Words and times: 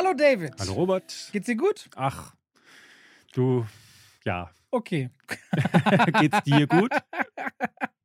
Hallo 0.00 0.14
David. 0.14 0.54
Hallo 0.58 0.72
Robert. 0.72 1.28
Geht's 1.30 1.44
dir 1.44 1.56
gut? 1.56 1.90
Ach, 1.94 2.32
du, 3.34 3.66
ja. 4.24 4.50
Okay. 4.70 5.10
Geht's 6.18 6.42
dir 6.44 6.66
gut? 6.66 6.90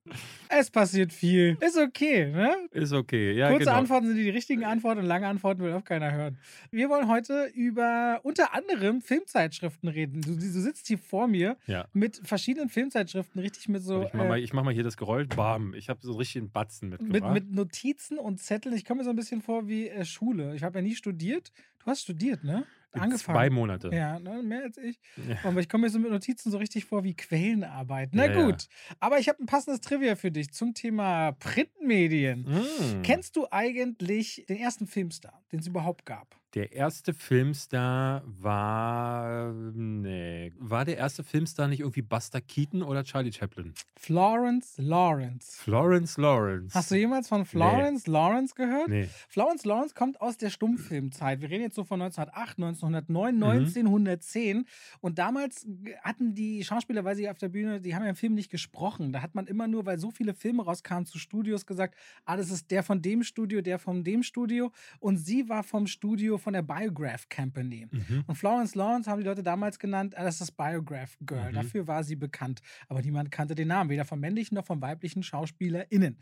Es 0.50 0.70
passiert 0.70 1.12
viel. 1.12 1.58
Ist 1.60 1.78
okay, 1.78 2.32
ne? 2.32 2.56
Ist 2.72 2.94
okay, 2.94 3.34
ja. 3.34 3.50
Kurze 3.50 3.66
genau. 3.66 3.78
Antworten 3.78 4.08
sind 4.08 4.18
die 4.18 4.30
richtigen 4.30 4.64
Antworten 4.64 5.00
und 5.02 5.06
lange 5.08 5.28
Antworten 5.28 5.62
will 5.64 5.74
auch 5.74 5.84
keiner 5.84 6.12
hören. 6.14 6.38
Wir 6.72 6.90
wollen 6.90 7.08
heute 7.08 7.50
über 7.56 8.20
unter 8.24 8.54
anderem 8.54 9.02
Filmzeitschriften 9.02 9.90
reden. 9.90 10.22
Du, 10.22 10.36
du 10.36 10.40
sitzt 10.62 10.88
hier 10.88 11.00
vor 11.00 11.28
mir 11.28 11.58
Ja. 11.66 11.86
mit 11.94 12.22
verschiedenen 12.24 12.70
Filmzeitschriften, 12.70 13.42
richtig 13.42 13.68
mit 13.68 13.82
so. 13.84 14.04
ich, 14.04 14.14
mach 14.14 14.28
mal, 14.28 14.38
äh, 14.38 14.42
ich 14.42 14.54
mach 14.54 14.64
mal 14.64 14.74
hier 14.74 14.84
das 14.84 14.98
Geräusch. 14.98 15.28
Bam. 15.36 15.74
Ich 15.74 15.90
habe 15.90 16.00
so 16.04 16.14
richtig 16.14 16.42
einen 16.44 16.52
Batzen 16.52 16.90
mit, 16.90 17.02
mitgebracht. 17.02 17.34
mit 17.34 17.52
Notizen 17.52 18.20
und 18.20 18.40
Zetteln. 18.40 18.76
Ich 18.76 18.86
komme 18.86 19.00
mir 19.00 19.04
so 19.06 19.10
ein 19.10 19.16
bisschen 19.16 19.42
vor 19.42 19.68
wie 19.68 19.90
äh, 19.90 20.06
Schule. 20.06 20.56
Ich 20.56 20.64
habe 20.64 20.78
ja 20.80 20.82
nie 20.84 20.96
studiert. 20.96 21.52
Du 21.84 21.88
hast 21.92 22.02
studiert, 22.04 22.44
ne? 22.44 22.66
Angefangen. 23.02 23.38
Zwei 23.38 23.50
Monate. 23.50 23.90
Ja, 23.94 24.20
ne, 24.20 24.42
mehr 24.44 24.64
als 24.64 24.78
ich. 24.78 25.00
Ja. 25.28 25.38
Aber 25.44 25.60
ich 25.60 25.70
komme 25.70 25.84
mir 25.84 25.90
so 25.90 26.00
mit 26.00 26.12
Notizen 26.12 26.52
so 26.52 26.58
richtig 26.58 26.86
vor 26.86 27.04
wie 27.04 27.16
Quellenarbeit. 27.16 28.10
Na 28.14 28.26
Ja, 28.26 28.32
ja. 28.32 28.46
gut. 28.46 28.68
Aber 29.00 29.20
ich 29.20 29.30
habe 29.30 29.42
ein 29.44 29.46
passendes 29.46 29.82
Trivia 29.82 30.16
für 30.16 30.32
dich 30.32 30.52
zum 30.52 30.74
Thema 30.74 31.34
Printmedien. 31.34 32.42
Mm. 32.44 33.02
Kennst 33.04 33.36
du 33.36 33.48
eigentlich 33.52 34.46
den 34.48 34.58
ersten 34.58 34.88
Filmstar, 34.88 35.42
den 35.52 35.60
es 35.60 35.68
überhaupt 35.68 36.06
gab? 36.06 36.36
Der 36.56 36.72
erste 36.72 37.14
Filmstar 37.14 38.24
war. 38.26 39.52
Nee. 39.52 40.54
War 40.58 40.86
der 40.86 40.96
erste 40.96 41.22
Filmstar 41.24 41.68
nicht 41.68 41.82
irgendwie 41.82 42.02
Buster 42.02 42.40
Keaton 42.40 42.82
oder 42.82 43.04
Charlie 43.04 43.34
Chaplin? 43.34 43.74
Florence 43.98 44.76
Lawrence. 44.78 45.62
Florence 45.62 46.18
Lawrence. 46.18 46.74
Hast 46.74 46.92
du 46.92 46.96
jemals 46.96 47.28
von 47.28 47.44
Florence 47.46 48.08
Lawrence 48.08 48.56
gehört? 48.56 48.88
Nee. 48.88 49.10
Florence 49.28 49.66
Lawrence 49.66 49.94
kommt 49.94 50.22
aus 50.22 50.38
der 50.38 50.50
Stummfilmzeit. 50.50 51.42
Wir 51.42 51.50
reden 51.50 51.64
jetzt 51.64 51.76
so 51.76 51.84
von 51.84 52.02
1908, 52.02 52.58
1909, 52.58 53.36
Mhm. 53.36 53.42
1910. 53.44 54.66
Und 55.02 55.20
damals 55.20 55.68
hatten 56.04 56.36
die 56.36 56.64
Schauspieler, 56.64 57.04
weil 57.04 57.18
sie 57.18 57.30
auf 57.30 57.38
der 57.38 57.50
Bühne, 57.50 57.82
die 57.82 57.96
haben 57.96 58.04
ja 58.04 58.10
im 58.12 58.16
Film 58.16 58.34
nicht 58.34 58.50
gesprochen. 58.50 59.12
Da 59.12 59.22
hat 59.22 59.36
man 59.36 59.48
immer 59.48 59.68
nur, 59.68 59.86
weil 59.86 60.00
so 60.00 60.10
viele 60.10 60.34
Filme 60.34 60.64
rauskamen 60.64 61.06
zu 61.06 61.20
Studios, 61.20 61.66
gesagt, 61.66 61.96
ah, 62.24 62.38
das 62.38 62.50
ist 62.50 62.72
der 62.72 62.82
von 62.84 63.02
dem 63.02 63.24
Studio, 63.24 63.62
der 63.62 63.78
von 63.78 64.06
dem 64.06 64.24
Studio. 64.24 64.72
Und 65.00 65.18
sie 65.18 65.50
war 65.50 65.64
vom 65.64 65.88
Studio 65.88 66.38
von 66.46 66.54
der 66.54 66.62
Biograph 66.62 67.28
Company. 67.28 67.88
Mhm. 67.90 68.24
Und 68.28 68.36
Florence 68.36 68.76
Lawrence 68.76 69.10
haben 69.10 69.20
die 69.20 69.26
Leute 69.26 69.42
damals 69.42 69.80
genannt, 69.80 70.14
ah, 70.16 70.24
das 70.24 70.36
ist 70.36 70.42
das 70.42 70.52
Biograph 70.52 71.18
Girl. 71.22 71.50
Mhm. 71.50 71.56
Dafür 71.56 71.88
war 71.88 72.04
sie 72.04 72.16
bekannt. 72.16 72.62
Aber 72.88 73.02
niemand 73.02 73.32
kannte 73.32 73.56
den 73.56 73.68
Namen, 73.70 73.90
weder 73.90 74.06
von 74.06 74.20
männlichen 74.20 74.56
noch 74.56 74.66
von 74.66 74.80
weiblichen 74.80 75.24
SchauspielerInnen. 75.24 76.20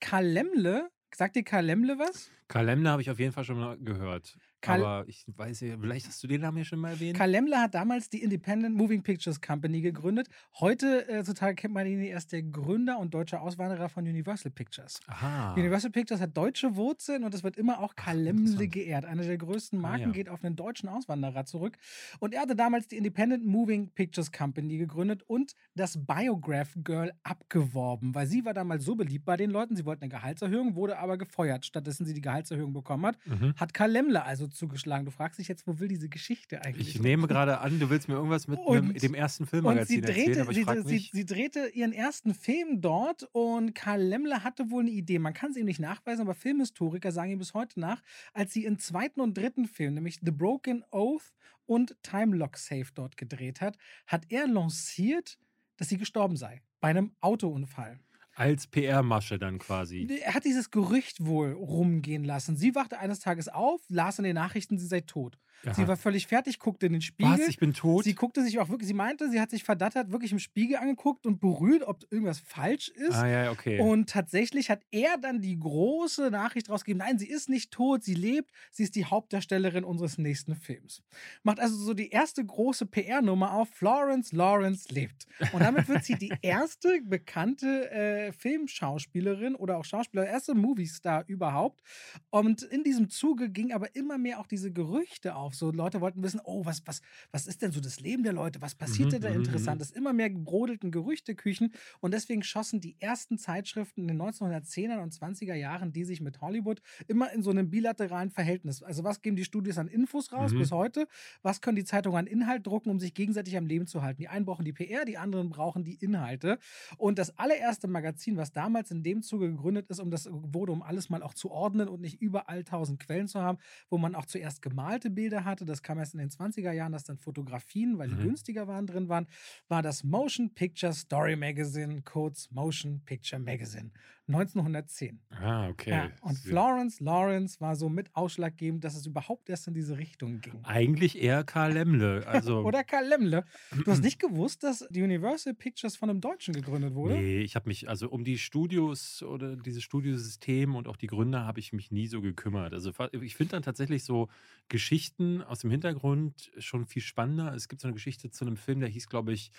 Karl 0.00 0.24
Lemle, 0.24 0.88
sagt 1.14 1.36
dir 1.36 1.44
Karl 1.44 1.66
Lemle 1.66 1.98
was? 1.98 2.30
Karl 2.48 2.64
Lemner 2.64 2.92
habe 2.92 3.02
ich 3.02 3.10
auf 3.10 3.18
jeden 3.18 3.32
Fall 3.32 3.44
schon 3.44 3.58
mal 3.58 3.76
gehört. 3.78 4.38
Karl- 4.66 4.84
Aber 4.84 5.08
ich 5.08 5.24
weiß 5.28 5.60
ja, 5.60 5.76
vielleicht 5.80 6.06
hast 6.06 6.22
du 6.22 6.26
den 6.26 6.40
Namen 6.42 6.58
ja 6.58 6.64
schon 6.64 6.78
mal 6.78 6.90
erwähnt. 6.90 7.16
Karl 7.16 7.30
Lemle 7.30 7.56
hat 7.58 7.74
damals 7.74 8.10
die 8.10 8.22
Independent 8.22 8.74
Moving 8.76 9.02
Pictures 9.02 9.40
Company 9.40 9.80
gegründet. 9.80 10.28
Heute 10.60 11.08
äh, 11.08 11.24
zutage 11.24 11.54
kennt 11.54 11.74
man 11.74 11.86
ihn 11.86 12.00
erst 12.02 12.32
der 12.32 12.42
Gründer 12.42 12.98
und 12.98 13.14
deutscher 13.14 13.40
Auswanderer 13.42 13.88
von 13.88 14.04
Universal 14.06 14.50
Pictures. 14.50 15.00
Aha. 15.06 15.54
Universal 15.54 15.90
Pictures 15.90 16.20
hat 16.20 16.36
deutsche 16.36 16.76
Wurzeln 16.76 17.24
und 17.24 17.34
es 17.34 17.42
wird 17.44 17.56
immer 17.56 17.80
auch 17.80 17.94
Karl 17.96 18.26
interessant. 18.26 18.72
geehrt. 18.72 19.04
Eine 19.04 19.22
der 19.24 19.38
größten 19.38 19.78
Ah, 19.78 19.82
Marken 19.82 20.00
ja. 20.02 20.10
geht 20.10 20.28
auf 20.28 20.44
einen 20.44 20.56
deutschen 20.56 20.88
Auswanderer 20.88 21.44
zurück. 21.44 21.76
Und 22.20 22.34
er 22.34 22.42
hatte 22.42 22.56
damals 22.56 22.88
die 22.88 22.96
Independent 22.96 23.44
Moving 23.46 23.90
Pictures 23.90 24.32
Company 24.32 24.78
gegründet 24.78 25.22
und 25.26 25.54
das 25.74 25.98
Biograph 26.06 26.74
Girl 26.82 27.12
abgeworben, 27.22 28.14
weil 28.14 28.26
sie 28.26 28.44
war 28.44 28.54
damals 28.54 28.84
so 28.84 28.94
beliebt 28.96 29.24
bei 29.24 29.36
den 29.36 29.50
Leuten. 29.50 29.76
Sie 29.76 29.84
wollten 29.84 30.02
eine 30.04 30.10
Gehaltserhöhung, 30.10 30.74
wurde 30.74 30.98
aber 30.98 31.16
gefeuert. 31.18 31.64
Stattdessen 31.66 32.04
sie 32.06 32.14
die 32.14 32.20
Gehaltserhöhung 32.20 32.72
bekommen 32.72 33.06
hat, 33.06 33.18
Mhm. 33.26 33.54
hat 33.56 33.72
Karl 33.74 33.90
Lemle 33.90 34.24
also 34.24 34.46
zugeschlagen. 34.56 35.04
Du 35.04 35.10
fragst 35.10 35.38
dich 35.38 35.48
jetzt, 35.48 35.66
wo 35.66 35.78
will 35.78 35.88
diese 35.88 36.08
Geschichte 36.08 36.62
eigentlich? 36.62 36.88
Ich 36.96 37.00
nehme 37.00 37.26
gerade 37.28 37.58
an, 37.60 37.78
du 37.78 37.90
willst 37.90 38.08
mir 38.08 38.14
irgendwas 38.14 38.48
mit 38.48 38.58
Und- 38.58 38.76
einem- 38.76 38.94
dem 38.94 39.14
ersten 39.14 39.42
Und 39.44 39.46
sie 39.46 39.50
Filmmagazin 39.50 40.04
erzählen, 40.04 40.46
drehte, 40.46 40.82
sie, 40.82 40.98
sie, 40.98 41.10
sie 41.12 41.24
drehte 41.26 41.68
ihren 41.74 41.92
ersten 41.92 42.34
Film 42.34 42.80
dort 42.80 43.28
und 43.32 43.74
Karl 43.74 44.02
Lemmler 44.02 44.42
hatte 44.44 44.70
wohl 44.70 44.82
eine 44.82 44.90
Idee. 44.90 45.18
Man 45.18 45.34
kann 45.34 45.50
es 45.50 45.56
ihm 45.56 45.66
nicht 45.66 45.80
nachweisen, 45.80 46.22
aber 46.22 46.34
Filmhistoriker 46.34 47.12
sagen 47.12 47.30
ihm 47.32 47.38
bis 47.38 47.54
heute 47.54 47.78
nach, 47.80 48.02
als 48.32 48.52
sie 48.52 48.64
ihren 48.64 48.78
zweiten 48.78 49.20
und 49.20 49.36
dritten 49.36 49.66
Film, 49.66 49.94
nämlich 49.94 50.18
The 50.22 50.30
Broken 50.30 50.84
Oath 50.90 51.32
und 51.66 51.96
Time 52.02 52.36
Lock 52.36 52.56
Safe 52.58 52.86
dort 52.94 53.16
gedreht 53.16 53.60
hat, 53.60 53.76
hat 54.06 54.24
er 54.30 54.46
lanciert, 54.46 55.38
dass 55.76 55.88
sie 55.88 55.98
gestorben 55.98 56.36
sei. 56.36 56.62
Bei 56.80 56.88
einem 56.88 57.12
Autounfall. 57.20 57.98
Als 58.38 58.66
PR-Masche 58.66 59.38
dann 59.38 59.58
quasi. 59.58 60.06
Er 60.22 60.34
hat 60.34 60.44
dieses 60.44 60.70
Gerücht 60.70 61.24
wohl 61.24 61.52
rumgehen 61.52 62.22
lassen. 62.22 62.54
Sie 62.54 62.74
wachte 62.74 62.98
eines 62.98 63.18
Tages 63.20 63.48
auf, 63.48 63.80
las 63.88 64.18
in 64.18 64.24
den 64.24 64.34
Nachrichten, 64.34 64.78
sie 64.78 64.86
sei 64.86 65.00
tot. 65.00 65.38
Sie 65.62 65.82
Aha. 65.82 65.88
war 65.88 65.96
völlig 65.96 66.26
fertig, 66.26 66.58
guckte 66.58 66.86
in 66.86 66.92
den 66.92 67.02
Spiegel. 67.02 67.32
Was? 67.32 67.48
Ich 67.48 67.58
bin 67.58 67.72
tot? 67.72 68.04
Sie 68.04 68.14
guckte 68.14 68.44
sich 68.44 68.58
auch 68.58 68.68
wirklich, 68.68 68.86
sie 68.86 68.94
meinte, 68.94 69.30
sie 69.30 69.40
hat 69.40 69.50
sich 69.50 69.64
verdattert, 69.64 70.12
wirklich 70.12 70.30
im 70.30 70.38
Spiegel 70.38 70.76
angeguckt 70.76 71.26
und 71.26 71.40
berührt, 71.40 71.82
ob 71.82 72.04
irgendwas 72.10 72.38
falsch 72.38 72.88
ist. 72.88 73.14
ah, 73.14 73.26
ja, 73.26 73.50
okay. 73.50 73.80
Und 73.80 74.10
tatsächlich 74.10 74.70
hat 74.70 74.82
er 74.90 75.18
dann 75.18 75.40
die 75.40 75.58
große 75.58 76.30
Nachricht 76.30 76.70
rausgegeben: 76.70 76.98
Nein, 76.98 77.18
sie 77.18 77.28
ist 77.28 77.48
nicht 77.48 77.72
tot, 77.72 78.04
sie 78.04 78.14
lebt, 78.14 78.52
sie 78.70 78.84
ist 78.84 78.94
die 78.94 79.06
Hauptdarstellerin 79.06 79.84
unseres 79.84 80.18
nächsten 80.18 80.54
Films. 80.54 81.02
Macht 81.42 81.58
also 81.58 81.76
so 81.76 81.94
die 81.94 82.10
erste 82.10 82.44
große 82.44 82.86
PR-Nummer 82.86 83.52
auf: 83.52 83.68
Florence 83.70 84.32
Lawrence 84.32 84.92
lebt. 84.92 85.26
Und 85.52 85.60
damit 85.60 85.88
wird 85.88 86.04
sie 86.04 86.14
die 86.14 86.32
erste 86.42 87.00
bekannte 87.02 87.90
äh, 87.90 88.32
Filmschauspielerin 88.32 89.54
oder 89.54 89.78
auch 89.78 89.84
Schauspieler, 89.84 90.26
erste 90.26 90.54
Movie-Star 90.54 91.24
überhaupt. 91.26 91.82
Und 92.30 92.62
in 92.62 92.84
diesem 92.84 93.10
Zuge 93.10 93.50
ging 93.50 93.72
aber 93.72 93.94
immer 93.96 94.18
mehr 94.18 94.38
auch 94.38 94.46
diese 94.46 94.72
Gerüchte 94.72 95.34
auf. 95.34 95.45
So 95.54 95.70
Leute 95.70 96.00
wollten 96.00 96.22
wissen: 96.22 96.40
Oh, 96.44 96.64
was, 96.64 96.82
was, 96.86 97.00
was 97.32 97.46
ist 97.46 97.62
denn 97.62 97.72
so 97.72 97.80
das 97.80 98.00
Leben 98.00 98.22
der 98.22 98.32
Leute? 98.32 98.60
Was 98.60 98.74
passiert 98.74 99.10
Mhm, 99.10 99.12
denn 99.12 99.22
da 99.22 99.28
mhm, 99.28 99.30
Interessantes? 99.30 99.90
Immer 99.90 100.12
mehr 100.12 100.30
brodelten 100.30 100.90
Gerüchteküchen. 100.90 101.72
Und 102.00 102.12
deswegen 102.14 102.42
schossen 102.42 102.80
die 102.80 102.96
ersten 103.00 103.38
Zeitschriften 103.38 104.02
in 104.02 104.08
den 104.08 104.16
1910er 104.16 105.02
und 105.02 105.12
20er 105.14 105.54
Jahren, 105.54 105.92
die 105.92 106.04
sich 106.04 106.20
mit 106.20 106.40
Hollywood 106.40 106.80
immer 107.06 107.32
in 107.32 107.42
so 107.42 107.50
einem 107.50 107.70
bilateralen 107.70 108.30
Verhältnis. 108.30 108.82
Also 108.82 109.04
was 109.04 109.22
geben 109.22 109.36
die 109.36 109.44
Studios 109.44 109.78
an 109.78 109.88
Infos 109.88 110.32
raus 110.32 110.54
Mhm. 110.54 110.66
bis 110.66 110.72
heute? 110.72 111.06
Was 111.42 111.60
können 111.60 111.76
die 111.76 111.84
Zeitungen 111.84 112.18
an 112.18 112.26
Inhalt 112.26 112.66
drucken, 112.66 112.90
um 112.90 113.00
sich 113.00 113.14
gegenseitig 113.14 113.56
am 113.56 113.66
Leben 113.66 113.86
zu 113.86 114.02
halten? 114.02 114.20
Die 114.20 114.28
einen 114.28 114.44
brauchen 114.44 114.64
die 114.64 114.72
PR, 114.72 115.04
die 115.04 115.18
anderen 115.18 115.48
brauchen 115.50 115.84
die 115.84 115.94
Inhalte. 115.96 116.58
Und 116.98 117.18
das 117.18 117.36
allererste 117.38 117.88
Magazin, 117.88 118.36
was 118.36 118.52
damals 118.52 118.90
in 118.90 119.02
dem 119.02 119.22
Zuge 119.22 119.50
gegründet 119.50 119.86
ist, 119.88 120.00
um 120.00 120.10
das 120.10 120.28
wurde, 120.30 120.72
um 120.72 120.82
alles 120.82 121.08
mal 121.08 121.22
auch 121.22 121.34
zu 121.34 121.50
ordnen 121.50 121.88
und 121.88 122.00
nicht 122.00 122.20
überall 122.20 122.64
tausend 122.64 123.00
Quellen 123.00 123.28
zu 123.28 123.40
haben, 123.40 123.58
wo 123.90 123.98
man 123.98 124.14
auch 124.14 124.26
zuerst 124.26 124.62
gemalte 124.62 125.10
Bilder 125.10 125.35
hatte. 125.44 125.64
Das 125.64 125.82
kam 125.82 125.98
erst 125.98 126.14
in 126.14 126.18
den 126.20 126.30
20er 126.30 126.72
Jahren, 126.72 126.92
dass 126.92 127.04
dann 127.04 127.18
Fotografien, 127.18 127.98
weil 127.98 128.08
die 128.08 128.16
Mhm. 128.16 128.18
günstiger 128.18 128.66
waren, 128.68 128.86
drin 128.86 129.08
waren, 129.08 129.26
war 129.68 129.82
das 129.82 130.04
Motion 130.04 130.54
Picture 130.54 130.92
Story 130.92 131.36
Magazine, 131.36 132.02
kurz 132.02 132.50
Motion 132.50 133.02
Picture 133.04 133.40
Magazine, 133.40 133.92
1910. 134.26 135.20
ah, 135.30 135.68
okay. 135.68 135.92
Ja, 135.92 136.16
und 136.20 136.42
Sie- 136.42 136.48
Florence 136.48 137.00
Lawrence 137.00 137.60
war 137.60 137.76
so 137.76 137.88
mit 137.88 138.14
ausschlaggebend, 138.14 138.82
dass 138.84 138.96
es 138.96 139.06
überhaupt 139.06 139.48
erst 139.48 139.68
in 139.68 139.74
diese 139.74 139.98
Richtung 139.98 140.40
ging. 140.40 140.66
Eigentlich 140.66 141.16
eher 141.22 141.44
Karl 141.44 141.72
Lemle. 141.72 142.26
Also, 142.26 142.58
Oder 142.66 142.84
Karl 142.84 143.06
Lemle. 143.08 143.44
Du 143.84 143.90
hast 143.90 144.02
nicht 144.02 144.18
gewusst, 144.18 144.62
dass 144.64 144.86
die 144.90 145.02
Universal 145.02 145.54
Pictures 145.54 145.96
von 145.96 146.10
einem 146.10 146.20
Deutschen 146.20 146.54
gegründet 146.54 146.94
wurde? 146.94 147.24
Nee, 147.24 147.40
ich 147.42 147.54
habe 147.56 147.68
mich, 147.68 147.88
also 147.90 148.08
um 148.08 148.24
die 148.24 148.38
Studios 148.38 149.22
oder 149.22 149.54
dieses 149.54 149.82
Studiosystem 149.82 150.74
und 150.74 150.88
auch 150.88 150.96
die 150.96 151.06
Gründer 151.08 151.44
habe 151.44 151.60
ich 151.60 151.72
mich 151.74 151.90
nie 151.92 152.06
so 152.06 152.22
gekümmert. 152.22 152.72
Also 152.72 152.90
ich 153.20 153.36
finde 153.36 153.52
dann 153.52 153.62
tatsächlich 153.62 154.02
so 154.04 154.28
Geschichten 154.68 155.25
aus 155.42 155.60
dem 155.60 155.70
Hintergrund 155.70 156.50
schon 156.58 156.86
viel 156.86 157.02
spannender. 157.02 157.54
Es 157.54 157.68
gibt 157.68 157.80
so 157.82 157.88
eine 157.88 157.94
Geschichte 157.94 158.30
zu 158.30 158.44
einem 158.44 158.56
Film, 158.56 158.80
der 158.80 158.88
hieß, 158.88 159.08
glaube 159.08 159.32
ich, 159.32 159.50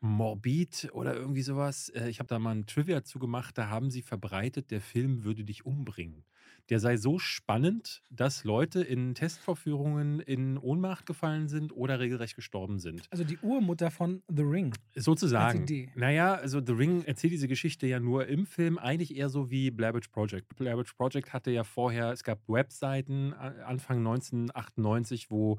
Morbid 0.00 0.90
oder 0.92 1.14
irgendwie 1.14 1.42
sowas. 1.42 1.88
Äh, 1.90 2.08
Ich 2.10 2.18
habe 2.20 2.28
da 2.28 2.38
mal 2.38 2.54
ein 2.54 2.66
Trivia 2.66 3.04
zugemacht, 3.04 3.56
da 3.58 3.68
haben 3.68 3.90
sie 3.90 4.02
verbreitet, 4.02 4.70
der 4.70 4.80
Film 4.80 5.24
würde 5.24 5.44
dich 5.44 5.64
umbringen. 5.66 6.24
Der 6.70 6.80
sei 6.80 6.96
so 6.96 7.18
spannend, 7.18 8.02
dass 8.10 8.44
Leute 8.44 8.82
in 8.82 9.14
Testvorführungen 9.14 10.20
in 10.20 10.56
Ohnmacht 10.56 11.04
gefallen 11.04 11.48
sind 11.48 11.72
oder 11.72 12.00
regelrecht 12.00 12.36
gestorben 12.36 12.78
sind. 12.78 13.06
Also 13.10 13.24
die 13.24 13.38
Urmutter 13.38 13.90
von 13.90 14.22
The 14.28 14.42
Ring. 14.42 14.74
Sozusagen. 14.94 15.66
Naja, 15.94 16.34
also 16.34 16.62
The 16.64 16.72
Ring 16.72 17.04
erzählt 17.04 17.32
diese 17.32 17.48
Geschichte 17.48 17.86
ja 17.86 18.00
nur 18.00 18.26
im 18.26 18.46
Film, 18.46 18.78
eigentlich 18.78 19.14
eher 19.16 19.28
so 19.28 19.50
wie 19.50 19.70
Blair 19.70 19.94
Witch 19.94 20.08
Project. 20.08 20.56
Blair 20.56 20.78
Witch 20.78 20.94
Project 20.94 21.32
hatte 21.32 21.50
ja 21.50 21.64
vorher, 21.64 22.12
es 22.12 22.24
gab 22.24 22.40
Webseiten 22.48 23.34
Anfang 23.34 23.98
1998, 23.98 25.30
wo 25.30 25.58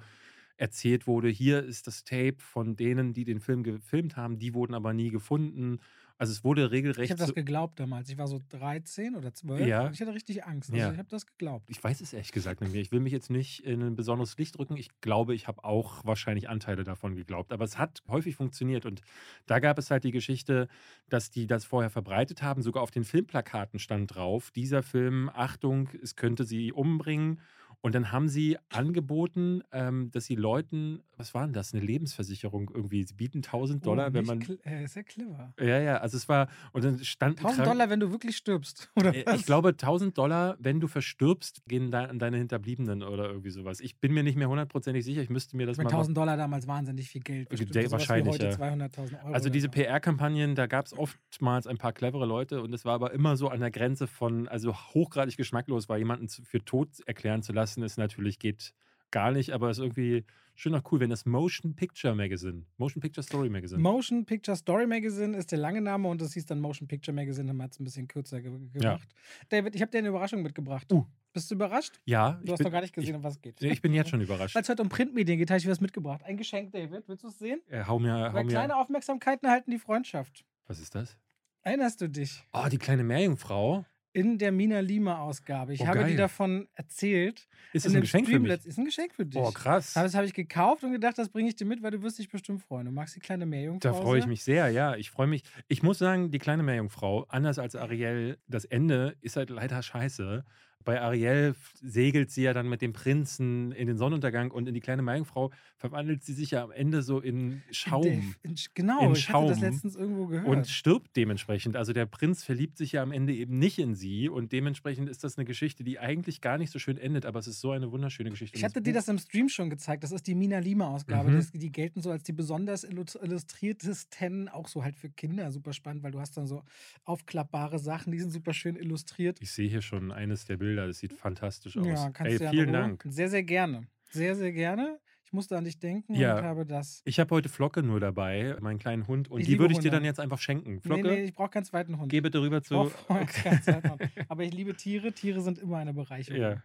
erzählt 0.58 1.08
wurde, 1.08 1.30
hier 1.30 1.64
ist 1.64 1.88
das 1.88 2.04
Tape 2.04 2.38
von 2.40 2.76
denen, 2.76 3.14
die 3.14 3.26
den 3.26 3.40
Film 3.40 3.64
gefilmt 3.64 4.16
haben, 4.18 4.40
die 4.40 4.54
wurden 4.54 4.74
aber 4.74 4.94
nie 4.94 5.10
gefunden. 5.10 5.80
Also 6.18 6.32
es 6.32 6.46
wurde 6.46 6.72
regelrecht. 6.72 7.04
Ich 7.04 7.12
habe 7.12 7.20
das 7.20 7.34
geglaubt 7.34 7.78
damals. 7.78 8.10
Ich 8.10 8.18
war 8.18 8.28
so 8.30 8.40
13 8.48 9.18
oder 9.18 9.34
12 9.34 9.68
Ja. 9.68 9.92
ich 9.92 10.00
hatte 10.00 10.14
richtig 10.14 10.46
Angst. 10.46 10.70
Also 10.72 10.82
Ja. 10.82 10.94
ich 10.94 10.98
habe 10.98 11.10
das 11.10 11.26
geglaubt. 11.26 11.70
ich 11.70 11.84
weiß 11.84 12.00
es 12.00 12.14
ehrlich 12.14 12.32
gesagt 12.32 12.62
nicht 12.62 12.72
mehr. 12.72 12.82
Ich 12.82 12.94
will 12.94 13.02
mich 13.02 13.12
jetzt 13.12 13.30
nicht 13.30 13.66
in 13.66 13.82
ein 13.82 13.98
besonderes 13.98 14.38
Licht 14.38 14.58
drücken. 14.58 14.78
Ich 14.78 14.88
glaube, 15.02 15.36
ich 15.36 15.50
habe 15.50 15.66
auch 15.66 16.06
wahrscheinlich 16.06 16.48
Anteile 16.48 16.86
davon 16.86 17.16
geglaubt. 17.18 17.52
Aber 17.52 17.66
es 17.66 17.78
hat 17.78 18.02
häufig 18.08 18.38
funktioniert. 18.38 18.86
Und 18.86 19.02
da 19.46 19.60
gab 19.60 19.78
es 19.78 19.92
halt 19.92 20.06
die 20.06 20.12
Geschichte, 20.12 20.70
dass 21.10 21.32
die 21.32 21.48
das 21.48 21.66
vorher 21.66 21.90
verbreitet 21.90 22.42
haben. 22.42 22.62
Sogar 22.62 22.82
auf 22.82 22.92
den 22.92 23.04
Filmplakaten 23.04 23.78
stand 23.78 24.16
drauf, 24.16 24.52
dieser 24.52 24.84
Film, 24.84 25.30
Achtung, 25.34 25.90
es 26.02 26.16
könnte 26.16 26.46
sie 26.46 26.72
umbringen. 26.72 27.42
Und 27.86 27.94
dann 27.94 28.12
haben 28.12 28.30
sie 28.30 28.58
angeboten, 28.70 29.62
ähm, 29.72 30.10
dass 30.10 30.26
sie 30.26 30.34
Leuten, 30.34 31.04
was 31.18 31.36
war 31.36 31.44
denn 31.44 31.54
das, 31.54 31.72
eine 31.72 31.84
Lebensversicherung 31.84 32.72
irgendwie, 32.74 33.04
sie 33.04 33.14
bieten 33.14 33.44
1000 33.44 33.86
Dollar, 33.86 34.08
oh, 34.10 34.14
wenn 34.14 34.26
man. 34.26 34.42
äh, 34.64 34.86
ist 34.86 34.96
ja 34.96 35.04
clever. 35.04 35.54
Ja, 35.60 35.80
ja, 35.80 35.98
also 35.98 36.18
es 36.18 36.28
war, 36.28 36.48
und 36.72 36.84
dann 36.84 36.98
stand 37.04 37.36
ein 37.36 37.46
1000 37.46 37.56
Krank- 37.64 37.70
Dollar, 37.78 37.90
wenn 37.92 38.00
du 38.00 38.10
wirklich 38.12 38.38
stirbst. 38.38 38.90
Oder 38.96 39.14
Äh, 39.16 39.24
was? 39.28 39.40
Ich 39.40 39.46
glaube, 39.46 39.70
1000 39.70 40.18
Dollar, 40.18 40.58
wenn 40.58 40.80
du 40.80 40.88
verstirbst, 40.88 41.62
gehen 41.68 41.92
da 41.92 42.06
an 42.06 42.18
deine 42.18 42.38
Hinterbliebenen 42.38 43.04
oder 43.04 43.28
irgendwie 43.30 43.52
sowas. 43.52 43.80
Ich 43.80 44.00
bin 44.00 44.16
mir 44.16 44.24
nicht 44.24 44.36
mehr 44.36 44.50
hundertprozentig 44.50 45.06
sicher. 45.06 45.22
Ich 45.22 45.30
müsste 45.30 45.56
mir 45.56 45.68
das 45.68 45.78
meine, 45.78 45.86
mal. 45.90 45.96
1000 45.96 46.18
Dollar 46.18 46.38
damals 46.38 46.66
wahnsinnig 46.66 47.10
viel 47.10 47.22
Geld. 47.22 47.50
Bestimmt 47.50 47.76
wie 47.76 47.92
wahrscheinlich, 47.92 48.38
ja. 48.40 48.50
200.000 48.50 49.24
Euro. 49.26 49.34
Also 49.36 49.50
diese. 49.50 49.70
PR-Kampagnen, 49.70 50.56
da 50.56 50.66
gab 50.66 50.88
es 50.88 50.98
oftmals 50.98 51.68
ein 51.68 51.78
paar 51.78 51.94
clevere 51.94 52.26
Leute 52.26 52.64
und 52.64 52.74
es 52.74 52.84
war 52.84 52.96
aber 52.96 53.12
immer 53.14 53.38
so 53.38 53.50
an 53.50 53.60
der 53.60 53.70
Grenze 53.70 54.08
von, 54.08 54.48
also 54.48 54.74
hochgradig 54.74 55.38
geschmacklos, 55.38 55.88
weil 55.88 56.00
jemanden 56.00 56.30
für 56.30 56.64
tot 56.66 56.90
erklären 57.06 57.44
zu 57.44 57.52
lassen, 57.54 57.75
ist 57.84 57.98
natürlich, 57.98 58.40
geht 58.40 58.74
gar 59.12 59.32
nicht, 59.32 59.52
aber 59.52 59.70
ist 59.70 59.78
irgendwie 59.80 60.26
schön 60.56 60.74
auch 60.76 60.82
cool, 60.92 61.00
wenn 61.00 61.10
das 61.10 61.26
Motion 61.26 61.76
Picture 61.76 62.16
Magazine, 62.16 62.64
Motion 62.78 63.02
Picture 63.02 63.24
Story 63.24 63.50
Magazine. 63.50 63.82
Motion 63.82 64.26
Picture 64.26 64.56
Story 64.58 64.88
Magazine 64.88 65.36
ist 65.38 65.52
der 65.52 65.60
lange 65.60 65.82
Name 65.82 66.08
und 66.10 66.22
das 66.22 66.34
hieß 66.34 66.46
dann 66.48 66.60
Motion 66.60 66.88
Picture 66.88 67.14
Magazine, 67.16 67.50
haben 67.50 67.58
wir 67.58 67.66
es 67.70 67.80
ein 67.80 67.84
bisschen 67.84 68.08
kürzer 68.08 68.42
ge 68.42 68.52
gemacht. 68.74 69.08
David, 69.50 69.76
ich 69.76 69.82
habe 69.82 69.92
dir 69.92 70.00
eine 70.00 70.10
Überraschung 70.10 70.42
mitgebracht. 70.42 70.92
Uh. 70.92 71.06
Bist 71.34 71.52
du 71.52 71.56
überrascht? 71.56 72.00
ja, 72.06 72.34
Du 72.34 72.46
ich 72.46 72.52
hast 72.52 72.58
bin, 72.60 72.66
noch 72.66 72.72
gar 72.72 72.82
nicht 72.82 72.94
gesehen, 72.94 73.16
um 73.18 73.24
was 73.24 73.34
es 73.36 73.42
geht. 73.42 73.62
ich, 73.62 73.70
ich 73.72 73.82
bin 73.82 73.94
jetzt 73.94 74.10
schon 74.10 74.22
überrascht. 74.22 74.56
Weil 74.56 74.62
es 74.62 74.70
heute 74.70 74.82
um 74.82 74.88
Printmedien 74.90 75.38
geht, 75.38 75.50
habe 75.50 75.58
ich 75.60 75.68
was 75.68 75.82
mitgebracht. 75.82 76.24
Ein 76.24 76.38
Geschenk, 76.38 76.72
David. 76.72 77.04
Willst 77.08 77.24
du 77.24 77.28
es 77.28 77.38
sehen? 77.40 77.60
Äh, 77.68 77.84
hau 77.86 78.00
mir, 78.00 78.14
hau 78.30 78.34
Weil 78.34 78.46
mir. 78.46 78.52
kleine 78.52 78.78
Aufmerksamkeiten 78.78 79.46
erhalten 79.46 79.70
die 79.72 79.80
Freundschaft. 79.80 80.46
Was 80.68 80.80
ist 80.80 80.96
das? 80.96 81.18
Erinnerst 81.62 82.00
du 82.00 82.08
dich? 82.08 82.42
Oh, 82.54 82.68
die 82.72 82.78
kleine 82.78 83.04
Meerjungfrau. 83.04 83.86
In 84.16 84.38
der 84.38 84.54
Mina 84.54 84.80
Lima 84.80 85.20
Ausgabe. 85.20 85.74
Ich 85.74 85.82
Oh, 85.82 85.88
habe 85.88 86.00
dir 86.00 86.06
geil. 86.06 86.16
davon 86.16 86.70
erzählt. 86.74 87.50
Ist 87.74 87.86
das 87.86 87.94
ein 87.94 88.00
Geschenk 88.00 88.28
für 88.28 88.32
Stream 88.32 88.44
mich? 88.44 88.66
Ist 88.66 88.78
ein 88.80 88.86
Geschenk 88.86 89.14
für 89.14 89.26
dich. 89.26 89.42
Oh, 89.42 89.52
krass. 89.52 89.92
Das 89.92 90.16
habe 90.16 90.26
ich 90.26 90.34
gekauft 90.34 90.86
und 90.86 90.94
gedacht, 90.94 91.18
das 91.18 91.28
bringe 91.28 91.50
ich 91.50 91.58
dir 91.58 91.66
mit, 91.66 91.84
weil 91.84 91.92
du 91.92 92.02
wirst 92.02 92.18
dich 92.18 92.30
bestimmt 92.30 92.62
freuen. 92.62 92.86
Du 92.86 92.92
magst 92.94 93.16
die 93.18 93.20
kleine 93.20 93.46
Meerjungfrau. 93.46 93.92
Da 93.92 93.94
freue 93.94 94.20
ich 94.20 94.26
mich 94.26 94.46
sehr, 94.46 94.70
ja. 94.70 94.96
Ich 94.96 95.12
freue 95.12 95.28
mich. 95.28 95.44
Ich 95.68 95.84
muss 95.84 95.98
sagen, 96.00 96.32
die 96.32 96.40
kleine 96.40 96.64
Meerjungfrau, 96.64 97.26
anders 97.28 97.60
als 97.60 97.76
Ariel, 97.76 98.38
das 98.48 98.64
Ende 98.64 99.18
ist 99.20 99.36
halt 99.36 99.50
leider 99.50 99.84
scheiße. 99.84 100.46
Bei 100.86 101.02
Ariel 101.02 101.56
segelt 101.82 102.32
sie 102.32 102.44
ja 102.44 102.54
dann 102.54 102.70
mit 102.70 102.82
dem 102.82 102.94
Prinzen 102.94 103.72
in 103.74 103.88
den 103.88 103.98
Sonnenuntergang 103.98 104.52
und 104.52 104.68
in 104.68 104.74
die 104.74 104.80
kleine 104.80 105.02
Meerjungfrau 105.02 105.52
verwandelt 105.76 106.24
sie 106.24 106.34
sich 106.34 106.52
ja 106.52 106.64
am 106.64 106.72
Ende 106.72 107.02
so 107.02 107.20
in 107.20 107.62
Schaum. 107.72 108.06
In, 108.06 108.36
in, 108.44 108.56
genau, 108.74 109.06
In 109.08 109.12
ich 109.14 109.28
hatte 109.30 109.48
das 109.48 109.58
Schaum. 109.60 109.70
letztens 109.72 109.96
irgendwo 109.96 110.28
gehört. 110.28 110.48
Und 110.48 110.68
stirbt 110.68 111.16
dementsprechend. 111.18 111.76
Also 111.76 111.92
der 111.92 112.06
Prinz 112.06 112.44
verliebt 112.44 112.78
sich 112.78 112.94
ja 112.94 113.04
am 113.04 113.12
Ende 113.12 113.34
eben 113.34 113.60
nicht 113.60 113.80
in 113.80 113.96
sie. 113.96 114.30
Und 114.30 114.52
dementsprechend 114.52 115.10
ist 115.10 115.24
das 115.24 115.38
eine 115.38 115.46
Geschichte, 115.46 115.84
die 115.84 116.00
eigentlich 116.00 116.40
gar 116.40 116.58
nicht 116.58 116.72
so 116.72 116.80
schön 116.80 116.98
endet, 116.98 117.26
aber 117.26 117.40
es 117.40 117.48
ist 117.48 117.60
so 117.62 117.72
eine 117.72 117.92
wunderschöne 117.92 118.30
Geschichte. 118.30 118.58
ich 118.58 118.64
hatte 118.64 118.82
dir 118.82 118.94
das 118.94 119.08
im 119.08 119.18
Stream 119.18 119.50
schon 119.50 119.70
gezeigt. 119.70 120.04
Das 120.04 120.12
ist 120.12 120.28
die 120.28 120.36
Mina 120.36 120.60
Lima-Ausgabe. 120.60 121.32
Mhm. 121.32 121.46
Die 121.54 121.72
gelten 121.72 122.02
so 122.02 122.12
als 122.12 122.24
die 122.24 122.34
besonders 122.34 122.84
illus- 122.88 123.16
illustriertesten, 123.22 124.50
auch 124.50 124.68
so 124.68 124.84
halt 124.84 124.96
für 124.96 125.10
Kinder 125.10 125.52
super 125.52 125.74
spannend, 125.74 126.04
weil 126.04 126.12
du 126.12 126.20
hast 126.20 126.38
dann 126.38 126.48
so 126.48 126.64
aufklappbare 127.06 127.80
Sachen, 127.80 128.12
die 128.12 128.20
sind 128.20 128.32
super 128.32 128.54
schön 128.54 128.76
illustriert. 128.76 129.38
Ich 129.42 129.52
sehe 129.52 129.70
hier 129.70 129.82
schon 129.82 130.12
eines 130.12 130.46
der 130.46 130.58
Bilder, 130.58 130.75
das 130.76 130.98
sieht 131.00 131.14
fantastisch 131.14 131.78
aus. 131.78 131.86
Ja, 131.88 132.10
kannst 132.12 132.34
Ey, 132.34 132.40
du 132.40 132.50
vielen 132.50 132.74
Dank. 132.74 133.04
Sehr, 133.08 133.30
sehr 133.30 133.44
gerne. 133.44 133.88
Sehr, 134.12 134.36
sehr 134.36 134.52
gerne. 134.52 135.00
Ich 135.28 135.34
musste 135.34 135.58
an 135.58 135.66
dich 135.66 135.80
denken 135.80 136.14
Ja. 136.14 136.38
und 136.38 136.44
habe 136.44 136.66
das. 136.66 137.02
Ich 137.04 137.20
habe 137.20 137.34
heute 137.36 137.50
Flocke 137.50 137.82
nur 137.82 138.00
dabei, 138.00 138.56
meinen 138.62 138.78
kleinen 138.80 139.08
Hund, 139.08 139.30
und 139.30 139.42
Ich 139.42 139.48
die 139.48 139.58
würde 139.60 139.74
ich 139.74 139.80
dir 139.80 139.86
Hunde. 139.86 139.98
dann 139.98 140.06
jetzt 140.06 140.20
einfach 140.20 140.38
schenken. 140.40 140.76
Nee, 140.76 140.80
Flocke, 140.82 141.02
nee, 141.08 141.24
ich 141.24 141.34
brauche 141.34 141.50
keinen 141.50 141.66
zweiten 141.66 141.98
Hund. 142.00 142.10
geh 142.12 142.22
bitte 142.22 142.40
rüber 142.42 142.58
Ich 142.60 142.64
zu. 142.66 142.78
Hund. 142.78 142.94
Aber 144.30 144.44
ich 144.44 144.54
liebe 144.54 144.76
Tiere. 144.76 145.12
Tiere 145.14 145.42
sind 145.42 145.58
immer 145.60 145.78
eine 145.78 145.94
Bereicherung, 145.94 146.40
Ja. 146.42 146.64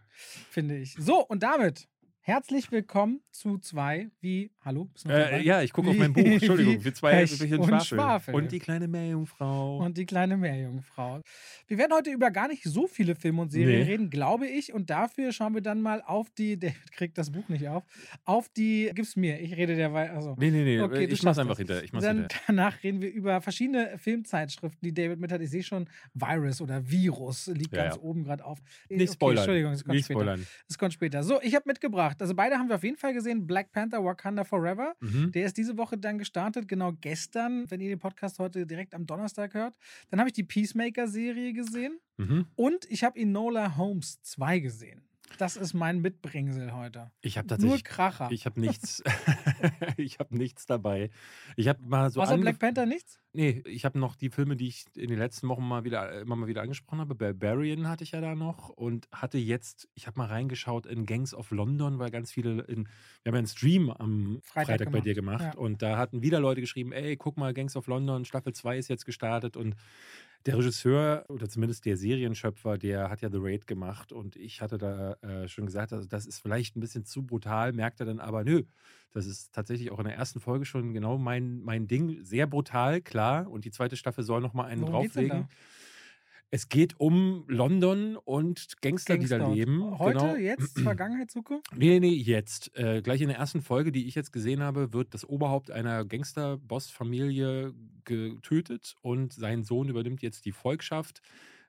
finde 0.49 0.77
ich. 0.77 0.93
So, 0.97 1.25
und 1.25 1.43
damit 1.43 1.87
herzlich 2.23 2.71
willkommen 2.71 3.21
zu 3.31 3.57
zwei 3.57 4.09
wie. 4.21 4.51
Hallo? 4.63 4.89
Äh, 5.07 5.41
ja, 5.43 5.61
ich 5.63 5.73
gucke 5.73 5.89
auf 5.89 5.95
mein 5.97 6.13
Buch. 6.13 6.21
Entschuldigung, 6.25 6.75
wie 6.75 6.79
für 6.79 6.93
zwei 6.93 7.11
Pech 7.25 7.31
und 7.41 7.65
Schwafel. 7.65 7.81
Schwafel. 7.97 8.35
Und 8.35 8.51
die 8.51 8.59
kleine 8.59 8.87
Meerjungfrau. 8.87 9.77
Und 9.77 9.97
die 9.97 10.05
kleine 10.05 10.37
Meerjungfrau. 10.37 11.21
Wir 11.67 11.77
werden 11.79 11.93
heute 11.93 12.11
über 12.11 12.29
gar 12.29 12.47
nicht 12.47 12.63
so 12.63 12.85
viele 12.87 13.15
Filme 13.15 13.41
und 13.41 13.49
Serien 13.51 13.79
Nee. 13.79 13.91
reden, 13.91 14.09
glaube 14.11 14.47
ich. 14.47 14.71
Und 14.71 14.89
dafür 14.91 15.31
schauen 15.31 15.55
wir 15.55 15.61
dann 15.61 15.81
mal 15.81 16.01
auf 16.05 16.29
die. 16.31 16.59
David 16.59 16.91
kriegt 16.91 17.17
das 17.17 17.31
Buch 17.31 17.47
nicht 17.49 17.67
auf. 17.67 17.83
Auf 18.23 18.49
die. 18.49 18.91
Gib's 18.93 19.15
mir. 19.15 19.39
Ich 19.39 19.55
rede 19.57 19.75
derweil. 19.75 20.11
Also. 20.11 20.35
nee, 20.37 20.51
nee, 20.51 20.63
nee, 20.63 20.79
Okay, 20.81 21.05
ich 21.05 21.23
mach's 21.23 21.39
einfach 21.39 21.51
das. 21.53 21.57
hinterher. 21.59 21.83
Ich 21.83 21.91
mach's 21.91 22.05
Dann 22.05 22.19
hinterher. 22.19 22.43
danach 22.47 22.83
reden 22.83 23.01
wir 23.01 23.11
über 23.11 23.41
verschiedene 23.41 23.97
Filmzeitschriften, 23.97 24.79
die 24.83 24.93
David 24.93 25.19
mit 25.19 25.31
hat. 25.31 25.41
Ich 25.41 25.49
sehe 25.49 25.63
schon 25.63 25.89
Virus 26.13 26.61
oder 26.61 26.87
Virus 26.87 27.47
liegt 27.47 27.75
Ja, 27.75 27.83
ganz 27.85 27.95
ja. 27.95 28.01
oben 28.03 28.23
gerade 28.25 28.45
auf. 28.45 28.59
Nicht 28.89 29.01
Okay, 29.01 29.13
spoilern. 29.13 29.37
Entschuldigung, 29.37 29.71
es 29.71 29.83
kommt 29.83 29.95
Nicht 29.95 30.05
später. 30.05 30.19
spoilern. 30.19 30.47
Es 30.69 30.77
kommt 30.77 30.93
später. 30.93 31.23
So, 31.23 31.41
ich 31.41 31.55
habe 31.55 31.63
mitgebracht. 31.65 32.10
Also 32.19 32.33
beide 32.35 32.57
haben 32.57 32.67
wir 32.69 32.75
auf 32.75 32.83
jeden 32.83 32.97
Fall 32.97 33.13
gesehen. 33.13 33.47
Black 33.47 33.71
Panther, 33.71 34.03
Wakanda 34.03 34.43
Forever. 34.43 34.93
Mhm. 34.99 35.31
Der 35.31 35.45
ist 35.45 35.57
diese 35.57 35.77
Woche 35.77 35.97
dann 35.97 36.17
gestartet, 36.17 36.67
genau 36.67 36.91
gestern, 37.01 37.69
wenn 37.69 37.79
ihr 37.81 37.89
den 37.89 37.99
Podcast 37.99 38.39
heute 38.39 38.65
direkt 38.65 38.93
am 38.93 39.05
Donnerstag 39.05 39.53
hört. 39.53 39.77
Dann 40.09 40.19
habe 40.19 40.29
ich 40.29 40.33
die 40.33 40.43
Peacemaker-Serie 40.43 41.53
gesehen 41.53 41.99
Mhm. 42.17 42.45
und 42.55 42.85
ich 42.89 43.03
habe 43.03 43.19
Enola 43.19 43.77
Holmes 43.77 44.21
2 44.21 44.59
gesehen. 44.59 45.01
Das 45.37 45.55
ist 45.55 45.73
mein 45.73 46.01
Mitbringsel 46.01 46.73
heute. 46.73 47.11
Ich 47.21 47.37
habe 47.37 47.47
Nur 47.47 47.57
tatsächlich. 47.57 47.83
Kracher. 47.83 48.29
Ich 48.31 48.45
habe 48.45 48.59
nichts. 48.59 49.03
ich 49.97 50.19
habe 50.19 50.37
nichts 50.37 50.65
dabei. 50.65 51.09
Ich 51.55 51.67
habe 51.67 51.79
mal 51.83 52.09
so 52.11 52.21
Außer 52.21 52.37
Black 52.37 52.59
Panther 52.59 52.85
nichts? 52.85 53.19
Nee, 53.33 53.63
ich 53.65 53.85
habe 53.85 53.97
noch 53.97 54.15
die 54.15 54.29
Filme, 54.29 54.57
die 54.57 54.67
ich 54.67 54.85
in 54.95 55.07
den 55.07 55.17
letzten 55.17 55.47
Wochen 55.47 55.65
mal 55.65 55.85
wieder 55.85 56.21
immer 56.21 56.35
mal 56.35 56.47
wieder 56.47 56.61
angesprochen 56.61 56.99
habe. 56.99 57.15
Barbarian 57.15 57.87
hatte 57.87 58.03
ich 58.03 58.11
ja 58.11 58.19
da 58.19 58.35
noch 58.35 58.69
und 58.69 59.07
hatte 59.11 59.37
jetzt, 59.37 59.87
ich 59.93 60.05
habe 60.07 60.19
mal 60.19 60.27
reingeschaut 60.27 60.85
in 60.85 61.05
Gangs 61.05 61.33
of 61.33 61.51
London, 61.51 61.97
weil 61.97 62.11
ganz 62.11 62.31
viele 62.31 62.63
in, 62.63 62.89
wir 63.23 63.29
haben 63.29 63.35
ja 63.35 63.39
einen 63.39 63.47
Stream 63.47 63.89
am 63.89 64.39
Freitag 64.43 64.67
Freitag, 64.67 64.85
bei 64.87 64.99
gemacht, 64.99 65.05
dir 65.05 65.15
gemacht 65.15 65.53
ja. 65.53 65.59
und 65.59 65.81
da 65.81 65.97
hatten 65.97 66.21
wieder 66.21 66.41
Leute 66.41 66.59
geschrieben, 66.59 66.91
ey, 66.91 67.15
guck 67.15 67.37
mal, 67.37 67.53
Gangs 67.53 67.77
of 67.77 67.87
London, 67.87 68.25
Staffel 68.25 68.53
2 68.53 68.77
ist 68.77 68.89
jetzt 68.89 69.05
gestartet 69.05 69.55
und 69.55 69.75
der 70.45 70.57
Regisseur 70.57 71.25
oder 71.29 71.47
zumindest 71.47 71.85
der 71.85 71.97
Serienschöpfer, 71.97 72.77
der 72.77 73.09
hat 73.09 73.21
ja 73.21 73.29
The 73.29 73.37
Raid 73.39 73.67
gemacht 73.67 74.11
und 74.11 74.35
ich 74.35 74.61
hatte 74.61 74.77
da 74.77 75.13
äh, 75.21 75.47
schon 75.47 75.65
gesagt, 75.65 75.93
also 75.93 76.07
das 76.07 76.25
ist 76.25 76.39
vielleicht 76.39 76.75
ein 76.75 76.79
bisschen 76.79 77.05
zu 77.05 77.23
brutal, 77.23 77.73
merkt 77.73 77.99
er 77.99 78.05
dann 78.05 78.19
aber, 78.19 78.43
nö, 78.43 78.63
das 79.11 79.25
ist 79.25 79.53
tatsächlich 79.53 79.91
auch 79.91 79.99
in 79.99 80.05
der 80.05 80.15
ersten 80.15 80.39
Folge 80.39 80.65
schon 80.65 80.93
genau 80.93 81.17
mein, 81.17 81.61
mein 81.61 81.87
Ding. 81.87 82.23
Sehr 82.23 82.47
brutal, 82.47 83.01
klar. 83.01 83.49
Und 83.49 83.65
die 83.65 83.71
zweite 83.71 83.97
Staffel 83.97 84.23
soll 84.23 84.41
nochmal 84.41 84.67
einen 84.67 84.81
Worum 84.81 84.93
drauflegen. 84.93 85.47
Es 86.53 86.67
geht 86.67 86.99
um 86.99 87.45
London 87.47 88.17
und 88.17 88.81
Gangster, 88.81 89.17
die 89.17 89.27
da 89.27 89.37
Gangster. 89.37 89.55
leben. 89.55 89.97
Heute, 89.97 90.19
genau. 90.19 90.35
jetzt, 90.35 90.77
Vergangenheit, 90.83 91.31
Zukunft? 91.31 91.65
Nee, 91.73 92.01
nee, 92.01 92.13
jetzt. 92.13 92.77
Äh, 92.77 93.01
gleich 93.01 93.21
in 93.21 93.29
der 93.29 93.37
ersten 93.37 93.61
Folge, 93.61 93.93
die 93.93 94.05
ich 94.05 94.15
jetzt 94.15 94.33
gesehen 94.33 94.61
habe, 94.61 94.91
wird 94.91 95.13
das 95.13 95.23
Oberhaupt 95.23 95.71
einer 95.71 96.03
Gangster-Boss-Familie 96.03 97.73
getötet 98.03 98.95
und 99.01 99.31
sein 99.31 99.63
Sohn 99.63 99.87
übernimmt 99.87 100.21
jetzt 100.21 100.43
die 100.43 100.51
Volkschaft. 100.51 101.21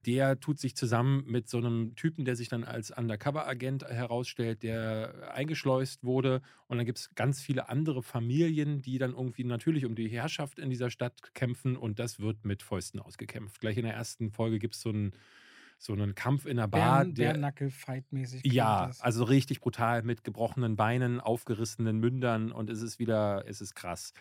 Der 0.07 0.41
tut 0.41 0.59
sich 0.59 0.75
zusammen 0.75 1.25
mit 1.27 1.49
so 1.49 1.59
einem 1.59 1.95
Typen, 1.95 2.25
der 2.25 2.35
sich 2.35 2.49
dann 2.49 2.65
als 2.65 2.91
Undercover-Agent 2.91 3.85
herausstellt, 3.85 4.63
der 4.63 5.33
eingeschleust 5.35 6.03
wurde. 6.03 6.43
Und 6.67 6.79
dann 6.79 6.87
gibt 6.87 6.99
es 6.99 7.15
ganz 7.15 7.41
viele 7.41 7.69
andere 7.69 8.03
Familien, 8.03 8.83
die 8.83 8.99
dann 8.99 9.13
irgendwie 9.13 9.45
natürlich 9.45 9.85
um 9.85 9.95
die 9.95 10.09
Herrschaft 10.09 10.59
in 10.59 10.71
dieser 10.71 10.91
Stadt 10.91 11.35
kämpfen. 11.35 11.77
Und 11.77 11.99
das 11.99 12.19
wird 12.19 12.45
mit 12.45 12.63
Fäusten 12.63 13.01
ausgekämpft. 13.01 13.61
Gleich 13.61 13.77
in 13.77 13.85
der 13.85 13.95
ersten 13.95 14.31
Folge 14.33 14.59
gibt 14.59 14.75
es 14.75 14.81
so 14.81 14.89
einen, 14.89 15.13
so 15.79 15.93
einen 15.93 16.15
Kampf 16.15 16.47
in 16.47 16.57
der 16.57 16.69
Bar. 16.69 17.01
Bären, 17.01 17.15
der, 17.15 17.33
Bärnackel-Fight-mäßig. 17.33 18.43
ja, 18.45 18.87
das. 18.87 19.01
also 19.01 19.25
richtig 19.25 19.61
brutal 19.61 20.03
mit 20.03 20.25
gebrochenen 20.25 20.77
Beinen, 20.77 21.21
aufgerissenen 21.21 21.99
Mündern 21.99 22.51
und 22.51 22.71
es 22.71 22.83
ist 22.83 22.99
wieder, 22.99 23.45
es 23.47 23.61
ist 23.61 23.75
krass. 23.75 24.13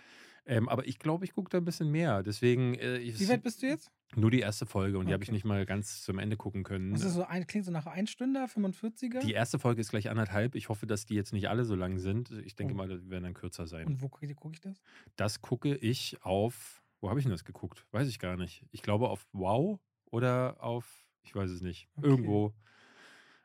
Ähm, 0.45 0.67
aber 0.69 0.87
ich 0.87 0.97
glaube, 0.97 1.23
ich 1.25 1.33
gucke 1.33 1.49
da 1.49 1.59
ein 1.59 1.65
bisschen 1.65 1.89
mehr. 1.91 2.23
Deswegen 2.23 2.73
äh, 2.75 2.99
Wie 3.01 3.29
weit 3.29 3.43
bist 3.43 3.61
du 3.61 3.67
jetzt? 3.67 3.91
nur 4.15 4.31
die 4.31 4.39
erste 4.39 4.65
Folge 4.65 4.97
und 4.97 5.05
die 5.07 5.13
habe 5.13 5.23
ich 5.23 5.29
Okay. 5.29 5.35
nicht 5.35 5.45
mal 5.45 5.65
ganz 5.65 6.01
zum 6.03 6.17
Ende 6.19 6.35
gucken 6.35 6.63
können. 6.63 6.91
Das 6.93 7.03
ist 7.03 7.13
so 7.13 7.23
ein, 7.23 7.45
klingt 7.47 7.65
so 7.65 7.71
nach 7.71 7.85
1 7.85 8.09
Stunde, 8.09 8.39
45er. 8.45 9.19
Die 9.19 9.33
erste 9.33 9.59
Folge 9.59 9.79
ist 9.81 9.91
gleich 9.91 10.09
anderthalb. 10.09 10.55
Ich 10.55 10.67
hoffe, 10.69 10.87
dass 10.87 11.05
die 11.05 11.13
jetzt 11.15 11.31
nicht 11.31 11.47
alle 11.47 11.63
so 11.63 11.75
lang 11.75 11.97
sind. 11.99 12.31
Ich 12.43 12.55
denke 12.55 12.73
Oh. 12.73 12.77
mal, 12.77 12.87
die 12.89 13.09
werden 13.09 13.23
dann 13.23 13.33
kürzer 13.35 13.67
sein. 13.67 13.85
Und 13.87 14.01
wo 14.01 14.09
gucke 14.09 14.33
guck 14.35 14.53
ich 14.53 14.59
das? 14.61 14.81
Das 15.15 15.41
gucke 15.41 15.75
ich 15.75 16.17
auf. 16.23 16.81
Wo 16.99 17.09
habe 17.09 17.19
ich 17.19 17.23
denn 17.25 17.31
das 17.31 17.45
geguckt? 17.45 17.85
Weiß 17.91 18.07
ich 18.09 18.19
gar 18.19 18.35
nicht. 18.35 18.65
Ich 18.71 18.81
glaube 18.81 19.09
auf 19.09 19.27
Wow 19.33 19.79
oder 20.09 20.57
auf, 20.59 21.07
ich 21.23 21.33
weiß 21.35 21.49
es 21.51 21.61
nicht. 21.61 21.87
Okay. 21.95 22.07
Irgendwo. 22.07 22.53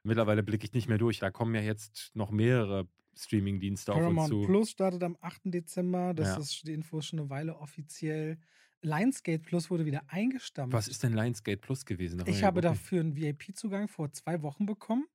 Mittlerweile 0.03 0.43
blicke 0.43 0.65
ich 0.67 0.73
nicht 0.73 0.89
mehr 0.89 0.99
durch. 0.99 1.19
Da 1.19 1.31
kommen 1.31 1.55
ja 1.55 1.61
jetzt 1.61 2.11
noch 2.15 2.31
mehrere 2.31 2.89
Streaming-Dienste 3.17 3.93
auf 3.93 3.99
uns 3.99 4.05
Paramount 4.05 4.29
zu. 4.29 4.43
Plus 4.43 4.71
startet 4.71 5.03
am 5.03 5.17
8. 5.21 5.43
Dezember. 5.53 6.15
Das 6.15 6.29
Ja. 6.29 6.39
ist 6.39 6.67
die 6.67 6.73
Info 6.73 6.99
ist 6.99 7.07
schon 7.07 7.19
eine 7.21 7.31
Weile 7.31 7.57
offiziell. 7.57 8.39
Lionsgate 8.83 9.39
Plus 9.43 9.71
wurde 9.71 9.87
wieder 9.87 10.03
eingestampft. 10.09 10.73
Was 10.75 10.87
ist 10.89 11.03
denn 11.03 11.13
Lionsgate 11.15 11.57
Plus 11.61 11.85
gewesen? 11.87 12.23
Ich 12.27 12.45
habe 12.45 12.61
dafür 12.61 13.01
einen 13.01 13.17
VIP-Zugang 13.17 13.89
vor 13.89 14.13
zwei 14.13 14.43
Wochen 14.43 14.67
bekommen. 14.67 15.07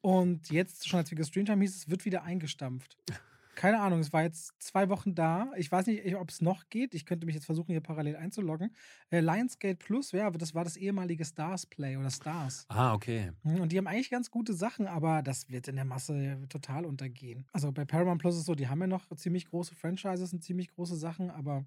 Und 0.00 0.50
jetzt, 0.50 0.88
schon 0.88 0.98
als 0.98 1.10
wir 1.10 1.16
gestreamt 1.16 1.50
haben, 1.50 1.60
hieß 1.60 1.76
es 1.76 1.90
wird 1.90 2.06
wieder 2.06 2.22
eingestampft. 2.22 2.96
Keine 3.54 3.80
Ahnung, 3.80 4.00
es 4.00 4.12
war 4.12 4.22
jetzt 4.22 4.54
zwei 4.62 4.88
Wochen 4.88 5.14
da. 5.14 5.50
Ich 5.56 5.70
weiß 5.70 5.86
nicht, 5.86 6.14
ob 6.16 6.30
es 6.30 6.40
noch 6.40 6.68
geht. 6.70 6.94
Ich 6.94 7.04
könnte 7.04 7.26
mich 7.26 7.34
jetzt 7.34 7.44
versuchen, 7.44 7.72
hier 7.72 7.80
parallel 7.80 8.16
einzuloggen. 8.16 8.74
Äh, 9.10 9.20
Lionsgate 9.20 9.76
Plus, 9.76 10.12
ja, 10.12 10.30
das 10.30 10.54
war 10.54 10.64
das 10.64 10.76
ehemalige 10.76 11.24
Stars 11.24 11.66
Play 11.66 11.96
oder 11.96 12.10
Stars. 12.10 12.64
Ah, 12.68 12.94
okay. 12.94 13.32
Mhm, 13.42 13.60
und 13.60 13.72
die 13.72 13.78
haben 13.78 13.86
eigentlich 13.86 14.10
ganz 14.10 14.30
gute 14.30 14.54
Sachen, 14.54 14.86
aber 14.86 15.22
das 15.22 15.50
wird 15.50 15.68
in 15.68 15.76
der 15.76 15.84
Masse 15.84 16.46
total 16.48 16.86
untergehen. 16.86 17.46
Also 17.52 17.72
bei 17.72 17.84
Paramount 17.84 18.20
Plus 18.20 18.34
ist 18.34 18.40
es 18.40 18.46
so, 18.46 18.54
die 18.54 18.68
haben 18.68 18.80
ja 18.80 18.86
noch 18.86 19.06
ziemlich 19.16 19.46
große 19.46 19.74
Franchises 19.74 20.32
und 20.32 20.42
ziemlich 20.42 20.70
große 20.70 20.96
Sachen, 20.96 21.30
aber 21.30 21.64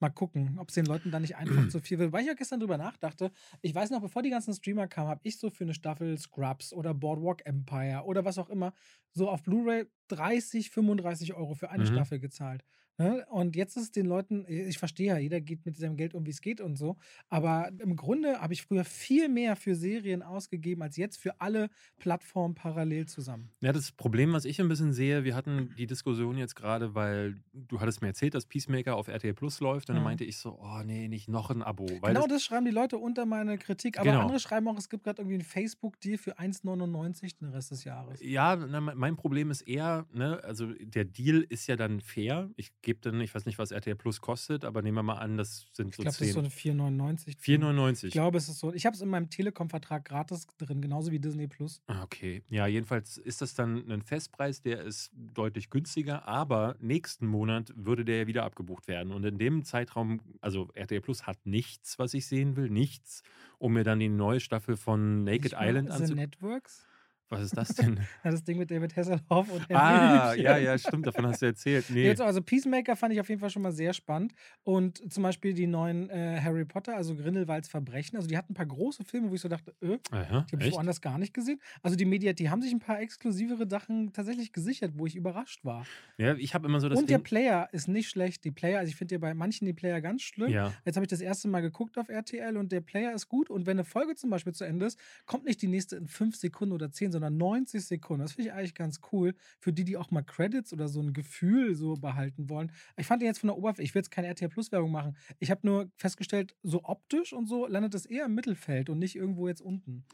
mal 0.00 0.10
gucken, 0.10 0.58
ob 0.58 0.68
es 0.68 0.74
den 0.74 0.86
Leuten 0.86 1.10
da 1.10 1.20
nicht 1.20 1.36
einfach 1.36 1.46
zu 1.68 1.80
viel 1.80 1.98
wird. 1.98 2.12
Weil 2.12 2.22
ich 2.22 2.28
ja 2.28 2.34
gestern 2.34 2.60
drüber 2.60 2.78
nachdachte, 2.78 3.30
ich 3.62 3.74
weiß 3.74 3.90
noch, 3.90 4.00
bevor 4.00 4.22
die 4.22 4.30
ganzen 4.30 4.54
Streamer 4.54 4.88
kamen, 4.88 5.08
habe 5.08 5.20
ich 5.22 5.38
so 5.38 5.50
für 5.50 5.64
eine 5.64 5.74
Staffel 5.74 6.16
Scrubs 6.18 6.72
oder 6.72 6.94
Boardwalk 6.94 7.44
Empire 7.44 8.02
oder 8.04 8.24
was 8.24 8.38
auch 8.38 8.48
immer 8.48 8.72
so 9.12 9.30
auf 9.30 9.42
Blu-ray 9.42 9.86
30, 10.08 10.70
35 10.70 11.34
Euro 11.34 11.54
für 11.54 11.70
eine 11.70 11.84
Mhm. 11.84 11.86
Staffel 11.86 12.20
gezahlt. 12.20 12.64
Ne? 12.98 13.26
Und 13.30 13.56
jetzt 13.56 13.76
ist 13.76 13.82
es 13.82 13.90
den 13.92 14.06
Leuten, 14.06 14.44
ich 14.48 14.78
verstehe 14.78 15.08
ja, 15.08 15.18
jeder 15.18 15.40
geht 15.40 15.66
mit 15.66 15.76
seinem 15.76 15.96
Geld 15.96 16.14
um, 16.14 16.24
wie 16.24 16.30
es 16.30 16.40
geht 16.40 16.60
und 16.62 16.76
so. 16.76 16.96
Aber 17.28 17.70
im 17.78 17.94
Grunde 17.96 18.40
habe 18.40 18.54
ich 18.54 18.62
früher 18.62 18.84
viel 18.84 19.28
mehr 19.28 19.54
für 19.56 19.74
Serien 19.74 20.22
ausgegeben, 20.22 20.82
als 20.82 20.96
jetzt 20.96 21.18
für 21.18 21.40
alle 21.40 21.68
Plattformen 21.98 22.54
parallel 22.54 23.06
zusammen. 23.06 23.50
Ja, 23.60 23.72
das 23.72 23.92
Problem, 23.92 24.32
was 24.32 24.44
ich 24.46 24.60
ein 24.60 24.68
bisschen 24.68 24.92
sehe, 24.92 25.24
wir 25.24 25.34
hatten 25.34 25.74
die 25.76 25.86
Diskussion 25.86 26.38
jetzt 26.38 26.54
gerade, 26.56 26.94
weil 26.94 27.36
du 27.52 27.80
hattest 27.80 28.00
mir 28.00 28.08
erzählt, 28.08 28.34
dass 28.34 28.46
Peacemaker 28.46 28.96
auf 28.96 29.08
RTL 29.08 29.34
Plus 29.34 29.60
läuft. 29.60 29.88
Und 29.90 29.94
dann 29.96 30.02
Mhm. 30.02 30.08
meinte 30.08 30.24
ich 30.24 30.38
so, 30.38 30.58
oh 30.60 30.82
nee, 30.84 31.08
nicht 31.08 31.28
noch 31.28 31.50
ein 31.50 31.62
Abo. 31.62 31.86
Weil 32.00 32.14
genau 32.14 32.22
das, 32.26 32.36
das 32.38 32.44
schreiben 32.44 32.64
die 32.64 32.70
Leute 32.72 32.96
unter 32.98 33.26
meine 33.26 33.58
Kritik. 33.58 33.98
Aber 33.98 34.06
Genau. 34.10 34.22
andere 34.22 34.40
schreiben 34.40 34.68
auch, 34.68 34.78
es 34.78 34.88
gibt 34.88 35.04
gerade 35.04 35.20
irgendwie 35.20 35.34
einen 35.36 35.44
Facebook-Deal 35.44 36.16
für 36.18 36.38
1,99 36.38 37.38
den 37.38 37.48
Rest 37.50 37.70
des 37.70 37.84
Jahres. 37.84 38.20
Ja, 38.22 38.56
na, 38.56 38.80
me- 38.80 38.94
mein 38.94 39.16
Problem 39.16 39.50
ist 39.50 39.62
eher, 39.62 40.06
ne, 40.12 40.42
also 40.44 40.72
der 40.80 41.04
Deal 41.04 41.44
ist 41.48 41.66
ja 41.66 41.76
dann 41.76 42.00
fair. 42.00 42.50
Ich 42.56 42.72
gebe 42.86 43.00
dann, 43.00 43.20
ich 43.20 43.34
weiß 43.34 43.46
nicht, 43.46 43.58
was 43.58 43.72
RTL 43.72 43.96
Plus 43.96 44.20
kostet, 44.20 44.64
aber 44.64 44.80
nehmen 44.80 44.96
wir 44.96 45.02
mal 45.02 45.16
an, 45.18 45.36
das 45.36 45.66
sind 45.72 45.88
Ich 45.90 45.96
so 45.96 46.02
glaube, 46.02 46.16
das 46.16 46.20
ist 46.20 46.34
so 46.34 46.40
10. 46.40 46.76
eine 46.78 46.98
4,99. 47.00 47.36
4,99. 47.38 48.04
Ich 48.06 48.12
glaube, 48.12 48.38
es 48.38 48.48
ist 48.48 48.60
so. 48.60 48.72
Ich 48.72 48.86
habe 48.86 48.94
es 48.94 49.02
in 49.02 49.08
meinem 49.08 49.28
Telekom-Vertrag 49.28 50.04
gratis 50.04 50.46
drin, 50.56 50.80
genauso 50.80 51.10
wie 51.10 51.18
Disney 51.18 51.48
Plus. 51.48 51.82
Ah, 51.88 52.04
Okay, 52.04 52.44
ja, 52.48 52.68
jedenfalls 52.68 53.18
ist 53.18 53.42
das 53.42 53.54
dann 53.54 53.90
ein 53.90 54.02
Festpreis, 54.02 54.62
der 54.62 54.82
ist 54.82 55.10
deutlich 55.34 55.68
günstiger, 55.68 56.28
aber 56.28 56.76
nächsten 56.80 57.26
Monat 57.26 57.72
würde 57.74 58.04
der 58.04 58.18
ja 58.18 58.26
wieder 58.28 58.44
abgebucht 58.44 58.86
werden. 58.86 59.12
Und 59.12 59.24
in 59.24 59.36
dem 59.38 59.64
Zeitraum, 59.64 60.20
also 60.40 60.68
RTL 60.74 61.00
Plus 61.00 61.26
hat 61.26 61.44
nichts, 61.44 61.98
was 61.98 62.14
ich 62.14 62.26
sehen 62.28 62.54
will, 62.54 62.70
nichts, 62.70 63.24
um 63.58 63.72
mir 63.72 63.82
dann 63.82 63.98
die 63.98 64.08
neue 64.08 64.38
Staffel 64.38 64.76
von 64.76 65.24
Naked 65.24 65.52
mal 65.52 65.66
Island 65.68 65.90
anzugucken. 65.90 66.16
Networks? 66.16 66.85
Was 67.28 67.42
ist 67.42 67.56
das 67.56 67.68
denn? 67.68 67.98
Das 68.22 68.44
Ding 68.44 68.58
mit 68.58 68.70
David 68.70 68.94
Hasselhoff 68.96 69.50
und 69.50 69.68
Henry 69.68 69.74
ah, 69.74 70.30
Hübchen. 70.30 70.44
ja, 70.44 70.58
ja, 70.58 70.78
stimmt, 70.78 71.06
davon 71.06 71.26
hast 71.26 71.42
du 71.42 71.46
erzählt. 71.46 71.86
Nee. 71.90 72.04
Jetzt, 72.04 72.20
also 72.20 72.40
Peacemaker 72.42 72.96
fand 72.96 73.14
ich 73.14 73.20
auf 73.20 73.28
jeden 73.28 73.40
Fall 73.40 73.50
schon 73.50 73.62
mal 73.62 73.72
sehr 73.72 73.92
spannend. 73.92 74.32
Und 74.62 75.12
zum 75.12 75.22
Beispiel 75.22 75.54
die 75.54 75.66
neuen 75.66 76.08
äh, 76.10 76.40
Harry 76.40 76.64
Potter, 76.64 76.96
also 76.96 77.14
Grindelwalds 77.16 77.68
Verbrechen. 77.68 78.16
Also 78.16 78.28
die 78.28 78.36
hatten 78.36 78.52
ein 78.52 78.54
paar 78.54 78.66
große 78.66 79.04
Filme, 79.04 79.30
wo 79.30 79.34
ich 79.34 79.40
so 79.40 79.48
dachte, 79.48 79.74
äh, 79.80 79.98
Aha, 80.10 80.46
die 80.50 80.56
habe 80.56 80.66
ich 80.66 80.74
woanders 80.74 81.00
gar 81.00 81.18
nicht 81.18 81.34
gesehen. 81.34 81.60
Also 81.82 81.96
die 81.96 82.04
Media, 82.04 82.32
die 82.32 82.50
haben 82.50 82.62
sich 82.62 82.72
ein 82.72 82.80
paar 82.80 83.00
exklusivere 83.00 83.68
Sachen 83.68 84.12
tatsächlich 84.12 84.52
gesichert, 84.52 84.92
wo 84.96 85.06
ich 85.06 85.16
überrascht 85.16 85.64
war. 85.64 85.86
Ja, 86.18 86.34
ich 86.34 86.54
habe 86.54 86.66
immer 86.66 86.80
so 86.80 86.88
das 86.88 86.98
und 86.98 87.10
der 87.10 87.18
Ding. 87.18 87.24
Player 87.24 87.68
ist 87.72 87.88
nicht 87.88 88.08
schlecht. 88.08 88.44
Die 88.44 88.50
Player, 88.50 88.78
also 88.78 88.90
ich 88.90 88.96
finde 88.96 89.16
ja 89.16 89.18
bei 89.18 89.34
manchen 89.34 89.66
die 89.66 89.72
Player 89.72 90.00
ganz 90.00 90.22
schlimm. 90.22 90.50
Ja, 90.50 90.72
Jetzt 90.84 90.96
habe 90.96 91.04
ich 91.04 91.10
das 91.10 91.20
erste 91.20 91.48
Mal 91.48 91.60
geguckt 91.60 91.98
auf 91.98 92.08
RTL 92.08 92.56
und 92.56 92.72
der 92.72 92.80
Player 92.80 93.12
ist 93.12 93.28
gut. 93.28 93.50
Und 93.50 93.66
wenn 93.66 93.76
eine 93.76 93.84
Folge 93.84 94.14
zum 94.14 94.30
Beispiel 94.30 94.52
zu 94.52 94.64
Ende 94.64 94.86
ist, 94.86 94.98
kommt 95.26 95.44
nicht 95.44 95.60
die 95.62 95.68
nächste 95.68 95.96
in 95.96 96.06
5 96.06 96.36
Sekunden 96.36 96.72
oder 96.72 96.90
10, 96.90 97.12
sondern 97.16 97.36
90 97.38 97.84
Sekunden. 97.84 98.22
Das 98.22 98.32
finde 98.32 98.50
ich 98.50 98.54
eigentlich 98.54 98.74
ganz 98.74 99.00
cool. 99.10 99.34
Für 99.58 99.72
die, 99.72 99.84
die 99.84 99.96
auch 99.96 100.10
mal 100.10 100.22
Credits 100.22 100.72
oder 100.72 100.88
so 100.88 101.00
ein 101.00 101.14
Gefühl 101.14 101.74
so 101.74 101.94
behalten 101.94 102.50
wollen. 102.50 102.70
Ich 102.96 103.06
fand 103.06 103.22
jetzt 103.22 103.38
von 103.38 103.48
der 103.48 103.56
Oberfläche, 103.56 103.86
ich 103.86 103.94
will 103.94 104.00
jetzt 104.00 104.10
keine 104.10 104.28
RTL 104.28 104.50
Plus 104.50 104.70
Werbung 104.70 104.92
machen. 104.92 105.16
Ich 105.38 105.50
habe 105.50 105.66
nur 105.66 105.90
festgestellt, 105.96 106.54
so 106.62 106.84
optisch 106.84 107.32
und 107.32 107.46
so 107.46 107.66
landet 107.66 107.94
es 107.94 108.04
eher 108.04 108.26
im 108.26 108.34
Mittelfeld 108.34 108.90
und 108.90 108.98
nicht 108.98 109.16
irgendwo 109.16 109.48
jetzt 109.48 109.62
unten. 109.62 110.04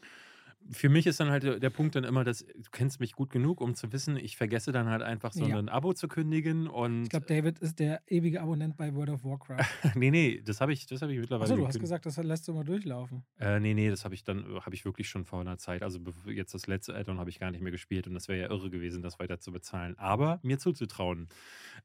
Für 0.71 0.89
mich 0.89 1.07
ist 1.07 1.19
dann 1.19 1.29
halt 1.29 1.43
der 1.43 1.69
Punkt 1.69 1.95
dann 1.95 2.03
immer, 2.03 2.23
dass 2.23 2.39
du 2.39 2.69
kennst 2.71 2.99
mich 2.99 3.13
gut 3.13 3.29
genug, 3.29 3.61
um 3.61 3.75
zu 3.75 3.91
wissen, 3.91 4.17
ich 4.17 4.37
vergesse 4.37 4.71
dann 4.71 4.87
halt 4.87 5.01
einfach 5.01 5.33
so 5.33 5.45
Ja. 5.45 5.57
ein 5.59 5.69
Abo 5.69 5.93
zu 5.93 6.07
kündigen 6.07 6.67
und 6.67 7.03
Ich 7.03 7.09
glaube, 7.09 7.25
David 7.25 7.59
ist 7.59 7.79
der 7.79 8.01
ewige 8.07 8.41
Abonnent 8.41 8.77
bei 8.77 8.93
World 8.93 9.09
of 9.09 9.23
Warcraft. 9.23 9.57
nee, 9.95 10.11
nee, 10.11 10.41
das 10.43 10.61
habe 10.61 10.73
ich, 10.73 10.85
das 10.85 11.01
habe 11.01 11.13
ich 11.13 11.19
mittlerweile 11.19 11.51
Achso, 11.51 11.61
du 11.61 11.67
hast 11.67 11.79
gesagt, 11.79 12.05
das 12.05 12.17
lässt 12.17 12.47
du 12.47 12.53
mal 12.53 12.63
durchlaufen. 12.63 13.23
Äh, 13.39 13.59
nee, 13.59 13.73
nee, 13.73 13.89
das 13.89 14.05
habe 14.05 14.15
ich 14.15 14.23
dann, 14.23 14.45
habe 14.65 14.73
ich 14.75 14.85
wirklich 14.85 15.09
schon 15.09 15.25
vor 15.25 15.41
einer 15.41 15.57
Zeit. 15.57 15.83
Also 15.83 15.99
jetzt 16.27 16.53
das 16.53 16.67
letzte 16.67 16.95
Addon 16.95 17.19
habe 17.19 17.29
ich 17.29 17.39
gar 17.39 17.51
nicht 17.51 17.61
mehr 17.61 17.71
gespielt 17.71 18.07
und 18.07 18.13
das 18.13 18.27
wäre 18.27 18.39
ja 18.39 18.49
irre 18.49 18.69
gewesen, 18.69 19.01
das 19.01 19.19
weiter 19.19 19.39
zu 19.39 19.51
bezahlen. 19.51 19.97
Aber 19.97 20.39
mir 20.43 20.59
zuzutrauen. 20.59 21.27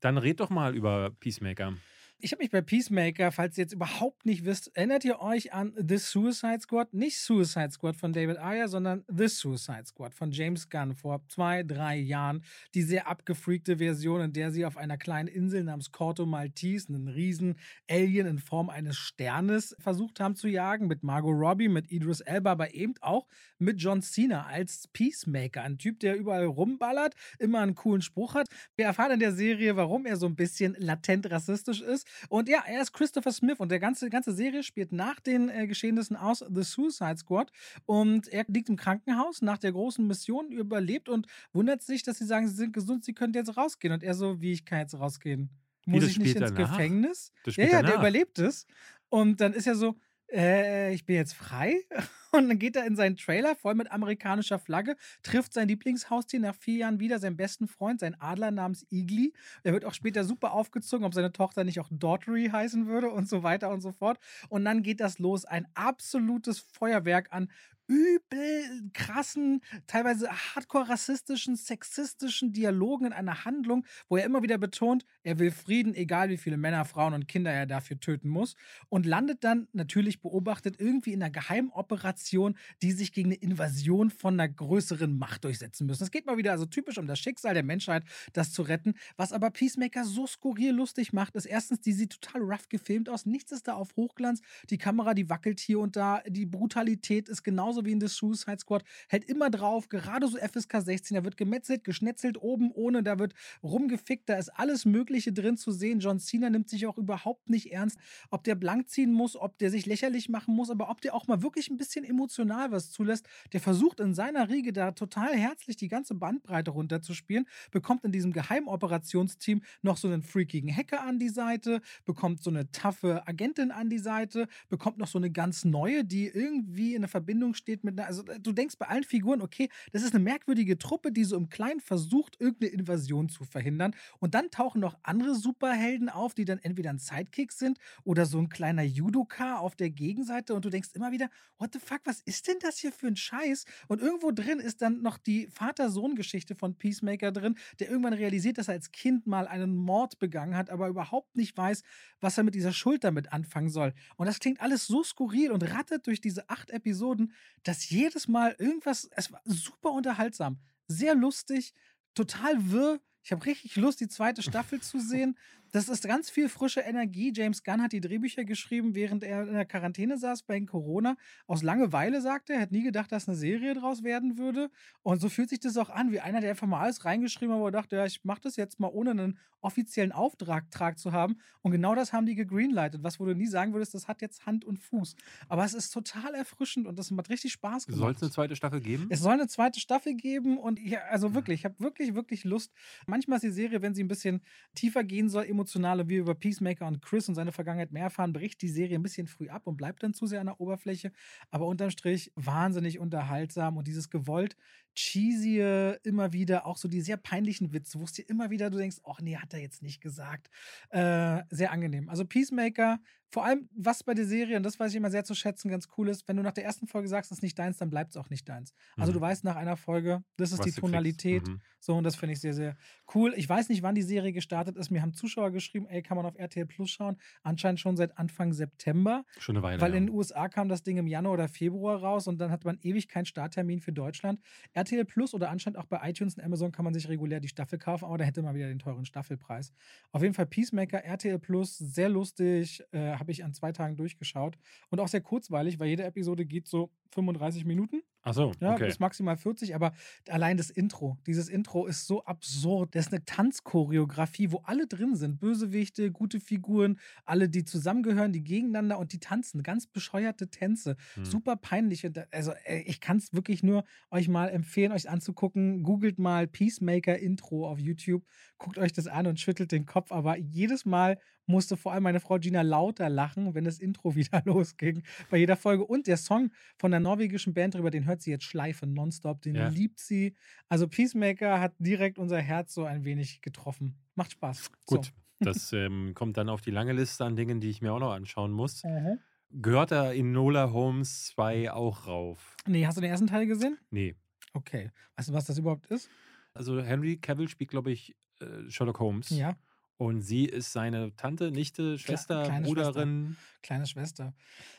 Dann 0.00 0.18
red 0.18 0.40
doch 0.40 0.50
mal 0.50 0.74
über 0.74 1.10
Peacemaker. 1.20 1.74
Ich 2.20 2.32
habe 2.32 2.42
mich 2.42 2.50
bei 2.50 2.62
Peacemaker, 2.62 3.30
falls 3.30 3.56
ihr 3.56 3.62
jetzt 3.62 3.72
überhaupt 3.72 4.26
nicht 4.26 4.44
wisst, 4.44 4.76
erinnert 4.76 5.04
ihr 5.04 5.20
euch 5.20 5.52
an 5.52 5.72
The 5.76 5.98
Suicide 5.98 6.58
Squad? 6.62 6.92
Nicht 6.92 7.16
Suicide 7.20 7.70
Squad 7.70 7.94
von 7.94 8.12
David 8.12 8.38
Ayer, 8.38 8.66
sondern 8.66 9.04
The 9.06 9.28
Suicide 9.28 9.84
Squad 9.84 10.14
von 10.14 10.32
James 10.32 10.68
Gunn 10.68 10.96
vor 10.96 11.22
zwei, 11.28 11.62
drei 11.62 11.96
Jahren. 11.96 12.42
Die 12.74 12.82
sehr 12.82 13.06
abgefreakte 13.06 13.76
Version, 13.76 14.20
in 14.20 14.32
der 14.32 14.50
sie 14.50 14.66
auf 14.66 14.76
einer 14.76 14.98
kleinen 14.98 15.28
Insel 15.28 15.62
namens 15.62 15.92
Corto 15.92 16.26
Maltese 16.26 16.88
einen 16.88 17.06
riesen 17.06 17.54
Alien 17.88 18.26
in 18.26 18.38
Form 18.40 18.68
eines 18.68 18.96
Sternes 18.96 19.76
versucht 19.78 20.18
haben 20.18 20.34
zu 20.34 20.48
jagen. 20.48 20.88
Mit 20.88 21.04
Margot 21.04 21.38
Robbie, 21.38 21.68
mit 21.68 21.88
Idris 21.92 22.20
Elba, 22.20 22.50
aber 22.50 22.74
eben 22.74 22.94
auch 23.00 23.28
mit 23.58 23.80
John 23.80 24.02
Cena 24.02 24.46
als 24.46 24.88
Peacemaker. 24.88 25.62
Ein 25.62 25.78
Typ, 25.78 26.00
der 26.00 26.16
überall 26.16 26.46
rumballert, 26.46 27.14
immer 27.38 27.60
einen 27.60 27.76
coolen 27.76 28.02
Spruch 28.02 28.34
hat. 28.34 28.48
Wir 28.74 28.86
erfahren 28.86 29.12
in 29.12 29.20
der 29.20 29.32
Serie, 29.32 29.76
warum 29.76 30.04
er 30.04 30.16
so 30.16 30.26
ein 30.26 30.34
bisschen 30.34 30.74
latent 30.80 31.30
rassistisch 31.30 31.80
ist. 31.80 32.07
Und 32.28 32.48
ja, 32.48 32.62
er 32.66 32.82
ist 32.82 32.92
Christopher 32.92 33.32
Smith 33.32 33.58
und 33.58 33.70
der 33.70 33.80
ganze, 33.80 34.10
ganze 34.10 34.32
Serie 34.32 34.62
spielt 34.62 34.92
nach 34.92 35.20
den 35.20 35.48
äh, 35.48 35.66
Geschehnissen 35.66 36.16
aus 36.16 36.44
The 36.48 36.62
Suicide 36.62 37.16
Squad. 37.16 37.50
Und 37.86 38.28
er 38.28 38.44
liegt 38.48 38.68
im 38.68 38.76
Krankenhaus 38.76 39.42
nach 39.42 39.58
der 39.58 39.72
großen 39.72 40.06
Mission, 40.06 40.50
überlebt 40.50 41.08
und 41.08 41.26
wundert 41.52 41.82
sich, 41.82 42.02
dass 42.02 42.18
sie 42.18 42.26
sagen, 42.26 42.48
sie 42.48 42.54
sind 42.54 42.72
gesund, 42.72 43.04
sie 43.04 43.14
können 43.14 43.32
jetzt 43.34 43.56
rausgehen. 43.56 43.92
Und 43.92 44.02
er 44.02 44.14
so, 44.14 44.40
wie 44.40 44.52
ich 44.52 44.64
kann 44.64 44.80
jetzt 44.80 44.98
rausgehen? 44.98 45.50
Muss 45.86 46.04
ich 46.04 46.18
nicht 46.18 46.36
ins 46.36 46.52
danach? 46.52 46.72
Gefängnis? 46.72 47.32
Ja, 47.46 47.52
ja, 47.64 47.70
der 47.70 47.82
danach. 47.82 47.98
überlebt 48.00 48.38
es. 48.38 48.66
Und 49.08 49.40
dann 49.40 49.54
ist 49.54 49.66
er 49.66 49.74
so, 49.74 49.96
äh, 50.32 50.92
ich 50.92 51.04
bin 51.04 51.16
jetzt 51.16 51.34
frei. 51.34 51.80
Und 52.30 52.48
dann 52.48 52.58
geht 52.58 52.76
er 52.76 52.84
in 52.84 52.94
seinen 52.94 53.16
Trailer 53.16 53.56
voll 53.56 53.74
mit 53.74 53.90
amerikanischer 53.90 54.58
Flagge, 54.58 54.96
trifft 55.22 55.54
sein 55.54 55.66
Lieblingshaustier 55.68 56.40
nach 56.40 56.54
vier 56.54 56.78
Jahren 56.80 57.00
wieder, 57.00 57.18
seinen 57.18 57.38
besten 57.38 57.68
Freund, 57.68 58.00
seinen 58.00 58.20
Adler 58.20 58.50
namens 58.50 58.84
Igli. 58.90 59.32
Er 59.62 59.72
wird 59.72 59.86
auch 59.86 59.94
später 59.94 60.24
super 60.24 60.52
aufgezogen, 60.52 61.06
ob 61.06 61.14
seine 61.14 61.32
Tochter 61.32 61.64
nicht 61.64 61.80
auch 61.80 61.88
Daughtery 61.90 62.50
heißen 62.52 62.86
würde 62.86 63.10
und 63.10 63.28
so 63.28 63.42
weiter 63.42 63.70
und 63.70 63.80
so 63.80 63.92
fort. 63.92 64.18
Und 64.50 64.66
dann 64.66 64.82
geht 64.82 65.00
das 65.00 65.18
los. 65.18 65.46
Ein 65.46 65.66
absolutes 65.74 66.58
Feuerwerk 66.58 67.28
an 67.32 67.48
übel 67.88 68.90
krassen, 68.92 69.62
teilweise 69.86 70.30
hardcore 70.30 70.90
rassistischen, 70.90 71.56
sexistischen 71.56 72.52
Dialogen 72.52 73.06
in 73.06 73.12
einer 73.12 73.44
Handlung, 73.44 73.84
wo 74.08 74.16
er 74.16 74.24
immer 74.24 74.42
wieder 74.42 74.58
betont, 74.58 75.04
er 75.22 75.38
will 75.38 75.50
Frieden, 75.50 75.94
egal 75.94 76.28
wie 76.28 76.36
viele 76.36 76.58
Männer, 76.58 76.84
Frauen 76.84 77.14
und 77.14 77.26
Kinder 77.28 77.50
er 77.50 77.66
dafür 77.66 77.98
töten 77.98 78.28
muss. 78.28 78.54
Und 78.88 79.06
landet 79.06 79.42
dann 79.42 79.68
natürlich 79.72 80.20
beobachtet 80.20 80.76
irgendwie 80.78 81.12
in 81.12 81.22
einer 81.22 81.30
Geheimoperation, 81.30 82.56
die 82.82 82.92
sich 82.92 83.12
gegen 83.12 83.28
eine 83.28 83.36
Invasion 83.36 84.10
von 84.10 84.34
einer 84.34 84.48
größeren 84.48 85.16
Macht 85.16 85.44
durchsetzen 85.44 85.86
müssen. 85.86 86.04
Es 86.04 86.10
geht 86.10 86.26
mal 86.26 86.36
wieder 86.36 86.52
also 86.52 86.66
typisch 86.66 86.98
um 86.98 87.06
das 87.06 87.18
Schicksal 87.18 87.54
der 87.54 87.62
Menschheit, 87.62 88.04
das 88.34 88.52
zu 88.52 88.62
retten. 88.62 88.94
Was 89.16 89.32
aber 89.32 89.50
Peacemaker 89.50 90.04
so 90.04 90.26
skurril 90.26 90.72
lustig 90.72 91.12
macht, 91.12 91.34
ist 91.36 91.46
erstens, 91.46 91.80
die 91.80 91.92
sieht 91.92 92.20
total 92.20 92.42
rough 92.42 92.68
gefilmt 92.68 93.08
aus. 93.08 93.24
Nichts 93.24 93.52
ist 93.52 93.66
da 93.66 93.74
auf 93.74 93.96
Hochglanz. 93.96 94.42
Die 94.68 94.78
Kamera, 94.78 95.14
die 95.14 95.30
wackelt 95.30 95.60
hier 95.60 95.80
und 95.80 95.96
da. 95.96 96.22
Die 96.28 96.46
Brutalität 96.46 97.28
ist 97.28 97.42
genauso 97.42 97.77
wie 97.84 97.92
in 97.92 98.00
The 98.00 98.08
Suicide 98.08 98.58
Squad. 98.58 98.84
Hält 99.08 99.24
immer 99.24 99.50
drauf, 99.50 99.88
gerade 99.88 100.26
so 100.28 100.38
FSK 100.38 100.80
16. 100.80 101.16
Da 101.16 101.24
wird 101.24 101.36
gemetzelt, 101.36 101.84
geschnetzelt, 101.84 102.40
oben 102.40 102.70
ohne, 102.72 103.02
da 103.02 103.18
wird 103.18 103.34
rumgefickt. 103.62 104.28
Da 104.28 104.36
ist 104.36 104.50
alles 104.50 104.84
Mögliche 104.84 105.32
drin 105.32 105.56
zu 105.56 105.72
sehen. 105.72 106.00
John 106.00 106.18
Cena 106.20 106.50
nimmt 106.50 106.68
sich 106.68 106.86
auch 106.86 106.98
überhaupt 106.98 107.48
nicht 107.48 107.72
ernst. 107.72 107.98
Ob 108.30 108.44
der 108.44 108.54
blank 108.54 108.88
ziehen 108.88 109.12
muss, 109.12 109.36
ob 109.36 109.58
der 109.58 109.70
sich 109.70 109.86
lächerlich 109.86 110.28
machen 110.28 110.54
muss, 110.54 110.70
aber 110.70 110.90
ob 110.90 111.00
der 111.00 111.14
auch 111.14 111.26
mal 111.26 111.42
wirklich 111.42 111.70
ein 111.70 111.76
bisschen 111.76 112.04
emotional 112.04 112.70
was 112.72 112.90
zulässt. 112.90 113.26
Der 113.52 113.60
versucht 113.60 114.00
in 114.00 114.14
seiner 114.14 114.48
Riege 114.48 114.72
da 114.72 114.92
total 114.92 115.34
herzlich 115.34 115.76
die 115.76 115.88
ganze 115.88 116.14
Bandbreite 116.14 116.70
runterzuspielen, 116.70 117.46
bekommt 117.70 118.04
in 118.04 118.12
diesem 118.12 118.32
Geheimoperationsteam 118.32 119.62
noch 119.82 119.96
so 119.96 120.08
einen 120.08 120.22
freakigen 120.22 120.74
Hacker 120.74 121.02
an 121.02 121.18
die 121.18 121.28
Seite, 121.28 121.80
bekommt 122.04 122.42
so 122.42 122.50
eine 122.50 122.70
taffe 122.70 123.26
Agentin 123.26 123.70
an 123.70 123.90
die 123.90 123.98
Seite, 123.98 124.48
bekommt 124.68 124.98
noch 124.98 125.08
so 125.08 125.18
eine 125.18 125.30
ganz 125.30 125.64
neue, 125.64 126.04
die 126.04 126.26
irgendwie 126.26 126.94
in 126.94 126.98
einer 126.98 127.08
Verbindung 127.08 127.54
steht 127.54 127.67
steht 127.68 127.84
mit 127.84 127.98
einer, 127.98 128.08
also 128.08 128.22
du 128.22 128.52
denkst 128.52 128.76
bei 128.78 128.86
allen 128.86 129.04
Figuren, 129.04 129.42
okay, 129.42 129.68
das 129.92 130.02
ist 130.02 130.14
eine 130.14 130.24
merkwürdige 130.24 130.78
Truppe, 130.78 131.12
die 131.12 131.24
so 131.24 131.36
im 131.36 131.50
Kleinen 131.50 131.80
versucht, 131.80 132.40
irgendeine 132.40 132.72
Invasion 132.72 133.28
zu 133.28 133.44
verhindern. 133.44 133.94
Und 134.20 134.34
dann 134.34 134.50
tauchen 134.50 134.80
noch 134.80 134.96
andere 135.02 135.34
Superhelden 135.34 136.08
auf, 136.08 136.32
die 136.32 136.46
dann 136.46 136.58
entweder 136.60 136.88
ein 136.88 136.98
Sidekick 136.98 137.52
sind 137.52 137.78
oder 138.04 138.24
so 138.24 138.38
ein 138.38 138.48
kleiner 138.48 138.84
Judoka 138.84 139.58
auf 139.58 139.76
der 139.76 139.90
Gegenseite. 139.90 140.54
Und 140.54 140.64
du 140.64 140.70
denkst 140.70 140.90
immer 140.94 141.12
wieder, 141.12 141.28
what 141.58 141.74
the 141.74 141.78
fuck, 141.78 142.00
was 142.04 142.22
ist 142.22 142.48
denn 142.48 142.56
das 142.60 142.78
hier 142.78 142.90
für 142.90 143.08
ein 143.08 143.16
Scheiß? 143.16 143.66
Und 143.86 144.00
irgendwo 144.00 144.30
drin 144.30 144.60
ist 144.60 144.80
dann 144.80 145.02
noch 145.02 145.18
die 145.18 145.48
Vater-Sohn-Geschichte 145.48 146.54
von 146.54 146.74
Peacemaker 146.74 147.32
drin, 147.32 147.56
der 147.80 147.90
irgendwann 147.90 148.14
realisiert, 148.14 148.56
dass 148.56 148.68
er 148.68 148.74
als 148.74 148.92
Kind 148.92 149.26
mal 149.26 149.46
einen 149.46 149.76
Mord 149.76 150.18
begangen 150.18 150.56
hat, 150.56 150.70
aber 150.70 150.88
überhaupt 150.88 151.36
nicht 151.36 151.54
weiß, 151.54 151.82
was 152.20 152.38
er 152.38 152.44
mit 152.44 152.54
dieser 152.54 152.72
Schuld 152.72 153.04
damit 153.04 153.30
anfangen 153.30 153.68
soll. 153.68 153.92
Und 154.16 154.26
das 154.26 154.40
klingt 154.40 154.62
alles 154.62 154.86
so 154.86 155.02
skurril 155.02 155.52
und 155.52 155.62
rattet 155.70 156.06
durch 156.06 156.22
diese 156.22 156.48
acht 156.48 156.70
Episoden, 156.70 157.32
dass 157.62 157.88
jedes 157.88 158.28
Mal 158.28 158.54
irgendwas, 158.58 159.08
es 159.12 159.32
war 159.32 159.40
super 159.44 159.92
unterhaltsam, 159.92 160.58
sehr 160.86 161.14
lustig, 161.14 161.74
total 162.14 162.70
wirr. 162.70 163.00
Ich 163.22 163.32
habe 163.32 163.44
richtig 163.44 163.76
Lust, 163.76 164.00
die 164.00 164.08
zweite 164.08 164.42
Staffel 164.42 164.80
zu 164.80 165.00
sehen. 165.00 165.36
Das 165.72 165.88
ist 165.88 166.04
ganz 166.04 166.30
viel 166.30 166.48
frische 166.48 166.80
Energie. 166.80 167.32
James 167.34 167.62
Gunn 167.62 167.82
hat 167.82 167.92
die 167.92 168.00
Drehbücher 168.00 168.44
geschrieben, 168.44 168.94
während 168.94 169.22
er 169.22 169.46
in 169.46 169.54
der 169.54 169.64
Quarantäne 169.64 170.18
saß 170.18 170.42
bei 170.42 170.60
Corona. 170.60 171.16
Aus 171.46 171.62
Langeweile 171.62 172.20
sagte 172.20 172.54
er, 172.54 172.60
hätte 172.60 172.74
nie 172.74 172.82
gedacht, 172.82 173.12
dass 173.12 173.28
eine 173.28 173.36
Serie 173.36 173.74
draus 173.74 174.02
werden 174.02 174.38
würde. 174.38 174.70
Und 175.02 175.20
so 175.20 175.28
fühlt 175.28 175.50
sich 175.50 175.60
das 175.60 175.76
auch 175.76 175.90
an, 175.90 176.12
wie 176.12 176.20
einer, 176.20 176.40
der 176.40 176.50
einfach 176.50 176.66
mal 176.66 176.80
alles 176.80 177.04
reingeschrieben 177.04 177.54
hat, 177.54 177.60
wo 177.60 177.66
er 177.66 177.72
dachte, 177.72 177.96
ja, 177.96 178.06
ich 178.06 178.24
mache 178.24 178.40
das 178.42 178.56
jetzt 178.56 178.80
mal 178.80 178.88
ohne 178.88 179.10
einen 179.10 179.38
offiziellen 179.60 180.12
Auftrag 180.12 180.98
zu 180.98 181.12
haben. 181.12 181.38
Und 181.62 181.72
genau 181.72 181.94
das 181.94 182.12
haben 182.12 182.26
die 182.26 182.34
gegreenlightet, 182.34 183.02
was 183.02 183.18
wo 183.18 183.26
du 183.26 183.34
nie 183.34 183.46
sagen 183.46 183.72
würdest, 183.72 183.94
das 183.94 184.08
hat 184.08 184.22
jetzt 184.22 184.46
Hand 184.46 184.64
und 184.64 184.78
Fuß. 184.78 185.16
Aber 185.48 185.64
es 185.64 185.74
ist 185.74 185.90
total 185.90 186.34
erfrischend 186.34 186.86
und 186.86 186.98
das 186.98 187.10
macht 187.10 187.28
richtig 187.28 187.52
Spaß 187.52 187.86
gemacht. 187.86 188.00
Soll 188.00 188.12
es 188.12 188.22
eine 188.22 188.30
zweite 188.30 188.56
Staffel 188.56 188.80
geben? 188.80 189.06
Es 189.10 189.20
soll 189.20 189.32
eine 189.32 189.48
zweite 189.48 189.80
Staffel 189.80 190.14
geben 190.14 190.58
und 190.58 190.78
ich, 190.78 190.98
also 190.98 191.34
wirklich, 191.34 191.60
ich 191.60 191.64
habe 191.64 191.78
wirklich, 191.80 192.14
wirklich 192.14 192.44
Lust. 192.44 192.72
Manchmal 193.06 193.36
ist 193.36 193.42
die 193.42 193.50
Serie, 193.50 193.82
wenn 193.82 193.94
sie 193.94 194.04
ein 194.04 194.08
bisschen 194.08 194.42
tiefer 194.74 195.02
gehen 195.02 195.28
soll, 195.28 195.44
emotionaler, 195.58 196.08
wie 196.08 196.16
über 196.16 196.34
Peacemaker 196.34 196.86
und 196.86 197.02
Chris 197.02 197.28
und 197.28 197.34
seine 197.34 197.52
Vergangenheit 197.52 197.90
mehr 197.92 198.04
erfahren, 198.04 198.32
bricht 198.32 198.62
die 198.62 198.68
Serie 198.68 198.96
ein 198.96 199.02
bisschen 199.02 199.26
früh 199.26 199.48
ab 199.48 199.66
und 199.66 199.76
bleibt 199.76 200.02
dann 200.02 200.14
zu 200.14 200.26
sehr 200.26 200.40
an 200.40 200.46
der 200.46 200.60
Oberfläche. 200.60 201.12
Aber 201.50 201.66
unterm 201.66 201.90
Strich 201.90 202.32
wahnsinnig 202.36 202.98
unterhaltsam 203.00 203.76
und 203.76 203.88
dieses 203.88 204.08
gewollt 204.08 204.56
cheesy, 204.98 205.60
immer 206.02 206.32
wieder 206.32 206.66
auch 206.66 206.76
so 206.76 206.88
die 206.88 207.00
sehr 207.00 207.16
peinlichen 207.16 207.72
Witze, 207.72 208.00
wo 208.00 208.04
es 208.04 208.12
dir 208.12 208.28
immer 208.28 208.50
wieder, 208.50 208.70
du 208.70 208.78
denkst, 208.78 208.98
ach 209.04 209.20
nee, 209.20 209.36
hat 209.36 209.54
er 209.54 209.60
jetzt 209.60 209.82
nicht 209.82 210.00
gesagt. 210.00 210.50
Äh, 210.90 211.42
sehr 211.50 211.70
angenehm. 211.70 212.08
Also 212.08 212.24
Peacemaker, 212.24 212.98
vor 213.30 213.44
allem, 213.44 213.68
was 213.76 214.02
bei 214.02 214.14
der 214.14 214.24
Serie, 214.24 214.56
und 214.56 214.62
das 214.62 214.80
weiß 214.80 214.90
ich 214.90 214.96
immer 214.96 215.10
sehr 215.10 215.22
zu 215.22 215.34
schätzen, 215.34 215.68
ganz 215.68 215.88
cool 215.98 216.08
ist, 216.08 216.26
wenn 216.28 216.36
du 216.36 216.42
nach 216.42 216.52
der 216.52 216.64
ersten 216.64 216.86
Folge 216.86 217.08
sagst, 217.08 217.30
es 217.30 217.38
ist 217.38 217.42
nicht 217.42 217.58
deins, 217.58 217.76
dann 217.76 217.90
bleibt 217.90 218.12
es 218.12 218.16
auch 218.16 218.30
nicht 218.30 218.48
deins. 218.48 218.72
Also 218.96 219.12
mhm. 219.12 219.16
du 219.16 219.20
weißt 219.20 219.44
nach 219.44 219.56
einer 219.56 219.76
Folge, 219.76 220.22
das 220.38 220.52
ist 220.52 220.60
was 220.60 220.66
die 220.66 220.72
Tonalität. 220.72 221.46
Mhm. 221.46 221.60
So, 221.78 221.94
und 221.94 222.04
das 222.04 222.16
finde 222.16 222.32
ich 222.32 222.40
sehr, 222.40 222.54
sehr 222.54 222.76
cool. 223.14 223.34
Ich 223.36 223.46
weiß 223.46 223.68
nicht, 223.68 223.82
wann 223.82 223.94
die 223.94 224.02
Serie 224.02 224.32
gestartet 224.32 224.76
ist. 224.76 224.90
Mir 224.90 225.02
haben 225.02 225.12
Zuschauer 225.12 225.50
geschrieben, 225.50 225.86
ey, 225.88 226.02
kann 226.02 226.16
man 226.16 226.24
auf 226.24 226.38
RTL 226.38 226.64
Plus 226.64 226.90
schauen. 226.90 227.18
Anscheinend 227.42 227.80
schon 227.80 227.98
seit 227.98 228.16
Anfang 228.16 228.54
September. 228.54 229.24
Schon 229.38 229.56
eine 229.56 229.62
Weile. 229.62 229.80
Weil 229.82 229.90
ja. 229.90 229.98
in 229.98 230.06
den 230.06 230.14
USA 230.14 230.48
kam 230.48 230.70
das 230.70 230.82
Ding 230.82 230.96
im 230.96 231.06
Januar 231.06 231.34
oder 231.34 231.48
Februar 231.48 232.00
raus 232.00 232.28
und 232.28 232.38
dann 232.38 232.50
hat 232.50 232.64
man 232.64 232.78
ewig 232.80 233.08
keinen 233.08 233.26
Starttermin 233.26 233.80
für 233.80 233.92
Deutschland. 233.92 234.40
RTL 234.72 234.87
Plus 235.04 235.34
oder 235.34 235.50
anscheinend 235.50 235.78
auch 235.78 235.86
bei 235.86 236.00
iTunes 236.08 236.36
und 236.36 236.44
Amazon 236.44 236.72
kann 236.72 236.84
man 236.84 236.94
sich 236.94 237.08
regulär 237.08 237.40
die 237.40 237.48
Staffel 237.48 237.78
kaufen, 237.78 238.04
aber 238.04 238.18
da 238.18 238.24
hätte 238.24 238.42
man 238.42 238.54
wieder 238.54 238.68
den 238.68 238.78
teuren 238.78 239.04
Staffelpreis. 239.04 239.72
Auf 240.12 240.22
jeden 240.22 240.34
Fall 240.34 240.46
Peacemaker, 240.46 241.04
RTL 241.04 241.38
Plus, 241.38 241.78
sehr 241.78 242.08
lustig, 242.08 242.82
äh, 242.92 243.12
habe 243.16 243.32
ich 243.32 243.44
an 243.44 243.52
zwei 243.52 243.72
Tagen 243.72 243.96
durchgeschaut 243.96 244.58
und 244.90 245.00
auch 245.00 245.08
sehr 245.08 245.20
kurzweilig, 245.20 245.78
weil 245.78 245.88
jede 245.88 246.04
Episode 246.04 246.46
geht 246.46 246.66
so 246.66 246.90
35 247.12 247.64
Minuten. 247.64 248.02
Ach 248.28 248.34
so, 248.34 248.52
ja, 248.60 248.74
okay. 248.74 248.86
bis 248.86 248.98
maximal 248.98 249.36
40, 249.36 249.74
aber 249.74 249.92
allein 250.28 250.58
das 250.58 250.68
Intro, 250.68 251.16
dieses 251.26 251.48
Intro 251.48 251.86
ist 251.86 252.06
so 252.06 252.24
absurd. 252.24 252.94
Das 252.94 253.06
ist 253.06 253.12
eine 253.12 253.24
Tanzchoreografie, 253.24 254.52
wo 254.52 254.58
alle 254.64 254.86
drin 254.86 255.16
sind. 255.16 255.40
Bösewichte, 255.40 256.10
gute 256.10 256.40
Figuren, 256.40 256.98
alle, 257.24 257.48
die 257.48 257.64
zusammengehören, 257.64 258.32
die 258.32 258.44
gegeneinander 258.44 258.98
und 258.98 259.12
die 259.14 259.18
tanzen. 259.18 259.62
Ganz 259.62 259.86
bescheuerte 259.86 260.48
Tänze. 260.48 260.96
Hm. 261.14 261.24
Super 261.24 261.56
peinlich. 261.56 262.06
Also, 262.30 262.52
ich 262.84 263.00
kann 263.00 263.16
es 263.16 263.32
wirklich 263.32 263.62
nur 263.62 263.84
euch 264.10 264.28
mal 264.28 264.48
empfehlen, 264.48 264.92
euch 264.92 265.08
anzugucken. 265.08 265.82
Googelt 265.82 266.18
mal 266.18 266.46
Peacemaker 266.46 267.18
Intro 267.18 267.66
auf 267.68 267.78
YouTube. 267.78 268.24
Guckt 268.58 268.76
euch 268.76 268.92
das 268.92 269.06
an 269.06 269.26
und 269.26 269.40
schüttelt 269.40 269.72
den 269.72 269.86
Kopf. 269.86 270.12
Aber 270.12 270.36
jedes 270.36 270.84
Mal 270.84 271.18
musste 271.48 271.76
vor 271.76 271.92
allem 271.92 272.04
meine 272.04 272.20
Frau 272.20 272.38
Gina 272.38 272.62
lauter 272.62 273.08
lachen, 273.08 273.54
wenn 273.54 273.64
das 273.64 273.78
Intro 273.78 274.14
wieder 274.14 274.42
losging 274.44 275.02
bei 275.30 275.38
jeder 275.38 275.56
Folge. 275.56 275.84
Und 275.84 276.06
der 276.06 276.16
Song 276.16 276.50
von 276.76 276.90
der 276.90 277.00
norwegischen 277.00 277.54
Band 277.54 277.74
drüber, 277.74 277.90
den 277.90 278.06
hört 278.06 278.22
sie 278.22 278.30
jetzt 278.30 278.44
schleifen 278.44 278.92
nonstop, 278.94 279.42
den 279.42 279.56
ja. 279.56 279.68
liebt 279.68 279.98
sie. 279.98 280.34
Also 280.68 280.86
Peacemaker 280.86 281.60
hat 281.60 281.74
direkt 281.78 282.18
unser 282.18 282.40
Herz 282.40 282.74
so 282.74 282.84
ein 282.84 283.04
wenig 283.04 283.40
getroffen. 283.40 283.96
Macht 284.14 284.32
Spaß. 284.32 284.70
Gut, 284.86 285.06
so. 285.06 285.10
das 285.40 285.72
ähm, 285.72 286.12
kommt 286.14 286.36
dann 286.36 286.48
auf 286.48 286.60
die 286.60 286.70
lange 286.70 286.92
Liste 286.92 287.24
an 287.24 287.36
Dingen, 287.36 287.60
die 287.60 287.70
ich 287.70 287.80
mir 287.80 287.92
auch 287.92 288.00
noch 288.00 288.12
anschauen 288.12 288.52
muss. 288.52 288.84
Mhm. 288.84 289.18
Gehört 289.50 289.92
da 289.92 290.12
in 290.12 290.32
Nola 290.32 290.72
Holmes 290.72 291.28
2 291.28 291.72
auch 291.72 292.06
rauf? 292.06 292.56
Nee, 292.66 292.86
hast 292.86 292.98
du 292.98 293.00
den 293.00 293.10
ersten 293.10 293.26
Teil 293.28 293.46
gesehen? 293.46 293.78
Nee. 293.90 294.14
Okay. 294.52 294.90
Weißt 295.16 295.30
du, 295.30 295.32
was 295.32 295.46
das 295.46 295.56
überhaupt 295.56 295.86
ist? 295.86 296.10
Also 296.52 296.82
Henry 296.82 297.16
Cavill 297.16 297.48
spielt, 297.48 297.70
glaube 297.70 297.90
ich, 297.90 298.14
äh, 298.40 298.68
Sherlock 298.68 299.00
Holmes. 299.00 299.30
Ja. 299.30 299.56
Und 299.98 300.22
sie 300.22 300.44
ist 300.44 300.72
seine 300.72 301.14
Tante, 301.16 301.50
Nichte, 301.50 301.98
Schwester, 301.98 302.44
Kle 302.44 302.62
Bruderin. 302.62 303.34
Schwester. 303.36 303.58
Kleine 303.62 303.86
Schwester. 303.86 304.34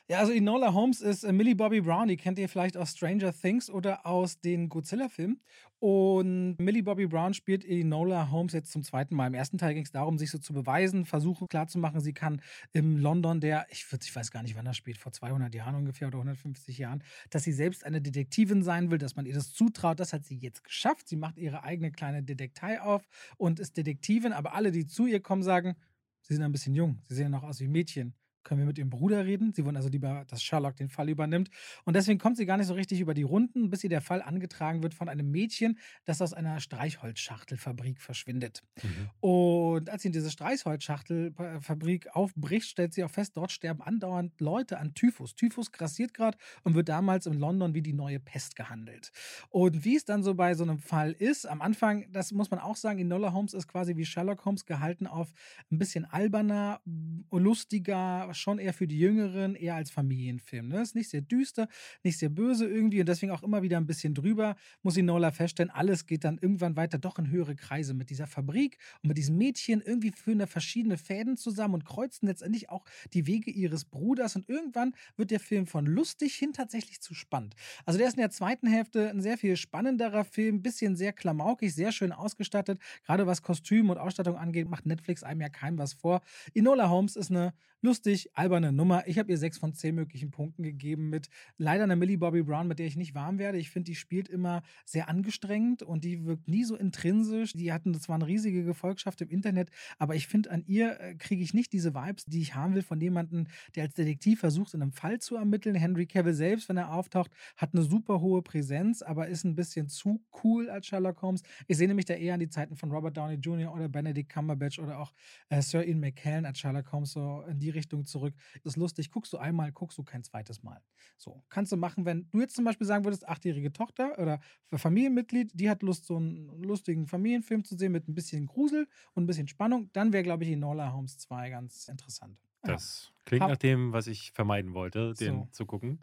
Ja, 0.07 0.19
also 0.19 0.31
Enola 0.31 0.73
Holmes 0.73 1.01
ist 1.01 1.25
äh, 1.25 1.33
Millie 1.33 1.55
Bobby 1.55 1.81
Brown, 1.81 2.07
die 2.07 2.15
kennt 2.15 2.39
ihr 2.39 2.47
vielleicht 2.47 2.77
aus 2.77 2.91
Stranger 2.91 3.33
Things 3.33 3.69
oder 3.69 4.05
aus 4.05 4.39
den 4.39 4.69
Godzilla-Filmen. 4.69 5.41
Und 5.79 6.57
Millie 6.59 6.83
Bobby 6.83 7.07
Brown 7.07 7.33
spielt 7.33 7.63
Enola 7.63 8.31
Holmes 8.31 8.51
jetzt 8.51 8.71
zum 8.71 8.83
zweiten 8.83 9.15
Mal. 9.15 9.27
Im 9.27 9.33
ersten 9.33 9.57
Teil 9.57 9.73
ging 9.73 9.85
es 9.85 9.91
darum, 9.91 10.17
sich 10.17 10.29
so 10.29 10.37
zu 10.37 10.53
beweisen, 10.53 11.05
versuchen 11.05 11.47
klarzumachen, 11.47 12.01
sie 12.01 12.11
kann 12.11 12.41
im 12.73 12.97
London, 12.97 13.39
der, 13.39 13.65
ich, 13.69 13.85
ich 14.01 14.13
weiß 14.13 14.31
gar 14.31 14.43
nicht, 14.43 14.57
wann 14.57 14.65
das 14.65 14.75
spielt, 14.75 14.97
vor 14.97 15.13
200 15.13 15.55
Jahren 15.55 15.75
ungefähr 15.75 16.09
oder 16.09 16.17
150 16.17 16.77
Jahren, 16.77 17.01
dass 17.29 17.43
sie 17.43 17.53
selbst 17.53 17.85
eine 17.85 18.01
Detektivin 18.01 18.61
sein 18.61 18.91
will, 18.91 18.97
dass 18.97 19.15
man 19.15 19.25
ihr 19.25 19.33
das 19.33 19.53
zutraut. 19.53 20.01
Das 20.01 20.11
hat 20.11 20.25
sie 20.25 20.35
jetzt 20.35 20.65
geschafft. 20.65 21.07
Sie 21.07 21.15
macht 21.15 21.37
ihre 21.37 21.63
eigene 21.63 21.91
kleine 21.91 22.23
Detektei 22.23 22.81
auf 22.81 23.07
und 23.37 23.61
ist 23.61 23.77
Detektivin. 23.77 24.33
Aber 24.33 24.55
alle, 24.55 24.71
die 24.71 24.85
zu 24.85 25.05
ihr 25.05 25.21
kommen, 25.21 25.43
sagen, 25.43 25.77
sie 26.23 26.33
sind 26.33 26.43
ein 26.43 26.51
bisschen 26.51 26.75
jung. 26.75 27.01
Sie 27.07 27.15
sehen 27.15 27.31
noch 27.31 27.43
aus 27.43 27.61
wie 27.61 27.69
Mädchen 27.69 28.13
können 28.49 28.61
wir 28.61 28.65
mit 28.65 28.79
ihrem 28.79 28.89
Bruder 28.89 29.25
reden. 29.25 29.53
Sie 29.53 29.63
wollen 29.63 29.75
also 29.75 29.89
lieber, 29.89 30.25
dass 30.27 30.41
Sherlock 30.41 30.75
den 30.75 30.89
Fall 30.89 31.07
übernimmt. 31.07 31.51
Und 31.85 31.95
deswegen 31.95 32.17
kommt 32.17 32.35
sie 32.35 32.47
gar 32.47 32.57
nicht 32.57 32.65
so 32.65 32.73
richtig 32.73 32.99
über 32.99 33.13
die 33.13 33.21
Runden, 33.21 33.69
bis 33.69 33.83
ihr 33.83 33.91
der 33.91 34.01
Fall 34.01 34.23
angetragen 34.23 34.81
wird 34.81 34.95
von 34.95 35.07
einem 35.07 35.29
Mädchen, 35.29 35.77
das 36.05 36.19
aus 36.19 36.33
einer 36.33 36.59
Streichholzschachtelfabrik 36.59 38.01
verschwindet. 38.01 38.63
Mhm. 38.81 39.09
Und 39.29 39.89
als 39.91 40.01
sie 40.01 40.07
in 40.07 40.13
diese 40.13 40.31
Streichholzschachtelfabrik 40.31 42.15
aufbricht, 42.15 42.67
stellt 42.67 42.95
sie 42.95 43.03
auch 43.03 43.11
fest, 43.11 43.37
dort 43.37 43.51
sterben 43.51 43.83
andauernd 43.83 44.41
Leute 44.41 44.79
an 44.79 44.95
Typhus. 44.95 45.35
Typhus 45.35 45.71
grassiert 45.71 46.15
gerade 46.15 46.37
und 46.63 46.73
wird 46.73 46.89
damals 46.89 47.27
in 47.27 47.33
London 47.33 47.75
wie 47.75 47.83
die 47.83 47.93
neue 47.93 48.19
Pest 48.19 48.55
gehandelt. 48.55 49.11
Und 49.49 49.85
wie 49.85 49.95
es 49.95 50.05
dann 50.05 50.23
so 50.23 50.33
bei 50.33 50.55
so 50.55 50.63
einem 50.63 50.79
Fall 50.79 51.11
ist, 51.11 51.45
am 51.45 51.61
Anfang, 51.61 52.11
das 52.11 52.31
muss 52.31 52.49
man 52.49 52.59
auch 52.59 52.75
sagen, 52.75 52.97
Enola 52.97 53.31
Holmes 53.31 53.53
ist 53.53 53.67
quasi 53.67 53.95
wie 53.95 54.05
Sherlock 54.05 54.43
Holmes 54.43 54.65
gehalten 54.65 55.05
auf 55.05 55.31
ein 55.71 55.77
bisschen 55.77 56.05
alberner, 56.05 56.81
lustiger, 57.29 58.33
schon 58.39 58.59
eher 58.59 58.73
für 58.73 58.87
die 58.87 58.99
Jüngeren, 58.99 59.55
eher 59.55 59.75
als 59.75 59.91
Familienfilm. 59.91 60.69
Ne? 60.69 60.81
Ist 60.81 60.95
nicht 60.95 61.09
sehr 61.09 61.21
düster, 61.21 61.67
nicht 62.03 62.17
sehr 62.17 62.29
böse 62.29 62.67
irgendwie 62.67 62.99
und 62.99 63.09
deswegen 63.09 63.31
auch 63.31 63.43
immer 63.43 63.61
wieder 63.61 63.77
ein 63.77 63.85
bisschen 63.85 64.13
drüber. 64.13 64.55
Muss 64.81 64.97
ich 64.97 65.03
Nola 65.03 65.31
feststellen, 65.31 65.69
alles 65.69 66.05
geht 66.05 66.23
dann 66.23 66.37
irgendwann 66.37 66.75
weiter 66.75 66.97
doch 66.97 67.19
in 67.19 67.29
höhere 67.29 67.55
Kreise 67.55 67.93
mit 67.93 68.09
dieser 68.09 68.27
Fabrik 68.27 68.77
und 69.03 69.09
mit 69.09 69.17
diesem 69.17 69.37
Mädchen. 69.37 69.81
Irgendwie 69.81 70.11
führen 70.11 70.39
da 70.39 70.47
verschiedene 70.47 70.97
Fäden 70.97 71.37
zusammen 71.37 71.75
und 71.75 71.85
kreuzen 71.85 72.27
letztendlich 72.27 72.69
auch 72.69 72.85
die 73.13 73.27
Wege 73.27 73.51
ihres 73.51 73.85
Bruders 73.85 74.35
und 74.35 74.47
irgendwann 74.49 74.93
wird 75.17 75.31
der 75.31 75.39
Film 75.39 75.67
von 75.67 75.85
lustig 75.85 76.35
hin 76.35 76.53
tatsächlich 76.53 77.01
zu 77.01 77.13
spannend. 77.13 77.55
Also 77.85 77.97
der 77.97 78.07
ist 78.07 78.15
in 78.15 78.21
der 78.21 78.31
zweiten 78.31 78.67
Hälfte 78.67 79.09
ein 79.09 79.21
sehr 79.21 79.37
viel 79.37 79.55
spannenderer 79.57 80.23
Film, 80.23 80.61
bisschen 80.61 80.95
sehr 80.95 81.13
klamaukig, 81.13 81.73
sehr 81.73 81.91
schön 81.91 82.11
ausgestattet. 82.11 82.79
Gerade 83.05 83.27
was 83.27 83.41
Kostüm 83.41 83.89
und 83.89 83.97
Ausstattung 83.97 84.37
angeht, 84.37 84.69
macht 84.69 84.85
Netflix 84.85 85.23
einem 85.23 85.41
ja 85.41 85.49
keinem 85.49 85.77
was 85.77 85.93
vor. 85.93 86.21
Enola 86.53 86.89
Holmes 86.89 87.15
ist 87.15 87.31
eine 87.31 87.53
lustig, 87.81 88.29
alberne 88.33 88.71
Nummer. 88.71 89.07
Ich 89.07 89.17
habe 89.17 89.31
ihr 89.31 89.37
sechs 89.37 89.57
von 89.57 89.73
zehn 89.73 89.95
möglichen 89.95 90.31
Punkten 90.31 90.63
gegeben 90.63 91.09
mit 91.09 91.29
leider 91.57 91.83
einer 91.83 91.95
Millie 91.95 92.17
Bobby 92.17 92.43
Brown, 92.43 92.67
mit 92.67 92.79
der 92.79 92.87
ich 92.87 92.97
nicht 92.97 93.15
warm 93.15 93.39
werde. 93.39 93.57
Ich 93.57 93.69
finde, 93.69 93.85
die 93.85 93.95
spielt 93.95 94.27
immer 94.27 94.63
sehr 94.85 95.07
angestrengt 95.07 95.81
und 95.83 96.03
die 96.03 96.25
wirkt 96.25 96.47
nie 96.47 96.63
so 96.63 96.75
intrinsisch. 96.75 97.53
Die 97.53 97.71
hatten 97.71 97.93
zwar 97.99 98.15
eine 98.15 98.27
riesige 98.27 98.63
Gefolgschaft 98.63 99.21
im 99.21 99.29
Internet, 99.29 99.69
aber 99.97 100.15
ich 100.15 100.27
finde, 100.27 100.51
an 100.51 100.63
ihr 100.67 100.99
äh, 100.99 101.15
kriege 101.15 101.41
ich 101.41 101.53
nicht 101.53 101.71
diese 101.71 101.93
Vibes, 101.93 102.25
die 102.25 102.41
ich 102.41 102.55
haben 102.55 102.75
will 102.75 102.83
von 102.83 102.99
jemandem, 102.99 103.47
der 103.75 103.83
als 103.83 103.93
Detektiv 103.93 104.39
versucht, 104.39 104.73
in 104.73 104.81
einem 104.81 104.91
Fall 104.91 105.19
zu 105.19 105.35
ermitteln. 105.35 105.75
Henry 105.75 106.05
Cavill 106.05 106.33
selbst, 106.33 106.69
wenn 106.69 106.77
er 106.77 106.91
auftaucht, 106.91 107.31
hat 107.55 107.73
eine 107.73 107.83
super 107.83 108.19
hohe 108.19 108.41
Präsenz, 108.41 109.01
aber 109.01 109.27
ist 109.27 109.45
ein 109.45 109.55
bisschen 109.55 109.87
zu 109.87 110.21
cool 110.43 110.69
als 110.69 110.87
Sherlock 110.87 111.21
Holmes. 111.21 111.43
Ich 111.67 111.77
sehe 111.77 111.87
nämlich 111.87 112.05
da 112.05 112.15
eher 112.15 112.33
an 112.33 112.39
die 112.39 112.49
Zeiten 112.49 112.75
von 112.75 112.91
Robert 112.91 113.15
Downey 113.15 113.35
Jr. 113.35 113.73
oder 113.73 113.87
Benedict 113.87 114.29
Cumberbatch 114.29 114.79
oder 114.79 114.99
auch 114.99 115.13
äh, 115.49 115.61
Sir 115.61 115.85
Ian 115.85 115.99
McKellen 115.99 116.45
als 116.45 116.59
Sherlock 116.59 116.91
Holmes 116.91 117.11
so 117.11 117.43
in 117.47 117.59
die 117.59 117.68
Richtung 117.69 118.05
zurück. 118.05 118.33
Ist 118.63 118.77
lustig, 118.77 119.11
guckst 119.11 119.33
du 119.33 119.37
einmal, 119.37 119.71
guckst 119.71 119.97
du 119.97 120.03
kein 120.03 120.23
zweites 120.23 120.63
Mal. 120.63 120.81
So, 121.17 121.43
kannst 121.49 121.71
du 121.71 121.77
machen, 121.77 122.05
wenn 122.05 122.29
du 122.31 122.39
jetzt 122.39 122.55
zum 122.55 122.65
Beispiel 122.65 122.87
sagen 122.87 123.03
würdest, 123.05 123.27
achtjährige 123.27 123.71
Tochter 123.73 124.17
oder 124.19 124.39
Familienmitglied, 124.73 125.51
die 125.53 125.69
hat 125.69 125.83
Lust, 125.83 126.05
so 126.05 126.17
einen 126.17 126.63
lustigen 126.63 127.07
Familienfilm 127.07 127.63
zu 127.63 127.75
sehen 127.77 127.91
mit 127.91 128.07
ein 128.07 128.15
bisschen 128.15 128.45
Grusel 128.45 128.87
und 129.13 129.23
ein 129.23 129.27
bisschen 129.27 129.47
Spannung, 129.47 129.89
dann 129.93 130.13
wäre, 130.13 130.23
glaube 130.23 130.43
ich, 130.45 130.51
Enola 130.51 130.93
Holmes 130.93 131.17
2 131.17 131.49
ganz 131.49 131.87
interessant. 131.87 132.37
Das 132.63 133.11
klingt 133.25 133.43
Hab- 133.43 133.51
nach 133.51 133.57
dem, 133.57 133.93
was 133.93 134.07
ich 134.07 134.31
vermeiden 134.31 134.73
wollte, 134.73 135.13
den 135.13 135.43
So. 135.43 135.47
zu 135.51 135.65
gucken. 135.65 135.99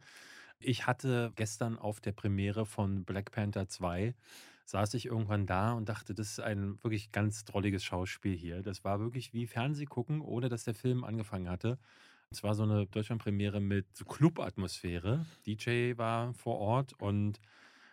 Ich 0.58 0.86
hatte 0.86 1.32
gestern 1.36 1.78
auf 1.78 2.00
der 2.00 2.12
Premiere 2.12 2.64
von 2.64 3.04
Black 3.04 3.30
Panther 3.30 3.68
2 3.68 4.14
saß 4.66 4.94
ich 4.94 5.06
irgendwann 5.06 5.46
da 5.46 5.72
und 5.72 5.88
dachte, 5.88 6.14
das 6.14 6.32
ist 6.32 6.40
ein 6.40 6.82
wirklich 6.82 7.12
ganz 7.12 7.44
drolliges 7.44 7.84
Schauspiel 7.84 8.36
hier. 8.36 8.62
Das 8.62 8.84
war 8.84 9.00
wirklich 9.00 9.32
wie 9.32 9.46
Fernsehgucken, 9.46 10.20
ohne 10.20 10.48
dass 10.48 10.64
der 10.64 10.74
Film 10.74 11.04
angefangen 11.04 11.48
hatte. 11.48 11.78
Es 12.30 12.42
war 12.42 12.54
so 12.54 12.64
eine 12.64 12.86
Deutschlandpremiere 12.86 13.60
mit 13.60 13.86
so 13.96 14.04
Club-Atmosphäre. 14.04 15.24
DJ 15.46 15.96
war 15.96 16.34
vor 16.34 16.58
Ort 16.58 16.92
und 16.94 17.40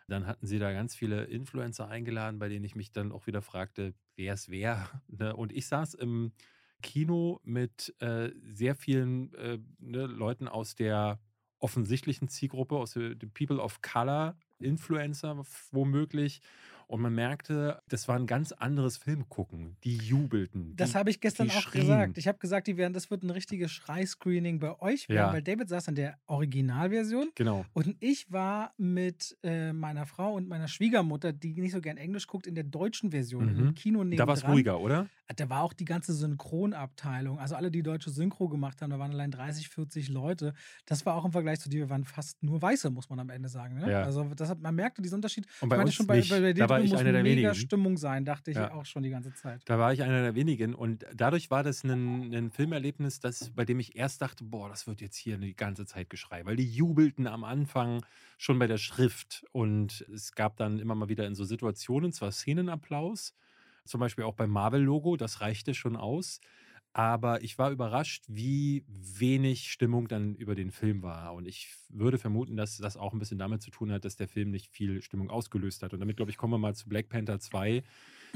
dann 0.07 0.25
hatten 0.25 0.47
sie 0.47 0.59
da 0.59 0.73
ganz 0.73 0.95
viele 0.95 1.25
Influencer 1.25 1.87
eingeladen, 1.87 2.39
bei 2.39 2.49
denen 2.49 2.65
ich 2.65 2.75
mich 2.75 2.91
dann 2.91 3.11
auch 3.11 3.27
wieder 3.27 3.41
fragte, 3.41 3.93
wer 4.15 4.33
es 4.33 4.49
wer. 4.49 4.89
Ne? 5.07 5.35
Und 5.35 5.53
ich 5.53 5.67
saß 5.67 5.93
im 5.93 6.33
Kino 6.81 7.39
mit 7.43 7.95
äh, 7.99 8.31
sehr 8.41 8.75
vielen 8.75 9.33
äh, 9.35 9.59
ne, 9.79 10.07
Leuten 10.07 10.47
aus 10.47 10.75
der 10.75 11.19
offensichtlichen 11.59 12.27
Zielgruppe, 12.27 12.75
aus 12.75 12.93
der 12.93 13.15
People 13.33 13.59
of 13.59 13.81
Color, 13.81 14.35
Influencer 14.59 15.43
womöglich. 15.71 16.41
Und 16.87 17.01
man 17.01 17.15
merkte, 17.15 17.81
das 17.87 18.07
war 18.07 18.17
ein 18.17 18.27
ganz 18.27 18.51
anderes 18.51 18.97
Filmgucken. 18.97 19.77
Die 19.83 19.95
jubelten. 19.97 20.75
Das 20.75 20.93
habe 20.95 21.09
ich 21.09 21.21
gestern 21.21 21.49
auch 21.49 21.61
schrien. 21.61 21.81
gesagt. 21.83 22.17
Ich 22.17 22.27
habe 22.27 22.37
gesagt, 22.37 22.67
die 22.67 22.77
werden, 22.77 22.93
das 22.93 23.09
wird 23.09 23.23
ein 23.23 23.29
richtiges 23.29 23.71
Schrei-Screening 23.71 24.59
bei 24.59 24.79
euch 24.79 25.07
werden, 25.09 25.17
Ja. 25.29 25.33
weil 25.33 25.41
David 25.41 25.69
saß 25.69 25.87
in 25.87 25.95
der 25.95 26.19
Originalversion 26.27 27.31
Genau. 27.35 27.65
und 27.73 27.95
ich 27.99 28.31
war 28.31 28.73
mit 28.77 29.35
äh, 29.43 29.71
meiner 29.73 30.05
Frau 30.05 30.33
und 30.33 30.47
meiner 30.47 30.67
Schwiegermutter, 30.67 31.33
die 31.33 31.53
nicht 31.53 31.71
so 31.71 31.81
gern 31.81 31.97
Englisch 31.97 32.27
guckt, 32.27 32.45
in 32.45 32.53
der 32.53 32.65
deutschen 32.65 33.11
Version 33.11 33.53
Mhm. 33.53 33.59
im 33.69 33.73
Kino 33.75 34.03
Da 34.03 34.27
war 34.27 34.35
es 34.35 34.45
ruhiger, 34.47 34.79
oder? 34.79 35.07
Da 35.35 35.49
war 35.49 35.63
auch 35.63 35.73
die 35.73 35.85
ganze 35.85 36.13
Synchronabteilung, 36.13 37.39
also 37.39 37.55
alle, 37.55 37.71
die 37.71 37.83
deutsche 37.83 38.09
Synchro 38.09 38.47
gemacht 38.49 38.81
haben, 38.81 38.89
da 38.91 38.99
waren 38.99 39.11
allein 39.11 39.31
30, 39.31 39.69
40 39.69 40.09
Leute. 40.09 40.53
Das 40.85 41.05
war 41.05 41.15
auch 41.15 41.25
im 41.25 41.31
Vergleich 41.31 41.59
zu 41.59 41.69
dir, 41.69 41.79
wir 41.81 41.89
waren 41.89 42.05
fast 42.05 42.41
nur 42.43 42.61
Weiße, 42.61 42.89
muss 42.89 43.09
man 43.09 43.19
am 43.19 43.29
Ende 43.29 43.49
sagen. 43.49 43.75
Ne? 43.79 43.91
Ja. 43.91 44.03
Also 44.03 44.23
das 44.35 44.49
hat, 44.49 44.59
man 44.61 44.75
merkte 44.75 45.01
diesen 45.01 45.15
Unterschied. 45.15 45.45
Und 45.61 45.69
bei 45.69 45.77
ich 45.77 45.81
uns 45.83 45.93
schon, 45.95 46.07
bei, 46.07 46.17
nicht. 46.17 46.29
bei, 46.29 46.39
bei 46.39 46.53
da 46.53 46.69
war 46.69 46.81
ich 46.81 46.91
muss 46.91 46.99
einer 46.99 47.11
der 47.11 47.23
mega 47.23 47.49
wenigen. 47.49 47.55
Stimmung 47.55 47.97
sein, 47.97 48.25
dachte 48.25 48.51
ich 48.51 48.57
Ja. 48.57 48.71
auch 48.73 48.85
schon 48.85 49.03
die 49.03 49.09
ganze 49.09 49.33
Zeit. 49.33 49.61
Da 49.65 49.79
war 49.79 49.93
ich 49.93 50.03
einer 50.03 50.21
der 50.21 50.35
wenigen 50.35 50.73
und 50.75 51.05
dadurch 51.13 51.49
war 51.51 51.63
das 51.63 51.83
ein, 51.83 52.33
ein 52.33 52.51
Filmerlebnis, 52.51 53.19
das, 53.19 53.49
bei 53.51 53.65
dem 53.65 53.79
ich 53.79 53.95
erst 53.95 54.21
dachte, 54.21 54.43
boah, 54.43 54.69
das 54.69 54.87
wird 54.87 55.01
jetzt 55.01 55.17
hier 55.17 55.37
die 55.37 55.55
ganze 55.55 55.85
Zeit 55.85 56.09
Geschrei, 56.09 56.45
weil 56.45 56.55
die 56.55 56.69
jubelten 56.69 57.27
am 57.27 57.43
Anfang 57.43 58.05
schon 58.37 58.59
bei 58.59 58.67
der 58.67 58.77
Schrift 58.77 59.45
und 59.51 60.05
es 60.13 60.33
gab 60.33 60.57
dann 60.57 60.79
immer 60.79 60.95
mal 60.95 61.09
wieder 61.09 61.25
in 61.25 61.35
so 61.35 61.43
Situationen 61.45 62.11
zwar 62.11 62.31
Szenenapplaus, 62.31 63.33
zum 63.85 63.99
Beispiel 63.99 64.25
auch 64.25 64.35
beim 64.35 64.49
Marvel-Logo, 64.49 65.17
das 65.17 65.41
reichte 65.41 65.73
schon 65.73 65.95
aus, 65.95 66.39
aber 66.93 67.41
ich 67.41 67.57
war 67.57 67.71
überrascht, 67.71 68.25
wie 68.27 68.85
wenig 68.87 69.71
Stimmung 69.71 70.07
dann 70.07 70.35
über 70.35 70.53
den 70.53 70.71
Film 70.71 71.01
war 71.01 71.33
und 71.33 71.47
ich 71.47 71.73
würde 71.89 72.19
vermuten, 72.19 72.55
dass 72.55 72.77
das 72.77 72.97
auch 72.97 73.13
ein 73.13 73.19
bisschen 73.19 73.39
damit 73.39 73.61
zu 73.63 73.71
tun 73.71 73.91
hat, 73.91 74.05
dass 74.05 74.15
der 74.15 74.27
Film 74.27 74.51
nicht 74.51 74.69
viel 74.71 75.01
Stimmung 75.01 75.29
ausgelöst 75.29 75.81
hat 75.81 75.93
und 75.93 75.99
damit, 75.99 76.17
glaube 76.17 76.31
ich, 76.31 76.37
kommen 76.37 76.53
wir 76.53 76.59
mal 76.59 76.75
zu 76.75 76.87
Black 76.87 77.09
Panther 77.09 77.39
2, 77.39 77.83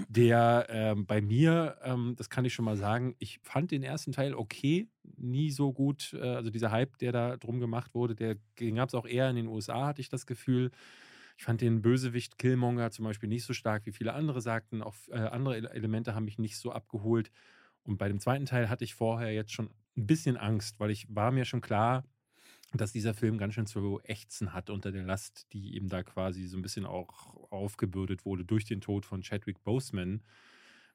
der 0.09 0.67
ähm, 0.69 1.05
bei 1.05 1.21
mir, 1.21 1.77
ähm, 1.83 2.15
das 2.17 2.29
kann 2.29 2.45
ich 2.45 2.53
schon 2.53 2.65
mal 2.65 2.77
sagen, 2.77 3.15
ich 3.19 3.39
fand 3.43 3.71
den 3.71 3.83
ersten 3.83 4.11
Teil 4.11 4.33
okay, 4.35 4.87
nie 5.17 5.51
so 5.51 5.73
gut. 5.73 6.13
Äh, 6.13 6.21
also 6.21 6.49
dieser 6.49 6.71
Hype, 6.71 6.97
der 6.99 7.11
da 7.11 7.37
drum 7.37 7.59
gemacht 7.59 7.93
wurde, 7.95 8.15
der 8.15 8.35
gab 8.75 8.89
es 8.89 8.95
auch 8.95 9.07
eher 9.07 9.29
in 9.29 9.35
den 9.35 9.47
USA, 9.47 9.87
hatte 9.87 10.01
ich 10.01 10.09
das 10.09 10.25
Gefühl. 10.25 10.71
Ich 11.37 11.43
fand 11.43 11.61
den 11.61 11.81
Bösewicht 11.81 12.37
Killmonger 12.39 12.89
zum 12.91 13.05
Beispiel 13.05 13.29
nicht 13.29 13.43
so 13.45 13.53
stark, 13.53 13.85
wie 13.85 13.91
viele 13.91 14.13
andere 14.13 14.41
sagten. 14.41 14.81
Auch 14.81 14.95
äh, 15.09 15.17
andere 15.17 15.55
Ele- 15.55 15.69
Elemente 15.69 16.15
haben 16.15 16.25
mich 16.25 16.39
nicht 16.39 16.57
so 16.57 16.71
abgeholt. 16.71 17.31
Und 17.83 17.97
bei 17.97 18.07
dem 18.07 18.19
zweiten 18.19 18.45
Teil 18.45 18.69
hatte 18.69 18.83
ich 18.83 18.95
vorher 18.95 19.31
jetzt 19.33 19.53
schon 19.53 19.69
ein 19.95 20.07
bisschen 20.07 20.35
Angst, 20.37 20.79
weil 20.79 20.91
ich 20.91 21.07
war 21.09 21.31
mir 21.31 21.45
schon 21.45 21.61
klar, 21.61 22.03
dass 22.73 22.91
dieser 22.91 23.13
Film 23.13 23.37
ganz 23.37 23.53
schön 23.53 23.67
zu 23.67 24.01
ächzen 24.03 24.53
hat 24.53 24.69
unter 24.69 24.91
der 24.91 25.03
Last, 25.03 25.47
die 25.53 25.75
ihm 25.77 25.87
da 25.89 26.03
quasi 26.03 26.45
so 26.47 26.57
ein 26.57 26.61
bisschen 26.61 26.85
auch 26.85 27.51
aufgebürdet 27.51 28.25
wurde 28.25 28.43
durch 28.45 28.65
den 28.65 28.81
Tod 28.81 29.05
von 29.05 29.21
Chadwick 29.21 29.63
Boseman, 29.63 30.23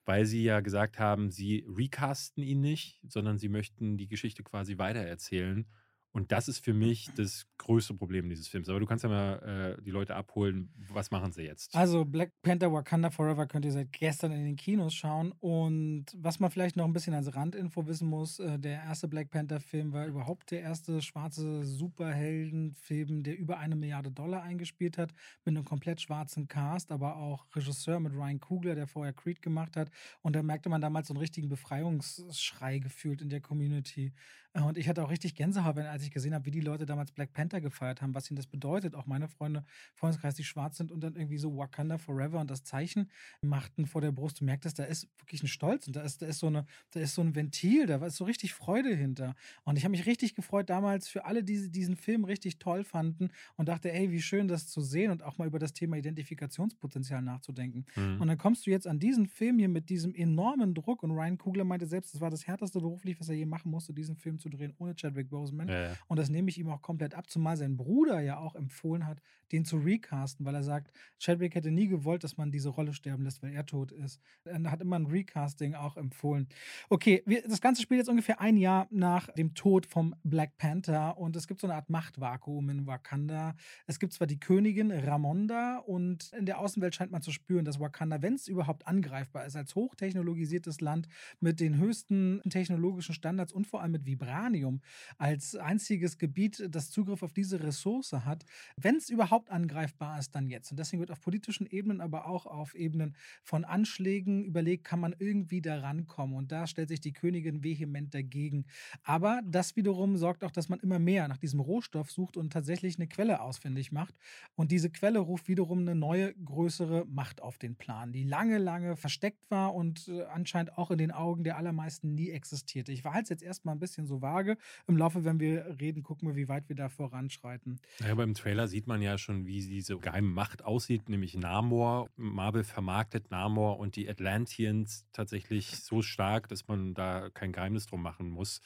weil 0.04 0.26
sie 0.26 0.42
ja 0.44 0.60
gesagt 0.60 0.98
haben, 0.98 1.30
sie 1.30 1.64
recasten 1.68 2.42
ihn 2.42 2.60
nicht, 2.60 3.00
sondern 3.08 3.38
sie 3.38 3.48
möchten 3.48 3.96
die 3.96 4.08
Geschichte 4.08 4.42
quasi 4.42 4.78
weitererzählen. 4.78 5.66
Und 6.12 6.30
das 6.30 6.46
ist 6.46 6.62
für 6.62 6.74
mich 6.74 7.10
das 7.16 7.46
größte 7.56 7.94
Problem 7.94 8.28
dieses 8.28 8.46
Films. 8.46 8.68
Aber 8.68 8.78
du 8.80 8.86
kannst 8.86 9.02
ja 9.02 9.08
mal 9.08 9.76
äh, 9.78 9.82
die 9.82 9.90
Leute 9.90 10.14
abholen. 10.14 10.70
Was 10.92 11.10
machen 11.10 11.32
sie 11.32 11.42
jetzt? 11.42 11.74
Also 11.74 12.04
Black 12.04 12.32
Panther 12.42 12.70
Wakanda 12.72 13.10
Forever 13.10 13.46
könnt 13.46 13.64
ihr 13.64 13.72
seit 13.72 13.92
gestern 13.92 14.30
in 14.32 14.44
den 14.44 14.56
Kinos 14.56 14.94
schauen. 14.94 15.32
Und 15.40 16.06
was 16.16 16.38
man 16.38 16.50
vielleicht 16.50 16.76
noch 16.76 16.84
ein 16.84 16.92
bisschen 16.92 17.14
als 17.14 17.34
Randinfo 17.34 17.86
wissen 17.86 18.08
muss, 18.08 18.38
äh, 18.40 18.58
der 18.58 18.82
erste 18.82 19.08
Black 19.08 19.30
Panther 19.30 19.58
Film 19.60 19.92
war 19.94 20.06
überhaupt 20.06 20.50
der 20.50 20.60
erste 20.60 21.00
schwarze 21.00 21.64
Superheldenfilm, 21.64 23.22
der 23.22 23.38
über 23.38 23.58
eine 23.58 23.76
Milliarde 23.76 24.10
Dollar 24.10 24.42
eingespielt 24.42 24.98
hat, 24.98 25.12
mit 25.44 25.56
einem 25.56 25.64
komplett 25.64 26.00
schwarzen 26.00 26.48
Cast, 26.48 26.92
aber 26.92 27.16
auch 27.16 27.46
Regisseur 27.54 28.00
mit 28.00 28.12
Ryan 28.12 28.40
Coogler, 28.40 28.74
der 28.74 28.86
vorher 28.86 29.12
Creed 29.12 29.42
gemacht 29.42 29.76
hat. 29.76 29.90
Und 30.20 30.36
da 30.36 30.42
merkte 30.42 30.68
man 30.68 30.80
damals 30.80 31.08
so 31.08 31.14
einen 31.14 31.20
richtigen 31.20 31.48
Befreiungsschrei 31.48 32.78
gefühlt 32.78 33.22
in 33.22 33.28
der 33.30 33.40
Community. 33.40 34.12
Äh, 34.54 34.60
Und 34.60 34.76
ich 34.76 34.88
hatte 34.88 35.02
auch 35.02 35.10
richtig 35.10 35.34
Gänsehaut, 35.34 35.76
wenn- 35.76 35.86
als 35.86 36.01
ich 36.02 36.10
gesehen 36.10 36.34
habe, 36.34 36.46
wie 36.46 36.50
die 36.50 36.60
Leute 36.60 36.86
damals 36.86 37.12
Black 37.12 37.32
Panther 37.32 37.60
gefeiert 37.60 38.02
haben, 38.02 38.14
was 38.14 38.30
ihnen 38.30 38.36
das 38.36 38.46
bedeutet. 38.46 38.94
Auch 38.94 39.06
meine 39.06 39.28
Freunde, 39.28 39.64
Freundeskreis, 39.94 40.34
die 40.34 40.44
schwarz 40.44 40.76
sind 40.76 40.90
und 40.90 41.00
dann 41.00 41.16
irgendwie 41.16 41.38
so 41.38 41.56
Wakanda 41.56 41.98
Forever 41.98 42.40
und 42.40 42.50
das 42.50 42.64
Zeichen 42.64 43.10
machten 43.40 43.86
vor 43.86 44.00
der 44.00 44.12
Brust. 44.12 44.40
Du 44.40 44.44
merktest, 44.44 44.78
da 44.78 44.84
ist 44.84 45.08
wirklich 45.18 45.42
ein 45.42 45.48
Stolz 45.48 45.86
und 45.86 45.96
da 45.96 46.02
ist, 46.02 46.22
da 46.22 46.26
ist 46.26 46.38
so 46.38 46.46
eine, 46.46 46.66
da 46.90 47.00
ist 47.00 47.14
so 47.14 47.22
ein 47.22 47.34
Ventil, 47.34 47.86
da 47.86 48.00
war 48.00 48.10
so 48.10 48.24
richtig 48.24 48.54
Freude 48.54 48.94
hinter. 48.94 49.34
Und 49.64 49.78
ich 49.78 49.84
habe 49.84 49.92
mich 49.92 50.06
richtig 50.06 50.34
gefreut 50.34 50.70
damals 50.70 51.08
für 51.08 51.24
alle, 51.24 51.42
die 51.42 51.70
diesen 51.70 51.96
Film 51.96 52.24
richtig 52.24 52.58
toll 52.58 52.84
fanden 52.84 53.30
und 53.56 53.68
dachte, 53.68 53.92
ey, 53.92 54.10
wie 54.10 54.22
schön 54.22 54.48
das 54.48 54.68
zu 54.68 54.80
sehen 54.80 55.10
und 55.10 55.22
auch 55.22 55.38
mal 55.38 55.46
über 55.46 55.58
das 55.58 55.72
Thema 55.72 55.96
Identifikationspotenzial 55.96 57.22
nachzudenken. 57.22 57.86
Hm. 57.94 58.20
Und 58.20 58.28
dann 58.28 58.38
kommst 58.38 58.66
du 58.66 58.70
jetzt 58.70 58.86
an 58.86 58.98
diesen 58.98 59.26
Film 59.26 59.58
hier 59.58 59.68
mit 59.68 59.88
diesem 59.88 60.14
enormen 60.14 60.74
Druck 60.74 61.02
und 61.02 61.10
Ryan 61.12 61.38
Coogler 61.38 61.64
meinte 61.64 61.86
selbst, 61.86 62.14
das 62.14 62.20
war 62.20 62.30
das 62.30 62.46
härteste 62.46 62.80
beruflich, 62.80 63.18
was 63.20 63.28
er 63.28 63.34
je 63.34 63.46
machen 63.46 63.70
musste, 63.70 63.92
diesen 63.92 64.16
Film 64.16 64.38
zu 64.38 64.48
drehen 64.48 64.74
ohne 64.78 64.94
Chadwick 64.94 65.30
Boseman. 65.30 65.68
Ja, 65.68 65.82
ja. 65.82 65.91
Und 66.06 66.18
das 66.18 66.28
nehme 66.28 66.48
ich 66.48 66.58
ihm 66.58 66.70
auch 66.70 66.82
komplett 66.82 67.14
ab, 67.14 67.28
zumal 67.28 67.56
sein 67.56 67.76
Bruder 67.76 68.20
ja 68.20 68.38
auch 68.38 68.54
empfohlen 68.54 69.06
hat, 69.06 69.20
den 69.52 69.64
zu 69.64 69.76
recasten, 69.76 70.44
weil 70.46 70.54
er 70.54 70.62
sagt, 70.62 70.92
Chadwick 71.18 71.54
hätte 71.54 71.70
nie 71.70 71.86
gewollt, 71.86 72.24
dass 72.24 72.36
man 72.36 72.50
diese 72.50 72.70
Rolle 72.70 72.92
sterben 72.92 73.24
lässt, 73.24 73.42
weil 73.42 73.52
er 73.52 73.66
tot 73.66 73.92
ist. 73.92 74.20
Er 74.44 74.70
hat 74.70 74.80
immer 74.80 74.96
ein 74.96 75.06
Recasting 75.06 75.74
auch 75.74 75.96
empfohlen. 75.96 76.48
Okay, 76.88 77.22
wir, 77.26 77.42
das 77.42 77.60
Ganze 77.60 77.82
spielt 77.82 77.98
jetzt 77.98 78.08
ungefähr 78.08 78.40
ein 78.40 78.56
Jahr 78.56 78.88
nach 78.90 79.28
dem 79.32 79.54
Tod 79.54 79.86
vom 79.86 80.14
Black 80.24 80.56
Panther 80.56 81.18
und 81.18 81.36
es 81.36 81.46
gibt 81.46 81.60
so 81.60 81.66
eine 81.66 81.74
Art 81.74 81.90
Machtvakuum 81.90 82.70
in 82.70 82.86
Wakanda. 82.86 83.54
Es 83.86 83.98
gibt 83.98 84.12
zwar 84.12 84.26
die 84.26 84.40
Königin 84.40 84.90
Ramonda 84.90 85.78
und 85.78 86.32
in 86.32 86.46
der 86.46 86.58
Außenwelt 86.58 86.94
scheint 86.94 87.12
man 87.12 87.22
zu 87.22 87.30
spüren, 87.30 87.64
dass 87.64 87.78
Wakanda, 87.78 88.22
wenn 88.22 88.34
es 88.34 88.48
überhaupt 88.48 88.86
angreifbar 88.86 89.44
ist, 89.46 89.56
als 89.56 89.74
hochtechnologisiertes 89.74 90.80
Land 90.80 91.08
mit 91.40 91.60
den 91.60 91.76
höchsten 91.76 92.40
technologischen 92.48 93.14
Standards 93.14 93.52
und 93.52 93.66
vor 93.66 93.82
allem 93.82 93.92
mit 93.92 94.06
Vibranium 94.06 94.80
als 95.18 95.56
einziges 95.56 96.18
Gebiet, 96.18 96.66
das 96.70 96.90
Zugriff 96.90 97.22
auf 97.22 97.32
diese 97.32 97.62
Ressource 97.62 98.12
hat, 98.12 98.44
wenn 98.76 98.96
es 98.96 99.08
überhaupt 99.08 99.41
angreifbar 99.50 100.18
ist, 100.18 100.34
dann 100.34 100.48
jetzt. 100.48 100.70
Und 100.70 100.78
deswegen 100.78 101.00
wird 101.00 101.10
auf 101.10 101.20
politischen 101.20 101.66
Ebenen, 101.66 102.00
aber 102.00 102.26
auch 102.26 102.46
auf 102.46 102.74
Ebenen 102.74 103.16
von 103.42 103.64
Anschlägen 103.64 104.44
überlegt, 104.44 104.84
kann 104.84 105.00
man 105.00 105.14
irgendwie 105.18 105.60
da 105.60 105.80
rankommen. 105.80 106.36
Und 106.36 106.52
da 106.52 106.66
stellt 106.66 106.88
sich 106.88 107.00
die 107.00 107.12
Königin 107.12 107.62
vehement 107.62 108.14
dagegen. 108.14 108.64
Aber 109.02 109.40
das 109.44 109.76
wiederum 109.76 110.16
sorgt 110.16 110.44
auch, 110.44 110.50
dass 110.50 110.68
man 110.68 110.80
immer 110.80 110.98
mehr 110.98 111.28
nach 111.28 111.38
diesem 111.38 111.60
Rohstoff 111.60 112.10
sucht 112.10 112.36
und 112.36 112.52
tatsächlich 112.52 112.96
eine 112.96 113.08
Quelle 113.08 113.40
ausfindig 113.40 113.92
macht. 113.92 114.14
Und 114.54 114.70
diese 114.70 114.90
Quelle 114.90 115.18
ruft 115.18 115.48
wiederum 115.48 115.80
eine 115.80 115.94
neue, 115.94 116.34
größere 116.34 117.04
Macht 117.06 117.40
auf 117.40 117.58
den 117.58 117.76
Plan, 117.76 118.12
die 118.12 118.24
lange, 118.24 118.58
lange 118.58 118.96
versteckt 118.96 119.50
war 119.50 119.74
und 119.74 120.08
äh, 120.08 120.22
anscheinend 120.24 120.76
auch 120.78 120.90
in 120.90 120.98
den 120.98 121.10
Augen 121.10 121.44
der 121.44 121.56
allermeisten 121.56 122.14
nie 122.14 122.30
existierte. 122.30 122.92
Ich 122.92 123.04
war 123.04 123.14
halt 123.14 123.28
jetzt 123.30 123.42
erstmal 123.42 123.74
ein 123.74 123.80
bisschen 123.80 124.06
so 124.06 124.22
vage. 124.22 124.56
Im 124.86 124.96
Laufe, 124.96 125.24
wenn 125.24 125.40
wir 125.40 125.78
reden, 125.80 126.02
gucken 126.02 126.28
wir, 126.28 126.36
wie 126.36 126.48
weit 126.48 126.68
wir 126.68 126.76
da 126.76 126.88
voranschreiten. 126.88 127.80
Ja, 128.00 128.12
aber 128.12 128.24
im 128.24 128.34
Trailer 128.34 128.68
sieht 128.68 128.86
man 128.86 129.00
ja 129.02 129.18
schon, 129.18 129.31
wie 129.46 129.60
diese 129.60 129.98
geheime 129.98 130.28
Macht 130.28 130.64
aussieht, 130.64 131.08
nämlich 131.08 131.34
Namor. 131.34 132.08
Marvel 132.16 132.64
vermarktet 132.64 133.30
Namor 133.30 133.78
und 133.78 133.96
die 133.96 134.08
Atlanteans 134.08 135.06
tatsächlich 135.12 135.78
so 135.78 136.02
stark, 136.02 136.48
dass 136.48 136.68
man 136.68 136.94
da 136.94 137.30
kein 137.30 137.52
Geheimnis 137.52 137.86
drum 137.86 138.02
machen 138.02 138.30
muss. 138.30 138.60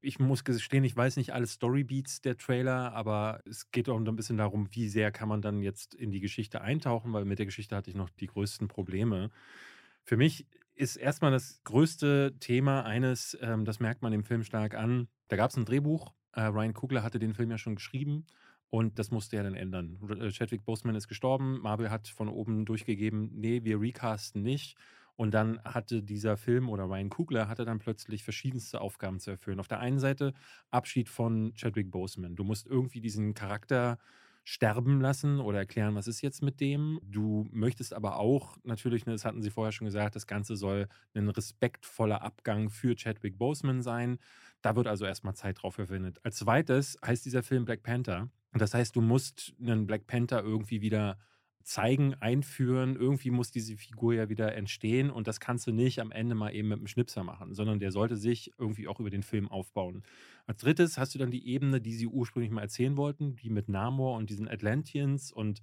Ich 0.00 0.18
muss 0.18 0.42
gestehen, 0.42 0.82
ich 0.82 0.96
weiß 0.96 1.16
nicht 1.16 1.32
alle 1.32 1.46
Storybeats 1.46 2.22
der 2.22 2.36
Trailer, 2.36 2.92
aber 2.92 3.40
es 3.46 3.70
geht 3.70 3.88
auch 3.88 3.96
ein 3.96 4.16
bisschen 4.16 4.36
darum, 4.36 4.68
wie 4.72 4.88
sehr 4.88 5.12
kann 5.12 5.28
man 5.28 5.42
dann 5.42 5.62
jetzt 5.62 5.94
in 5.94 6.10
die 6.10 6.20
Geschichte 6.20 6.60
eintauchen, 6.60 7.12
weil 7.12 7.24
mit 7.24 7.38
der 7.38 7.46
Geschichte 7.46 7.76
hatte 7.76 7.90
ich 7.90 7.96
noch 7.96 8.10
die 8.10 8.26
größten 8.26 8.66
Probleme. 8.66 9.30
Für 10.02 10.16
mich 10.16 10.46
ist 10.74 10.96
erstmal 10.96 11.30
das 11.30 11.62
größte 11.64 12.34
Thema 12.40 12.84
eines, 12.84 13.38
ähm, 13.40 13.64
das 13.64 13.78
merkt 13.78 14.02
man 14.02 14.10
dem 14.10 14.24
Film 14.24 14.42
stark 14.42 14.74
an. 14.74 15.08
Da 15.28 15.36
gab 15.36 15.50
es 15.50 15.56
ein 15.56 15.64
Drehbuch. 15.64 16.12
Äh, 16.32 16.42
Ryan 16.42 16.74
Kugler 16.74 17.02
hatte 17.02 17.18
den 17.18 17.34
Film 17.34 17.50
ja 17.50 17.58
schon 17.58 17.76
geschrieben. 17.76 18.26
Und 18.74 18.98
das 18.98 19.10
musste 19.10 19.36
er 19.36 19.42
dann 19.42 19.54
ändern. 19.54 19.98
Äh, 20.18 20.30
Chadwick 20.30 20.64
Boseman 20.64 20.94
ist 20.94 21.06
gestorben. 21.06 21.60
Marvel 21.60 21.90
hat 21.90 22.08
von 22.08 22.30
oben 22.30 22.64
durchgegeben, 22.64 23.30
nee, 23.34 23.64
wir 23.64 23.78
recasten 23.78 24.42
nicht. 24.42 24.78
Und 25.14 25.34
dann 25.34 25.62
hatte 25.62 26.02
dieser 26.02 26.38
Film 26.38 26.70
oder 26.70 26.84
Ryan 26.84 27.10
Kugler 27.10 27.48
hatte 27.48 27.66
dann 27.66 27.80
plötzlich 27.80 28.24
verschiedenste 28.24 28.80
Aufgaben 28.80 29.20
zu 29.20 29.30
erfüllen. 29.30 29.60
Auf 29.60 29.68
der 29.68 29.80
einen 29.80 29.98
Seite 29.98 30.32
Abschied 30.70 31.10
von 31.10 31.52
Chadwick 31.54 31.90
Boseman. 31.90 32.34
Du 32.34 32.44
musst 32.44 32.66
irgendwie 32.66 33.02
diesen 33.02 33.34
Charakter 33.34 33.98
sterben 34.42 35.02
lassen 35.02 35.38
oder 35.38 35.58
erklären, 35.58 35.94
was 35.94 36.08
ist 36.08 36.22
jetzt 36.22 36.42
mit 36.42 36.58
dem. 36.58 36.98
Du 37.04 37.46
möchtest 37.50 37.92
aber 37.92 38.16
auch 38.16 38.56
natürlich, 38.64 39.04
ne, 39.04 39.12
das 39.12 39.26
hatten 39.26 39.42
Sie 39.42 39.50
vorher 39.50 39.72
schon 39.72 39.84
gesagt, 39.84 40.16
das 40.16 40.26
Ganze 40.26 40.56
soll 40.56 40.88
ein 41.12 41.28
respektvoller 41.28 42.22
Abgang 42.22 42.70
für 42.70 42.96
Chadwick 42.96 43.36
Boseman 43.36 43.82
sein. 43.82 44.18
Da 44.62 44.76
wird 44.76 44.86
also 44.86 45.04
erstmal 45.04 45.34
Zeit 45.34 45.62
drauf 45.62 45.74
verwendet. 45.74 46.20
Als 46.22 46.36
zweites 46.36 46.96
heißt 47.04 47.26
dieser 47.26 47.42
Film 47.42 47.66
Black 47.66 47.82
Panther. 47.82 48.30
Das 48.54 48.74
heißt, 48.74 48.94
du 48.96 49.00
musst 49.00 49.54
einen 49.60 49.86
Black 49.86 50.06
Panther 50.06 50.42
irgendwie 50.42 50.82
wieder 50.82 51.18
zeigen, 51.64 52.14
einführen. 52.14 52.96
Irgendwie 52.96 53.30
muss 53.30 53.50
diese 53.50 53.76
Figur 53.76 54.14
ja 54.14 54.28
wieder 54.28 54.54
entstehen 54.54 55.10
und 55.10 55.26
das 55.26 55.40
kannst 55.40 55.66
du 55.66 55.72
nicht 55.72 56.00
am 56.00 56.10
Ende 56.10 56.34
mal 56.34 56.54
eben 56.54 56.68
mit 56.68 56.78
einem 56.78 56.86
Schnipser 56.86 57.24
machen, 57.24 57.54
sondern 57.54 57.78
der 57.78 57.92
sollte 57.92 58.16
sich 58.16 58.52
irgendwie 58.58 58.88
auch 58.88 59.00
über 59.00 59.10
den 59.10 59.22
Film 59.22 59.48
aufbauen. 59.48 60.02
Als 60.46 60.60
drittes 60.60 60.98
hast 60.98 61.14
du 61.14 61.18
dann 61.18 61.30
die 61.30 61.46
Ebene, 61.46 61.80
die 61.80 61.94
sie 61.94 62.06
ursprünglich 62.06 62.50
mal 62.50 62.62
erzählen 62.62 62.96
wollten, 62.96 63.36
die 63.36 63.50
mit 63.50 63.68
Namor 63.68 64.16
und 64.16 64.28
diesen 64.30 64.48
Atlanteans 64.48 65.32
und 65.32 65.62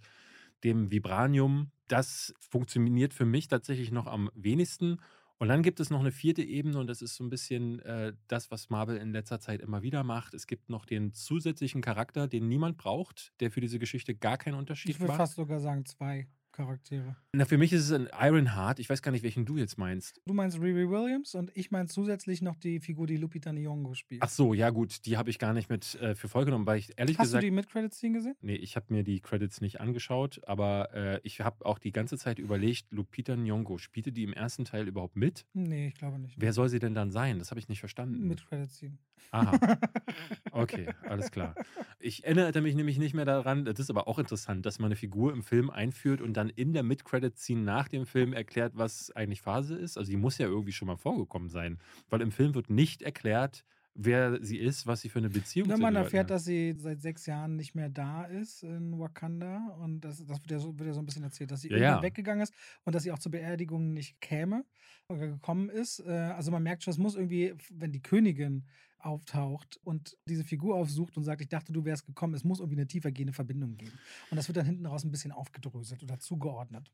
dem 0.64 0.92
Vibranium. 0.92 1.72
Das 1.88 2.34
funktioniert 2.40 3.14
für 3.14 3.26
mich 3.26 3.48
tatsächlich 3.48 3.92
noch 3.92 4.08
am 4.08 4.30
wenigsten. 4.36 4.98
Und 5.42 5.48
dann 5.48 5.64
gibt 5.64 5.80
es 5.80 5.90
noch 5.90 6.02
eine 6.02 6.12
vierte 6.12 6.44
Ebene 6.44 6.78
und 6.78 6.88
das 6.88 7.02
ist 7.02 7.16
so 7.16 7.24
ein 7.24 7.30
bisschen 7.30 7.80
äh, 7.80 8.14
das, 8.28 8.52
was 8.52 8.70
Marvel 8.70 8.98
in 8.98 9.14
letzter 9.14 9.40
Zeit 9.40 9.62
immer 9.62 9.82
wieder 9.82 10.04
macht. 10.04 10.34
Es 10.34 10.48
gibt 10.48 10.70
noch 10.70 10.86
den 10.86 11.14
zusätzlichen 11.14 11.82
Charakter, 11.82 12.28
den 12.28 12.50
niemand 12.50 12.78
braucht, 12.78 13.32
der 13.40 13.50
für 13.50 13.62
diese 13.62 13.80
Geschichte 13.80 14.16
gar 14.16 14.38
keinen 14.38 14.56
Unterschied 14.56 14.92
Ich 14.92 15.00
würde 15.00 15.08
macht. 15.08 15.18
fast 15.18 15.36
sogar 15.36 15.62
sagen 15.62 15.86
zwei 15.86 16.28
Charaktere. 16.60 17.16
Na, 17.32 17.46
für 17.46 17.58
mich 17.58 17.72
ist 17.72 17.90
es 17.90 17.92
ein 17.94 18.10
Ironheart. 18.20 18.80
Ich 18.80 18.90
weiß 18.90 19.02
gar 19.02 19.14
nicht, 19.14 19.24
welchen 19.24 19.46
du 19.46 19.56
jetzt 19.56 19.78
meinst. 19.78 20.20
Du 20.26 20.34
meinst 20.34 20.60
Riri 20.60 20.90
Williams 20.90 21.34
und 21.34 21.52
ich 21.54 21.72
meine 21.72 21.88
zusätzlich 21.88 22.42
noch 22.42 22.58
die 22.58 22.82
Figur, 22.82 23.08
die 23.08 23.16
Lupita 23.16 23.52
Nyong'o 23.52 23.96
spielt. 23.96 24.22
Ach 24.22 24.28
so, 24.28 24.54
ja 24.54 24.70
gut, 24.70 25.06
die 25.06 25.16
habe 25.16 25.30
ich 25.30 25.40
gar 25.40 25.54
nicht 25.54 25.70
mit 25.70 25.96
äh, 26.02 26.16
für 26.16 26.28
voll 26.28 26.44
genommen, 26.44 26.66
weil 26.66 26.80
ich 26.80 26.92
ehrlich 26.98 27.18
Hast 27.18 27.28
gesagt 27.28 27.44
du 27.44 27.48
die 27.48 27.52
Mid-Credit-Scene 27.52 28.14
gesehen? 28.14 28.36
Nee, 28.42 28.56
ich 28.56 28.76
habe 28.76 28.88
mir 28.90 29.06
die 29.06 29.22
Credits 29.22 29.62
nicht 29.62 29.80
angeschaut, 29.80 30.42
aber 30.48 30.94
äh, 30.94 31.22
ich 31.24 31.40
habe 31.40 31.66
auch 31.66 31.80
die 31.80 31.94
ganze 31.94 32.18
Zeit 32.18 32.40
überlegt, 32.40 32.92
Lupita 32.92 33.36
Nyong'o, 33.36 33.78
spielte 33.78 34.12
die 34.12 34.24
im 34.24 34.34
ersten 34.34 34.66
Teil 34.66 34.86
überhaupt 34.90 35.16
mit? 35.16 35.46
Nee, 35.54 35.88
ich 35.88 35.96
glaube 35.96 36.20
nicht. 36.20 36.36
Wer 36.38 36.52
soll 36.52 36.68
sie 36.68 36.80
denn 36.80 36.94
dann 36.94 37.12
sein? 37.12 37.40
Das 37.40 37.52
habe 37.52 37.62
ich 37.62 37.70
nicht 37.70 37.80
verstanden. 37.80 38.28
Mid-Credit-Scene. 38.28 38.98
Aha, 39.32 39.60
okay, 40.52 40.88
alles 41.08 41.32
klar. 41.32 41.54
Ich 42.00 42.24
erinnerte 42.24 42.62
mich 42.62 42.76
nämlich 42.76 42.98
nicht 42.98 43.14
mehr 43.14 43.26
daran, 43.26 43.66
das 43.66 43.80
ist 43.80 43.90
aber 43.90 44.08
auch 44.08 44.18
interessant, 44.18 44.66
dass 44.66 44.80
man 44.80 44.88
eine 44.88 44.96
Figur 44.96 45.32
im 45.32 45.44
Film 45.44 45.70
einführt 45.70 46.22
und 46.22 46.34
dann 46.34 46.49
in 46.50 46.74
der 46.74 46.84
Mid-Credit-Scene 46.84 47.62
nach 47.62 47.88
dem 47.88 48.06
Film 48.06 48.34
erklärt, 48.34 48.74
was 48.76 49.12
eigentlich 49.16 49.42
Phase 49.42 49.76
ist. 49.76 49.98
Also 49.98 50.10
die 50.12 50.18
muss 50.18 50.38
ja 50.38 50.48
irgendwie 50.48 50.72
schon 50.72 50.88
mal 50.88 50.98
vorgekommen 50.98 51.50
sein, 51.50 51.80
weil 52.10 52.22
im 52.22 52.32
Film 52.32 52.56
wird 52.56 52.70
nicht 52.70 53.02
erklärt, 53.02 53.64
wer 53.96 54.42
sie 54.42 54.58
ist, 54.58 54.88
was 54.88 55.02
sie 55.02 55.10
für 55.10 55.20
eine 55.20 55.30
Beziehung 55.30 55.70
zu 55.70 55.82
man 55.82 55.96
erfährt, 55.96 56.26
hat. 56.26 56.32
dass 56.32 56.46
sie 56.46 56.74
seit 56.78 57.02
sechs 57.02 57.26
Jahren 57.26 57.56
nicht 57.58 57.76
mehr 57.76 57.90
da 57.90 58.24
ist 58.24 58.64
in 58.64 58.98
Wakanda. 58.98 59.76
Und 59.82 60.02
das, 60.02 60.24
das 60.26 60.40
wird, 60.42 60.52
ja 60.52 60.60
so, 60.60 60.78
wird 60.80 60.88
ja 60.88 60.94
so 60.94 61.02
ein 61.02 61.06
bisschen 61.06 61.24
erzählt, 61.24 61.52
dass 61.52 61.62
sie 61.62 61.70
Ja, 61.70 61.78
ja. 61.78 62.02
weggegangen 62.02 62.42
ist 62.42 62.54
und 62.86 62.96
dass 62.96 63.04
sie 63.04 63.12
auch 63.12 63.20
zur 63.20 63.32
Beerdigung 63.32 63.94
nicht 63.94 64.22
käme 64.22 64.64
oder 65.10 65.28
gekommen 65.28 65.70
ist. 65.70 66.00
Äh, 66.00 66.12
Also 66.12 66.52
man 66.52 66.64
merkt 66.64 66.84
schon, 66.84 66.92
es 66.92 66.98
muss 66.98 67.16
irgendwie, 67.16 67.56
wenn 67.72 67.92
die 67.92 68.02
Königin 68.02 68.66
auftaucht 69.00 69.80
und 69.84 70.18
diese 70.28 70.44
Figur 70.44 70.76
aufsucht 70.76 71.18
und 71.18 71.24
sagt, 71.24 71.42
ich 71.42 71.50
dachte, 71.50 71.74
du 71.74 71.86
wärst 71.86 72.06
gekommen, 72.06 72.34
es 72.34 72.44
muss 72.44 72.60
irgendwie 72.60 72.78
eine 72.78 72.88
tiefergehende 72.88 73.34
Verbindung 73.34 73.78
geben. 73.78 73.98
Und 74.30 74.38
das 74.38 74.48
wird 74.48 74.58
dann 74.58 74.66
hinten 74.66 74.86
raus 74.86 75.04
ein 75.04 75.12
bisschen 75.12 75.32
aufgedröselt 75.32 76.04
oder 76.04 76.20
zugeordnet. 76.20 76.92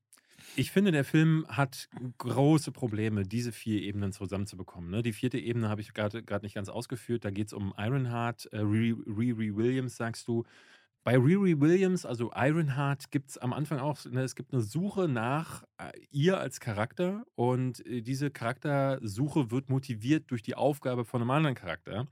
Ich 0.56 0.72
finde, 0.72 0.92
der 0.92 1.06
Film 1.06 1.46
hat 1.48 1.90
große 2.18 2.72
Probleme, 2.72 3.24
diese 3.24 3.52
vier 3.52 3.82
Ebenen 3.82 4.12
zusammenzubekommen. 4.12 4.90
Ne? 4.90 5.02
Die 5.02 5.14
vierte 5.14 5.40
Ebene 5.40 5.70
habe 5.70 5.82
ich 5.82 5.94
gerade 5.94 6.24
nicht 6.42 6.56
ganz 6.56 6.70
ausgeführt. 6.70 7.26
Da 7.26 7.32
geht 7.32 7.48
es 7.48 7.54
um 7.54 7.74
Ironheart, 7.78 8.46
äh, 8.52 8.58
Riri 8.60 9.56
Williams, 9.56 9.98
sagst 9.98 10.28
du. 10.28 10.44
Bei 11.06 11.20
Riri 11.20 11.62
Williams, 11.62 12.04
also 12.04 12.32
Ironheart, 12.36 13.12
gibt 13.12 13.30
es 13.30 13.38
am 13.38 13.54
Anfang 13.54 13.78
auch, 13.78 14.04
ne, 14.06 14.24
es 14.24 14.36
gibt 14.36 14.54
eine 14.54 14.64
Suche 14.64 15.08
nach 15.08 15.62
äh, 15.78 15.92
ihr 16.10 16.40
als 16.40 16.60
Charakter 16.60 17.28
und 17.36 17.86
äh, 17.86 18.02
diese 18.02 18.32
Charaktersuche 18.32 19.52
wird 19.52 19.70
motiviert 19.70 20.32
durch 20.32 20.42
die 20.42 20.56
Aufgabe 20.56 21.06
von 21.06 21.22
einem 21.22 21.30
anderen 21.30 21.56
Charakter. 21.56 22.08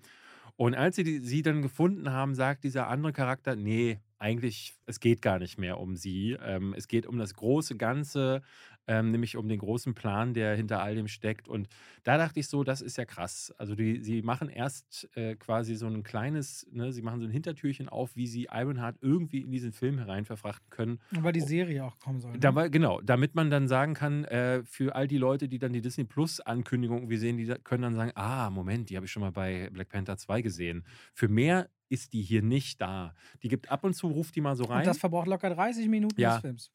Und 0.58 0.75
als 0.75 0.95
sie 0.95 1.03
die, 1.03 1.17
sie 1.21 1.41
dann 1.41 1.63
gefunden 1.63 2.12
haben, 2.12 2.36
sagt 2.36 2.63
dieser 2.63 2.88
andere 2.88 3.13
Charakter, 3.13 3.56
nee, 3.56 3.99
eigentlich, 4.19 4.75
es 4.86 4.99
geht 4.99 5.23
gar 5.23 5.39
nicht 5.39 5.58
mehr 5.58 5.79
um 5.79 5.95
sie. 5.95 6.38
Ähm, 6.39 6.75
es 6.77 6.88
geht 6.88 7.08
um 7.08 7.17
das 7.17 7.34
große 7.34 7.75
Ganze, 7.77 8.43
ähm, 8.88 9.12
nämlich 9.12 9.38
um 9.38 9.48
den 9.48 9.60
großen 9.60 9.93
Plan, 9.93 10.34
der 10.34 10.56
hinter 10.56 10.82
all 10.82 10.96
dem 10.96 11.08
steckt. 11.08 11.48
Und 11.48 11.67
da 12.04 12.17
dachte 12.17 12.39
ich 12.39 12.48
so, 12.48 12.63
das 12.63 12.82
ist 12.82 12.98
ja 12.98 13.06
krass. 13.06 13.54
Also 13.58 13.76
die, 13.76 14.02
sie 14.04 14.22
machen 14.22 14.50
erst 14.50 15.10
äh, 15.15 15.36
quasi 15.36 15.76
so 15.76 15.88
ein 15.88 16.04
kleines, 16.04 16.67
ne, 16.72 16.91
sie 16.91 17.02
machen 17.02 17.19
so 17.22 17.26
ein 17.26 17.32
Hintertürchen 17.32 17.88
auf, 17.89 18.15
wie 18.15 18.28
sie 18.28 18.48
Ironheart 18.52 18.98
irgendwie 19.02 19.39
in 19.39 19.52
diesen 19.52 19.72
Film 19.72 19.98
herein 20.00 20.26
verfrachten 20.26 20.69
können. 20.69 21.00
Weil 21.12 21.34
die 21.34 21.41
Serie 21.41 21.86
auch 21.86 21.98
kommen 22.00 22.19
soll. 22.19 22.34
Ne? 22.34 22.39
Da 22.39 22.52
genau, 22.67 23.02
damit 23.02 23.36
man 23.36 23.50
dann 23.50 23.67
sagen 23.67 23.93
kann, 23.93 24.26
äh, 24.26 24.63
für 24.63 24.96
all 24.96 25.08
die 25.08 25.17
Leute, 25.17 25.48
die 25.48 25.60
dann 25.60 25.74
die 25.74 25.82
Disney 25.82 26.04
Plus 26.04 26.39
Ankündigung 26.39 27.10
wie 27.10 27.17
sehen, 27.17 27.38
die 27.38 27.46
können 27.63 27.84
dann 27.84 27.96
sagen, 27.96 28.12
ah, 28.15 28.50
Moment, 28.50 28.89
die 28.89 28.96
habe 28.96 29.06
ich 29.06 29.12
schon 29.12 29.22
mal 29.22 29.32
bei 29.32 29.69
Black 29.72 29.89
Panther 29.89 30.17
2 30.17 30.41
gesehen. 30.41 30.84
Für 31.13 31.28
mehr 31.28 31.69
ist 31.89 32.13
die 32.13 32.22
hier 32.24 32.41
nicht 32.41 32.82
da. 32.82 33.13
Die 33.43 33.50
gibt 33.50 33.69
ab 33.72 33.84
und 33.84 33.93
zu, 33.93 34.08
ruft 34.08 34.36
die 34.36 34.41
mal 34.41 34.56
so 34.56 34.63
rein. 34.63 34.80
und 34.80 34.88
das 34.88 34.98
verbraucht 34.98 35.28
locker 35.28 35.50
30 35.52 35.88
Minuten 35.89 36.19
Ja. 36.19 36.34
des 36.34 36.41
Films. 36.41 36.72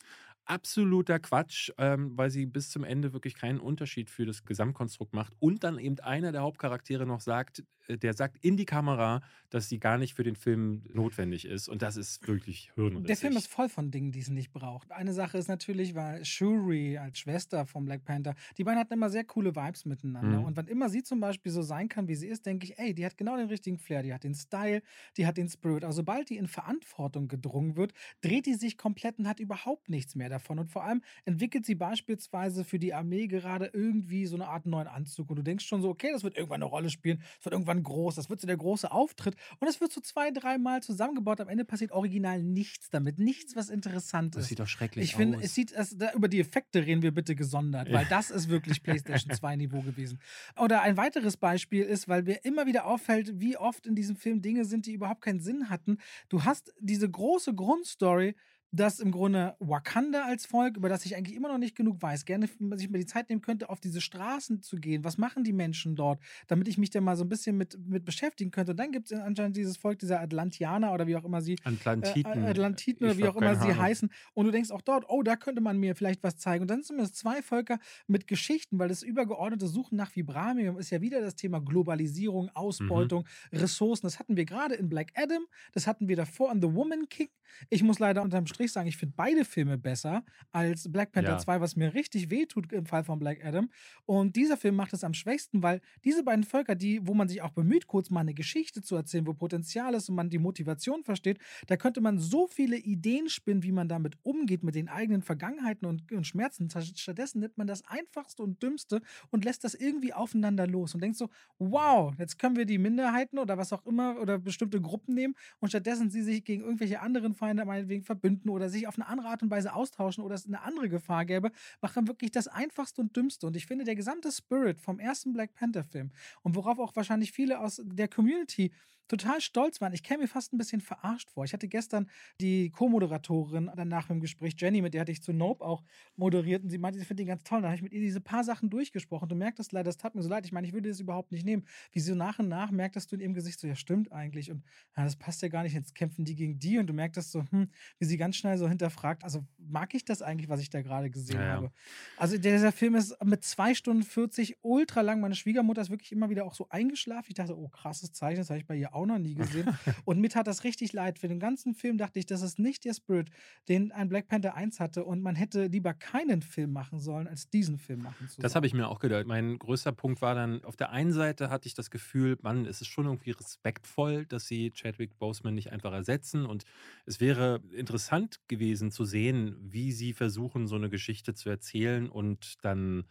Absoluter 0.49 1.19
Quatsch, 1.19 1.71
ähm, 1.77 2.17
weil 2.17 2.31
sie 2.31 2.47
bis 2.47 2.71
zum 2.71 2.83
Ende 2.83 3.13
wirklich 3.13 3.35
keinen 3.35 3.61
Unterschied 3.61 4.09
für 4.09 4.25
das 4.25 4.45
Gesamtkonstrukt 4.45 5.13
macht. 5.13 5.35
Und 5.39 5.63
dann 5.63 5.79
eben 5.79 5.99
einer 6.01 6.33
der 6.33 6.41
Hauptcharaktere 6.41 7.05
noch 7.05 7.21
sagt, 7.21 7.65
äh, 7.87 7.99
der 7.99 8.15
sagt 8.15 8.39
in 8.43 8.57
die 8.57 8.65
Kamera, 8.65 9.21
dass 9.51 9.69
sie 9.69 9.79
gar 9.79 9.99
nicht 9.99 10.15
für 10.15 10.23
den 10.23 10.37
Film 10.37 10.85
notwendig 10.91 11.45
ist. 11.45 11.69
Und 11.69 11.83
das 11.83 11.97
ist 11.97 12.27
wirklich 12.27 12.71
hirnrissig. 12.75 13.07
Der 13.07 13.17
Film 13.17 13.37
ist 13.37 13.49
voll 13.49 13.69
von 13.69 13.91
Dingen, 13.91 14.11
die 14.11 14.21
es 14.21 14.31
nicht 14.31 14.51
braucht. 14.51 14.91
Eine 14.91 15.13
Sache 15.13 15.37
ist 15.37 15.49
natürlich, 15.49 15.95
weil 15.95 16.25
Shuri 16.25 16.97
als 16.97 17.19
Schwester 17.19 17.67
von 17.67 17.85
Black 17.85 18.05
Panther, 18.05 18.35
die 18.57 18.65
beiden 18.65 18.81
hatten 18.81 18.95
immer 18.95 19.11
sehr 19.11 19.25
coole 19.25 19.55
Vibes 19.55 19.85
miteinander. 19.85 20.41
Mhm. 20.41 20.45
Und 20.47 20.57
wann 20.57 20.67
immer 20.67 20.89
sie 20.89 21.03
zum 21.03 21.21
Beispiel 21.21 21.53
so 21.53 21.61
sein 21.61 21.91
kann, 21.91 22.09
wie 22.09 22.15
sie 22.15 22.27
ist, 22.27 22.47
denke 22.47 22.65
ich, 22.65 22.79
ey, 22.79 22.95
die 22.95 23.05
hat 23.05 23.19
genau 23.19 23.37
den 23.37 23.49
richtigen 23.49 23.79
Flair, 23.79 24.03
die 24.03 24.15
hat 24.15 24.25
den 24.25 24.35
Style, 24.35 24.81
die 25.19 25.27
hat 25.27 25.37
den 25.37 25.51
Spirit. 25.51 25.85
Aber 25.85 25.93
sobald 25.93 26.31
die 26.31 26.39
in 26.39 26.49
Verantwortung 26.49 27.29
gedrungen 27.29 27.77
wird, 27.77 27.93
dreht 28.23 28.47
die 28.47 28.55
sich 28.55 28.79
komplett 28.79 29.19
und 29.19 29.29
hat 29.29 29.41
überhaupt 29.41 29.91
nichts 29.91 30.15
mehr 30.15 30.31
davon. 30.31 30.38
Und 30.59 30.71
vor 30.71 30.85
allem 30.85 31.03
entwickelt 31.25 31.65
sie 31.67 31.75
beispielsweise 31.75 32.65
für 32.65 32.79
die 32.79 32.95
Armee 32.95 33.27
gerade 33.27 33.71
irgendwie 33.73 34.27
so 34.27 34.37
eine 34.37 34.49
Art 34.49 34.67
neuen 34.67 34.87
Anzug. 34.89 35.31
Und 35.31 35.37
du 35.37 35.43
denkst 35.43 35.67
schon 35.67 35.83
so, 35.83 35.89
okay, 35.89 36.11
das 36.13 36.25
wird 36.25 36.37
irgendwann 36.37 36.63
eine 36.63 36.71
Rolle 36.71 36.91
spielen, 36.91 37.19
das 37.37 37.47
wird 37.47 37.53
irgendwann 37.53 37.83
groß, 37.83 38.15
das 38.15 38.31
wird 38.31 38.41
so 38.41 38.47
der 38.47 38.57
große 38.57 38.91
Auftritt. 38.91 39.37
Und 39.61 39.69
es 39.69 39.81
wird 39.81 39.93
so 39.93 40.01
zwei, 40.01 40.31
dreimal 40.31 40.83
zusammengebaut. 40.83 41.41
Am 41.41 41.49
Ende 41.49 41.65
passiert 41.65 41.93
original 41.93 42.43
nichts 42.43 42.91
damit. 42.91 43.19
Nichts, 43.19 43.57
was 43.57 43.69
interessant 43.69 44.35
das 44.35 44.43
ist. 44.45 44.49
sieht 44.51 44.61
doch 44.61 44.69
schrecklich 44.69 45.05
Ich 45.05 45.17
finde, 45.17 45.39
aus. 45.39 45.45
es 45.45 45.55
sieht, 45.55 45.73
es, 45.73 45.97
da, 45.97 46.13
über 46.13 46.29
die 46.29 46.41
Effekte 46.41 46.85
reden 46.87 47.03
wir 47.03 47.13
bitte 47.13 47.35
gesondert, 47.35 47.93
weil 47.93 48.07
das 48.07 48.31
ist 48.31 48.49
wirklich 48.49 48.83
PlayStation 48.83 49.33
2 49.35 49.57
Niveau 49.57 49.81
gewesen. 49.81 50.21
Oder 50.59 50.83
ein 50.83 50.97
weiteres 50.97 51.37
Beispiel 51.37 51.83
ist, 51.85 52.09
weil 52.09 52.23
mir 52.23 52.45
immer 52.45 52.67
wieder 52.67 52.87
auffällt, 52.87 53.41
wie 53.41 53.57
oft 53.57 53.87
in 53.87 53.95
diesem 53.95 54.17
Film 54.17 54.43
Dinge 54.43 54.65
sind, 54.65 54.87
die 54.87 54.93
überhaupt 54.93 55.23
keinen 55.23 55.41
Sinn 55.41 55.71
hatten. 55.71 55.99
Du 56.29 56.45
hast 56.45 56.73
diese 56.81 57.09
große 57.11 57.55
Grundstory, 57.55 58.35
dass 58.71 59.01
im 59.01 59.11
Grunde 59.13 59.57
Wakanda 59.61 60.25
als 60.25 60.47
Volk, 60.47 60.77
über 60.77 60.89
das 60.89 61.05
ich 61.07 61.17
eigentlich 61.17 61.37
immer 61.37 61.49
noch 61.49 61.59
nicht 61.59 61.75
genug 61.77 62.03
weiß, 62.03 62.25
gerne 62.25 62.49
sich 62.77 62.91
mal 62.91 62.99
die 62.99 63.07
Zeit 63.07 63.29
nehmen 63.31 63.41
könnte, 63.41 63.71
auf 63.71 63.81
diese 63.81 64.01
Straßen 64.01 64.63
zu 64.63 64.77
gehen. 64.77 65.05
Was 65.05 65.17
machen 65.19 65.45
die 65.45 65.53
Menschen 65.53 65.97
dort, 65.97 66.21
damit 66.47 66.69
ich 66.69 66.77
mich 66.79 66.91
da 66.91 67.01
mal 67.01 67.17
so 67.17 67.25
ein 67.25 67.29
bisschen 67.29 67.57
mit, 67.57 67.79
mit 67.87 68.05
beschäftigen 68.05 68.51
könnte. 68.51 68.73
Und 68.73 68.77
dann 68.81 68.93
gibt 68.93 69.11
es 69.11 69.19
anscheinend 69.19 69.57
dieses 69.57 69.77
Volk, 69.77 69.99
dieser 69.99 70.21
Atlantianer 70.21 70.93
oder 70.93 71.07
wie 71.07 71.17
auch 71.17 71.25
immer 71.25 71.41
sie 71.41 71.57
Atlantiten. 71.65 72.45
äh, 72.45 72.51
Atlantiten 72.51 73.05
oder 73.05 73.13
Ich 73.15 73.19
wie 73.19 73.25
auch 73.27 73.37
immer 73.37 73.55
sie 73.57 73.63
Ahnung. 73.69 73.79
heißen. 73.79 74.11
Und 74.35 74.47
du 74.47 74.51
denkst 74.51 74.71
auch 74.71 74.83
dort, 74.83 75.05
oh, 75.09 75.23
da 75.23 75.37
könnte 75.37 75.61
man 75.63 75.79
mir 75.79 75.95
vielleicht 75.95 76.23
was 76.23 76.37
zeigen. 76.37 76.63
Und 76.63 76.69
dann 76.71 76.83
sind 76.83 77.01
es 77.01 77.13
zwei 77.15 77.41
Völker 77.43 77.79
mit 78.07 78.27
Geschichten, 78.27 78.79
weil 78.79 78.89
das 78.89 79.03
übergeordnete 79.03 79.67
Suchen 79.67 79.97
nach 79.97 80.15
Vibranium 80.15 80.79
ist 80.79 80.91
ja 80.91 81.01
wieder 81.01 81.21
das 81.21 81.37
Thema 81.37 81.61
Globalisierung, 81.61 82.51
Ausbeutung, 82.55 83.27
Ressourcen. 83.53 84.07
Das 84.07 84.19
hatten 84.19 84.37
wir 84.37 84.45
gerade 84.45 84.75
in 84.75 84.89
Black 84.89 85.13
Adam, 85.15 85.43
das 85.73 85.87
hatten 85.87 86.09
wir 86.09 86.17
davor 86.17 86.53
in 86.53 86.61
The 86.61 86.75
Woman 86.75 87.09
King. 87.09 87.29
Ich 87.71 87.83
muss 87.83 87.99
leider 87.99 88.23
unterm 88.23 88.47
Strich 88.47 88.58
Strich 88.59 88.73
sagen, 88.73 88.89
ich 88.89 88.97
finde 88.97 89.15
beide 89.17 89.45
Filme 89.45 89.79
besser 89.79 90.25
als 90.51 90.91
Black 90.91 91.13
Panther 91.13 91.33
Ja. 91.33 91.39
2, 91.39 91.61
was 91.61 91.77
mir 91.77 91.95
richtig 91.95 92.31
wehtut 92.31 92.73
im 92.73 92.87
Fall 92.87 93.05
von 93.05 93.19
Black 93.19 93.45
Adam. 93.45 93.71
Und 94.05 94.37
dieser 94.37 94.57
Film 94.57 94.75
macht 94.77 94.93
es 94.93 95.05
am 95.05 95.15
schwächsten, 95.15 95.63
weil 95.63 95.81
diese 96.05 96.25
beiden 96.25 96.45
Völker, 96.45 96.75
die, 96.75 97.07
wo 97.07 97.15
man 97.15 97.29
sich 97.29 97.43
auch 97.43 97.53
bemüht, 97.53 97.87
kurz 97.87 98.11
mal 98.11 98.21
eine 98.21 98.35
Geschichte 98.35 98.83
zu 98.83 98.97
erzählen, 98.97 99.27
wo 99.27 99.35
Potenzial 99.35 99.95
ist 99.95 100.09
und 100.09 100.17
man 100.17 100.31
die 100.31 100.39
Motivation 100.39 101.05
versteht, 101.05 101.39
da 101.67 101.77
könnte 101.77 102.01
man 102.01 102.19
so 102.19 102.47
viele 102.47 102.77
Ideen 102.77 103.29
spinnen, 103.29 103.63
wie 103.63 103.73
man 103.73 103.89
damit 103.89 104.17
umgeht, 104.23 104.63
mit 104.63 104.75
den 104.75 104.89
eigenen 104.89 105.23
Vergangenheiten 105.23 105.87
und, 105.87 106.11
und 106.13 106.27
Schmerzen. 106.27 106.69
Stattdessen 106.71 107.41
nimmt 107.41 107.57
man 107.59 107.67
das 107.67 107.85
Einfachste 107.87 108.43
und 108.43 108.63
Dümmste 108.63 109.01
und 109.31 109.45
lässt 109.45 109.65
das 109.65 109.75
irgendwie 109.75 110.13
aufeinander 110.13 110.67
los 110.67 110.95
und 110.95 111.03
denkt 111.03 111.17
so, 111.17 111.29
wow, 111.59 112.15
jetzt 112.19 112.39
können 112.39 112.57
wir 112.57 112.67
die 112.67 112.79
Minderheiten 112.79 113.39
oder 113.39 113.59
was 113.59 113.73
auch 113.73 113.85
immer 113.87 114.21
oder 114.21 114.39
bestimmte 114.39 114.81
Gruppen 114.81 115.15
nehmen 115.15 115.35
und 115.61 115.69
stattdessen 115.69 116.11
sie 116.11 116.23
sich 116.23 116.45
gegen 116.45 116.63
irgendwelche 116.63 117.01
anderen 117.01 117.35
Feinde 117.35 117.65
meinetwegen 117.65 118.03
verbünden 118.05 118.48
oder 118.51 118.69
sich 118.69 118.87
auf 118.87 118.97
eine 118.97 119.07
andere 119.07 119.29
Art 119.29 119.43
und 119.43 119.51
Weise 119.51 119.73
austauschen 119.73 120.25
oder 120.25 120.35
es 120.35 120.47
eine 120.47 120.63
andere 120.63 120.89
Gefahr 120.89 121.25
gäbe, 121.25 121.51
macht 121.81 121.97
dann 121.97 122.09
wirklich 122.09 122.31
das 122.31 122.49
Einfachste 122.49 123.01
und 123.01 123.17
Dümmste. 123.17 123.47
Und 123.47 123.57
ich 123.57 123.67
finde, 123.67 123.85
der 123.85 123.97
gesamte 123.97 124.31
Spirit 124.33 124.81
vom 124.81 124.99
ersten 124.99 125.33
Black 125.33 125.55
Panther-Film 125.55 126.11
und 126.43 126.55
worauf 126.57 126.79
auch 126.79 126.95
wahrscheinlich 126.97 127.33
viele 127.33 127.61
aus 127.61 127.81
der 127.85 128.09
Community 128.09 128.73
total 129.09 129.41
stolz 129.41 129.81
waren. 129.81 129.93
Ich 129.93 130.03
käme 130.03 130.23
mir 130.23 130.29
fast 130.29 130.53
ein 130.53 130.59
bisschen 130.59 130.81
verarscht 130.81 131.31
vor. 131.31 131.45
Ich 131.45 131.53
hatte 131.53 131.69
gestern 131.69 132.09
die 132.41 132.71
Co-Moderatorin 132.71 133.71
danach 133.75 134.11
im 134.11 134.21
Gespräch, 134.21 134.55
Jenny, 134.59 134.83
mit 134.83 134.95
der 134.95 135.03
hatte 135.03 135.13
ich 135.13 135.23
zu 135.23 135.33
Nope 135.33 135.65
auch 135.65 135.83
moderiert 136.17 136.63
und 136.63 136.71
sie 136.71 136.79
meinte, 136.79 136.99
sie 136.99 137.05
findet 137.05 137.25
ihn 137.25 137.29
ganz 137.29 137.43
toll. 137.45 137.63
Da 137.63 137.69
habe 137.69 137.77
ich 137.77 137.83
mit 137.83 137.93
ihr 137.93 138.01
diese 138.01 138.21
paar 138.21 138.45
Sachen 138.45 138.71
durchgesprochen. 138.71 139.29
Du 139.29 139.35
merktest 139.35 139.73
leider, 139.73 139.85
das 139.85 139.97
tat 139.97 140.15
mir 140.15 140.23
so 140.23 140.29
leid. 140.29 140.45
Ich 140.47 140.53
meine, 140.53 140.67
ich 140.67 140.73
würde 140.73 140.89
das 140.89 141.01
überhaupt 141.01 141.33
nicht 141.33 141.45
nehmen. 141.45 141.65
Wie 141.93 142.01
so 142.01 142.15
nach 142.15 142.39
und 142.39 142.49
nach 142.49 142.71
merktest 142.71 143.11
du 143.11 143.17
in 143.17 143.21
ihrem 143.23 143.35
Gesicht 143.35 143.59
so, 143.59 143.67
ja, 143.67 143.75
stimmt 143.75 144.13
eigentlich. 144.13 144.51
Und 144.51 144.63
ja, 144.97 145.05
das 145.05 145.17
passt 145.17 145.43
ja 145.43 145.49
gar 145.49 145.63
nicht. 145.63 145.73
Jetzt 145.75 145.95
kämpfen 145.95 146.25
die 146.25 146.35
gegen 146.35 146.59
die 146.59 146.79
und 146.79 146.87
du 146.87 146.93
merktest 146.93 147.33
so, 147.33 147.45
hm, 147.51 147.71
wie 147.99 148.05
sie 148.05 148.17
ganz 148.17 148.37
schnell 148.37 148.59
so 148.59 148.69
hinterfragt. 148.69 149.25
Also 149.25 149.45
mag 149.59 149.95
ich 149.95 150.05
das 150.05 150.23
eigentlich, 150.23 150.49
was 150.49 150.61
ich 150.61 150.71
da 150.71 150.83
gerade 150.83 151.11
gesehen 151.11 151.37
Ja, 151.37 151.47
ja. 151.47 151.53
habe? 151.53 151.73
Also 152.17 152.37
dieser 152.39 152.73
Film 152.73 152.95
ist 152.95 153.17
mit 153.25 153.45
zwei 153.45 153.75
Stunden 153.75 154.03
40 154.03 154.59
ultra 154.63 155.01
lang. 155.01 155.21
Meine 155.21 155.35
Schwiegermutter 155.35 155.81
ist 155.81 155.91
wirklich 155.91 156.13
immer 156.13 156.31
wieder 156.31 156.45
auch 156.45 156.55
so 156.55 156.69
eingeschlafen. 156.69 157.27
Ich 157.29 157.35
dachte, 157.35 157.57
oh, 157.57 157.69
krasses 157.69 158.13
Zeichen, 158.13 158.39
das 158.39 158.51
habe 158.51 158.59
ich 158.59 158.67
bei 158.67 158.77
ihr 158.77 158.95
auch 158.95 158.98
noch 159.07 159.19
nie 159.19 159.35
gesehen. 159.35 159.69
und 160.05 160.21
mir 160.21 160.29
tat 160.29 160.47
das 160.47 160.65
richtig 160.65 160.93
leid. 160.93 161.19
Für 161.19 161.29
den 161.29 161.41
ganzen 161.41 161.75
Film 161.75 161.99
dachte 161.99 162.19
ich, 162.19 162.27
das 162.27 162.43
ist 162.43 162.59
nicht 162.59 162.85
der 162.85 162.95
Spirit, 162.95 163.31
den 163.69 163.93
ein 163.93 164.09
Black 164.09 164.29
Panther 164.29 164.55
1 164.55 164.81
hatte. 164.81 165.05
Und 165.05 165.23
man 165.23 165.35
hätte 165.35 165.67
lieber 165.67 165.95
keinen 165.95 166.43
Film 166.43 166.73
machen 166.73 166.99
sollen, 166.99 167.27
als 167.27 167.51
diesen 167.51 167.79
Film 167.79 168.03
machen 168.03 168.29
zu 168.29 168.41
Das 168.41 168.55
habe 168.55 168.67
ich 168.67 168.75
mir 168.75 168.89
auch 168.89 168.99
gedacht. 168.99 169.27
Mein 169.27 169.59
größter 169.59 169.93
Punkt 169.93 170.23
war 170.23 170.35
dann, 170.35 170.65
auf 170.65 170.77
der 170.77 170.91
einen 170.91 171.13
Seite 171.13 171.51
hatte 171.51 171.67
ich 171.67 171.75
das 171.75 171.91
Gefühl, 171.91 172.39
Mann, 172.43 172.67
es 172.67 172.81
ist 172.81 172.89
schon 172.89 173.07
irgendwie 173.07 173.31
respektvoll, 173.31 174.27
dass 174.27 174.47
sie 174.47 174.71
Chadwick 174.71 175.19
Boseman 175.19 175.55
nicht 175.55 175.73
einfach 175.73 175.93
ersetzen. 175.93 176.47
Und 176.47 176.65
es 177.07 177.21
wäre 177.21 177.61
interessant 177.73 178.41
gewesen 178.49 178.91
zu 178.91 179.05
sehen, 179.05 179.57
wie 179.61 179.93
sie 179.93 180.13
versuchen, 180.13 180.67
so 180.67 180.77
eine 180.77 180.89
Geschichte 180.89 181.35
zu 181.35 181.49
erzählen 181.49 182.09
und 182.09 182.57
dann 182.63 183.05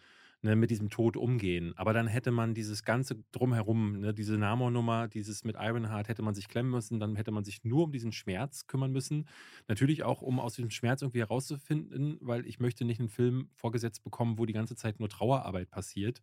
ne, 0.48 0.56
mit 0.56 0.72
diesem 0.72 0.90
Tod 0.90 1.18
umgehen. 1.18 1.74
Aber 1.76 1.94
dann 1.94 2.08
hätte 2.08 2.32
man 2.32 2.54
dieses 2.54 2.84
ganze 2.84 3.18
drumherum, 3.32 4.00
ne, 4.00 4.14
diese 4.14 4.38
Namor-Nummer, 4.38 5.08
dieses 5.10 5.44
mit 5.44 5.58
Ironheart, 5.60 6.08
hätte 6.08 6.22
man 6.22 6.34
sich 6.34 6.48
klemmen 6.48 6.72
müssen, 6.72 7.00
dann 7.00 7.16
hätte 7.18 7.32
man 7.32 7.44
sich 7.44 7.64
nur 7.64 7.84
um 7.84 7.92
diesen 7.92 8.14
Schmerz 8.14 8.66
kümmern 8.66 8.92
müssen. 8.92 9.28
Natürlich 9.68 10.04
auch, 10.04 10.22
um 10.22 10.40
aus 10.40 10.56
diesem 10.56 10.72
Schmerz 10.72 11.02
irgendwie 11.02 11.20
herauszufinden, 11.20 12.18
weil 12.22 12.48
ich 12.48 12.60
möchte 12.60 12.86
nicht 12.86 13.00
einen 13.00 13.10
Film 13.10 13.50
vorgesetzt 13.56 14.04
bekommen, 14.04 14.38
wo 14.38 14.46
die 14.46 14.54
ganze 14.54 14.76
Zeit 14.76 15.00
nur 15.00 15.10
Trauerarbeit 15.10 15.70
passiert. 15.70 16.22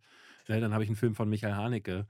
Ne, 0.48 0.60
dann 0.60 0.72
habe 0.72 0.84
ich 0.84 0.88
einen 0.88 0.96
Film 0.96 1.14
von 1.14 1.28
Michael 1.28 1.54
Haneke. 1.54 2.06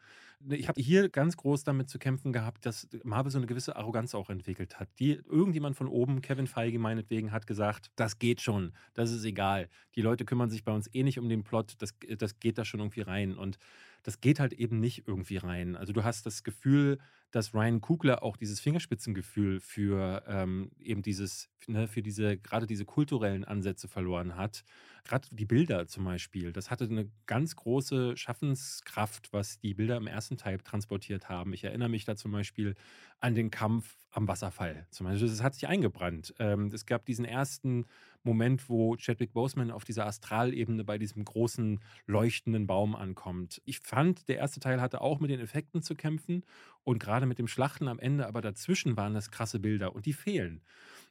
Ne, 0.47 0.57
Ich 0.57 0.69
habe 0.69 0.81
hier 0.81 1.09
ganz 1.09 1.37
groß 1.37 1.65
damit 1.65 1.89
zu 1.89 1.99
kämpfen 1.99 2.33
gehabt, 2.33 2.67
dass 2.67 2.89
Marvel 3.03 3.31
so 3.33 3.39
eine 3.39 3.47
gewisse 3.47 3.77
Arroganz 3.77 4.15
auch 4.15 4.31
entwickelt 4.31 4.79
hat. 4.79 4.89
Die, 4.99 5.13
irgendjemand 5.13 5.77
von 5.77 5.89
oben, 5.89 6.21
Kevin 6.21 6.47
Feige 6.47 6.79
meinetwegen, 6.79 7.33
hat 7.33 7.47
gesagt, 7.47 7.91
das 7.97 8.19
geht 8.19 8.41
schon, 8.41 8.73
das 8.95 9.11
ist 9.11 9.25
egal. 9.25 9.69
Die 9.95 10.03
Leute 10.03 10.25
kümmern 10.25 10.51
sich 10.51 10.65
bei 10.65 10.73
uns 10.73 10.89
eh 10.93 11.03
nicht 11.03 11.19
um 11.19 11.29
den 11.29 11.45
Plot, 11.45 11.75
das, 11.79 11.95
das 12.19 12.39
geht 12.41 12.59
da 12.59 12.65
schon 12.65 12.81
irgendwie 12.81 13.01
rein. 13.03 13.37
Und 13.37 13.59
das 14.03 14.21
geht 14.21 14.39
halt 14.41 14.53
eben 14.53 14.81
nicht 14.81 15.09
irgendwie 15.09 15.39
rein. 15.39 15.77
Also 15.77 15.93
du 15.93 16.05
hast 16.05 16.27
das 16.27 16.43
Gefühl, 16.45 16.99
dass 17.35 17.53
Ryan 17.53 17.81
Kugler 17.81 18.23
auch 18.23 18.37
dieses 18.37 18.61
Fingerspitzengefühl 18.61 19.59
für 19.59 20.23
ähm, 20.29 20.71
eben 20.79 21.03
dieses, 21.03 21.51
ne, 21.67 21.89
für 21.89 22.01
diese, 22.01 22.39
gerade 22.39 22.67
diese 22.67 22.85
kulturellen 22.85 23.45
Ansätze 23.45 23.89
verloren 23.89 24.37
hat. 24.37 24.63
Gerade 25.05 25.29
die 25.33 25.45
Bilder 25.45 25.87
zum 25.89 26.05
Beispiel, 26.05 26.53
das 26.53 26.71
hatte 26.71 26.85
eine 26.85 27.11
ganz 27.27 27.57
große 27.57 28.17
Schaffenskraft, 28.17 29.33
was 29.33 29.59
die 29.59 29.75
Bilder 29.75 29.97
im 29.97 30.07
ersten 30.07 30.37
Teil 30.37 30.59
transportiert 30.59 31.29
haben. 31.29 31.53
Ich 31.53 31.65
erinnere 31.65 31.89
mich 31.89 32.05
da 32.05 32.15
zum 32.15 32.31
Beispiel 32.31 32.75
an 33.21 33.35
den 33.35 33.51
Kampf 33.51 33.97
am 34.11 34.29
Wasserfall. 34.29 34.87
Zum 34.91 35.07
Beispiel, 35.07 35.29
das 35.29 35.43
hat 35.43 35.55
sich 35.55 35.67
eingebrannt. 35.67 36.35
Ähm, 36.39 36.71
es 36.73 36.87
gab 36.87 37.05
diesen 37.05 37.25
ersten 37.25 37.87
Moment, 38.23 38.69
wo 38.69 38.97
Chadwick 38.97 39.33
Boseman 39.33 39.71
auf 39.71 39.85
dieser 39.85 40.07
Astralebene 40.07 40.85
bei 40.85 40.99
diesem 40.99 41.25
großen 41.25 41.81
leuchtenden 42.07 42.67
Baum 42.67 42.95
ankommt. 42.95 43.61
Ich 43.65 43.81
fand, 43.81 44.29
der 44.29 44.39
erste 44.39 44.61
Teil 44.61 44.81
hatte 44.81 45.01
auch 45.01 45.21
mit 45.21 45.31
den 45.31 45.41
Effekten 45.41 45.83
zu 45.83 45.95
kämpfen 45.95 46.45
und 46.85 46.99
gerade 46.99 47.24
mit 47.27 47.39
dem 47.39 47.49
Schlachten 47.49 47.89
am 47.89 47.99
Ende, 47.99 48.27
aber 48.27 48.41
dazwischen 48.41 48.97
waren 48.97 49.15
das 49.15 49.31
krasse 49.31 49.59
Bilder 49.59 49.95
und 49.95 50.07
die 50.07 50.13
fehlen. 50.13 50.61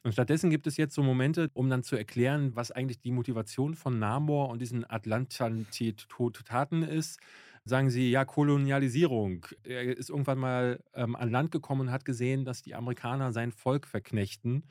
Und 0.04 0.12
stattdessen 0.12 0.50
gibt 0.50 0.66
es 0.66 0.76
jetzt 0.76 0.94
so 0.94 1.02
Momente, 1.02 1.50
um 1.54 1.70
dann 1.70 1.82
zu 1.82 1.96
erklären, 1.96 2.54
was 2.54 2.70
eigentlich 2.70 3.00
die 3.00 3.10
Motivation 3.10 3.74
von 3.74 3.98
Namor 3.98 4.50
und 4.50 4.60
diesen 4.60 4.88
Atlantanti-Taten 4.88 6.82
ist. 6.82 7.18
Sagen 7.64 7.88
sie, 7.88 8.10
ja, 8.10 8.26
Kolonialisierung. 8.26 9.46
Er 9.62 9.96
ist 9.96 10.10
irgendwann 10.10 10.38
mal 10.38 10.84
ähm, 10.92 11.16
an 11.16 11.30
Land 11.30 11.50
gekommen 11.50 11.82
und 11.82 11.90
hat 11.90 12.04
gesehen, 12.04 12.44
dass 12.44 12.60
die 12.60 12.74
Amerikaner 12.74 13.32
sein 13.32 13.50
Volk 13.50 13.86
verknechten. 13.86 14.64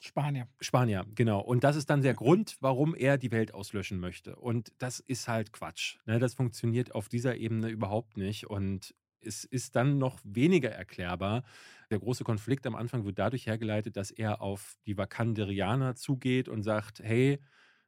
Spanier. 0.00 0.48
Spanier, 0.60 1.04
genau. 1.14 1.40
Und 1.40 1.62
das 1.62 1.76
ist 1.76 1.90
dann 1.90 2.00
der 2.00 2.14
Grund, 2.14 2.56
warum 2.60 2.94
er 2.94 3.18
die 3.18 3.30
Welt 3.30 3.54
auslöschen 3.54 4.00
möchte. 4.00 4.34
Und 4.36 4.72
das 4.78 4.98
ist 4.98 5.28
halt 5.28 5.52
Quatsch. 5.52 5.98
Ne? 6.06 6.18
Das 6.18 6.32
funktioniert 6.34 6.94
auf 6.94 7.08
dieser 7.08 7.36
Ebene 7.36 7.68
überhaupt 7.68 8.16
nicht. 8.16 8.48
Und 8.48 8.94
es 9.24 9.44
ist 9.44 9.76
dann 9.76 9.98
noch 9.98 10.18
weniger 10.24 10.70
erklärbar. 10.70 11.44
Der 11.90 11.98
große 11.98 12.24
Konflikt 12.24 12.66
am 12.66 12.74
Anfang 12.74 13.04
wird 13.04 13.18
dadurch 13.18 13.46
hergeleitet, 13.46 13.96
dass 13.96 14.10
er 14.10 14.40
auf 14.40 14.76
die 14.86 14.96
Vakanderianer 14.96 15.94
zugeht 15.94 16.48
und 16.48 16.62
sagt, 16.62 17.00
hey, 17.00 17.38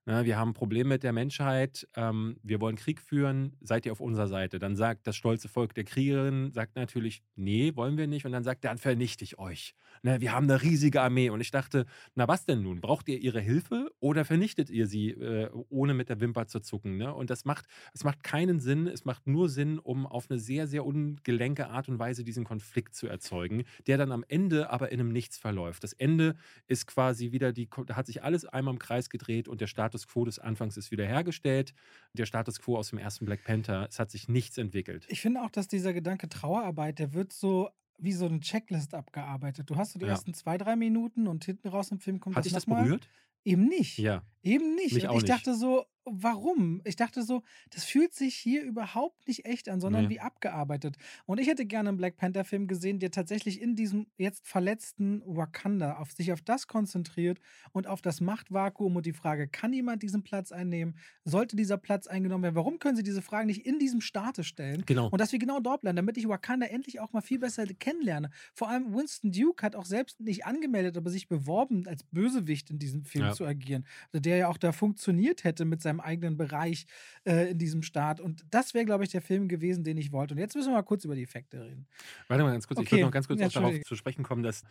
na, 0.06 0.26
wir 0.26 0.36
haben 0.36 0.50
ein 0.50 0.54
Problem 0.54 0.88
mit 0.88 1.02
der 1.02 1.12
Menschheit, 1.12 1.88
ähm, 1.96 2.36
wir 2.42 2.60
wollen 2.60 2.76
Krieg 2.76 3.00
führen, 3.00 3.56
seid 3.62 3.86
ihr 3.86 3.92
auf 3.92 4.00
unserer 4.00 4.28
Seite? 4.28 4.58
Dann 4.58 4.76
sagt 4.76 5.06
das 5.06 5.16
stolze 5.16 5.48
Volk 5.48 5.74
der 5.74 5.84
Kriegerin, 5.84 6.52
sagt 6.52 6.76
natürlich, 6.76 7.22
nee, 7.36 7.74
wollen 7.74 7.96
wir 7.96 8.06
nicht. 8.06 8.26
Und 8.26 8.32
dann 8.32 8.44
sagt 8.44 8.64
er, 8.64 8.70
dann 8.70 8.78
vernichte 8.78 9.24
ich 9.24 9.38
euch. 9.38 9.74
Na, 10.02 10.20
wir 10.20 10.32
haben 10.32 10.44
eine 10.44 10.60
riesige 10.60 11.00
Armee. 11.00 11.30
Und 11.30 11.40
ich 11.40 11.50
dachte, 11.50 11.86
na 12.14 12.28
was 12.28 12.44
denn 12.44 12.62
nun? 12.62 12.82
Braucht 12.82 13.08
ihr 13.08 13.18
ihre 13.18 13.40
Hilfe 13.40 13.90
oder 13.98 14.26
vernichtet 14.26 14.68
ihr 14.68 14.86
sie, 14.86 15.12
äh, 15.12 15.48
ohne 15.70 15.94
mit 15.94 16.10
der 16.10 16.20
Wimper 16.20 16.46
zu 16.46 16.60
zucken? 16.60 16.98
Ne? 16.98 17.14
Und 17.14 17.30
das 17.30 17.46
macht, 17.46 17.64
es 17.94 18.04
macht 18.04 18.22
keinen 18.22 18.60
Sinn. 18.60 18.86
Es 18.86 19.06
macht 19.06 19.26
nur 19.26 19.48
Sinn, 19.48 19.78
um 19.78 20.06
auf 20.06 20.30
eine 20.30 20.38
sehr, 20.38 20.66
sehr 20.66 20.84
ungelenke 20.84 21.68
Art 21.68 21.88
und 21.88 21.98
Weise 21.98 22.24
diesen 22.24 22.44
Konflikt 22.44 22.94
zu 22.94 23.06
erzeugen, 23.06 23.64
der 23.86 23.96
dann 23.96 24.12
am 24.12 24.24
Ende 24.28 24.68
aber 24.68 24.92
in 24.92 25.00
einem 25.00 25.12
Nichts 25.12 25.38
verläuft. 25.38 25.82
Das 25.82 25.94
Ende 25.94 26.34
ist 26.66 26.86
quasi 26.86 27.32
wieder 27.32 27.54
die, 27.54 27.70
da 27.86 27.96
hat 27.96 28.06
sich 28.06 28.22
alles 28.22 28.44
einmal 28.44 28.74
im 28.74 28.78
Kreis 28.78 29.08
gedreht 29.08 29.48
und 29.48 29.62
der 29.62 29.66
Status 29.94 30.08
quo 30.08 30.24
des 30.24 30.38
Anfangs 30.40 30.76
ist 30.76 30.90
wieder 30.90 31.06
hergestellt. 31.06 31.72
Der 32.14 32.26
Status 32.26 32.58
quo 32.60 32.76
aus 32.76 32.90
dem 32.90 32.98
ersten 32.98 33.24
Black 33.26 33.44
Panther, 33.44 33.86
es 33.88 33.98
hat 34.00 34.10
sich 34.10 34.28
nichts 34.28 34.58
entwickelt. 34.58 35.06
Ich 35.08 35.20
finde 35.20 35.42
auch, 35.42 35.50
dass 35.50 35.68
dieser 35.68 35.92
Gedanke 35.92 36.28
Trauerarbeit, 36.28 36.98
der 36.98 37.12
wird 37.12 37.32
so 37.32 37.70
wie 37.98 38.12
so 38.12 38.26
eine 38.26 38.40
Checklist 38.40 38.92
abgearbeitet. 38.92 39.70
Du 39.70 39.76
hast 39.76 39.92
so 39.92 40.00
die 40.00 40.06
Ja. 40.06 40.10
ersten 40.12 40.34
zwei, 40.34 40.58
drei 40.58 40.74
Minuten 40.74 41.28
und 41.28 41.44
hinten 41.44 41.68
raus 41.68 41.92
im 41.92 42.00
Film 42.00 42.18
kommt 42.18 42.34
Hat 42.34 42.44
dich 42.44 42.52
das 42.52 42.66
berührt? 42.66 43.08
Eben 43.44 43.66
nicht. 43.68 43.98
Ja. 43.98 44.24
Eben 44.42 44.74
nicht. 44.74 44.94
Mich 44.94 45.04
und 45.08 45.10
ich 45.16 45.22
nicht. 45.22 45.28
dachte 45.28 45.54
so, 45.54 45.84
warum? 46.04 46.80
Ich 46.84 46.96
dachte 46.96 47.22
so, 47.22 47.42
das 47.70 47.84
fühlt 47.84 48.14
sich 48.14 48.34
hier 48.34 48.62
überhaupt 48.62 49.26
nicht 49.26 49.44
echt 49.46 49.68
an, 49.68 49.80
sondern 49.80 50.04
Nee. 50.04 50.10
wie 50.14 50.20
abgearbeitet. 50.20 50.96
Und 51.26 51.38
ich 51.40 51.48
hätte 51.48 51.66
gerne 51.66 51.88
einen 51.90 51.98
Black 51.98 52.16
Panther-Film 52.16 52.66
gesehen, 52.66 52.98
der 52.98 53.10
tatsächlich 53.10 53.60
in 53.60 53.74
diesem 53.76 54.06
jetzt 54.18 54.46
verletzten 54.46 55.22
Wakanda 55.26 55.96
auf 55.96 56.12
sich 56.12 56.32
auf 56.32 56.42
das 56.42 56.66
konzentriert 56.66 57.38
und 57.72 57.86
auf 57.86 58.02
das 58.02 58.20
Machtvakuum 58.20 58.96
und 58.96 59.06
die 59.06 59.12
Frage, 59.12 59.48
kann 59.48 59.72
jemand 59.72 60.02
diesen 60.02 60.22
Platz 60.22 60.52
einnehmen? 60.52 60.96
Sollte 61.24 61.56
dieser 61.56 61.76
Platz 61.78 62.06
eingenommen 62.06 62.44
werden? 62.44 62.54
Warum 62.56 62.78
können 62.78 62.96
sie 62.96 63.02
diese 63.02 63.22
Fragen 63.22 63.46
nicht 63.46 63.66
in 63.66 63.78
diesem 63.78 64.00
Staate 64.00 64.44
stellen? 64.44 64.82
Genau. 64.86 65.08
Und 65.08 65.20
dass 65.20 65.32
wir 65.32 65.38
genau 65.38 65.60
dort 65.60 65.82
bleiben, 65.82 65.96
damit 65.96 66.16
ich 66.16 66.28
Wakanda 66.28 66.66
endlich 66.66 67.00
auch 67.00 67.12
mal 67.12 67.20
viel 67.22 67.38
besser 67.38 67.64
kennenlerne. 67.66 68.30
Vor 68.54 68.68
allem 68.68 68.94
Winston 68.94 69.32
Duke 69.32 69.64
hat 69.64 69.76
auch 69.76 69.86
selbst 69.86 70.20
nicht 70.20 70.44
angemeldet, 70.46 70.96
aber 70.96 71.10
sich 71.10 71.28
beworben, 71.28 71.86
als 71.86 72.02
Bösewicht 72.04 72.70
in 72.70 72.78
diesem 72.78 73.04
Film 73.04 73.24
Ja. 73.26 73.32
zu 73.32 73.44
agieren. 73.46 73.86
Also 74.12 74.20
der 74.20 74.36
ja 74.36 74.48
auch 74.48 74.58
da 74.58 74.72
funktioniert 74.72 75.44
hätte 75.44 75.64
mit 75.64 75.80
seinem 75.82 75.93
eigenen 76.00 76.36
Bereich 76.36 76.86
äh, 77.24 77.50
in 77.50 77.58
diesem 77.58 77.82
Staat. 77.82 78.20
Und 78.20 78.44
das 78.50 78.74
wäre, 78.74 78.84
glaube 78.84 79.04
ich, 79.04 79.10
der 79.10 79.22
Film 79.22 79.48
gewesen, 79.48 79.84
den 79.84 79.96
ich 79.98 80.12
wollte. 80.12 80.34
Und 80.34 80.40
jetzt 80.40 80.54
müssen 80.56 80.68
wir 80.70 80.74
mal 80.76 80.82
kurz 80.82 81.04
über 81.04 81.14
die 81.16 81.22
Effekte 81.22 81.64
reden. 81.64 81.88
Warte 82.28 82.42
mal 82.44 82.52
ganz 82.52 82.66
kurz, 82.66 82.80
ich 82.80 82.90
Okay. 82.90 82.90
würde 82.90 83.04
noch 83.04 83.10
ganz 83.12 83.28
kurz 83.28 83.40
Ja, 83.40 83.48
darauf 83.52 83.80
zu 83.80 83.96
sprechen 83.96 84.22
kommen, 84.24 84.42
dass 84.42 84.62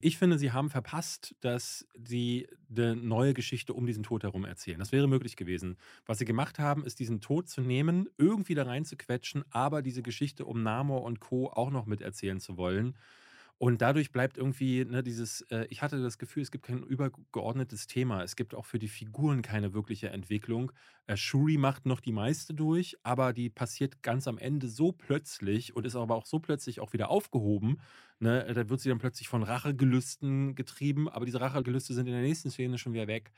ich 0.00 0.18
finde, 0.18 0.38
sie 0.38 0.52
haben 0.52 0.70
verpasst, 0.70 1.34
dass 1.40 1.86
sie 2.06 2.48
eine 2.70 2.96
neue 2.96 3.34
Geschichte 3.34 3.74
um 3.74 3.86
diesen 3.86 4.02
Tod 4.02 4.24
herum 4.24 4.44
erzählen. 4.44 4.78
Das 4.78 4.92
wäre 4.92 5.08
möglich 5.08 5.36
gewesen. 5.36 5.78
Was 6.06 6.18
sie 6.18 6.26
gemacht 6.26 6.58
haben, 6.58 6.84
ist 6.84 7.00
diesen 7.00 7.20
Tod 7.22 7.48
zu 7.48 7.62
nehmen, 7.62 8.08
irgendwie 8.18 8.54
da 8.54 8.64
reinzuquetschen, 8.64 9.44
aber 9.50 9.82
diese 9.82 10.02
Geschichte 10.02 10.44
um 10.46 10.62
Namor 10.62 11.02
und 11.04 11.20
Co. 11.20 11.48
auch 11.50 11.70
noch 11.70 11.86
miterzählen 11.86 12.40
zu 12.40 12.58
wollen. 12.58 12.96
Und 13.58 13.80
dadurch 13.82 14.10
bleibt 14.10 14.36
irgendwie 14.36 14.84
ne, 14.84 15.02
dieses, 15.02 15.42
äh, 15.42 15.66
ich 15.70 15.80
hatte 15.80 16.02
das 16.02 16.18
Gefühl, 16.18 16.42
es 16.42 16.50
gibt 16.50 16.66
kein 16.66 16.82
übergeordnetes 16.82 17.86
Thema. 17.86 18.22
Es 18.22 18.34
gibt 18.34 18.54
auch 18.54 18.66
für 18.66 18.80
die 18.80 18.88
Figuren 18.88 19.42
keine 19.42 19.72
wirkliche 19.72 20.10
Entwicklung. 20.10 20.72
Äh, 21.06 21.16
Shuri 21.16 21.56
macht 21.56 21.86
noch 21.86 22.00
die 22.00 22.12
meiste 22.12 22.52
durch, 22.52 22.96
aber 23.04 23.32
die 23.32 23.50
passiert 23.50 24.02
ganz 24.02 24.26
am 24.26 24.38
Ende 24.38 24.68
so 24.68 24.90
plötzlich 24.92 25.74
und 25.76 25.86
ist 25.86 25.94
aber 25.94 26.16
auch 26.16 26.26
so 26.26 26.40
plötzlich 26.40 26.80
auch 26.80 26.92
wieder 26.92 27.10
aufgehoben. 27.10 27.80
Ne? 28.18 28.44
Da 28.52 28.68
wird 28.68 28.80
sie 28.80 28.88
dann 28.88 28.98
plötzlich 28.98 29.28
von 29.28 29.44
Rachegelüsten 29.44 30.56
getrieben, 30.56 31.08
aber 31.08 31.24
diese 31.24 31.40
Rachegelüste 31.40 31.94
sind 31.94 32.06
in 32.06 32.12
der 32.12 32.22
nächsten 32.22 32.50
Szene 32.50 32.76
schon 32.76 32.92
wieder 32.92 33.06
weg. 33.06 33.30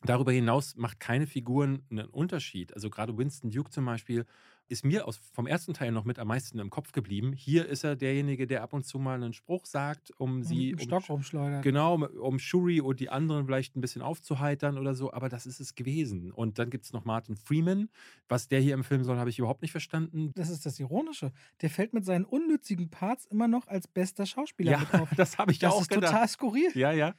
Und 0.00 0.08
darüber 0.08 0.32
hinaus 0.32 0.76
macht 0.76 1.00
keine 1.00 1.26
Figuren 1.26 1.82
einen 1.90 2.06
Unterschied. 2.06 2.74
Also 2.74 2.90
gerade 2.90 3.16
Winston 3.18 3.50
Duke 3.50 3.70
zum 3.70 3.84
Beispiel 3.86 4.24
ist 4.68 4.84
mir 4.84 5.06
aus, 5.06 5.20
vom 5.32 5.46
ersten 5.46 5.74
Teil 5.74 5.92
noch 5.92 6.04
mit 6.04 6.18
am 6.18 6.28
meisten 6.28 6.58
im 6.58 6.70
Kopf 6.70 6.92
geblieben. 6.92 7.32
Hier 7.32 7.66
ist 7.66 7.84
er 7.84 7.96
derjenige, 7.96 8.46
der 8.46 8.62
ab 8.62 8.72
und 8.72 8.84
zu 8.84 8.98
mal 8.98 9.14
einen 9.14 9.32
Spruch 9.32 9.66
sagt, 9.66 10.10
um 10.16 10.42
sie. 10.42 10.74
Um 10.74 10.80
Stock 10.80 11.08
rumschleudert. 11.08 11.62
Genau, 11.62 11.96
um 11.96 12.38
Shuri 12.38 12.80
und 12.80 13.00
die 13.00 13.10
anderen 13.10 13.46
vielleicht 13.46 13.76
ein 13.76 13.80
bisschen 13.80 14.02
aufzuheitern 14.02 14.78
oder 14.78 14.94
so, 14.94 15.12
aber 15.12 15.28
das 15.28 15.46
ist 15.46 15.60
es 15.60 15.74
gewesen. 15.74 16.32
Und 16.32 16.58
dann 16.58 16.70
gibt 16.70 16.84
es 16.84 16.92
noch 16.92 17.04
Martin 17.04 17.36
Freeman. 17.36 17.88
Was 18.28 18.48
der 18.48 18.60
hier 18.60 18.74
im 18.74 18.84
Film 18.84 19.04
soll, 19.04 19.18
habe 19.18 19.30
ich 19.30 19.38
überhaupt 19.38 19.62
nicht 19.62 19.72
verstanden. 19.72 20.32
Das 20.34 20.48
ist 20.48 20.64
das 20.64 20.80
Ironische. 20.80 21.32
Der 21.60 21.70
fällt 21.70 21.92
mit 21.92 22.04
seinen 22.04 22.24
unnützigen 22.24 22.88
Parts 22.88 23.26
immer 23.26 23.48
noch 23.48 23.66
als 23.68 23.86
bester 23.86 24.24
Schauspieler 24.24 24.72
ja, 24.72 24.78
mit 24.78 24.94
auf. 24.94 25.10
Das 25.16 25.38
habe 25.38 25.52
ich 25.52 25.58
das 25.58 25.72
auch 25.72 25.82
ist 25.82 25.90
gedacht. 25.90 26.12
total 26.12 26.28
skurril. 26.28 26.70
Ja, 26.74 26.90
ja. 26.92 27.14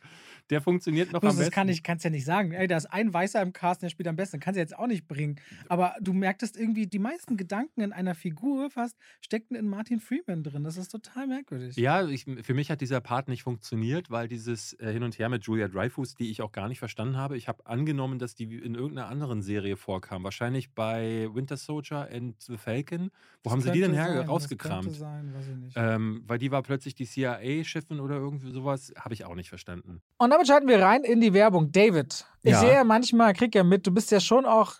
Der 0.50 0.62
funktioniert 0.62 1.12
noch 1.12 1.22
das 1.22 1.32
am 1.32 1.38
besten. 1.38 1.52
kann 1.52 1.70
ich 1.70 1.84
kann's 1.84 2.04
ja 2.04 2.10
nicht 2.10 2.26
sagen. 2.26 2.52
Ey, 2.52 2.68
da 2.68 2.78
ist 2.78 2.88
ein 2.88 3.14
Weißer 3.14 3.42
im 3.42 3.54
Cast, 3.54 3.84
der 3.84 3.90
spielt 3.90 4.08
am 4.08 4.16
besten. 4.16 4.40
Kannst 4.40 4.58
du 4.58 4.62
jetzt 4.62 4.78
auch 4.78 4.88
nicht 4.88 5.08
bringen. 5.08 5.40
Aber 5.70 5.96
du 6.02 6.14
merktest 6.14 6.58
irgendwie, 6.58 6.88
die 6.88 7.00
meisten 7.00 7.35
Gedanken 7.38 7.82
in 7.82 7.94
einer 7.94 8.16
Figur 8.16 8.70
fast 8.70 8.96
steckten 9.22 9.56
in 9.56 9.68
Martin 9.68 10.00
Freeman 10.00 10.44
drin. 10.44 10.64
Das 10.64 10.78
ist 10.78 10.90
total 10.90 11.28
merkwürdig. 11.28 11.76
Ja, 11.78 12.08
ich, 12.08 12.26
für 12.42 12.54
mich 12.54 12.72
hat 12.72 12.82
dieser 12.82 13.02
Part 13.02 13.28
nicht 13.28 13.44
funktioniert, 13.44 14.10
weil 14.12 14.28
dieses 14.28 14.74
äh, 14.74 14.92
Hin 14.92 15.04
und 15.04 15.18
Her 15.20 15.30
mit 15.30 15.44
Julia 15.46 15.68
Dreyfus, 15.68 16.16
die 16.16 16.30
ich 16.32 16.42
auch 16.42 16.52
gar 16.52 16.68
nicht 16.68 16.80
verstanden 16.80 17.18
habe. 17.18 17.38
Ich 17.38 17.48
habe 17.48 17.66
angenommen, 17.66 18.20
dass 18.20 18.36
die 18.36 18.56
in 18.56 18.76
irgendeiner 18.76 19.08
anderen 19.08 19.42
Serie 19.42 19.78
vorkam. 19.78 20.24
Wahrscheinlich 20.24 20.74
bei 20.74 21.28
Winter 21.34 21.58
Soldier 21.58 22.10
and 22.12 22.40
the 22.42 22.58
Falcon. 22.58 23.12
Wo 23.44 23.50
Das 23.50 23.54
haben 23.54 23.62
sie 23.62 23.72
die 23.72 23.82
denn 23.82 23.94
her 23.94 24.06
sein, 24.08 24.18
das 24.18 24.30
rausgekramt? 24.30 24.84
könnte 24.86 25.00
sein, 25.00 25.34
weiß 25.34 25.48
ich 25.48 25.56
nicht. 25.56 25.78
Ähm, 25.78 26.24
weil 26.28 26.38
die 26.40 26.52
war 26.52 26.62
plötzlich 26.64 26.96
die 26.96 27.06
CIA-Chefin 27.06 28.00
oder 28.00 28.16
irgendwie 28.16 28.52
sowas. 28.52 28.94
Habe 29.00 29.14
ich 29.14 29.26
auch 29.26 29.36
nicht 29.36 29.50
verstanden. 29.50 30.02
Und 30.18 30.30
damit 30.30 30.48
schalten 30.48 30.68
wir 30.68 30.80
rein 30.82 31.04
in 31.04 31.22
die 31.22 31.34
Werbung. 31.34 31.72
David, 31.72 32.26
ich 32.44 32.52
Ja. 32.52 32.60
sehe 32.60 32.74
ja 32.74 32.84
manchmal, 32.84 33.34
krieg 33.34 33.54
ja 33.56 33.64
mit, 33.64 33.86
du 33.88 33.92
bist 33.92 34.12
ja 34.12 34.20
schon 34.20 34.46
auch 34.46 34.80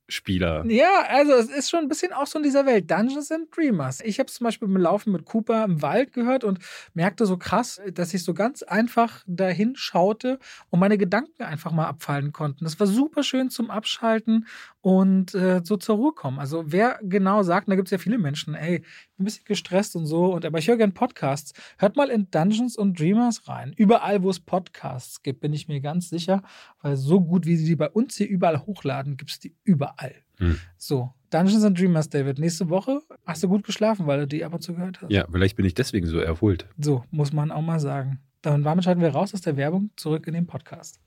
Spieler. 0.11 0.65
Ja, 0.67 1.05
also 1.07 1.33
es 1.33 1.49
ist 1.49 1.69
schon 1.69 1.81
ein 1.81 1.87
bisschen 1.87 2.13
auch 2.13 2.27
so 2.27 2.39
in 2.39 2.43
dieser 2.43 2.65
Welt. 2.65 2.89
Dungeons 2.89 3.31
and 3.31 3.55
Dreamers. 3.55 4.01
Ich 4.01 4.19
habe 4.19 4.27
zum 4.27 4.45
Beispiel 4.45 4.67
beim 4.67 4.77
Laufen 4.77 5.11
mit 5.11 5.25
Cooper 5.25 5.63
im 5.65 5.81
Wald 5.81 6.13
gehört 6.13 6.43
und 6.43 6.59
merkte 6.93 7.25
so 7.25 7.37
krass, 7.37 7.81
dass 7.93 8.13
ich 8.13 8.23
so 8.23 8.33
ganz 8.33 8.63
einfach 8.63 9.23
dahin 9.27 9.75
schaute 9.75 10.39
und 10.69 10.79
meine 10.79 10.97
Gedanken 10.97 11.43
einfach 11.43 11.71
mal 11.71 11.87
abfallen 11.87 12.31
konnten. 12.31 12.63
Das 12.63 12.79
war 12.79 12.87
super 12.87 13.23
schön 13.23 13.49
zum 13.49 13.69
Abschalten 13.69 14.47
und 14.81 15.35
äh, 15.35 15.61
so 15.63 15.77
zur 15.77 15.95
Ruhe 15.95 16.13
kommen. 16.13 16.39
Also 16.39 16.63
wer 16.67 16.99
genau 17.03 17.43
sagt, 17.43 17.67
und 17.67 17.71
da 17.71 17.75
gibt 17.75 17.87
es 17.87 17.91
ja 17.91 17.97
viele 17.97 18.17
Menschen, 18.17 18.55
ey, 18.55 18.83
ein 19.19 19.23
bisschen 19.23 19.45
gestresst 19.45 19.95
und 19.95 20.05
so, 20.05 20.33
und 20.33 20.45
aber 20.45 20.57
ich 20.57 20.67
höre 20.67 20.77
gern 20.77 20.93
Podcasts. 20.93 21.53
Hört 21.77 21.95
mal 21.95 22.09
in 22.09 22.29
Dungeons 22.31 22.77
and 22.77 22.99
Dreamers 22.99 23.47
rein. 23.47 23.73
Überall, 23.77 24.23
wo 24.23 24.29
es 24.29 24.39
Podcasts 24.39 25.21
gibt, 25.21 25.41
bin 25.41 25.53
ich 25.53 25.67
mir 25.67 25.79
ganz 25.81 26.09
sicher, 26.09 26.41
weil 26.81 26.97
so 26.97 27.21
gut, 27.21 27.45
wie 27.45 27.55
sie 27.55 27.65
die 27.65 27.75
bei 27.75 27.89
uns 27.89 28.15
hier 28.15 28.27
überall 28.27 28.65
hochladen, 28.65 29.17
gibt 29.17 29.31
es 29.31 29.39
die 29.39 29.55
überall. 29.63 30.00
Hm. 30.37 30.59
So, 30.77 31.13
Dungeons 31.29 31.63
and 31.63 31.79
Dreamers, 31.79 32.09
David. 32.09 32.39
Nächste 32.39 32.69
Woche 32.69 33.01
hast 33.25 33.43
du 33.43 33.47
gut 33.47 33.63
geschlafen, 33.63 34.07
weil 34.07 34.21
du 34.21 34.27
die 34.27 34.43
ab 34.43 34.53
und 34.53 34.61
zu 34.61 34.73
gehört 34.73 35.01
hast. 35.01 35.11
Ja, 35.11 35.25
vielleicht 35.31 35.55
bin 35.55 35.65
ich 35.65 35.73
deswegen 35.73 36.07
so 36.07 36.19
erholt. 36.19 36.67
So, 36.77 37.03
muss 37.11 37.31
man 37.31 37.51
auch 37.51 37.61
mal 37.61 37.79
sagen. 37.79 38.19
Dann 38.41 38.63
damit 38.63 38.83
schalten 38.83 39.01
wir 39.01 39.09
raus 39.09 39.33
aus 39.33 39.41
der 39.41 39.55
Werbung 39.55 39.91
zurück 39.95 40.27
in 40.27 40.33
den 40.33 40.47
Podcast. 40.47 40.99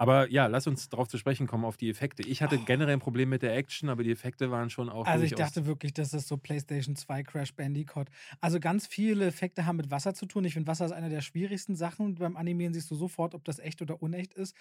Aber 0.00 0.30
ja, 0.30 0.46
lass 0.46 0.66
uns 0.66 0.88
darauf 0.88 1.08
zu 1.08 1.18
sprechen 1.18 1.46
kommen, 1.46 1.66
auf 1.66 1.76
die 1.76 1.90
Effekte. 1.90 2.22
Ich 2.22 2.40
hatte 2.40 2.56
Oh. 2.58 2.64
generell 2.64 2.94
ein 2.94 3.00
Problem 3.00 3.28
mit 3.28 3.42
der 3.42 3.54
Action, 3.54 3.90
aber 3.90 4.02
die 4.02 4.10
Effekte 4.10 4.50
waren 4.50 4.70
schon 4.70 4.88
auch 4.88 5.06
Also 5.06 5.26
ich 5.26 5.34
dachte 5.34 5.66
wirklich, 5.66 5.92
das 5.92 6.14
ist 6.14 6.26
so 6.26 6.38
PlayStation 6.38 6.96
2 6.96 7.22
Crash 7.22 7.54
Bandicoot. 7.54 8.08
Also 8.40 8.60
ganz 8.60 8.86
viele 8.86 9.26
Effekte 9.26 9.66
haben 9.66 9.76
mit 9.76 9.90
Wasser 9.90 10.14
zu 10.14 10.24
tun. 10.24 10.46
Ich 10.46 10.54
finde, 10.54 10.68
Wasser 10.68 10.86
ist 10.86 10.92
eine 10.92 11.10
der 11.10 11.20
schwierigsten 11.20 11.76
Sachen. 11.76 12.14
Beim 12.14 12.38
Animieren 12.38 12.72
siehst 12.72 12.90
du 12.90 12.94
sofort, 12.94 13.34
ob 13.34 13.44
das 13.44 13.58
echt 13.58 13.82
oder 13.82 14.00
unecht 14.02 14.32
ist. 14.32 14.56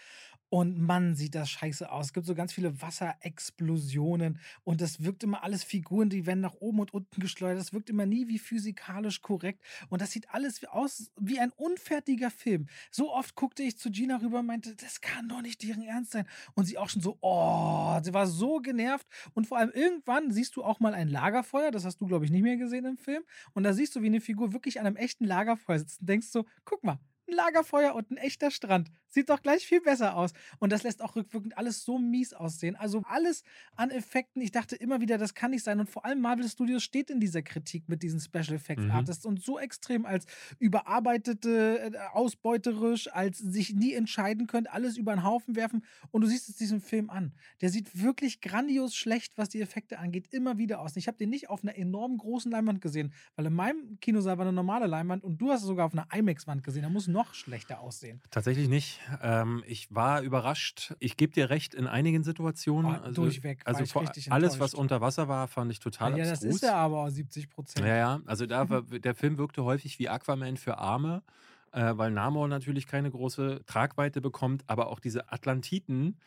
Und 0.49 0.77
Mann, 0.77 1.15
sieht 1.15 1.35
das 1.35 1.49
scheiße 1.49 1.89
aus. 1.89 2.07
Es 2.07 2.13
gibt 2.13 2.25
so 2.25 2.35
ganz 2.35 2.51
viele 2.51 2.81
Wasserexplosionen 2.81 4.39
und 4.65 4.81
das 4.81 5.03
wirkt 5.03 5.23
immer 5.23 5.43
alles 5.43 5.63
Figuren, 5.63 6.09
die 6.09 6.25
werden 6.25 6.41
nach 6.41 6.55
oben 6.55 6.79
und 6.81 6.93
unten 6.93 7.21
geschleudert. 7.21 7.59
Das 7.61 7.71
wirkt 7.71 7.89
immer 7.89 8.05
nie 8.05 8.27
wie 8.27 8.39
physikalisch 8.39 9.21
korrekt. 9.21 9.63
Und 9.87 10.01
das 10.01 10.11
sieht 10.11 10.29
alles 10.31 10.65
aus 10.65 11.11
wie 11.17 11.39
ein 11.39 11.51
unfertiger 11.55 12.29
Film. 12.29 12.67
So 12.91 13.13
oft 13.13 13.35
guckte 13.35 13.63
ich 13.63 13.77
zu 13.77 13.89
Gina 13.89 14.17
rüber 14.17 14.39
und 14.39 14.45
meinte, 14.47 14.75
das 14.75 14.99
kann 14.99 15.28
doch 15.29 15.41
nicht 15.41 15.63
deren 15.63 15.81
Ernst 15.81 16.11
sein. 16.11 16.27
Und 16.55 16.65
sie 16.65 16.77
auch 16.77 16.89
schon 16.89 17.01
so, 17.01 17.17
oh, 17.21 17.99
sie 18.01 18.13
war 18.13 18.27
so 18.27 18.59
genervt. 18.59 19.07
Und 19.33 19.47
vor 19.47 19.57
allem 19.57 19.71
irgendwann 19.71 20.31
siehst 20.31 20.55
du 20.55 20.63
auch 20.63 20.79
mal 20.79 20.93
ein 20.93 21.07
Lagerfeuer, 21.07 21.71
das 21.71 21.85
hast 21.85 22.01
du, 22.01 22.07
glaube 22.07 22.25
ich, 22.25 22.31
nicht 22.31 22.43
mehr 22.43 22.57
gesehen 22.57 22.85
im 22.85 22.97
Film. 22.97 23.23
Und 23.53 23.63
da 23.63 23.73
siehst 23.73 23.95
du, 23.95 24.01
wie 24.01 24.07
eine 24.07 24.21
Figur 24.21 24.53
wirklich 24.53 24.79
an 24.79 24.87
einem 24.87 24.95
echten 24.95 25.25
Lagerfeuer 25.25 25.79
sitzt 25.79 26.01
und 26.01 26.09
denkst 26.09 26.27
so, 26.27 26.45
guck 26.65 26.83
mal, 26.83 26.99
ein 27.29 27.35
Lagerfeuer 27.35 27.95
und 27.95 28.11
ein 28.11 28.17
echter 28.17 28.51
Strand. 28.51 28.89
Sieht 29.09 29.29
doch 29.29 29.41
gleich 29.41 29.65
viel 29.65 29.81
besser 29.81 30.15
aus. 30.15 30.31
Und 30.59 30.71
das 30.71 30.83
lässt 30.83 31.01
auch 31.01 31.15
rückwirkend 31.15 31.57
alles 31.57 31.83
so 31.83 31.97
mies 31.97 32.33
aussehen. 32.33 32.75
Also 32.75 33.03
alles 33.07 33.43
an 33.75 33.89
Effekten. 33.91 34.41
Ich 34.41 34.51
dachte 34.51 34.75
immer 34.75 35.01
wieder, 35.01 35.17
das 35.17 35.33
kann 35.33 35.51
nicht 35.51 35.63
sein. 35.63 35.79
Und 35.79 35.89
vor 35.89 36.05
allem 36.05 36.21
Marvel 36.21 36.47
Studios 36.47 36.83
steht 36.83 37.09
in 37.09 37.19
dieser 37.19 37.41
Kritik 37.41 37.89
mit 37.89 38.03
diesen 38.03 38.19
Special 38.19 38.53
Effects 38.53 38.83
Mhm. 38.83 38.91
Artists 38.91 39.25
und 39.25 39.41
so 39.43 39.59
extrem 39.59 40.05
als 40.05 40.25
überarbeitete, 40.59 41.91
äh, 41.93 41.97
ausbeuterisch, 42.13 43.11
als 43.11 43.37
sich 43.39 43.73
nie 43.73 43.93
entscheiden 43.93 44.47
können, 44.47 44.67
alles 44.67 44.97
über 44.97 45.13
den 45.13 45.23
Haufen 45.23 45.55
werfen. 45.55 45.83
Und 46.11 46.21
du 46.21 46.27
siehst 46.27 46.49
es 46.49 46.55
diesem 46.55 46.81
Film 46.81 47.09
an. 47.09 47.33
Der 47.61 47.69
sieht 47.69 48.01
wirklich 48.01 48.41
grandios 48.41 48.95
schlecht, 48.95 49.37
was 49.37 49.49
die 49.49 49.61
Effekte 49.61 49.99
angeht, 49.99 50.27
immer 50.31 50.57
wieder 50.57 50.79
aus. 50.79 50.95
Ich 50.95 51.07
habe 51.07 51.17
den 51.17 51.29
nicht 51.29 51.49
auf 51.49 51.63
einer 51.63 51.75
enorm 51.77 52.17
großen 52.17 52.51
Leinwand 52.51 52.81
gesehen, 52.81 53.13
weil 53.35 53.45
in 53.45 53.53
meinem 53.53 53.99
Kinosaal 53.99 54.37
war 54.37 54.45
eine 54.45 54.53
normale 54.53 54.87
Leinwand 54.87 55.23
und 55.23 55.37
du 55.39 55.51
hast 55.51 55.61
es 55.61 55.67
sogar 55.67 55.85
auf 55.85 55.93
einer 55.93 56.07
IMAX-Wand 56.13 56.63
gesehen. 56.63 56.83
Da 56.83 56.89
muss 56.89 57.07
noch 57.07 57.33
schlechter 57.33 57.79
aussehen. 57.79 58.21
Tatsächlich 58.31 58.67
nicht. 58.69 58.98
Ähm, 59.21 59.63
ich 59.67 59.93
war 59.93 60.21
überrascht. 60.21 60.93
Ich 60.99 61.17
gebe 61.17 61.33
dir 61.33 61.49
recht 61.49 61.73
in 61.73 61.87
einigen 61.87 62.23
Situationen. 62.23 62.99
Oh, 63.07 63.11
durchweg 63.11 63.65
war 63.65 63.75
Also 63.75 63.85
vor, 63.85 64.11
alles, 64.29 64.59
was 64.59 64.73
unter 64.73 65.01
Wasser 65.01 65.27
war, 65.27 65.47
fand 65.47 65.71
ich 65.71 65.79
total 65.79 66.11
ja, 66.17 66.25
das 66.25 66.31
abstrus. 66.33 66.55
ist 66.55 66.61
ja 66.63 66.75
aber 66.75 67.03
auch 67.03 67.09
70 67.09 67.49
Prozent. 67.49 67.85
Ja, 67.85 67.95
ja. 67.95 68.21
Also 68.25 68.45
da 68.45 68.69
war, 68.69 68.81
der 68.83 69.15
Film 69.15 69.37
wirkte 69.37 69.63
häufig 69.63 69.99
wie 69.99 70.09
Aquaman 70.09 70.57
für 70.57 70.77
Arme, 70.77 71.23
äh, 71.71 71.93
weil 71.95 72.11
Namor 72.11 72.47
natürlich 72.47 72.87
keine 72.87 73.09
große 73.11 73.61
Tragweite 73.65 74.21
bekommt, 74.21 74.63
aber 74.67 74.87
auch 74.87 74.99
diese 74.99 75.31
Atlantiten, 75.31 76.17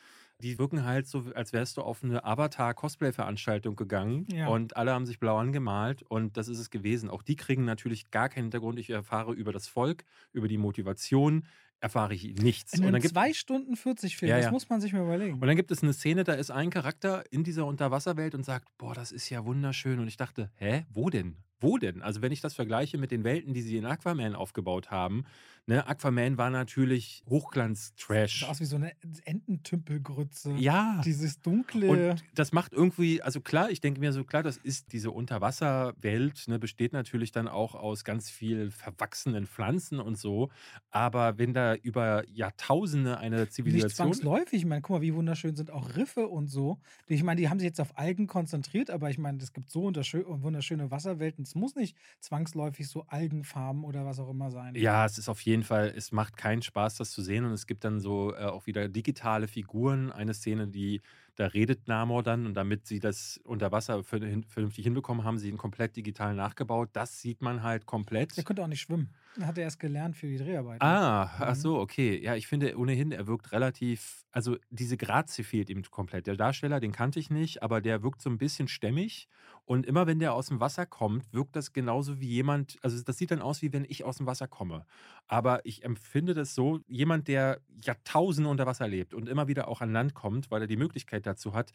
die 0.40 0.58
wirken 0.58 0.84
halt 0.84 1.06
so, 1.06 1.24
als 1.36 1.52
wärst 1.52 1.76
du 1.76 1.82
auf 1.82 2.02
eine 2.02 2.24
Avatar-Cosplay-Veranstaltung 2.24 3.76
gegangen 3.76 4.26
Ja. 4.32 4.48
und 4.48 4.76
alle 4.76 4.92
haben 4.92 5.06
sich 5.06 5.18
blau 5.20 5.38
angemalt 5.38 6.02
und 6.02 6.36
das 6.36 6.48
ist 6.48 6.58
es 6.58 6.70
gewesen. 6.70 7.10
Auch 7.10 7.22
die 7.22 7.36
kriegen 7.36 7.64
natürlich 7.64 8.10
gar 8.10 8.28
keinen 8.28 8.44
Hintergrund. 8.44 8.78
Ich 8.78 8.90
erfahre 8.90 9.32
über 9.34 9.52
das 9.52 9.68
Volk, 9.68 10.04
über 10.32 10.48
die 10.48 10.58
Motivation, 10.58 11.46
erfahre 11.82 12.14
ich 12.14 12.24
nichts. 12.36 12.74
In 12.74 12.84
Und 12.86 12.92
dann 12.92 13.02
gibt 13.02 13.12
2 13.12 13.32
Stunden 13.32 13.76
40 13.76 14.16
Film, 14.16 14.30
Ja, 14.30 14.36
das 14.36 14.46
ja. 14.46 14.50
muss 14.52 14.68
man 14.68 14.80
sich 14.80 14.92
mal 14.92 15.02
überlegen. 15.02 15.34
und 15.34 15.46
dann 15.46 15.56
gibt 15.56 15.70
es 15.70 15.82
eine 15.82 15.92
Szene, 15.92 16.24
da 16.24 16.34
ist 16.34 16.50
ein 16.50 16.70
Charakter 16.70 17.24
in 17.30 17.44
dieser 17.44 17.66
Unterwasserwelt 17.66 18.34
und 18.34 18.44
sagt, 18.44 18.68
boah, 18.78 18.94
das 18.94 19.12
ist 19.12 19.28
ja 19.30 19.44
wunderschön. 19.44 19.98
Und 19.98 20.08
ich 20.08 20.16
dachte, 20.16 20.50
hä, 20.56 20.86
wo 20.90 21.10
denn? 21.10 21.36
Wo 21.62 21.78
denn? 21.78 22.02
Also 22.02 22.20
wenn 22.22 22.32
ich 22.32 22.40
das 22.40 22.54
vergleiche 22.54 22.98
mit 22.98 23.10
den 23.10 23.24
Welten, 23.24 23.54
die 23.54 23.62
sie 23.62 23.76
in 23.76 23.86
Aquaman 23.86 24.34
aufgebaut 24.34 24.90
haben, 24.90 25.24
ne, 25.66 25.86
Aquaman 25.86 26.36
war 26.36 26.50
natürlich 26.50 27.22
Hochglanz-Trash. 27.28 28.40
Sieht 28.40 28.48
aus 28.48 28.60
wie 28.60 28.64
so 28.64 28.76
eine 28.76 28.92
Ententümpelgrütze. 29.24 30.52
Ja. 30.58 31.00
Dieses 31.04 31.40
dunkle. 31.40 31.88
Und 31.88 32.24
das 32.34 32.52
macht 32.52 32.72
irgendwie, 32.72 33.22
also 33.22 33.40
klar, 33.40 33.70
ich 33.70 33.80
denke 33.80 34.00
mir 34.00 34.12
so, 34.12 34.24
klar, 34.24 34.42
das 34.42 34.56
ist 34.56 34.92
diese 34.92 35.10
Unterwasserwelt, 35.10 36.48
ne, 36.48 36.58
besteht 36.58 36.92
natürlich 36.92 37.32
dann 37.32 37.48
auch 37.48 37.74
aus 37.74 38.04
ganz 38.04 38.28
viel 38.28 38.70
verwachsenen 38.70 39.46
Pflanzen 39.46 40.00
und 40.00 40.18
so. 40.18 40.50
Aber 40.90 41.38
wenn 41.38 41.54
da 41.54 41.74
über 41.76 42.28
Jahrtausende 42.28 43.18
eine 43.18 43.40
nicht 43.40 43.52
Zivilisation. 43.52 44.12
zwangsläufig. 44.12 44.60
Ich 44.60 44.66
meine, 44.66 44.82
guck 44.82 44.96
mal, 44.96 45.02
wie 45.02 45.14
wunderschön 45.14 45.54
sind 45.54 45.70
auch 45.70 45.96
Riffe 45.96 46.26
und 46.28 46.48
so. 46.48 46.78
Ich 47.06 47.22
meine, 47.22 47.40
die 47.40 47.48
haben 47.48 47.58
sich 47.58 47.66
jetzt 47.66 47.80
auf 47.80 47.96
Algen 47.96 48.26
konzentriert, 48.26 48.90
aber 48.90 49.10
ich 49.10 49.18
meine, 49.18 49.38
es 49.38 49.52
gibt 49.52 49.70
so 49.70 49.86
wunderschö- 49.86 50.24
wunderschöne 50.26 50.90
Wasserwelten. 50.90 51.44
Es 51.52 51.54
muss 51.54 51.74
nicht 51.74 51.98
zwangsläufig 52.18 52.88
so 52.88 53.04
Algenfarben 53.08 53.84
oder 53.84 54.06
was 54.06 54.18
auch 54.18 54.30
immer 54.30 54.50
sein. 54.50 54.74
Ja, 54.74 55.04
es 55.04 55.18
ist 55.18 55.28
auf 55.28 55.42
jeden 55.42 55.64
Fall, 55.64 55.92
es 55.94 56.12
macht 56.12 56.36
keinen 56.38 56.62
Spaß, 56.62 56.96
das 56.96 57.10
zu 57.10 57.20
sehen. 57.22 57.44
Und 57.44 57.52
es 57.52 57.66
gibt 57.66 57.84
dann 57.84 58.00
so 58.00 58.34
äh, 58.34 58.44
auch 58.44 58.66
wieder 58.66 58.88
digitale 58.88 59.46
Figuren. 59.46 60.10
Eine 60.10 60.32
Szene, 60.32 60.66
die, 60.66 61.02
da 61.36 61.46
redet 61.46 61.88
Namor 61.88 62.22
dann 62.22 62.46
und 62.46 62.54
damit 62.54 62.86
sie 62.86 62.98
das 63.00 63.40
unter 63.44 63.72
Wasser 63.72 64.04
vernünftig 64.04 64.84
hinbekommen, 64.84 65.24
haben 65.24 65.38
sie 65.38 65.48
ihn 65.48 65.56
komplett 65.58 65.96
digital 65.96 66.34
nachgebaut. 66.34 66.90
Das 66.92 67.20
sieht 67.20 67.40
man 67.42 67.62
halt 67.62 67.86
komplett. 67.86 68.36
Der 68.36 68.44
konnte 68.44 68.62
auch 68.62 68.66
nicht 68.68 68.80
schwimmen. 68.80 69.14
Hat 69.40 69.56
er 69.58 69.64
erst 69.64 69.80
gelernt 69.80 70.16
für 70.16 70.26
die 70.26 70.36
Dreharbeiten. 70.36 70.80
Ah, 70.84 71.30
ach 71.38 71.54
Mhm. 71.54 71.60
so, 71.62 71.78
okay. 71.78 72.20
Ja, 72.20 72.34
ich 72.34 72.48
finde 72.48 72.76
ohnehin, 72.76 73.12
er 73.12 73.28
wirkt 73.28 73.52
relativ, 73.52 74.24
also 74.32 74.56
diese 74.70 74.96
Grazie 74.96 75.44
fehlt 75.44 75.70
ihm 75.70 75.82
komplett. 75.84 76.26
Der 76.26 76.34
Darsteller, 76.36 76.80
den 76.80 76.90
kannte 76.90 77.20
ich 77.20 77.30
nicht, 77.30 77.62
aber 77.62 77.80
der 77.80 78.02
wirkt 78.02 78.20
so 78.20 78.28
ein 78.28 78.36
bisschen 78.38 78.66
stämmig. 78.66 79.28
Und 79.64 79.86
immer 79.86 80.08
wenn 80.08 80.18
der 80.18 80.34
aus 80.34 80.46
dem 80.48 80.58
Wasser 80.58 80.84
kommt, 80.84 81.32
wirkt 81.32 81.54
das 81.54 81.72
genauso 81.72 82.18
wie 82.20 82.26
jemand, 82.26 82.78
also 82.82 83.00
das 83.00 83.16
sieht 83.16 83.30
dann 83.30 83.40
aus, 83.42 83.62
wie 83.62 83.72
wenn 83.72 83.84
ich 83.88 84.02
aus 84.02 84.16
dem 84.16 84.26
Wasser 84.26 84.48
komme. 84.48 84.86
Aber 85.28 85.64
ich 85.64 85.84
empfinde 85.84 86.34
das 86.34 86.56
so, 86.56 86.80
jemand, 86.88 87.28
der 87.28 87.60
Jahrtausende 87.80 88.50
unter 88.50 88.66
Wasser 88.66 88.88
lebt 88.88 89.14
und 89.14 89.28
immer 89.28 89.46
wieder 89.46 89.68
auch 89.68 89.80
an 89.82 89.92
Land 89.92 90.14
kommt, 90.14 90.50
weil 90.50 90.62
er 90.62 90.66
die 90.66 90.76
Möglichkeit 90.76 91.21
dazu 91.22 91.54
hat, 91.54 91.72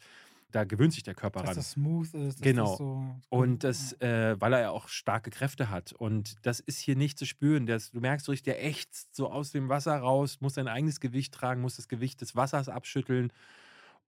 da 0.50 0.64
gewöhnt 0.64 0.94
sich 0.94 1.02
der 1.02 1.14
Körper 1.14 1.40
dass 1.40 1.50
ran. 1.50 1.56
das 1.56 1.70
smooth 1.72 2.14
ist. 2.14 2.38
Dass 2.38 2.40
Genau. 2.40 2.70
Das 2.70 2.78
so 2.78 3.16
Und 3.28 3.64
das, 3.64 3.92
äh, 4.00 4.40
weil 4.40 4.54
er 4.54 4.60
ja 4.60 4.70
auch 4.70 4.88
starke 4.88 5.30
Kräfte 5.30 5.68
hat. 5.68 5.92
Und 5.92 6.36
das 6.42 6.60
ist 6.60 6.78
hier 6.78 6.96
nicht 6.96 7.18
zu 7.18 7.26
spüren. 7.26 7.66
Das, 7.66 7.90
du 7.90 8.00
merkst 8.00 8.24
so 8.24 8.32
richtig, 8.32 8.54
der 8.54 8.64
ächzt 8.64 9.14
so 9.14 9.30
aus 9.30 9.50
dem 9.50 9.68
Wasser 9.68 9.96
raus, 9.98 10.38
muss 10.40 10.54
sein 10.54 10.68
eigenes 10.68 11.00
Gewicht 11.00 11.34
tragen, 11.34 11.60
muss 11.60 11.76
das 11.76 11.88
Gewicht 11.88 12.20
des 12.22 12.34
Wassers 12.34 12.68
abschütteln. 12.68 13.30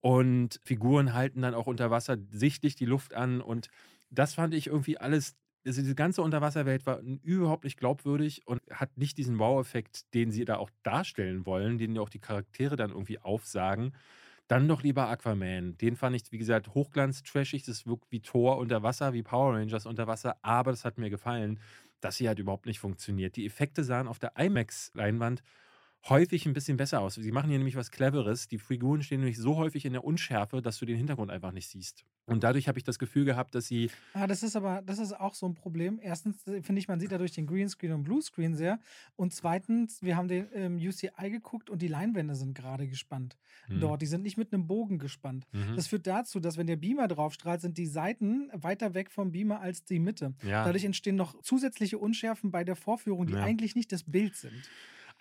Und 0.00 0.60
Figuren 0.64 1.12
halten 1.12 1.42
dann 1.42 1.54
auch 1.54 1.66
unter 1.66 1.90
Wasser 1.90 2.16
sichtlich 2.30 2.74
die 2.74 2.86
Luft 2.86 3.12
an. 3.12 3.42
Und 3.42 3.68
das 4.08 4.34
fand 4.34 4.54
ich 4.54 4.68
irgendwie 4.68 4.98
alles. 4.98 5.36
Also 5.66 5.82
diese 5.82 5.94
ganze 5.94 6.22
Unterwasserwelt 6.22 6.86
war 6.86 7.00
überhaupt 7.00 7.64
nicht 7.64 7.78
glaubwürdig 7.78 8.46
und 8.46 8.62
hat 8.70 8.96
nicht 8.96 9.18
diesen 9.18 9.38
Wow-Effekt, 9.38 10.14
den 10.14 10.30
sie 10.30 10.46
da 10.46 10.56
auch 10.56 10.70
darstellen 10.82 11.44
wollen, 11.44 11.76
den 11.76 11.94
ja 11.94 12.00
auch 12.00 12.08
die 12.08 12.18
Charaktere 12.18 12.76
dann 12.76 12.88
irgendwie 12.88 13.18
aufsagen. 13.18 13.92
Dann 14.50 14.66
doch 14.66 14.82
lieber 14.82 15.06
Aquaman. 15.08 15.78
Den 15.78 15.94
fand 15.94 16.16
ich, 16.16 16.32
wie 16.32 16.38
gesagt, 16.38 16.74
hochglanz-trashig. 16.74 17.62
Das 17.62 17.86
wirkt 17.86 18.10
wie 18.10 18.18
Thor 18.18 18.58
unter 18.58 18.82
Wasser, 18.82 19.12
wie 19.12 19.22
Power 19.22 19.54
Rangers 19.54 19.86
unter 19.86 20.08
Wasser, 20.08 20.38
aber 20.42 20.72
das 20.72 20.84
hat 20.84 20.98
mir 20.98 21.08
gefallen. 21.08 21.60
Das 22.00 22.16
hier 22.16 22.30
hat 22.30 22.40
überhaupt 22.40 22.66
nicht 22.66 22.80
funktioniert. 22.80 23.36
Die 23.36 23.46
Effekte 23.46 23.84
sahen 23.84 24.08
auf 24.08 24.18
der 24.18 24.32
IMAX-Leinwand 24.36 25.44
häufig 26.08 26.46
ein 26.46 26.52
bisschen 26.54 26.76
besser 26.76 27.00
aus. 27.00 27.14
Sie 27.14 27.30
machen 27.32 27.50
hier 27.50 27.58
nämlich 27.58 27.76
was 27.76 27.90
Cleveres. 27.90 28.48
Die 28.48 28.58
Figuren 28.58 29.02
stehen 29.02 29.20
nämlich 29.20 29.36
so 29.38 29.56
häufig 29.56 29.84
in 29.84 29.92
der 29.92 30.02
Unschärfe, 30.04 30.62
dass 30.62 30.78
du 30.78 30.86
den 30.86 30.96
Hintergrund 30.96 31.30
einfach 31.30 31.52
nicht 31.52 31.68
siehst. 31.68 32.04
Und 32.26 32.44
dadurch 32.44 32.68
habe 32.68 32.78
ich 32.78 32.84
das 32.84 32.98
Gefühl 32.98 33.24
gehabt, 33.24 33.54
dass 33.54 33.66
sie. 33.66 33.90
Ah, 34.14 34.26
das 34.26 34.42
ist 34.42 34.54
aber, 34.56 34.82
das 34.82 34.98
ist 34.98 35.12
auch 35.18 35.34
so 35.34 35.46
ein 35.46 35.54
Problem. 35.54 35.98
Erstens 36.00 36.46
äh, 36.46 36.62
finde 36.62 36.78
ich, 36.80 36.86
man 36.88 37.00
sieht 37.00 37.10
dadurch 37.12 37.32
den 37.32 37.46
Greenscreen 37.46 37.92
und 37.92 38.04
Bluescreen 38.04 38.54
sehr. 38.54 38.78
Und 39.16 39.34
zweitens, 39.34 40.00
wir 40.02 40.16
haben 40.16 40.28
den 40.28 40.46
ähm, 40.54 40.76
UCI 40.76 41.30
geguckt 41.30 41.68
und 41.70 41.82
die 41.82 41.88
Leinwände 41.88 42.34
sind 42.36 42.54
gerade 42.54 42.86
gespannt. 42.86 43.36
Hm, 43.66 43.80
Dort, 43.80 44.00
die 44.00 44.06
sind 44.06 44.22
nicht 44.22 44.36
mit 44.36 44.52
einem 44.52 44.66
Bogen 44.68 44.98
gespannt. 44.98 45.46
mhm, 45.52 45.74
Das 45.76 45.88
führt 45.88 46.06
dazu, 46.06 46.38
dass 46.40 46.56
wenn 46.56 46.66
der 46.68 46.76
Beamer 46.76 47.08
drauf 47.08 47.34
strahlt, 47.34 47.60
sind 47.60 47.76
die 47.78 47.86
Seiten 47.86 48.48
weiter 48.54 48.94
weg 48.94 49.10
vom 49.10 49.32
Beamer 49.32 49.60
als 49.60 49.84
die 49.84 49.98
Mitte. 49.98 50.34
ja. 50.44 50.64
Dadurch 50.64 50.84
entstehen 50.84 51.16
noch 51.16 51.40
zusätzliche 51.42 51.98
Unschärfen 51.98 52.50
bei 52.52 52.62
der 52.64 52.76
Vorführung, 52.76 53.26
die 53.26 53.34
Ja. 53.34 53.42
eigentlich 53.42 53.74
nicht 53.74 53.90
das 53.92 54.04
Bild 54.04 54.36
sind. 54.36 54.70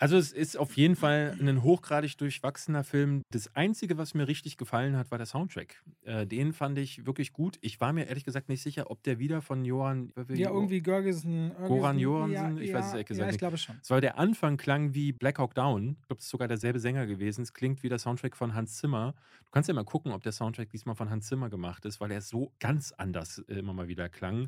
Also 0.02 0.16
es 0.16 0.32
ist 0.32 0.58
auf 0.58 0.78
jeden 0.78 0.95
Fall 0.95 1.36
ein 1.41 1.62
hochgradig 1.62 2.18
durchwachsener 2.18 2.86
Film. 2.86 3.22
Das 3.32 3.54
Einzige, 3.54 3.97
was 3.97 4.14
mir 4.14 4.30
richtig 4.30 4.56
gefallen 4.56 4.95
hat, 4.95 5.12
war 5.12 5.18
der 5.18 5.28
Soundtrack. 5.28 5.84
Äh, 6.04 6.26
den 6.26 6.54
fand 6.54 6.78
ich 6.78 7.06
wirklich 7.06 7.34
gut. 7.34 7.58
Ich 7.60 7.82
war 7.82 7.91
mir 7.91 8.06
ehrlich 8.08 8.24
gesagt 8.24 8.47
nicht 8.47 8.62
sicher, 8.62 8.89
ob 8.89 9.04
der 9.04 9.20
wieder 9.20 9.41
von 9.41 9.66
Johann... 9.66 10.14
Ja, 10.30 10.52
irgendwie 10.52 10.82
Görgesen. 10.82 11.52
Goran 11.68 12.00
Johansen? 12.00 12.58
Ja, 12.58 12.64
Ich 12.64 12.74
weiß 12.74 12.86
es 12.86 12.91
ehrlich 12.93 13.08
gesagt 13.08 13.28
Ja, 13.28 13.34
ich 13.34 13.39
glaube 13.39 13.58
schon. 13.58 13.76
Es 13.82 13.89
war 13.89 14.00
der 14.00 14.18
Anfang 14.18 14.56
klang 14.56 14.93
wie 14.93 15.12
Black 15.12 15.38
Hawk 15.38 15.54
Down. 15.54 15.97
Ich 16.00 16.08
glaube, 16.08 16.20
es 16.20 16.26
ist 16.26 16.32
sogar 16.32 16.47
derselbe 16.47 16.80
Sänger 16.80 17.06
gewesen. 17.06 17.41
Es 17.41 17.54
klingt 17.54 17.84
wie 17.84 17.89
der 17.89 18.00
Soundtrack 18.00 18.38
von 18.38 18.54
Hans 18.54 18.78
Zimmer. 18.78 19.16
Du 19.43 19.52
kannst 19.52 19.68
ja 19.68 19.74
mal 19.74 19.84
gucken, 19.84 20.14
ob 20.14 20.24
der 20.24 20.32
Soundtrack 20.32 20.70
diesmal 20.70 20.95
von 20.95 21.10
Hans 21.10 21.28
Zimmer 21.28 21.50
gemacht 21.50 21.84
ist, 21.84 22.00
weil 22.00 22.12
er 22.12 22.22
so 22.22 22.54
ganz 22.62 22.93
anders 22.93 23.39
äh, 23.50 23.56
immer 23.56 23.74
mal 23.74 23.89
wieder 23.89 24.08
klang. 24.08 24.47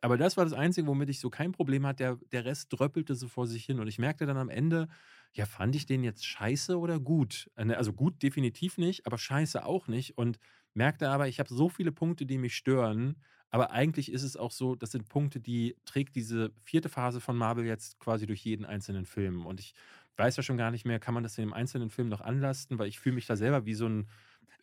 Aber 0.00 0.16
das 0.16 0.36
war 0.36 0.44
das 0.44 0.52
Einzige, 0.52 0.86
womit 0.86 1.08
ich 1.08 1.20
so 1.20 1.28
kein 1.30 1.52
Problem 1.52 1.86
hatte. 1.86 1.96
Der, 1.96 2.18
der 2.32 2.44
Rest 2.44 2.68
dröppelte 2.70 3.14
so 3.14 3.28
vor 3.28 3.46
sich 3.46 3.64
hin. 3.64 3.80
Und 3.80 3.88
ich 3.88 3.98
merkte 3.98 4.26
dann 4.26 4.36
am 4.36 4.48
Ende, 4.48 4.87
ja, 5.32 5.46
fand 5.46 5.76
ich 5.76 5.86
den 5.86 6.02
jetzt 6.04 6.26
scheiße 6.26 6.78
oder 6.78 6.98
gut? 7.00 7.50
Äh, 7.56 7.66
ne, 7.66 7.76
Also 7.76 7.92
gut 7.92 8.22
definitiv 8.22 8.78
nicht, 8.78 9.06
aber 9.06 9.18
scheiße 9.18 9.64
auch 9.64 9.88
nicht. 9.88 10.18
Und 10.18 10.38
merkte 10.74 11.08
aber, 11.10 11.28
ich 11.28 11.38
habe 11.40 11.52
so 11.52 11.68
viele 11.68 11.92
Punkte, 11.92 12.26
die 12.26 12.38
mich 12.38 12.56
stören. 12.56 13.22
Aber 13.50 13.70
eigentlich 13.70 14.12
ist 14.12 14.22
es 14.22 14.36
auch 14.36 14.50
so, 14.52 14.74
das 14.74 14.90
sind 14.92 15.08
Punkte, 15.08 15.40
die 15.40 15.76
trägt 15.84 16.16
diese 16.16 16.52
vierte 16.62 16.88
Phase 16.88 17.20
von 17.20 17.36
Marvel 17.36 17.64
jetzt 17.64 17.98
quasi 17.98 18.26
durch 18.26 18.44
jeden 18.44 18.66
einzelnen 18.66 19.06
Film. 19.06 19.46
Und 19.46 19.60
ich 19.60 19.74
weiß 20.16 20.36
ja 20.36 20.42
schon 20.42 20.56
gar 20.58 20.70
nicht 20.70 20.84
mehr, 20.84 20.98
kann 20.98 21.14
man 21.14 21.22
das 21.22 21.38
in 21.38 21.44
dem 21.44 21.52
einzelnen 21.54 21.90
Film 21.90 22.08
noch 22.08 22.20
anlasten, 22.20 22.78
weil 22.78 22.88
ich 22.88 22.98
fühle 23.00 23.14
mich 23.14 23.26
da 23.26 23.36
selber 23.36 23.64
wie 23.64 23.74
so 23.74 23.86
ein 23.86 24.08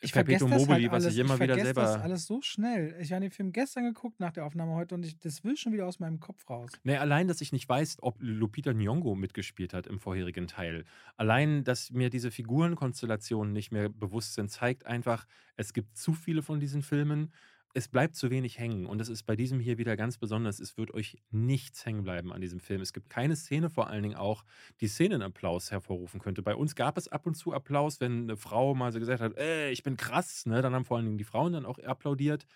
Ich 0.01 0.11
vergesse 0.11 0.45
Perpetuum 0.45 0.51
das 0.51 0.67
mobile, 0.67 0.91
halt 0.91 1.03
was 1.03 1.13
ich 1.13 1.17
immer 1.17 1.39
wieder 1.39 1.55
vergesse 1.55 1.73
das 1.73 1.91
selber. 1.91 2.03
alles 2.03 2.25
so 2.25 2.41
schnell. 2.41 2.95
Ich 2.99 3.11
habe 3.11 3.21
den 3.21 3.31
Film 3.31 3.51
gestern 3.51 3.85
geguckt 3.85 4.19
nach 4.19 4.31
der 4.31 4.45
Aufnahme 4.45 4.73
heute 4.73 4.95
und 4.95 5.05
ich, 5.05 5.17
das 5.19 5.43
will 5.43 5.57
schon 5.57 5.73
wieder 5.73 5.87
aus 5.87 5.99
meinem 5.99 6.19
Kopf 6.19 6.49
raus. 6.49 6.71
Nee, 6.83 6.97
allein, 6.97 7.27
dass 7.27 7.41
ich 7.41 7.51
nicht 7.51 7.67
weiß, 7.67 7.97
ob 8.01 8.17
Lupita 8.19 8.71
Nyong'o 8.71 9.15
mitgespielt 9.15 9.73
hat 9.73 9.87
im 9.87 9.99
vorherigen 9.99 10.47
Teil. 10.47 10.85
Allein, 11.17 11.63
dass 11.63 11.91
mir 11.91 12.09
diese 12.09 12.31
Figurenkonstellationen 12.31 13.53
nicht 13.53 13.71
mehr 13.71 13.89
bewusst 13.89 14.33
sind, 14.33 14.51
zeigt 14.51 14.85
einfach, 14.85 15.25
es 15.55 15.73
gibt 15.73 15.97
zu 15.97 16.13
viele 16.13 16.41
von 16.41 16.59
diesen 16.59 16.81
Filmen. 16.81 17.31
Es 17.77 17.89
bleibt 17.89 18.15
zu 18.15 18.31
wenig 18.31 18.57
hängen. 18.57 18.85
Und 18.85 18.99
das 18.99 19.09
ist 19.09 19.23
bei 19.23 19.35
diesem 19.35 19.59
hier 19.59 19.77
wieder 19.77 19.97
ganz 19.97 20.17
besonders. 20.17 20.61
Es 20.61 20.77
wird 20.77 20.93
euch 20.93 21.17
nichts 21.31 21.85
hängen 21.85 22.03
bleiben 22.03 22.31
an 22.31 22.39
diesem 22.39 22.61
Film. 22.61 22.79
Es 22.79 22.93
gibt 22.93 23.09
keine 23.09 23.35
Szene 23.35 23.69
vor 23.69 23.89
allen 23.89 24.01
Dingen 24.01 24.15
auch, 24.15 24.45
die 24.79 24.87
Szenenapplaus 24.87 25.71
hervorrufen 25.71 26.21
könnte. 26.21 26.41
Bei 26.41 26.55
uns 26.55 26.75
gab 26.75 26.97
es 26.97 27.09
ab 27.09 27.25
und 27.27 27.35
zu 27.35 27.51
Applaus, 27.53 27.99
wenn 27.99 28.23
eine 28.23 28.37
Frau 28.37 28.75
mal 28.75 28.93
so 28.93 28.99
gesagt 28.99 29.19
hat, 29.19 29.35
ey, 29.35 29.71
ich 29.71 29.83
bin 29.83 29.97
krass. 29.97 30.45
Ne? 30.45 30.61
Dann 30.61 30.73
haben 30.73 30.85
vor 30.85 30.95
allen 30.95 31.05
Dingen 31.05 31.17
die 31.17 31.25
Frauen 31.25 31.51
dann 31.51 31.65
auch 31.65 31.77
applaudiert. 31.79 32.47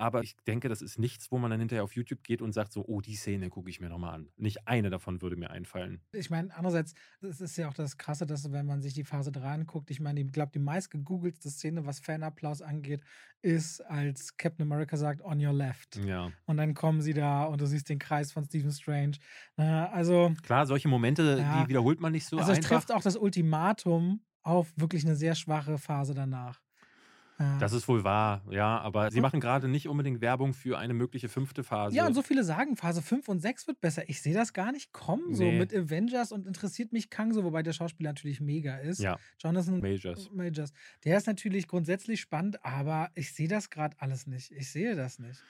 Aber 0.00 0.22
ich 0.22 0.36
denke, 0.46 0.68
das 0.68 0.82
ist 0.82 0.98
nichts, 0.98 1.30
wo 1.30 1.38
man 1.38 1.50
dann 1.50 1.60
hinterher 1.60 1.84
auf 1.84 1.94
YouTube 1.94 2.22
geht 2.22 2.40
und 2.42 2.52
sagt 2.52 2.72
so, 2.72 2.84
oh, 2.86 3.00
die 3.00 3.14
Szene 3.16 3.50
gucke 3.50 3.68
ich 3.70 3.80
mir 3.80 3.88
nochmal 3.88 4.14
an. 4.14 4.28
Nicht 4.36 4.66
eine 4.66 4.90
davon 4.90 5.20
würde 5.22 5.36
mir 5.36 5.50
einfallen. 5.50 6.00
Ich 6.12 6.30
meine, 6.30 6.54
andererseits, 6.54 6.94
es 7.20 7.40
ist 7.40 7.56
ja 7.56 7.68
auch 7.68 7.74
das 7.74 7.98
Krasse, 7.98 8.26
dass 8.26 8.50
wenn 8.50 8.66
man 8.66 8.80
sich 8.82 8.94
die 8.94 9.04
Phase 9.04 9.30
3 9.30 9.46
anguckt, 9.52 9.90
ich 9.90 10.00
meine, 10.00 10.20
ich 10.20 10.32
glaube, 10.32 10.52
die 10.52 10.58
meist 10.58 10.90
gegoogelste 10.90 11.50
Szene, 11.50 11.84
was 11.86 12.00
Fanapplaus 12.00 12.62
angeht, 12.62 13.02
ist, 13.42 13.80
als 13.82 14.36
Captain 14.36 14.62
America 14.62 14.96
sagt, 14.96 15.22
on 15.22 15.44
your 15.44 15.52
left. 15.52 15.96
Ja. 15.96 16.30
Und 16.46 16.56
dann 16.56 16.74
kommen 16.74 17.00
sie 17.02 17.14
da 17.14 17.44
und 17.44 17.60
du 17.60 17.66
siehst 17.66 17.88
den 17.88 17.98
Kreis 17.98 18.32
von 18.32 18.44
Stephen 18.44 18.72
Strange. 18.72 19.16
Also, 19.56 20.34
Klar, 20.42 20.66
solche 20.66 20.88
Momente, 20.88 21.38
Ja. 21.40 21.62
die 21.62 21.68
wiederholt 21.68 22.00
man 22.00 22.12
nicht 22.12 22.26
so 22.26 22.38
also 22.38 22.52
es 22.52 22.58
einfach. 22.58 22.70
trifft 22.70 22.92
auch 22.92 23.02
das 23.02 23.16
Ultimatum 23.16 24.20
auf 24.42 24.72
wirklich 24.76 25.04
eine 25.04 25.16
sehr 25.16 25.34
schwache 25.34 25.76
Phase 25.78 26.14
danach. 26.14 26.60
Das 27.58 27.72
ist 27.72 27.88
wohl 27.88 28.04
wahr, 28.04 28.42
ja, 28.50 28.78
aber 28.80 29.10
sie 29.10 29.20
machen 29.20 29.40
gerade 29.40 29.66
nicht 29.66 29.88
unbedingt 29.88 30.20
Werbung 30.20 30.52
für 30.52 30.78
eine 30.78 30.92
mögliche 30.92 31.28
fünfte 31.28 31.64
Phase. 31.64 31.96
Ja, 31.96 32.06
und 32.06 32.12
so 32.14 32.22
viele 32.22 32.44
sagen, 32.44 32.76
Phase 32.76 33.00
5 33.00 33.28
und 33.28 33.40
6 33.40 33.66
wird 33.66 33.80
besser. 33.80 34.08
Ich 34.08 34.20
sehe 34.20 34.34
das 34.34 34.52
gar 34.52 34.72
nicht 34.72 34.92
kommen, 34.92 35.34
so 35.34 35.44
Nee. 35.44 35.58
mit 35.58 35.74
Avengers 35.74 36.32
und 36.32 36.46
interessiert 36.46 36.92
mich 36.92 37.08
Kang 37.08 37.32
so, 37.32 37.42
wobei 37.42 37.62
der 37.62 37.72
Schauspieler 37.72 38.10
natürlich 38.10 38.40
mega 38.40 38.76
ist. 38.76 39.00
Ja, 39.00 39.18
Jonathan 39.42 39.80
Majors. 39.80 40.30
Majors. 40.32 40.72
Der 41.04 41.16
ist 41.16 41.26
natürlich 41.26 41.66
grundsätzlich 41.66 42.20
spannend, 42.20 42.64
aber 42.64 43.10
ich 43.14 43.32
sehe 43.32 43.48
das 43.48 43.70
gerade 43.70 43.96
alles 44.00 44.26
nicht. 44.26 44.50
Ich 44.52 44.70
sehe 44.70 44.94
das 44.94 45.18
nicht. 45.18 45.42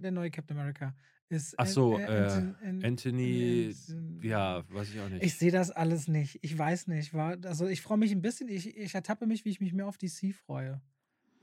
Der 0.00 0.10
neue 0.10 0.30
Captain 0.30 0.56
America 0.58 0.94
Ist 1.28 1.54
Ach 1.58 1.66
so, 1.66 1.98
äh, 1.98 2.52
Anthony, 2.82 3.74
ja, 4.22 4.62
weiß 4.70 4.90
ich 4.94 5.00
auch 5.00 5.08
nicht. 5.08 5.24
Ich 5.24 5.34
sehe 5.36 5.50
das 5.50 5.70
alles 5.70 6.08
nicht. 6.08 6.38
Ich 6.42 6.56
weiß 6.56 6.86
nicht. 6.86 7.14
War, 7.14 7.36
also 7.44 7.66
ich 7.66 7.82
freue 7.82 7.98
mich 7.98 8.12
ein 8.12 8.22
bisschen, 8.22 8.48
ich, 8.48 8.76
ich 8.76 8.94
ertappe 8.94 9.26
mich, 9.26 9.44
wie 9.44 9.50
ich 9.50 9.60
mich 9.60 9.72
mehr 9.72 9.86
auf 9.86 9.98
DC 9.98 10.32
freue. 10.34 10.80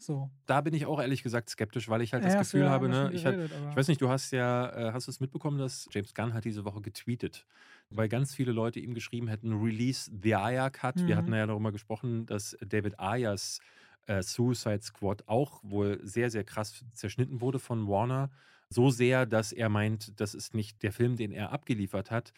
So. 0.06 0.30
da 0.46 0.62
bin 0.62 0.74
ich 0.74 0.86
auch 0.86 1.00
ehrlich 1.00 1.24
gesagt 1.24 1.50
skeptisch, 1.50 1.88
weil 1.90 2.02
ich 2.02 2.14
halt 2.14 2.26
das 2.26 2.34
Ja, 2.34 2.40
du 2.40 2.46
Gefühl 2.46 2.70
habe, 2.70 2.90
ne, 2.90 2.96
schon 3.06 3.12
ich, 3.16 3.24
geredet, 3.24 3.52
aber- 3.54 3.70
ich 3.72 3.76
weiß 3.78 3.88
nicht, 3.88 4.02
du 4.02 4.10
hast 4.10 4.32
ja, 4.32 4.90
äh, 4.90 4.92
hast 4.94 5.08
du 5.08 5.12
es 5.12 5.20
mitbekommen, 5.20 5.58
dass 5.58 5.88
James 5.92 6.14
Gunn 6.14 6.34
hat 6.34 6.44
diese 6.46 6.66
Woche 6.66 6.82
getweetet, 6.82 7.46
weil 7.90 8.10
ganz 8.10 8.36
viele 8.36 8.52
Leute 8.52 8.80
ihm 8.80 8.94
geschrieben 8.94 9.28
hätten, 9.30 9.54
release 9.62 10.12
the 10.22 10.36
Aya 10.36 10.70
Cut. 10.70 11.06
Wir 11.08 11.16
Mhm. 11.16 11.20
hatten 11.20 11.34
ja 11.34 11.46
darüber 11.48 11.72
gesprochen, 11.72 12.26
dass 12.26 12.58
David 12.66 13.00
Ayers 13.00 13.60
äh, 14.06 14.22
Suicide 14.22 14.82
Squad 14.82 15.28
auch 15.30 15.62
wohl 15.64 16.00
sehr, 16.04 16.30
sehr 16.30 16.44
krass 16.44 16.84
zerschnitten 16.92 17.40
wurde 17.40 17.58
von 17.60 17.88
Warner. 17.88 18.30
So 18.70 18.90
sehr, 18.90 19.26
dass 19.26 19.54
er 19.54 19.70
meint, 19.70 20.20
das 20.20 20.34
ist 20.34 20.54
nicht 20.54 20.84
der 20.84 20.92
Film, 20.92 21.16
den 21.16 21.32
er 21.32 21.54
abgeliefert 21.54 22.12
hat. 22.12 22.34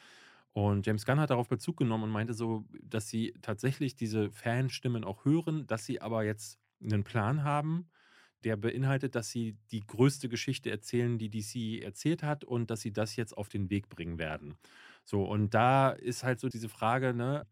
Und 0.54 0.86
James 0.86 1.06
Gunn 1.06 1.20
hat 1.20 1.32
darauf 1.32 1.50
Bezug 1.50 1.78
genommen 1.78 2.04
und 2.06 2.12
meinte 2.12 2.34
so, 2.36 2.66
dass 2.84 3.10
sie 3.10 3.34
tatsächlich 3.42 3.96
diese 3.96 4.30
Fanstimmen 4.32 5.04
auch 5.04 5.26
hören, 5.26 5.66
dass 5.68 5.86
sie 5.86 6.02
aber 6.02 6.24
jetzt 6.24 6.60
einen 6.82 7.04
Plan 7.04 7.44
haben, 7.44 7.90
der 8.44 8.58
beinhaltet, 8.58 9.16
dass 9.16 9.30
sie 9.30 9.58
die 9.72 9.82
größte 9.86 10.30
Geschichte 10.30 10.70
erzählen, 10.70 11.18
die 11.18 11.30
DC 11.30 11.84
erzählt 11.84 12.24
hat 12.24 12.44
und 12.44 12.70
dass 12.70 12.82
sie 12.82 12.94
das 12.94 13.16
jetzt 13.16 13.36
auf 13.38 13.50
den 13.50 13.70
Weg 13.70 13.90
bringen 13.90 14.20
werden. 14.20 14.58
So, 15.04 15.24
und 15.26 15.54
da 15.54 15.90
ist 15.92 16.24
halt 16.24 16.40
so 16.40 16.50
diese 16.50 16.70
Frage, 16.70 17.14
ne, 17.14 17.48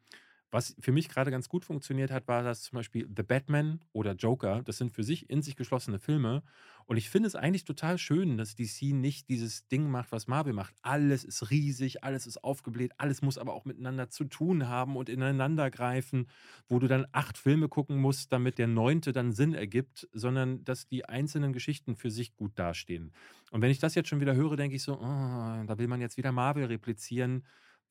was 0.53 0.75
für 0.79 0.91
mich 0.91 1.09
gerade 1.09 1.31
ganz 1.31 1.49
gut 1.49 1.65
funktioniert 1.65 2.11
hat, 2.11 2.27
war 2.27 2.43
das 2.43 2.61
zum 2.61 2.75
Beispiel 2.75 3.09
The 3.13 3.23
Batman 3.23 3.79
oder 3.91 4.13
Joker. 4.13 4.61
Das 4.63 4.77
sind 4.77 4.91
für 4.91 5.03
sich 5.03 5.27
in 5.27 5.41
sich 5.41 5.55
geschlossene 5.55 5.97
Filme. 5.97 6.43
Und 6.85 6.97
ich 6.97 7.09
finde 7.09 7.25
es 7.25 7.35
eigentlich 7.35 7.65
total 7.65 7.97
schön, 7.97 8.37
dass 8.37 8.55
DC 8.55 8.93
nicht 8.93 9.29
dieses 9.29 9.67
Ding 9.67 9.89
macht, 9.89 10.11
was 10.11 10.27
Marvel 10.27 10.53
macht. 10.53 10.75
Alles 10.83 11.23
ist 11.23 11.49
riesig, 11.49 12.03
alles 12.03 12.27
ist 12.27 12.43
aufgebläht, 12.43 12.91
alles 12.97 13.23
muss 13.23 13.39
aber 13.39 13.53
auch 13.53 13.65
miteinander 13.65 14.11
zu 14.11 14.25
tun 14.25 14.67
haben 14.67 14.95
und 14.95 15.09
ineinander 15.09 15.71
greifen, 15.71 16.27
wo 16.67 16.77
du 16.77 16.87
dann 16.87 17.07
acht 17.13 17.39
Filme 17.39 17.67
gucken 17.67 17.97
musst, 17.97 18.31
damit 18.31 18.59
der 18.59 18.67
neunte 18.67 19.11
dann 19.11 19.31
Sinn 19.31 19.55
ergibt, 19.55 20.07
sondern 20.13 20.63
dass 20.65 20.87
die 20.87 21.05
einzelnen 21.05 21.53
Geschichten 21.53 21.95
für 21.95 22.11
sich 22.11 22.35
gut 22.35 22.51
dastehen. 22.59 23.11
Und 23.49 23.63
wenn 23.63 23.71
ich 23.71 23.79
das 23.79 23.95
jetzt 23.95 24.09
schon 24.09 24.19
wieder 24.21 24.35
höre, 24.35 24.55
denke 24.55 24.75
ich 24.75 24.83
so, 24.83 24.99
oh, 24.99 25.63
da 25.65 25.75
will 25.79 25.87
man 25.87 25.99
jetzt 25.99 26.17
wieder 26.17 26.31
Marvel 26.31 26.65
replizieren 26.65 27.43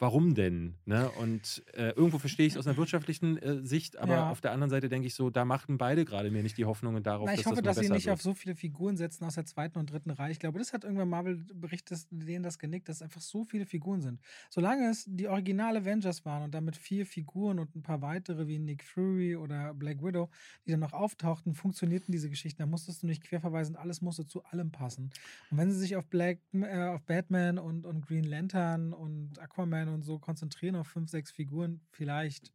warum 0.03 0.35
denn? 0.35 0.75
Ne? 0.85 1.09
Und 1.13 1.63
äh, 1.75 1.91
irgendwo 1.91 2.19
verstehe 2.19 2.47
ich 2.47 2.55
es 2.55 2.59
aus 2.59 2.67
einer 2.67 2.77
wirtschaftlichen 2.77 3.39
äh, 3.39 3.65
Sicht, 3.65 3.97
aber 3.99 4.13
Ja. 4.15 4.31
auf 4.31 4.41
der 4.41 4.51
anderen 4.53 4.69
Seite 4.71 4.89
denke 4.89 5.07
ich 5.07 5.15
so, 5.15 5.31
da 5.31 5.45
machten 5.45 5.79
beide 5.79 6.05
gerade 6.05 6.31
mir 6.31 6.43
nicht 6.43 6.59
die 6.59 6.65
Hoffnungen 6.65 7.03
darauf, 7.03 7.27
Na, 7.27 7.33
ich 7.35 7.39
dass 7.43 7.47
hoffe, 7.47 7.63
das 7.63 7.77
dass 7.77 7.85
sie 7.87 7.91
nicht 7.93 8.07
wird. 8.07 8.15
auf 8.15 8.21
so 8.23 8.35
viele 8.35 8.57
Figuren 8.57 8.97
setzen 8.97 9.25
aus 9.25 9.37
der 9.37 9.47
zweiten 9.47 9.79
und 9.79 9.91
dritten 9.91 10.11
Reihe. 10.11 10.33
Ich 10.33 10.41
glaube, 10.41 10.59
das 10.59 10.73
hat 10.73 10.83
irgendwann 10.85 11.09
Marvel 11.09 11.37
berichtet, 11.55 12.01
denen 12.11 12.43
das 12.43 12.59
genickt, 12.59 12.89
dass 12.89 12.97
es 12.97 13.03
einfach 13.03 13.21
so 13.21 13.45
viele 13.45 13.65
Figuren 13.65 14.03
sind. 14.03 14.21
Solange 14.51 14.91
es 14.91 15.05
die 15.09 15.29
originale 15.29 15.79
Avengers 15.79 16.25
waren 16.25 16.43
und 16.43 16.53
damit 16.53 16.77
vier 16.77 17.07
Figuren 17.07 17.59
und 17.61 17.75
ein 17.77 17.83
paar 17.83 18.03
weitere 18.03 18.49
wie 18.49 18.59
Nick 18.59 18.83
Fury 18.85 19.37
oder 19.37 19.73
Black 19.73 20.03
Widow, 20.03 20.29
die 20.67 20.73
dann 20.73 20.81
noch 20.81 20.93
auftauchten, 20.93 21.55
funktionierten 21.55 22.11
diese 22.11 22.29
Geschichten. 22.29 22.61
Da 22.61 22.67
musstest 22.67 23.03
du 23.05 23.07
nicht 23.07 23.23
querverweisen, 23.23 23.77
alles 23.77 24.01
musste 24.03 24.27
zu 24.27 24.43
allem 24.45 24.73
passen. 24.73 25.11
Und 25.51 25.59
wenn 25.59 25.71
sie 25.71 25.79
sich 25.79 25.95
auf 25.97 26.07
Black, 26.09 26.41
äh, 26.53 26.87
auf 26.89 27.03
Batman 27.05 27.59
und, 27.59 27.87
und 27.87 28.05
Green 28.07 28.25
Lantern 28.25 28.93
und 28.93 29.39
Aquaman 29.39 29.89
und 29.93 30.03
so 30.03 30.18
konzentrieren 30.18 30.74
auf 30.76 30.88
fünf, 30.88 31.11
sechs 31.11 31.30
Figuren, 31.30 31.80
vielleicht. 31.90 32.53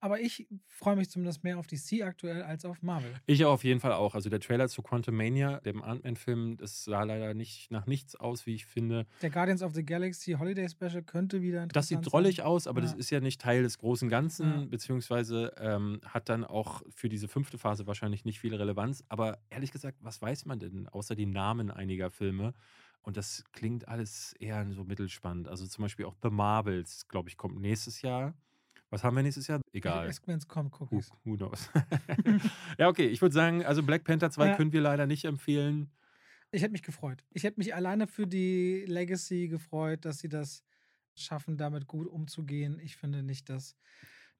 Aber 0.00 0.20
ich 0.20 0.46
freue 0.68 0.94
mich 0.94 1.10
zumindest 1.10 1.42
mehr 1.42 1.58
auf 1.58 1.66
DC 1.66 2.02
aktuell 2.04 2.42
als 2.42 2.64
auf 2.64 2.82
Marvel. 2.82 3.12
Ich 3.26 3.44
auf 3.44 3.64
jeden 3.64 3.80
Fall 3.80 3.92
auch. 3.92 4.14
Also 4.14 4.30
der 4.30 4.38
Trailer 4.38 4.68
zu 4.68 4.80
Quantum 4.80 5.16
Mania, 5.16 5.58
dem 5.58 5.82
Ant-Man-Film, 5.82 6.56
das 6.56 6.84
sah 6.84 7.02
leider 7.02 7.34
nicht 7.34 7.72
nach 7.72 7.86
nichts 7.86 8.14
aus, 8.14 8.46
wie 8.46 8.54
ich 8.54 8.64
finde. 8.64 9.06
Der 9.22 9.30
Guardians 9.30 9.60
of 9.60 9.74
the 9.74 9.84
Galaxy 9.84 10.34
Holiday 10.38 10.68
Special 10.68 11.02
könnte 11.02 11.42
wieder 11.42 11.64
interessant 11.64 11.76
Das 11.76 11.88
sieht 11.88 12.12
drollig 12.12 12.42
aus, 12.42 12.68
aber 12.68 12.80
das 12.80 12.92
Ja. 12.92 12.98
ist 12.98 13.10
ja 13.10 13.18
nicht 13.18 13.40
Teil 13.40 13.64
des 13.64 13.78
großen 13.78 14.08
Ganzen, 14.08 14.46
Ja. 14.46 14.64
beziehungsweise 14.66 15.52
ähm, 15.58 16.00
hat 16.04 16.28
dann 16.28 16.44
auch 16.44 16.82
für 16.90 17.08
diese 17.08 17.26
fünfte 17.26 17.58
Phase 17.58 17.88
wahrscheinlich 17.88 18.24
nicht 18.24 18.38
viel 18.38 18.54
Relevanz. 18.54 19.02
Aber 19.08 19.38
ehrlich 19.50 19.72
gesagt, 19.72 19.98
was 20.00 20.22
weiß 20.22 20.44
man 20.46 20.60
denn 20.60 20.86
außer 20.86 21.16
die 21.16 21.26
Namen 21.26 21.72
einiger 21.72 22.10
Filme? 22.10 22.54
Und 23.02 23.16
das 23.16 23.44
klingt 23.52 23.88
alles 23.88 24.34
eher 24.38 24.70
so 24.72 24.84
mittelspannend. 24.84 25.48
Also 25.48 25.66
zum 25.66 25.82
Beispiel 25.82 26.04
auch 26.04 26.16
The 26.22 26.30
Marvels, 26.30 27.08
glaube 27.08 27.28
ich, 27.28 27.36
kommt 27.36 27.58
nächstes 27.60 28.02
Jahr. 28.02 28.34
Was 28.90 29.04
haben 29.04 29.16
wir 29.16 29.22
nächstes 29.22 29.46
Jahr? 29.46 29.60
Egal. 29.72 30.10
Wenn 30.26 30.38
es 30.38 30.48
kommt, 30.48 30.72
Who, 30.72 30.84
Cookies. 30.84 31.10
who 31.24 31.36
knows? 31.36 31.70
ja, 32.78 32.88
okay. 32.88 33.06
Ich 33.06 33.20
würde 33.22 33.34
sagen, 33.34 33.64
also 33.64 33.82
Black 33.82 34.04
Panther 34.04 34.30
2 34.30 34.46
Ja. 34.48 34.56
können 34.56 34.72
wir 34.72 34.80
leider 34.80 35.06
nicht 35.06 35.24
empfehlen. 35.24 35.90
Ich 36.50 36.62
hätte 36.62 36.72
mich 36.72 36.82
gefreut. 36.82 37.24
Ich 37.32 37.42
hätte 37.44 37.60
mich 37.60 37.74
alleine 37.74 38.06
für 38.06 38.26
die 38.26 38.84
Legacy 38.86 39.48
gefreut, 39.48 40.04
dass 40.06 40.18
sie 40.20 40.28
das 40.30 40.62
schaffen, 41.14 41.58
damit 41.58 41.86
gut 41.86 42.06
umzugehen. 42.06 42.78
Ich 42.80 42.96
finde 42.96 43.22
nicht, 43.22 43.50
dass 43.50 43.76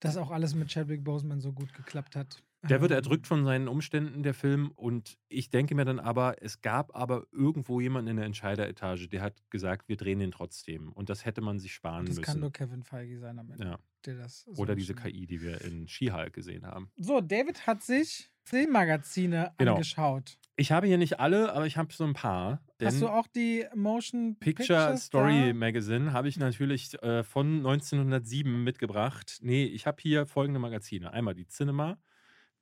das 0.00 0.16
auch 0.16 0.30
alles 0.30 0.54
mit 0.54 0.68
Chadwick 0.68 1.04
Boseman 1.04 1.40
so 1.40 1.52
gut 1.52 1.72
geklappt 1.74 2.16
hat. 2.16 2.42
Der 2.68 2.80
wird 2.80 2.90
Ähm, 2.90 2.96
erdrückt 2.96 3.26
von 3.28 3.44
seinen 3.44 3.68
Umständen, 3.68 4.22
der 4.24 4.34
Film. 4.34 4.70
Und 4.72 5.16
ich 5.28 5.48
denke 5.50 5.74
mir 5.76 5.84
dann 5.84 6.00
aber, 6.00 6.42
es 6.42 6.60
gab 6.60 6.94
aber 6.96 7.26
irgendwo 7.32 7.80
jemanden 7.80 8.10
in 8.10 8.16
der 8.16 8.26
Entscheideretage, 8.26 9.08
der 9.08 9.22
hat 9.22 9.40
gesagt, 9.50 9.88
wir 9.88 9.96
drehen 9.96 10.18
den 10.18 10.32
trotzdem. 10.32 10.92
Und 10.92 11.08
das 11.08 11.24
hätte 11.24 11.40
man 11.40 11.58
sich 11.60 11.72
sparen 11.72 12.06
Das 12.06 12.20
kann 12.20 12.34
müssen. 12.34 12.40
nur 12.40 12.52
Kevin 12.52 12.82
Feige 12.82 13.18
sein 13.20 13.38
am 13.38 13.50
Ende. 13.52 13.64
Ja. 13.64 13.78
Der 14.06 14.14
das 14.16 14.42
so 14.42 14.52
Oder 14.62 14.74
diese. 14.76 14.94
KI, 14.94 15.26
die 15.26 15.42
wir 15.42 15.60
in 15.62 15.88
She-Hulk 15.88 16.32
gesehen 16.32 16.66
haben. 16.66 16.90
So, 16.96 17.20
David 17.20 17.66
hat 17.66 17.82
sich 17.82 18.30
Filmmagazine 18.44 19.52
Genau. 19.58 19.72
angeschaut. 19.74 20.38
Ich 20.56 20.72
habe 20.72 20.86
hier 20.86 20.98
nicht 20.98 21.20
alle, 21.20 21.52
aber 21.52 21.66
ich 21.66 21.76
habe 21.76 21.92
so 21.92 22.04
ein 22.04 22.14
paar. 22.14 22.62
Hast 22.82 23.00
du 23.00 23.08
auch 23.08 23.26
die 23.28 23.64
Motion 23.74 24.36
Picture 24.38 24.66
Pictures 24.66 25.04
Story 25.06 25.48
da? 25.48 25.54
Magazine 25.54 26.12
habe 26.12 26.28
ich 26.28 26.36
natürlich 26.36 27.00
äh, 27.02 27.22
von 27.22 27.58
1907 27.58 28.64
mitgebracht. 28.64 29.38
Nee, 29.42 29.64
ich 29.64 29.86
habe 29.86 29.98
hier 30.00 30.26
folgende 30.26 30.58
Magazine. 30.60 31.12
Einmal 31.12 31.34
die 31.34 31.46
Cinema, 31.46 31.98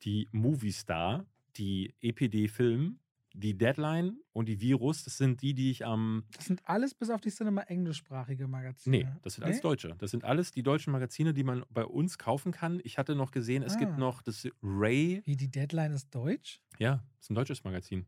die 0.02 0.28
Movie 0.32 0.72
Star, 0.72 1.26
die 1.56 1.94
EPD 2.00 2.48
Film, 2.48 2.98
die 3.38 3.56
Deadline 3.56 4.18
und 4.32 4.48
die 4.48 4.60
Virus. 4.60 5.04
Das 5.04 5.16
sind 5.18 5.42
die, 5.42 5.54
die 5.54 5.70
ich 5.70 5.84
am. 5.84 6.24
Das 6.36 6.46
sind 6.46 6.60
alles 6.64 6.94
bis 6.94 7.10
auf 7.10 7.20
die 7.20 7.30
Cinema 7.30 7.62
englischsprachige 7.62 8.48
Magazine. 8.48 8.96
Nee, 8.98 9.06
das 9.22 9.34
sind 9.34 9.44
alles 9.44 9.56
Nee? 9.56 9.62
deutsche. 9.62 9.94
Das 9.98 10.10
sind 10.10 10.24
alles 10.24 10.50
die 10.52 10.62
deutschen 10.62 10.92
Magazine, 10.92 11.34
die 11.34 11.44
man 11.44 11.64
bei 11.70 11.84
uns 11.84 12.18
kaufen 12.18 12.52
kann. 12.52 12.80
Ich 12.84 12.98
hatte 12.98 13.14
noch 13.14 13.30
gesehen, 13.30 13.62
es 13.62 13.76
gibt 13.78 13.92
Ah. 13.92 13.98
noch 13.98 14.22
das 14.22 14.48
Ray. 14.62 15.22
Wie 15.24 15.36
die 15.36 15.50
Deadline 15.50 15.92
ist 15.92 16.14
deutsch? 16.14 16.60
Ja, 16.78 17.02
das 17.16 17.26
ist 17.26 17.30
ein 17.30 17.34
deutsches 17.34 17.62
Magazin. 17.64 18.06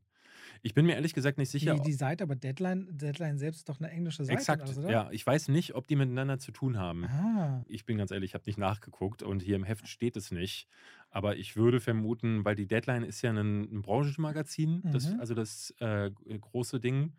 Ich 0.62 0.74
bin 0.74 0.86
mir 0.86 0.94
ehrlich 0.94 1.14
gesagt 1.14 1.38
nicht 1.38 1.50
sicher. 1.50 1.74
Die, 1.74 1.80
die 1.82 1.92
Seite, 1.92 2.24
aber 2.24 2.34
Deadline, 2.36 2.88
Deadline 2.90 3.38
selbst 3.38 3.58
ist 3.58 3.68
doch 3.68 3.80
eine 3.80 3.90
englische 3.90 4.24
Seite. 4.24 4.38
Exakt, 4.38 4.76
oder? 4.76 4.90
ja. 4.90 5.08
Ich 5.10 5.26
weiß 5.26 5.48
nicht, 5.48 5.74
ob 5.74 5.86
die 5.86 5.96
miteinander 5.96 6.38
zu 6.38 6.52
tun 6.52 6.78
haben. 6.78 7.04
Ah, 7.06 7.64
Ich 7.68 7.84
bin 7.84 7.98
ganz 7.98 8.10
ehrlich, 8.10 8.30
ich 8.30 8.34
habe 8.34 8.44
nicht 8.46 8.58
nachgeguckt 8.58 9.22
und 9.22 9.42
hier 9.42 9.56
im 9.56 9.64
Heft 9.64 9.88
steht 9.88 10.16
es 10.16 10.30
nicht. 10.30 10.68
Aber 11.10 11.36
ich 11.36 11.56
würde 11.56 11.80
vermuten, 11.80 12.44
weil 12.44 12.54
die 12.54 12.66
Deadline 12.66 13.02
ist 13.02 13.22
ja 13.22 13.30
ein, 13.30 13.62
ein 13.62 13.82
Branchenmagazin, 13.82 14.82
das, 14.92 15.10
Mhm. 15.12 15.20
also 15.20 15.34
das 15.34 15.74
äh, 15.80 16.10
große 16.10 16.80
Ding. 16.80 17.12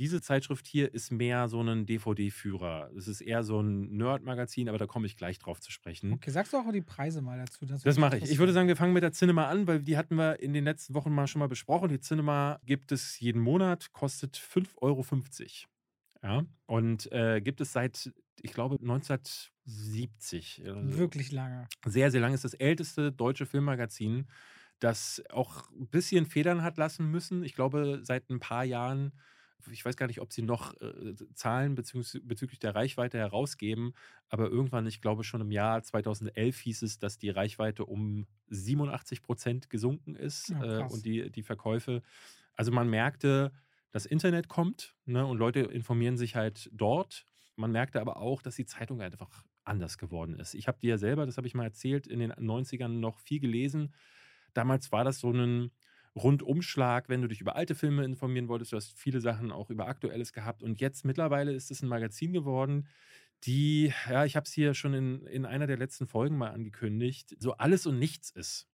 Diese 0.00 0.20
Zeitschrift 0.20 0.66
hier 0.66 0.92
ist 0.92 1.12
mehr 1.12 1.48
so 1.48 1.62
ein 1.62 1.86
DVD-Führer. 1.86 2.90
Es 2.96 3.06
ist 3.06 3.20
eher 3.20 3.44
so 3.44 3.60
ein 3.60 3.96
Nerd-Magazin, 3.96 4.68
aber 4.68 4.78
da 4.78 4.86
komme 4.86 5.06
ich 5.06 5.16
gleich 5.16 5.38
drauf 5.38 5.60
zu 5.60 5.70
sprechen. 5.70 6.12
okay. 6.12 6.30
Sagst 6.30 6.52
du 6.52 6.56
auch 6.56 6.72
die 6.72 6.80
Preise 6.80 7.22
mal 7.22 7.38
dazu? 7.38 7.66
Das 7.66 7.84
würde 7.84 8.00
mache 8.00 8.18
ich. 8.18 8.30
Ich 8.30 8.38
würde 8.38 8.52
sagen, 8.52 8.66
wir 8.66 8.76
fangen 8.76 8.92
mit 8.92 9.02
der 9.02 9.12
Cinema 9.12 9.48
an, 9.48 9.66
weil 9.66 9.80
die 9.80 9.96
hatten 9.96 10.16
wir 10.16 10.40
in 10.40 10.52
den 10.52 10.64
letzten 10.64 10.94
Wochen 10.94 11.12
mal 11.12 11.26
schon 11.26 11.38
mal 11.38 11.48
besprochen. 11.48 11.90
Die 11.90 12.00
Cinema 12.00 12.58
gibt 12.64 12.90
es 12.90 13.20
jeden 13.20 13.40
Monat, 13.40 13.92
kostet 13.92 14.36
5,50 14.36 14.76
Euro. 14.80 15.04
Ja, 16.22 16.44
und 16.66 17.10
äh, 17.12 17.40
gibt 17.40 17.60
es 17.60 17.72
seit, 17.72 18.12
ich 18.42 18.52
glaube, 18.52 18.76
1970. 18.76 19.50
interessieren. 20.58 20.86
Also 20.86 20.98
Wirklich 20.98 21.32
lange. 21.32 21.68
Sehr, 21.86 22.10
sehr 22.10 22.20
lang. 22.20 22.34
Ist 22.34 22.44
das 22.44 22.54
älteste 22.54 23.12
deutsche 23.12 23.46
Filmmagazin, 23.46 24.26
das 24.78 25.22
auch 25.30 25.70
ein 25.72 25.88
bisschen 25.88 26.26
federn 26.26 26.62
hat 26.62 26.78
lassen 26.78 27.10
müssen. 27.10 27.44
Ich 27.44 27.54
glaube, 27.54 28.00
seit 28.02 28.30
ein 28.30 28.40
paar 28.40 28.64
Jahren, 28.64 29.12
ich 29.70 29.84
weiß 29.84 29.96
gar 29.96 30.06
nicht, 30.06 30.20
ob 30.20 30.32
sie 30.32 30.42
noch 30.42 30.74
äh, 30.80 31.14
Zahlen 31.34 31.74
bezüglich, 31.74 32.20
bezüglich 32.24 32.58
der 32.58 32.74
Reichweite 32.74 33.18
herausgeben, 33.18 33.94
aber 34.28 34.48
irgendwann, 34.48 34.86
ich 34.86 35.00
glaube 35.00 35.24
schon 35.24 35.40
im 35.40 35.50
Jahr 35.50 35.82
2011 35.82 36.58
hieß 36.58 36.82
es, 36.82 36.98
dass 36.98 37.18
die 37.18 37.30
Reichweite 37.30 37.84
um 37.84 38.26
87 38.48 39.22
Prozent 39.22 39.70
gesunken 39.70 40.14
ist 40.14 40.50
Ja, 40.50 40.80
äh, 40.80 40.82
und 40.84 41.04
die, 41.04 41.30
die 41.30 41.42
Verkäufe. 41.42 42.02
Also 42.54 42.72
man 42.72 42.88
merkte, 42.88 43.52
das 43.90 44.06
Internet 44.06 44.48
kommt 44.48 44.94
ne, 45.04 45.26
und 45.26 45.38
Leute 45.38 45.60
informieren 45.60 46.16
sich 46.16 46.36
halt 46.36 46.70
dort. 46.72 47.26
Man 47.56 47.72
merkte 47.72 48.00
aber 48.00 48.18
auch, 48.18 48.42
dass 48.42 48.54
die 48.54 48.66
Zeitung 48.66 49.00
halt 49.00 49.12
einfach 49.12 49.44
anders 49.64 49.98
geworden 49.98 50.38
ist. 50.38 50.54
Ich 50.54 50.68
habe 50.68 50.78
dir 50.78 50.90
ja 50.90 50.98
selber, 50.98 51.26
das 51.26 51.36
habe 51.36 51.46
ich 51.46 51.54
mal 51.54 51.64
erzählt, 51.64 52.06
in 52.06 52.20
den 52.20 52.32
90ern 52.32 52.88
noch 52.88 53.18
viel 53.18 53.40
gelesen. 53.40 53.94
Damals 54.54 54.90
war 54.92 55.04
das 55.04 55.18
so 55.20 55.32
ein 55.32 55.70
Rundumschlag, 56.16 57.08
wenn 57.08 57.22
du 57.22 57.28
dich 57.28 57.40
über 57.40 57.56
alte 57.56 57.74
Filme 57.74 58.04
informieren 58.04 58.48
wolltest. 58.48 58.72
Du 58.72 58.76
hast 58.76 58.98
viele 58.98 59.20
Sachen 59.20 59.52
auch 59.52 59.70
über 59.70 59.86
Aktuelles 59.86 60.32
gehabt. 60.32 60.62
Und 60.62 60.80
jetzt 60.80 61.04
mittlerweile 61.04 61.52
ist 61.52 61.70
es 61.70 61.82
ein 61.82 61.88
Magazin 61.88 62.32
geworden, 62.32 62.88
die, 63.44 63.92
ja, 64.08 64.24
ich 64.24 64.36
habe 64.36 64.44
es 64.44 64.52
hier 64.52 64.74
schon 64.74 64.92
in, 64.92 65.26
in 65.26 65.46
einer 65.46 65.66
der 65.66 65.78
letzten 65.78 66.06
Folgen 66.06 66.36
mal 66.36 66.50
angekündigt, 66.50 67.36
so 67.38 67.52
alles 67.52 67.86
und 67.86 67.98
nichts 67.98 68.30
ist. 68.30 68.68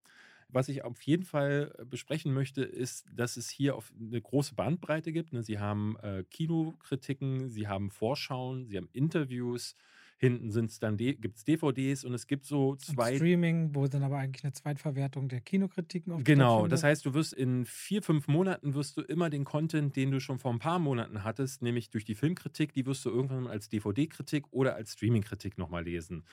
Was 0.49 0.69
ich 0.69 0.85
auf 0.85 1.03
jeden 1.03 1.25
Fall 1.25 1.75
äh, 1.79 1.85
besprechen 1.85 2.33
möchte, 2.33 2.63
ist, 2.63 3.07
dass 3.13 3.37
es 3.37 3.49
hier 3.49 3.79
eine 3.99 4.21
große 4.21 4.55
Bandbreite 4.55 5.13
gibt. 5.13 5.33
Ne? 5.33 5.43
Sie 5.43 5.59
haben 5.59 5.97
äh, 6.03 6.25
Kinokritiken, 6.31 7.51
Sie 7.51 7.69
haben 7.69 7.91
Vorschauen, 7.91 8.67
Sie 8.67 8.77
haben 8.77 8.89
Interviews, 8.93 9.75
Hinten 10.19 10.51
sind's 10.51 10.79
dann 10.79 10.97
gibt 10.97 11.37
es 11.37 11.45
DVDs 11.45 12.05
und 12.05 12.15
es 12.15 12.27
gibt 12.27 12.47
so 12.47 12.75
zwei. 12.77 13.13
Und 13.13 13.17
Streaming, 13.17 13.75
wo 13.75 13.87
dann 13.87 14.03
aber 14.03 14.17
eigentlich 14.17 14.45
eine 14.45 14.53
Zweitverwertung 14.55 15.29
der 15.29 15.43
Kinokritiken 15.43 16.13
auf 16.13 16.25
Genau, 16.25 16.67
das 16.69 16.83
heißt, 16.83 17.05
du 17.05 17.13
wirst 17.13 17.35
in 17.35 17.67
vier, 17.67 18.03
fünf 18.03 18.27
Monaten 18.27 18.75
wirst 18.75 18.97
du 18.97 19.03
immer 19.03 19.29
den 19.29 19.45
Content, 19.45 19.95
den 19.95 20.11
du 20.11 20.21
schon 20.21 20.39
vor 20.39 20.53
ein 20.53 20.59
paar 20.59 20.79
Monaten 20.79 21.23
hattest, 21.23 21.61
nämlich 21.61 21.91
durch 21.91 22.07
die 22.07 22.15
Filmkritik, 22.15 22.73
die 22.73 22.87
wirst 22.87 23.05
du 23.05 23.11
irgendwann 23.11 23.47
als 23.47 23.69
DVD-Kritik 23.69 24.47
oder 24.53 24.75
als 24.75 24.95
Streaming-Kritik 24.95 25.59
nochmal 25.59 25.85
lesen. 25.85 26.25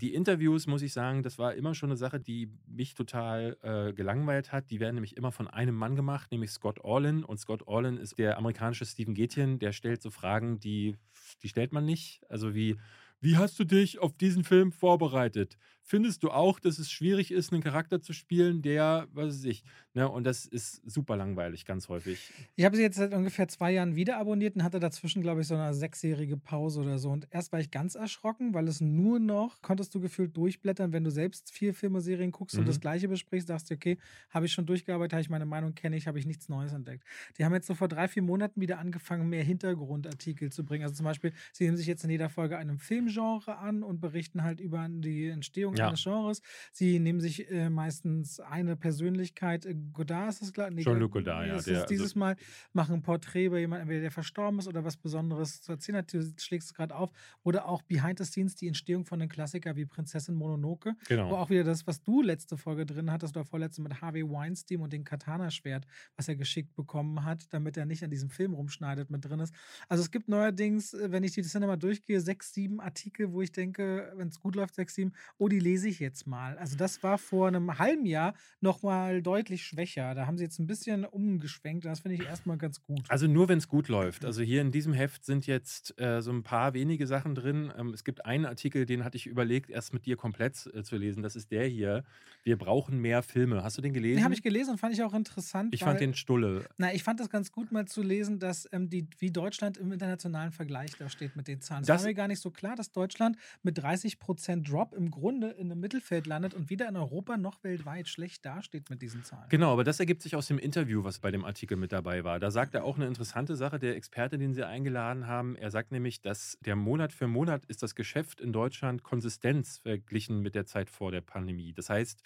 Die 0.00 0.14
Interviews, 0.14 0.68
muss 0.68 0.82
ich 0.82 0.92
sagen, 0.92 1.24
das 1.24 1.38
war 1.38 1.54
immer 1.54 1.74
schon 1.74 1.90
eine 1.90 1.96
Sache, 1.96 2.20
die 2.20 2.52
mich 2.68 2.94
total 2.94 3.56
äh, 3.62 3.92
gelangweilt 3.92 4.52
hat. 4.52 4.70
Die 4.70 4.78
werden 4.78 4.94
nämlich 4.94 5.16
immer 5.16 5.32
von 5.32 5.48
einem 5.48 5.74
Mann 5.74 5.96
gemacht, 5.96 6.30
nämlich 6.30 6.52
Scott 6.52 6.78
Orlin. 6.80 7.24
Und 7.24 7.38
Scott 7.38 7.66
Orlin 7.66 7.96
ist 7.96 8.16
der 8.16 8.38
amerikanische 8.38 8.86
Stephen 8.86 9.14
Gätjen, 9.14 9.58
der 9.58 9.72
stellt 9.72 10.00
so 10.00 10.10
Fragen, 10.10 10.60
die, 10.60 10.96
die 11.42 11.48
stellt 11.48 11.72
man 11.72 11.84
nicht. 11.84 12.22
Also 12.28 12.54
wie, 12.54 12.76
wie 13.20 13.36
hast 13.36 13.58
du 13.58 13.64
dich 13.64 13.98
auf 13.98 14.16
diesen 14.16 14.44
Film 14.44 14.72
vorbereitet? 14.72 15.56
Findest 15.90 16.22
du 16.22 16.30
auch, 16.30 16.60
dass 16.60 16.78
es 16.78 16.90
schwierig 16.90 17.30
ist, 17.30 17.50
einen 17.50 17.62
Charakter 17.62 18.02
zu 18.02 18.12
spielen, 18.12 18.60
der, 18.60 19.08
was 19.14 19.28
weiß 19.28 19.44
ich, 19.44 19.64
ne, 19.94 20.06
und 20.06 20.24
das 20.24 20.44
ist 20.44 20.82
super 20.84 21.16
langweilig, 21.16 21.64
ganz 21.64 21.88
häufig. 21.88 22.30
Ich 22.56 22.66
habe 22.66 22.76
sie 22.76 22.82
jetzt 22.82 22.98
seit 22.98 23.14
ungefähr 23.14 23.48
zwei 23.48 23.72
Jahren 23.72 23.96
wieder 23.96 24.18
abonniert 24.18 24.54
und 24.54 24.64
hatte 24.64 24.80
dazwischen, 24.80 25.22
glaube 25.22 25.40
ich, 25.40 25.46
so 25.46 25.54
eine 25.54 25.72
sechsjährige 25.72 26.36
Pause 26.36 26.82
oder 26.82 26.98
so. 26.98 27.08
Und 27.08 27.26
erst 27.30 27.52
war 27.52 27.60
ich 27.60 27.70
ganz 27.70 27.94
erschrocken, 27.94 28.52
weil 28.52 28.68
es 28.68 28.82
nur 28.82 29.18
noch, 29.18 29.62
konntest 29.62 29.94
du 29.94 30.00
gefühlt 30.00 30.36
durchblättern, 30.36 30.92
wenn 30.92 31.04
du 31.04 31.10
selbst 31.10 31.50
vier 31.50 31.72
Filme-Serien 31.72 32.32
guckst 32.32 32.56
mhm. 32.56 32.60
und 32.60 32.66
das 32.66 32.76
mhm. 32.76 32.80
Gleiche 32.82 33.08
besprichst, 33.08 33.48
sagst 33.48 33.70
du, 33.70 33.74
okay, 33.74 33.96
habe 34.28 34.44
ich 34.44 34.52
schon 34.52 34.66
durchgearbeitet, 34.66 35.14
habe 35.14 35.22
ich 35.22 35.30
meine 35.30 35.46
Meinung, 35.46 35.74
kenne 35.74 35.96
ich, 35.96 36.06
habe 36.06 36.18
ich 36.18 36.26
nichts 36.26 36.50
Neues 36.50 36.74
entdeckt. 36.74 37.02
Die 37.38 37.46
haben 37.46 37.54
jetzt 37.54 37.66
so 37.66 37.74
vor 37.74 37.88
drei, 37.88 38.08
vier 38.08 38.22
Monaten 38.22 38.60
wieder 38.60 38.78
angefangen, 38.78 39.30
mehr 39.30 39.42
Hintergrundartikel 39.42 40.52
zu 40.52 40.66
bringen. 40.66 40.82
Also 40.82 40.96
zum 40.96 41.04
Beispiel, 41.04 41.32
sie 41.54 41.64
nehmen 41.64 41.78
sich 41.78 41.86
jetzt 41.86 42.04
in 42.04 42.10
jeder 42.10 42.28
Folge 42.28 42.58
einem 42.58 42.78
Filmgenre 42.78 43.56
an 43.56 43.82
und 43.82 44.02
berichten 44.02 44.42
halt 44.42 44.60
über 44.60 44.86
die 44.86 45.28
Entstehung 45.28 45.77
ja. 45.78 45.88
eines 45.88 46.02
Genres. 46.02 46.42
Sie 46.72 46.98
nehmen 46.98 47.20
sich 47.20 47.50
äh, 47.50 47.70
meistens 47.70 48.40
eine 48.40 48.76
Persönlichkeit, 48.76 49.66
äh, 49.66 49.74
Godard 49.92 50.30
ist 50.30 50.42
das 50.42 50.52
klar? 50.52 50.70
Nee, 50.70 50.82
Jean-Luc 50.82 51.12
Godard, 51.12 51.46
ja. 51.46 51.60
Der, 51.60 51.86
dieses 51.86 52.08
also 52.08 52.18
Mal 52.18 52.36
machen 52.72 52.96
ein 52.96 53.02
Porträt 53.02 53.46
über 53.46 53.58
jemanden, 53.58 53.82
entweder 53.82 54.02
der 54.02 54.10
verstorben 54.10 54.58
ist 54.58 54.68
oder 54.68 54.84
was 54.84 54.96
Besonderes 54.96 55.62
zu 55.62 55.72
erzählen 55.72 55.98
hat. 55.98 56.12
Du 56.12 56.22
schlägst 56.38 56.70
es 56.70 56.74
gerade 56.74 56.94
auf. 56.94 57.10
Oder 57.42 57.66
auch 57.66 57.82
Behind 57.82 58.18
the 58.18 58.24
Scenes, 58.24 58.54
die 58.54 58.66
Entstehung 58.66 59.04
von 59.04 59.18
den 59.18 59.28
Klassikern 59.28 59.76
wie 59.76 59.86
Prinzessin 59.86 60.34
Mononoke. 60.34 60.94
Genau. 61.08 61.30
Wo 61.30 61.36
auch 61.36 61.50
wieder 61.50 61.64
das, 61.64 61.86
was 61.86 62.02
du 62.02 62.22
letzte 62.22 62.56
Folge 62.56 62.86
drin 62.86 63.10
hattest, 63.10 63.36
oder 63.36 63.44
vorletzte 63.44 63.82
mit 63.82 64.00
Harvey 64.00 64.28
Weinstein 64.28 64.80
und 64.80 64.92
dem 64.92 65.04
Katana-Schwert, 65.04 65.86
was 66.16 66.28
er 66.28 66.36
geschickt 66.36 66.74
bekommen 66.74 67.24
hat, 67.24 67.52
damit 67.52 67.76
er 67.76 67.86
nicht 67.86 68.02
an 68.04 68.10
diesem 68.10 68.30
Film 68.30 68.54
rumschneidet, 68.54 69.10
mit 69.10 69.24
drin 69.24 69.40
ist. 69.40 69.54
Also 69.88 70.02
es 70.02 70.10
gibt 70.10 70.28
neuerdings, 70.28 70.94
äh, 70.94 71.10
wenn 71.10 71.24
ich 71.24 71.32
die 71.32 71.42
Cinema 71.42 71.76
durchgehe, 71.76 72.20
sechs, 72.20 72.52
sieben 72.52 72.80
Artikel, 72.80 73.32
wo 73.32 73.42
ich 73.42 73.52
denke, 73.52 74.12
wenn 74.16 74.28
es 74.28 74.40
gut 74.40 74.54
läuft, 74.54 74.74
sechs, 74.74 74.94
sieben, 74.94 75.12
oh, 75.38 75.48
die 75.48 75.60
lese 75.68 75.88
ich 75.88 75.98
jetzt 76.00 76.26
mal. 76.26 76.56
Also 76.56 76.76
das 76.76 77.02
war 77.02 77.18
vor 77.18 77.48
einem 77.48 77.78
halben 77.78 78.06
Jahr 78.06 78.32
nochmal 78.60 79.20
deutlich 79.20 79.64
schwächer. 79.64 80.14
Da 80.14 80.26
haben 80.26 80.38
sie 80.38 80.44
jetzt 80.44 80.58
ein 80.58 80.66
bisschen 80.66 81.04
umgeschwenkt. 81.04 81.84
Das 81.84 82.00
finde 82.00 82.14
ich 82.16 82.26
erstmal 82.26 82.56
ganz 82.56 82.82
gut. 82.82 83.02
Also 83.08 83.26
nur, 83.26 83.48
wenn 83.48 83.58
es 83.58 83.68
gut 83.68 83.88
läuft. 83.88 84.24
Also 84.24 84.40
hier 84.40 84.62
in 84.62 84.72
diesem 84.72 84.94
Heft 84.94 85.26
sind 85.26 85.46
jetzt 85.46 86.00
äh, 86.00 86.22
so 86.22 86.30
ein 86.32 86.42
paar 86.42 86.72
wenige 86.72 87.06
Sachen 87.06 87.34
drin. 87.34 87.70
Ähm, 87.76 87.92
es 87.92 88.02
gibt 88.02 88.24
einen 88.24 88.46
Artikel, 88.46 88.86
den 88.86 89.04
hatte 89.04 89.18
ich 89.18 89.26
überlegt, 89.26 89.68
erst 89.68 89.92
mit 89.92 90.06
dir 90.06 90.16
komplett 90.16 90.70
äh, 90.72 90.82
zu 90.82 90.96
lesen. 90.96 91.22
Das 91.22 91.36
ist 91.36 91.50
der 91.50 91.66
hier. 91.66 92.02
Wir 92.44 92.56
brauchen 92.56 92.98
mehr 92.98 93.22
Filme. 93.22 93.62
Hast 93.62 93.76
du 93.76 93.82
den 93.82 93.92
gelesen? 93.92 94.16
Den 94.16 94.24
habe 94.24 94.34
ich 94.34 94.42
gelesen 94.42 94.70
und 94.70 94.78
fand 94.78 94.94
ich 94.94 95.02
auch 95.02 95.12
interessant. 95.12 95.74
Ich 95.74 95.82
weil, 95.82 95.88
fand 95.88 96.00
den 96.00 96.14
Stulle. 96.14 96.64
Na, 96.78 96.94
ich 96.94 97.02
fand 97.02 97.20
das 97.20 97.28
ganz 97.28 97.52
gut 97.52 97.72
mal 97.72 97.86
zu 97.86 98.02
lesen, 98.02 98.38
dass 98.38 98.66
ähm, 98.72 98.88
die, 98.88 99.06
wie 99.18 99.30
Deutschland 99.30 99.76
im 99.76 99.92
internationalen 99.92 100.52
Vergleich 100.52 100.92
da 100.98 101.10
steht 101.10 101.36
mit 101.36 101.46
den 101.46 101.60
Zahlen. 101.60 101.82
Das, 101.82 101.88
das 101.88 102.02
war 102.02 102.08
mir 102.08 102.14
gar 102.14 102.28
nicht 102.28 102.40
so 102.40 102.50
klar, 102.50 102.74
dass 102.74 102.90
Deutschland 102.90 103.36
mit 103.62 103.76
30 103.76 104.18
Prozent 104.18 104.70
Drop 104.70 104.94
im 104.94 105.10
Grunde 105.10 105.47
in 105.56 105.70
einem 105.70 105.80
Mittelfeld 105.80 106.26
landet 106.26 106.54
und 106.54 106.70
weder 106.70 106.88
in 106.88 106.96
Europa 106.96 107.36
noch 107.36 107.62
weltweit 107.64 108.08
schlecht 108.08 108.44
dasteht 108.44 108.90
mit 108.90 109.02
diesen 109.02 109.24
Zahlen. 109.24 109.48
Genau, 109.48 109.72
aber 109.72 109.84
das 109.84 110.00
ergibt 110.00 110.22
sich 110.22 110.36
aus 110.36 110.46
dem 110.46 110.58
Interview, 110.58 111.04
was 111.04 111.18
bei 111.18 111.30
dem 111.30 111.44
Artikel 111.44 111.76
mit 111.76 111.92
dabei 111.92 112.24
war. 112.24 112.38
Da 112.40 112.50
sagt 112.50 112.74
er 112.74 112.84
auch 112.84 112.96
eine 112.96 113.06
interessante 113.06 113.56
Sache, 113.56 113.78
der 113.78 113.96
Experte, 113.96 114.38
den 114.38 114.54
sie 114.54 114.66
eingeladen 114.66 115.26
haben. 115.26 115.56
Er 115.56 115.70
sagt 115.70 115.92
nämlich, 115.92 116.20
dass 116.20 116.58
der 116.60 116.76
Monat 116.76 117.12
für 117.12 117.26
Monat 117.26 117.64
ist 117.66 117.82
das 117.82 117.94
Geschäft 117.94 118.40
in 118.40 118.52
Deutschland 118.52 119.02
Konsistenz 119.02 119.78
verglichen 119.78 120.40
mit 120.40 120.54
der 120.54 120.66
Zeit 120.66 120.90
vor 120.90 121.10
der 121.10 121.20
Pandemie. 121.20 121.72
Das 121.72 121.90
heißt, 121.90 122.22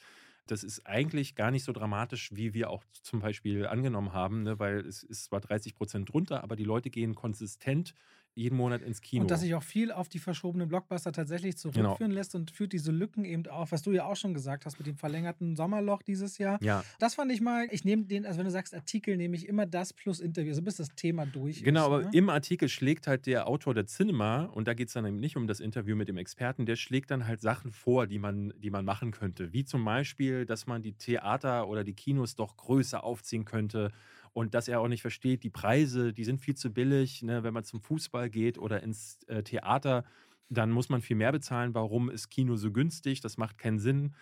das 0.46 0.64
ist 0.64 0.86
eigentlich 0.86 1.34
gar 1.34 1.50
nicht 1.50 1.64
so 1.64 1.72
dramatisch, 1.72 2.30
wie 2.34 2.52
wir 2.52 2.70
auch 2.70 2.84
zum 3.02 3.20
Beispiel 3.20 3.66
angenommen 3.66 4.12
haben, 4.12 4.42
ne? 4.42 4.58
weil 4.58 4.80
es 4.80 5.02
ist 5.02 5.24
zwar 5.24 5.40
30 5.40 5.74
Prozent 5.74 6.12
drunter, 6.12 6.42
aber 6.42 6.56
die 6.56 6.64
Leute 6.64 6.90
gehen 6.90 7.14
konsistent 7.14 7.94
jeden 8.34 8.56
Monat 8.56 8.82
ins 8.82 9.00
Kino. 9.00 9.22
Und 9.22 9.30
dass 9.30 9.40
sich 9.40 9.54
auch 9.54 9.62
viel 9.62 9.92
auf 9.92 10.08
die 10.08 10.18
verschobenen 10.18 10.68
Blockbuster 10.68 11.12
tatsächlich 11.12 11.56
zurückführen 11.56 11.96
genau. 11.98 12.14
lässt 12.14 12.34
und 12.34 12.50
führt 12.50 12.72
diese 12.72 12.90
Lücken 12.90 13.24
eben 13.24 13.46
auf, 13.46 13.72
was 13.72 13.82
du 13.82 13.92
ja 13.92 14.06
auch 14.06 14.16
schon 14.16 14.32
gesagt 14.34 14.64
hast 14.64 14.78
mit 14.78 14.86
dem 14.86 14.96
verlängerten 14.96 15.56
Sommerloch 15.56 16.02
dieses 16.02 16.38
Jahr. 16.38 16.58
Ja. 16.62 16.82
Das 16.98 17.14
fand 17.14 17.30
ich 17.32 17.40
mal, 17.40 17.68
ich 17.70 17.84
nehme 17.84 18.04
den, 18.04 18.24
also 18.24 18.38
wenn 18.38 18.46
du 18.46 18.50
sagst 18.50 18.74
Artikel, 18.74 19.16
nehme 19.16 19.36
ich 19.36 19.46
immer 19.46 19.66
das 19.66 19.92
plus 19.92 20.20
Interview, 20.20 20.50
also 20.50 20.62
bis 20.62 20.76
das 20.76 20.88
Thema 20.94 21.26
durch 21.26 21.62
Genau, 21.62 21.80
ist, 21.80 21.86
aber 21.86 22.02
ne? 22.02 22.10
im 22.12 22.30
Artikel 22.30 22.68
schlägt 22.68 23.06
halt 23.06 23.26
der 23.26 23.48
Autor 23.48 23.74
der 23.74 23.86
Cinema, 23.86 24.44
und 24.44 24.66
da 24.66 24.74
geht 24.74 24.88
es 24.88 24.94
dann 24.94 25.04
eben 25.06 25.18
nicht 25.18 25.36
um 25.36 25.46
das 25.46 25.60
Interview 25.60 25.96
mit 25.96 26.08
dem 26.08 26.16
Experten, 26.16 26.64
der 26.66 26.76
schlägt 26.76 27.10
dann 27.10 27.26
halt 27.26 27.40
Sachen 27.40 27.70
vor, 27.72 28.06
die 28.06 28.18
man, 28.18 28.52
die 28.58 28.70
man 28.70 28.84
machen 28.84 29.10
könnte. 29.10 29.52
Wie 29.52 29.64
zum 29.64 29.84
Beispiel, 29.84 30.46
dass 30.46 30.66
man 30.66 30.82
die 30.82 30.92
Theater 30.92 31.68
oder 31.68 31.84
die 31.84 31.94
Kinos 31.94 32.34
doch 32.34 32.56
größer 32.56 33.04
aufziehen 33.04 33.44
könnte 33.44 33.92
und 34.32 34.54
dass 34.54 34.68
er 34.68 34.80
auch 34.80 34.88
nicht 34.88 35.02
versteht, 35.02 35.44
die 35.44 35.50
Preise, 35.50 36.12
die 36.12 36.24
sind 36.24 36.40
viel 36.40 36.54
zu 36.54 36.72
billig, 36.72 37.22
ne? 37.22 37.42
wenn 37.42 37.54
man 37.54 37.64
zum 37.64 37.80
Fußball 37.80 38.30
geht 38.30 38.58
oder 38.58 38.82
ins 38.82 39.18
äh, 39.26 39.42
Theater, 39.42 40.04
dann 40.48 40.70
muss 40.70 40.88
man 40.88 41.00
viel 41.00 41.16
mehr 41.16 41.32
bezahlen. 41.32 41.74
Warum 41.74 42.10
ist 42.10 42.28
Kino 42.28 42.56
so 42.56 42.72
günstig? 42.72 43.20
Das 43.20 43.36
macht 43.36 43.58
keinen 43.58 43.78
Sinn 43.78 44.14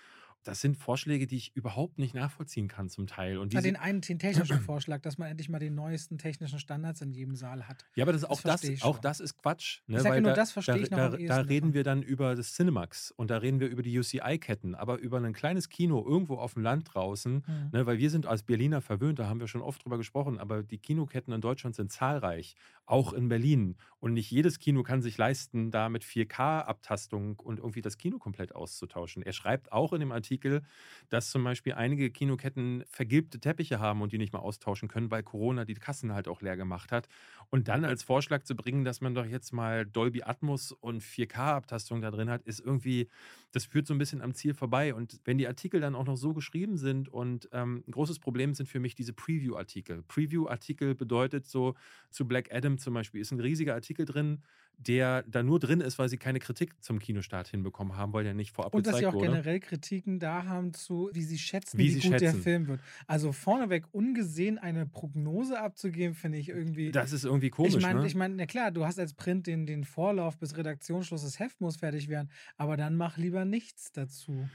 das 0.45 0.61
sind 0.61 0.77
Vorschläge, 0.77 1.27
die 1.27 1.37
ich 1.37 1.55
überhaupt 1.55 1.99
nicht 1.99 2.15
nachvollziehen 2.15 2.69
kann 2.69 2.89
zum 2.89 3.07
Teil. 3.07 3.39
Und 3.39 3.53
diese, 3.53 3.63
den 3.63 3.77
einen 3.77 4.01
den 4.01 4.19
technischen 4.19 4.61
Vorschlag, 4.61 5.03
dass 5.03 5.19
man 5.19 5.29
endlich 5.29 5.49
mal 5.49 5.59
den 5.59 5.75
neuesten 5.75 6.19
technischen 6.19 6.59
Standards 6.59 7.03
in 7.03 7.13
jedem 7.13 7.37
Saal 7.37 7.69
hat. 7.69 7.85
Ja, 7.95 8.05
aber 8.05 8.13
das, 8.13 8.23
das 8.23 8.31
auch, 8.31 8.43
das, 8.43 8.83
auch 8.83 8.99
das 8.99 9.21
ist 9.21 9.37
Quatsch. 9.37 9.81
Ne? 9.87 9.99
Ich 9.99 10.03
sage 10.03 10.21
nur, 10.23 10.31
da, 10.31 10.37
das 10.37 10.53
verstehe 10.53 10.79
ich 10.79 10.91
noch 10.91 10.99
Da, 10.99 11.17
da 11.17 11.41
reden 11.41 11.75
wir 11.75 11.85
dann 11.85 12.03
über 12.03 12.35
das 12.35 12.55
Cinemax 12.55 13.11
und 13.11 13.31
da 13.31 13.39
reden 13.39 13.61
wir 13.61 13.69
über 13.69 13.83
die 13.83 13.99
UCI-Ketten, 13.99 14.75
aber 14.75 14.99
über 14.99 15.19
ein 15.19 15.33
kleines 15.33 15.69
Kino 15.69 16.05
irgendwo 16.07 16.37
auf 16.37 16.55
dem 16.55 16.63
Land 16.63 16.95
draußen, 16.95 17.35
mhm. 17.35 17.71
ne? 17.73 17.87
weil 17.87 17.99
wir 17.99 18.11
sind 18.11 18.27
als 18.27 18.43
Berliner 18.43 18.81
verwöhnt, 18.81 19.19
da 19.19 19.29
haben 19.29 19.41
wir 19.41 19.49
schon 19.49 19.63
oft 19.63 19.85
drüber 19.85 19.99
gesprochen, 19.99 20.39
aber 20.39 20.63
die 20.63 20.79
Kinoketten 20.79 21.35
in 21.35 21.41
Deutschland 21.41 21.77
sind 21.77 21.93
zahlreich, 21.93 22.55
auch 22.91 23.13
in 23.13 23.29
Berlin. 23.29 23.77
Und 24.01 24.15
nicht 24.15 24.31
jedes 24.31 24.59
Kino 24.59 24.83
kann 24.83 25.03
sich 25.03 25.17
leisten, 25.19 25.71
da 25.71 25.89
mit 25.89 26.05
4K-Abtastung 26.05 27.39
und 27.39 27.59
irgendwie 27.59 27.83
das 27.83 27.99
Kino 27.99 28.19
komplett 28.19 28.55
auszutauschen. 28.55 29.23
Er 29.23 29.33
schreibt 29.33 29.73
auch 29.73 29.93
in 29.93 30.01
dem 30.01 30.13
Artikel, 30.13 30.63
dass 31.09 31.31
zum 31.31 31.45
Beispiel 31.45 31.75
einige 31.75 32.11
Kinoketten 32.11 32.85
vergilbte 32.89 33.41
Teppiche 33.41 33.79
haben 33.81 34.03
und 34.03 34.13
die 34.13 34.19
nicht 34.19 34.33
mehr 34.33 34.43
austauschen 34.43 34.89
können, 34.89 35.11
weil 35.11 35.23
Corona 35.23 35.65
die 35.65 35.75
Kassen 35.75 36.13
halt 36.15 36.29
auch 36.29 36.43
leer 36.43 36.57
gemacht 36.57 36.93
hat. 36.93 37.09
Und 37.53 37.67
dann 37.67 37.85
als 37.85 38.05
Vorschlag 38.05 38.45
zu 38.45 38.55
bringen, 38.55 38.85
dass 38.85 39.01
man 39.01 39.13
doch 39.15 39.27
jetzt 39.27 39.53
mal 39.53 39.85
Dolby 39.85 40.23
Atmos 40.23 40.71
und 40.71 41.03
4K-Abtastung 41.03 42.01
da 42.01 42.13
drin 42.13 42.31
hat, 42.31 42.43
ist 42.43 42.61
irgendwie, 42.61 43.09
das 43.51 43.65
führt 43.65 43.89
so 43.89 43.95
ein 43.95 43.99
bisschen 43.99 44.23
am 44.23 44.35
Ziel 44.35 44.55
vorbei. 44.55 44.95
Und 44.95 45.21
wenn 45.25 45.37
die 45.37 45.49
Artikel 45.49 45.81
dann 45.81 45.97
auch 45.97 46.05
noch 46.07 46.17
so 46.17 46.33
geschrieben 46.33 46.77
sind 46.77 47.09
und 47.09 47.49
ähm, 47.53 47.83
ein 47.89 47.91
großes 47.91 48.21
Problem 48.21 48.55
sind 48.55 48.69
für 48.69 48.79
mich 48.79 48.95
diese 48.95 49.13
Preview-Artikel. 49.13 50.05
Preview-Artikel 50.05 50.95
bedeutet 50.95 51.45
so, 51.47 51.75
zu 52.11 52.25
Black 52.27 52.55
Adam 52.55 52.79
zum 52.79 52.95
Beispiel 52.95 53.21
ist 53.21 53.33
ein 53.33 53.41
riesiger 53.41 53.75
Artikel 53.75 54.07
drin, 54.07 54.43
der 54.79 55.23
da 55.25 55.43
nur 55.43 55.61
drin 55.61 55.81
ist, 55.81 55.99
weil 55.99 56.09
sie 56.09 56.17
keine 56.17 56.39
Kritik 56.39 56.83
zum 56.83 56.99
Kinostart 56.99 57.49
hinbekommen 57.49 57.97
haben, 57.97 58.13
weil 58.13 58.25
der 58.25 58.35
nicht 58.35 58.53
vorab 58.53 58.75
Und 58.75 58.87
dass 58.87 58.97
sie 58.97 59.07
auch 59.07 59.13
wurde. 59.13 59.27
generell 59.27 59.61
Kritiken 59.61 60.19
da 60.19 60.45
haben 60.45 60.73
zu, 60.73 61.11
wie 61.13 61.23
sie 61.23 61.39
schätzen, 61.39 61.79
wie, 61.79 61.85
wie 61.85 61.91
sie 61.91 62.01
gut 62.01 62.13
schätzen. 62.13 62.25
der 62.25 62.35
Film 62.35 62.67
wird. 62.67 62.81
Also 63.07 63.33
vorneweg 63.33 63.85
ungesehen 63.93 64.59
eine 64.59 64.87
Prognose 64.87 65.61
abzugeben, 65.61 66.15
finde 66.15 66.39
ich 66.39 66.49
irgendwie. 66.49 66.93
Das 66.93 67.13
ist 67.13 67.25
irgendwie 67.25 67.51
komisch. 67.51 67.75
Ich 67.77 67.83
meine, 67.83 68.01
ne? 68.01 68.07
ich 68.07 68.15
meine, 68.15 68.35
na 68.35 68.47
klar, 68.47 68.71
du 68.71 68.87
hast 68.87 68.99
als 68.99 69.13
Print 69.13 69.47
den, 69.47 69.67
den 69.67 69.85
Vorlauf 69.85 70.39
bis 70.39 70.57
Redaktionsschluss, 70.57 71.23
das 71.23 71.39
Heft 71.39 71.61
muss 71.61 71.77
fertig 71.77 72.09
werden, 72.09 72.31
aber 72.57 72.77
dann 72.77 72.97
mach 72.97 73.19
lieber 73.19 73.45
nichts 73.45 73.93
dazu 73.93 74.49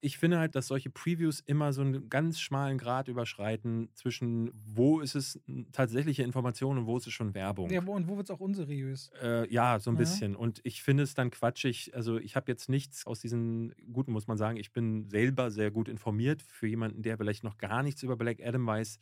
ich 0.00 0.18
finde 0.18 0.38
halt, 0.38 0.54
dass 0.54 0.66
solche 0.66 0.90
Previews 0.90 1.40
immer 1.40 1.72
so 1.72 1.82
einen 1.82 2.08
ganz 2.08 2.40
schmalen 2.40 2.78
Grad 2.78 3.08
überschreiten 3.08 3.90
zwischen, 3.94 4.50
wo 4.54 5.00
ist 5.00 5.14
es 5.14 5.40
tatsächliche 5.72 6.22
Information 6.22 6.78
und 6.78 6.86
wo 6.86 6.96
ist 6.96 7.06
es 7.06 7.12
schon 7.12 7.34
Werbung. 7.34 7.70
Ja, 7.70 7.80
und 7.80 8.08
wo 8.08 8.16
wird 8.16 8.28
es 8.28 8.30
auch 8.30 8.40
unseriös? 8.40 9.10
Äh, 9.22 9.52
ja, 9.52 9.78
so 9.78 9.90
ein 9.90 9.94
ja. 9.94 10.00
bisschen. 10.00 10.36
Und 10.36 10.60
ich 10.64 10.82
finde 10.82 11.02
es 11.02 11.14
dann 11.14 11.30
quatschig. 11.30 11.94
Also, 11.94 12.18
ich 12.18 12.34
habe 12.34 12.50
jetzt 12.50 12.68
nichts 12.68 13.06
aus 13.06 13.20
diesen 13.20 13.74
guten, 13.92 14.12
muss 14.12 14.26
man 14.26 14.38
sagen, 14.38 14.56
ich 14.56 14.72
bin 14.72 15.08
selber 15.10 15.50
sehr 15.50 15.70
gut 15.70 15.88
informiert. 15.88 16.42
Für 16.42 16.66
jemanden, 16.66 17.02
der 17.02 17.18
vielleicht 17.18 17.44
noch 17.44 17.58
gar 17.58 17.82
nichts 17.82 18.02
über 18.02 18.16
Black 18.16 18.40
Adam 18.42 18.66
weiß, 18.66 18.98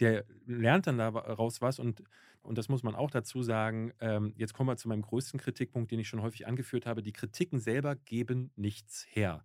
der 0.00 0.24
lernt 0.46 0.86
dann 0.86 0.98
daraus 0.98 1.60
was 1.60 1.78
und 1.78 2.02
und 2.40 2.56
das 2.56 2.70
muss 2.70 2.82
man 2.82 2.94
auch 2.94 3.10
dazu 3.10 3.42
sagen, 3.42 3.92
ähm, 4.00 4.32
jetzt 4.36 4.54
kommen 4.54 4.70
wir 4.70 4.76
zu 4.76 4.88
meinem 4.88 5.02
größten 5.02 5.38
Kritikpunkt, 5.38 5.90
den 5.90 5.98
ich 5.98 6.08
schon 6.08 6.22
häufig 6.22 6.46
angeführt 6.46 6.86
habe, 6.86 7.02
die 7.02 7.12
Kritiken 7.12 7.58
selber 7.58 7.94
geben 7.94 8.52
nichts 8.56 9.06
her. 9.10 9.44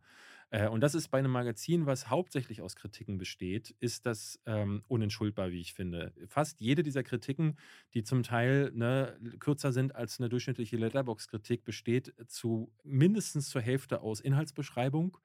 Äh, 0.53 0.67
und 0.67 0.81
das 0.81 0.93
ist 0.93 1.07
bei 1.07 1.17
einem 1.17 1.31
Magazin, 1.31 1.87
was 1.87 2.11
hauptsächlich 2.11 2.61
aus 2.61 2.75
Kritiken 2.75 3.17
besteht, 3.17 3.75
ist 3.79 4.05
das 4.05 4.39
ähm, 4.45 4.83
unentschuldbar, 4.87 5.49
wie 5.49 5.59
ich 5.59 5.73
finde. 5.73 6.13
Fast 6.27 6.61
jede 6.61 6.83
dieser 6.83 7.01
Kritiken, 7.01 7.57
die 7.95 8.03
zum 8.03 8.21
Teil 8.21 8.71
ne, 8.73 9.17
kürzer 9.39 9.73
sind 9.73 9.95
als 9.95 10.19
eine 10.19 10.29
durchschnittliche 10.29 10.77
Letterbox-Kritik, 10.77 11.65
besteht 11.65 12.13
zu 12.27 12.71
mindestens 12.83 13.49
zur 13.49 13.61
Hälfte 13.61 14.01
aus 14.01 14.19
Inhaltsbeschreibung. 14.19 15.17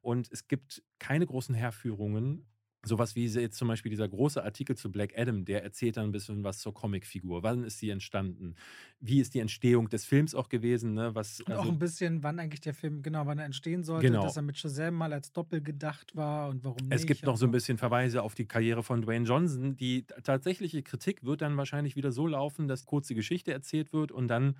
Und 0.00 0.28
es 0.32 0.48
gibt 0.48 0.82
keine 0.98 1.26
großen 1.26 1.54
Herführungen 1.54 2.44
Sowas 2.84 3.14
wie 3.14 3.26
jetzt 3.26 3.56
zum 3.56 3.68
Beispiel 3.68 3.90
dieser 3.90 4.08
große 4.08 4.42
Artikel 4.42 4.76
zu 4.76 4.90
Black 4.90 5.16
Adam, 5.16 5.44
der 5.44 5.62
erzählt 5.62 5.96
dann 5.96 6.06
ein 6.06 6.12
bisschen 6.12 6.42
was 6.42 6.58
zur 6.58 6.74
Comicfigur. 6.74 7.44
Wann 7.44 7.62
ist 7.62 7.78
sie 7.78 7.90
entstanden? 7.90 8.56
Wie 8.98 9.20
ist 9.20 9.34
die 9.34 9.38
Entstehung 9.38 9.88
des 9.88 10.04
Films 10.04 10.34
auch 10.34 10.48
gewesen? 10.48 10.94
Ne? 10.94 11.14
Was, 11.14 11.40
und 11.40 11.52
also, 11.52 11.62
auch 11.62 11.72
ein 11.72 11.78
bisschen, 11.78 12.24
wann 12.24 12.40
eigentlich 12.40 12.60
der 12.60 12.74
Film, 12.74 13.02
genau, 13.02 13.24
wann 13.26 13.38
er 13.38 13.44
entstehen 13.44 13.84
sollte, 13.84 14.08
genau. 14.08 14.24
dass 14.24 14.36
er 14.36 14.42
mit 14.42 14.58
Shazam 14.58 14.94
mal 14.94 15.12
als 15.12 15.32
Doppel 15.32 15.62
gedacht 15.62 16.16
war 16.16 16.48
und 16.48 16.64
warum 16.64 16.88
nicht. 16.88 16.92
Es 16.92 17.06
gibt 17.06 17.24
noch 17.24 17.36
so 17.36 17.46
ein 17.46 17.52
bisschen 17.52 17.78
Verweise 17.78 18.22
auf 18.22 18.34
die 18.34 18.46
Karriere 18.46 18.82
von 18.82 19.00
Dwayne 19.00 19.26
Johnson. 19.26 19.76
Die 19.76 20.04
tatsächliche 20.24 20.82
Kritik 20.82 21.22
wird 21.22 21.42
dann 21.42 21.56
wahrscheinlich 21.56 21.94
wieder 21.94 22.10
so 22.10 22.26
laufen, 22.26 22.66
dass 22.66 22.84
kurze 22.84 23.14
Geschichte 23.14 23.52
erzählt 23.52 23.92
wird 23.92 24.10
und 24.10 24.26
dann 24.26 24.56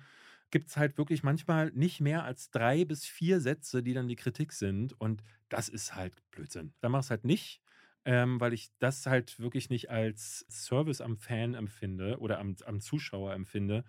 gibt 0.53 0.69
es 0.69 0.77
halt 0.77 0.97
wirklich 0.99 1.23
manchmal 1.23 1.71
nicht 1.71 1.99
mehr 1.99 2.23
als 2.23 2.51
drei 2.51 2.85
bis 2.85 3.05
vier 3.05 3.41
Sätze, 3.41 3.81
die 3.81 3.93
dann 3.93 4.07
die 4.07 4.15
Kritik 4.15 4.53
sind. 4.53 4.93
Und 5.01 5.23
das 5.49 5.67
ist 5.67 5.95
halt 5.95 6.13
Blödsinn. 6.29 6.73
Da 6.79 6.89
mach 6.89 6.99
es 6.99 7.09
halt 7.09 7.25
nicht 7.25 7.62
ähm, 8.05 8.39
weil 8.39 8.53
ich 8.53 8.71
das 8.79 9.05
halt 9.05 9.39
wirklich 9.39 9.69
nicht 9.69 9.89
als 9.89 10.45
Service 10.49 11.01
am 11.01 11.17
Fan 11.17 11.53
empfinde 11.53 12.17
oder 12.19 12.39
am, 12.39 12.55
am 12.65 12.79
Zuschauer 12.81 13.33
empfinde, 13.33 13.83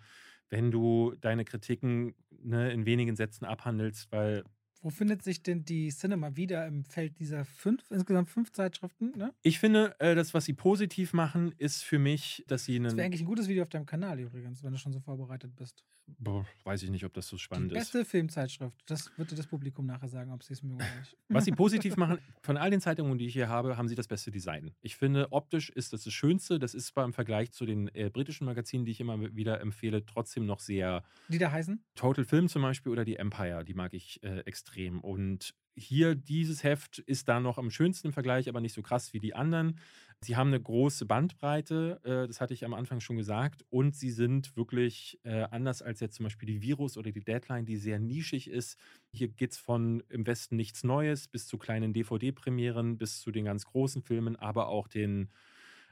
wenn 0.49 0.71
du 0.71 1.15
deine 1.21 1.45
Kritiken 1.45 2.15
ne, 2.29 2.71
in 2.71 2.85
wenigen 2.85 3.15
Sätzen 3.15 3.45
abhandelst, 3.45 4.11
weil 4.11 4.43
wo 4.85 4.91
findet 4.91 5.23
sich 5.23 5.41
denn 5.41 5.65
die 5.65 5.89
Cinema 5.89 6.35
wieder 6.35 6.67
im 6.67 6.83
Feld 6.83 7.17
dieser 7.17 7.43
fünf, 7.43 7.81
insgesamt 7.89 8.29
fünf 8.29 8.51
Zeitschriften? 8.51 9.13
Ne? 9.17 9.33
Ich 9.41 9.57
finde, 9.57 9.99
äh, 9.99 10.13
das, 10.13 10.35
was 10.35 10.45
sie 10.45 10.53
positiv 10.53 11.11
machen, 11.11 11.55
ist 11.57 11.83
für 11.83 11.97
mich, 11.97 12.45
dass 12.47 12.65
sie 12.65 12.75
einen. 12.75 12.83
Das 12.83 12.95
wäre 12.95 13.07
eigentlich 13.07 13.23
ein 13.23 13.25
gutes 13.25 13.47
Video 13.47 13.63
auf 13.63 13.69
deinem 13.69 13.87
Kanal 13.87 14.19
übrigens, 14.19 14.63
wenn 14.63 14.71
du 14.73 14.77
schon 14.77 14.93
so 14.93 14.99
vorbereitet 14.99 15.55
bist. 15.55 15.83
Boah, 16.19 16.45
weiß 16.65 16.83
ich 16.83 16.91
nicht, 16.91 17.03
ob 17.03 17.13
das 17.13 17.27
so 17.27 17.35
spannend 17.35 17.71
die 17.71 17.73
beste 17.73 17.97
ist. 17.97 18.03
Beste 18.03 18.11
Filmzeitschrift. 18.11 18.79
Das 18.85 19.11
wird 19.17 19.31
dir 19.31 19.35
das 19.35 19.47
Publikum 19.47 19.87
nachher 19.87 20.07
sagen, 20.07 20.31
ob 20.31 20.43
sie 20.43 20.53
es 20.53 20.61
mögen 20.61 20.75
oder 20.75 20.99
nicht. 20.99 21.17
Was 21.29 21.45
sie 21.45 21.51
positiv 21.51 21.97
machen, 21.97 22.19
von 22.43 22.57
all 22.57 22.69
den 22.69 22.79
Zeitungen, 22.79 23.17
die 23.17 23.25
ich 23.25 23.33
hier 23.33 23.49
habe, 23.49 23.75
haben 23.75 23.87
sie 23.87 23.95
das 23.95 24.07
beste 24.07 24.29
Design. 24.29 24.75
Ich 24.81 24.97
finde, 24.97 25.31
optisch 25.31 25.71
ist 25.71 25.93
das 25.93 26.03
das 26.03 26.13
Schönste. 26.13 26.59
Das 26.59 26.75
ist 26.75 26.87
zwar 26.87 27.05
im 27.05 27.13
Vergleich 27.13 27.51
zu 27.53 27.65
den 27.65 27.87
äh, 27.95 28.11
britischen 28.11 28.45
Magazinen, 28.45 28.85
die 28.85 28.91
ich 28.91 28.99
immer 28.99 29.19
wieder 29.35 29.59
empfehle, 29.61 30.05
trotzdem 30.05 30.45
noch 30.45 30.59
sehr. 30.59 31.03
Die 31.29 31.39
da 31.39 31.51
heißen? 31.51 31.83
Total 31.95 32.23
Film 32.23 32.49
zum 32.49 32.61
Beispiel 32.61 32.91
oder 32.91 33.03
die 33.03 33.15
Empire, 33.15 33.65
die 33.65 33.73
mag 33.73 33.95
ich 33.95 34.21
äh, 34.21 34.41
extrem. 34.41 34.74
Und 34.99 35.53
hier 35.77 36.15
dieses 36.15 36.63
Heft 36.63 36.99
ist 36.99 37.27
da 37.27 37.39
noch 37.39 37.57
am 37.57 37.69
schönsten 37.69 38.07
im 38.07 38.13
Vergleich, 38.13 38.47
aber 38.47 38.61
nicht 38.61 38.73
so 38.73 38.81
krass 38.81 39.13
wie 39.13 39.19
die 39.19 39.35
anderen. 39.35 39.79
Sie 40.21 40.35
haben 40.35 40.47
eine 40.47 40.61
große 40.61 41.05
Bandbreite, 41.05 41.99
äh, 42.03 42.27
das 42.27 42.39
hatte 42.39 42.53
ich 42.53 42.63
am 42.65 42.73
Anfang 42.73 43.01
schon 43.01 43.17
gesagt, 43.17 43.65
und 43.69 43.95
sie 43.95 44.09
sind 44.09 44.55
wirklich 44.55 45.19
äh, 45.23 45.43
anders 45.51 45.81
als 45.81 45.99
jetzt 45.99 46.15
zum 46.15 46.23
Beispiel 46.23 46.47
die 46.47 46.61
Virus 46.61 46.97
oder 46.97 47.11
die 47.11 47.23
Deadline, 47.23 47.65
die 47.65 47.75
sehr 47.75 47.99
nischig 47.99 48.49
ist. 48.49 48.79
Hier 49.11 49.27
geht 49.27 49.51
es 49.51 49.57
von 49.57 50.01
im 50.09 50.25
Westen 50.25 50.55
nichts 50.55 50.83
Neues 50.83 51.27
bis 51.27 51.47
zu 51.47 51.57
kleinen 51.57 51.93
DVD-Premieren, 51.93 52.97
bis 52.97 53.19
zu 53.19 53.31
den 53.31 53.45
ganz 53.45 53.65
großen 53.65 54.01
Filmen, 54.01 54.35
aber 54.37 54.67
auch 54.69 54.87
den 54.87 55.29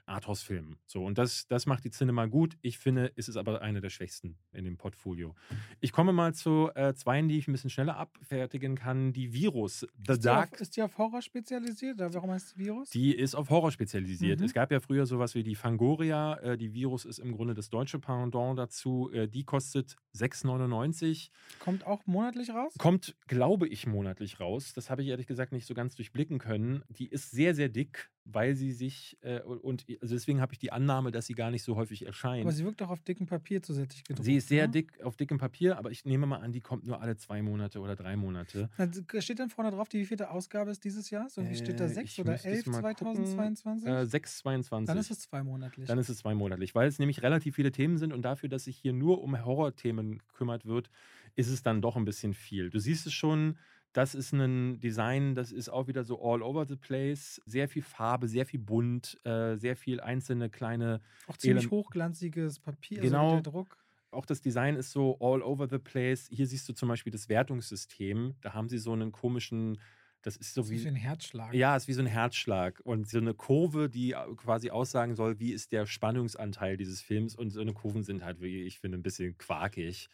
Arthouse-Filmen. 0.06 0.78
So, 0.86 1.06
und 1.06 1.18
das, 1.18 1.48
das 1.48 1.66
macht 1.66 1.84
die 1.86 1.92
Cinema 1.92 2.26
gut. 2.26 2.58
Ich 2.62 2.78
finde, 2.78 3.08
ist 3.16 3.30
es 3.30 3.38
aber 3.38 3.62
eine 3.62 3.82
der 3.82 3.90
schwächsten 3.90 4.38
in 4.52 4.66
dem 4.66 4.78
Portfolio. 4.78 5.36
Ich 5.80 5.92
komme 5.92 6.14
mal 6.14 6.34
zu 6.34 6.70
äh, 6.76 6.94
zweien, 6.94 7.30
die 7.30 7.38
ich 7.38 7.48
ein 7.48 7.54
bisschen 7.54 7.70
schneller 7.70 7.98
abfertigen 7.98 8.76
kann. 8.76 9.14
Die 9.14 9.34
Virus. 9.34 9.88
The 10.06 10.14
ist 10.14 10.26
Dark. 10.26 10.52
Die 10.52 10.56
auf, 10.56 10.62
ist 10.62 10.78
die 10.78 10.82
auf 10.82 10.98
Horror 10.98 11.22
spezialisiert? 11.22 12.00
Warum 12.00 12.32
heißt 12.32 12.56
die 12.56 12.66
Virus? 12.66 12.90
Die 12.90 13.16
ist 13.16 13.36
auf 13.36 13.50
Horror 13.50 13.72
spezialisiert. 13.72 14.40
Mhm. 14.40 14.46
Es 14.46 14.54
gab 14.54 14.72
ja 14.72 14.80
früher 14.80 15.06
sowas 15.06 15.36
wie 15.36 15.44
die 15.44 15.56
Fangoria. 15.56 16.36
Äh, 16.40 16.58
die 16.58 16.74
Virus 16.74 17.06
ist 17.06 17.20
im 17.20 17.34
Grunde 17.34 17.54
das 17.54 17.70
deutsche 17.70 18.00
Pendant 18.00 18.58
dazu. 18.60 19.10
Äh, 19.14 19.28
die 19.28 19.44
kostet 19.44 19.96
6,99. 20.16 21.30
Kommt 21.60 21.86
auch 21.86 22.06
monatlich 22.06 22.50
raus? 22.50 22.74
Kommt, 22.78 23.16
glaube 23.28 23.68
ich, 23.68 23.88
monatlich 23.88 24.40
raus. 24.40 24.74
Das 24.74 24.90
habe 24.90 25.02
ich 25.02 25.10
ehrlich 25.10 25.28
gesagt 25.28 25.52
nicht 25.52 25.66
so 25.66 25.74
ganz 25.74 25.96
durchblicken 25.96 26.40
können. 26.40 26.84
Die 26.90 27.08
ist 27.08 27.32
sehr, 27.32 27.56
sehr 27.56 27.70
dick 27.70 28.10
weil 28.26 28.56
sie 28.56 28.72
sich 28.72 29.18
äh, 29.22 29.42
und 29.42 29.86
also 30.02 30.16
deswegen 30.16 30.40
habe 30.40 30.54
ich 30.54 30.60
die 30.60 30.72
Annahme, 30.72 31.12
dass 31.12 31.26
sie 31.26 31.34
gar 31.34 31.52
nicht 31.52 31.64
so 31.64 31.76
häufig 31.76 32.06
erscheint. 32.06 32.44
Aber 32.44 32.52
sie 32.52 32.64
wirkt 32.64 32.82
auch 32.82 32.90
auf 32.90 33.02
dickem 33.02 33.26
Papier 33.26 33.62
zusätzlich 33.62 34.04
gedruckt. 34.04 34.26
Sie 34.26 34.36
ist 34.36 34.48
sehr 34.48 34.68
ne? 34.68 34.74
dick 34.74 35.04
auf 35.04 35.16
dickem 35.18 35.38
Papier, 35.38 35.78
aber 35.78 35.92
ich 35.92 36.06
nehme 36.06 36.26
mal 36.26 36.38
an, 36.38 36.52
die 36.52 36.62
kommt 36.62 36.86
nur 36.86 37.02
alle 37.02 37.18
zwei 37.18 37.42
Monate 37.42 37.80
oder 37.80 37.96
drei 37.96 38.16
Monate. 38.16 38.70
Dann 38.78 38.94
steht 39.20 39.40
dann 39.40 39.50
vorne 39.50 39.72
drauf, 39.72 39.90
die 39.90 40.00
wievielte 40.00 40.30
Ausgabe 40.30 40.72
ist 40.72 40.84
dieses 40.84 41.10
Jahr? 41.10 41.30
So 41.30 41.48
wie 41.48 41.56
steht 41.56 41.80
da 41.80 41.86
äh, 41.86 41.90
sechs 41.90 42.18
oder 42.20 42.44
elf 42.44 42.66
2022? 42.66 43.88
Äh, 43.88 44.06
6 44.06 44.38
22. 44.38 44.88
Dann 44.88 44.98
ist 44.98 45.12
es 45.12 45.20
zweimonatlich. 45.22 45.88
Dann 45.88 46.00
ist 46.00 46.10
es 46.10 46.18
zweimonatlich, 46.18 46.76
weil 46.76 46.88
es 46.88 47.00
nämlich 47.00 47.22
relativ 47.24 47.56
viele 47.56 47.72
Themen 47.72 47.98
sind 47.98 48.14
und 48.14 48.22
dafür, 48.22 48.50
dass 48.50 48.66
sich 48.66 48.78
hier 48.78 48.94
nur 48.94 49.22
um 49.22 49.44
Horrorthemen 49.44 50.22
kümmert 50.34 50.66
wird, 50.66 50.90
ist 51.36 51.50
es 51.50 51.64
dann 51.64 51.82
doch 51.82 51.96
ein 51.96 52.06
bisschen 52.06 52.34
viel. 52.34 52.70
Du 52.70 52.80
siehst 52.80 53.06
es 53.06 53.14
schon 53.14 53.58
das 53.94 54.16
ist 54.16 54.34
ein 54.34 54.80
Design, 54.80 55.36
das 55.36 55.52
ist 55.52 55.70
auch 55.70 55.88
wieder 55.88 56.04
so 56.04 56.22
all 56.22 56.42
over 56.42 56.66
the 56.66 56.76
place. 56.76 57.40
Sehr 57.46 57.68
viel 57.68 57.84
Farbe, 57.84 58.28
sehr 58.28 58.46
viel 58.46 58.60
bunt, 58.60 59.20
äh, 59.24 59.56
sehr 59.56 59.76
viel 59.76 60.02
einzelne 60.02 60.50
kleine. 60.50 61.00
Auch 61.28 61.38
ziemlich 61.38 61.66
Ele 61.66 61.72
hochglanziges 61.72 62.60
Papier, 62.60 63.02
genau. 63.02 63.26
Also 63.26 63.42
der 63.42 63.52
Druck. 63.52 63.78
Auch 64.12 64.26
das 64.26 64.42
Design 64.42 64.76
ist 64.76 64.92
so 64.92 65.18
all 65.20 65.42
over 65.42 65.68
the 65.70 65.78
place. 65.78 66.28
Hier 66.32 66.48
siehst 66.48 66.68
du 66.70 66.74
zum 66.74 66.90
Beispiel 66.90 67.12
das 67.12 67.30
Wertungssystem. 67.30 68.36
Da 68.42 68.54
haben 68.54 68.70
sie 68.70 68.78
so 68.78 68.94
einen 68.94 69.12
komischen. 69.12 69.80
Das 70.22 70.38
ist 70.38 70.54
so 70.54 70.62
das 70.62 70.72
ist 70.72 70.86
wie 70.86 70.88
ein 70.88 70.96
Herzschlag. 70.96 71.54
Ja, 71.54 71.76
ist 71.76 71.88
wie 71.88 71.94
so 71.94 72.02
ein 72.02 72.08
Herzschlag. 72.08 72.80
Und 72.84 73.10
so 73.10 73.18
eine 73.18 73.34
Kurve, 73.34 73.90
die 73.90 74.16
quasi 74.38 74.70
aussagen 74.70 75.16
soll, 75.16 75.40
wie 75.40 75.52
ist 75.52 75.72
der 75.72 75.86
Spannungsanteil 75.86 76.78
dieses 76.78 77.02
Films. 77.02 77.36
Und 77.36 77.50
so 77.50 77.60
eine 77.60 77.74
Kurven 77.74 78.04
sind 78.04 78.24
halt 78.24 78.40
wirklich, 78.40 78.66
ich 78.66 78.80
finde, 78.80 78.98
ein 78.98 79.04
bisschen 79.04 79.38
quakig. 79.38 80.10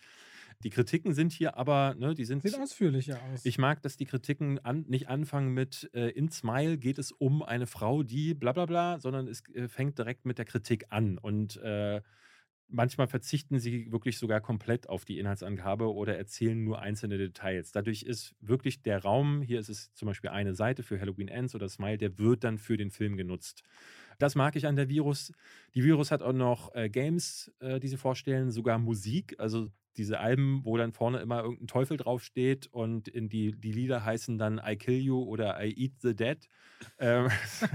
Die 0.64 0.70
Kritiken 0.70 1.14
sind 1.14 1.32
hier 1.32 1.57
aber, 1.57 1.95
ne, 1.97 2.14
die 2.14 2.26
sind. 2.26 2.43
Sieht 2.43 2.60
ausführlicher 2.60 3.20
aus. 3.32 3.45
Ich 3.45 3.57
mag, 3.57 3.82
dass 3.82 3.95
die 3.95 4.05
Kritiken 4.05 4.60
an, 4.60 4.86
nicht 4.89 5.07
anfangen 5.07 5.53
mit 5.53 5.89
äh, 5.93 6.10
In 6.10 6.30
Smile 6.30 6.78
geht 6.78 6.97
es 6.97 7.14
um 7.14 7.43
eine 7.43 7.66
Frau, 7.66 8.03
die 8.03 8.34
bla 8.34 8.51
bla 8.51 8.66
bla, 8.66 8.99
sondern 8.99 9.28
es 9.28 9.41
äh, 9.53 9.70
fängt 9.70 9.97
direkt 9.97 10.26
mit 10.26 10.38
der 10.38 10.45
Kritik 10.45 10.88
an. 10.89 11.18
Und 11.18 11.55
äh, 11.57 12.01
manchmal 12.68 13.07
verzichten 13.07 13.57
sie 13.60 13.89
wirklich 13.91 14.18
sogar 14.18 14.41
komplett 14.41 14.89
auf 14.89 15.05
die 15.05 15.18
Inhaltsangabe 15.18 15.93
oder 15.93 16.18
erzählen 16.18 16.62
nur 16.62 16.82
einzelne 16.82 17.18
Details. 17.18 17.72
Dadurch 17.72 18.03
ist 18.03 18.36
wirklich 18.41 18.82
der 18.82 19.01
Raum, 19.01 19.41
hier 19.41 19.60
ist 19.60 19.70
es 19.70 19.93
zum 19.93 20.07
Beispiel 20.07 20.30
eine 20.30 20.53
Seite 20.55 20.84
für 20.84 20.99
Halloween 20.99 21.30
Ends 21.30 21.55
oder 21.55 21.70
Smile, 21.70 21.97
der 21.97 22.18
wird 22.18 22.43
dann 22.43 22.57
für 22.57 22.76
den 22.76 22.91
Film 22.91 23.16
genutzt. 23.16 23.64
Das 24.18 24.36
mag 24.36 24.57
ich 24.57 24.68
an 24.68 24.76
der 24.76 24.89
Virus. 24.89 25.32
Die 25.74 25.84
Virus 25.84 26.12
hat 26.12 26.22
auch 26.22 26.34
noch 26.34 26.76
äh, 26.76 26.89
Games, 26.89 27.51
äh, 27.60 27.80
die 27.80 27.88
sie 27.88 27.97
vorstellen, 27.97 28.51
sogar 28.51 28.78
Musik. 28.78 29.36
Also 29.39 29.72
diese 29.98 30.20
Alben, 30.20 30.62
wo 30.64 30.78
dann 30.78 30.94
vorne 30.94 31.20
immer 31.20 31.42
irgendein 31.42 31.68
Teufel 31.68 31.98
draufsteht 31.98 32.68
und 32.68 33.08
in 33.08 33.30
die, 33.30 33.52
die 33.52 33.72
Lieder 33.72 34.06
heißen 34.06 34.38
dann 34.38 34.62
I 34.66 34.76
Kill 34.76 35.00
You 35.00 35.24
oder 35.24 35.64
I 35.64 35.74
Eat 35.76 35.94
the 36.02 36.16
Dead. 36.16 36.38
Ähm, 36.98 37.28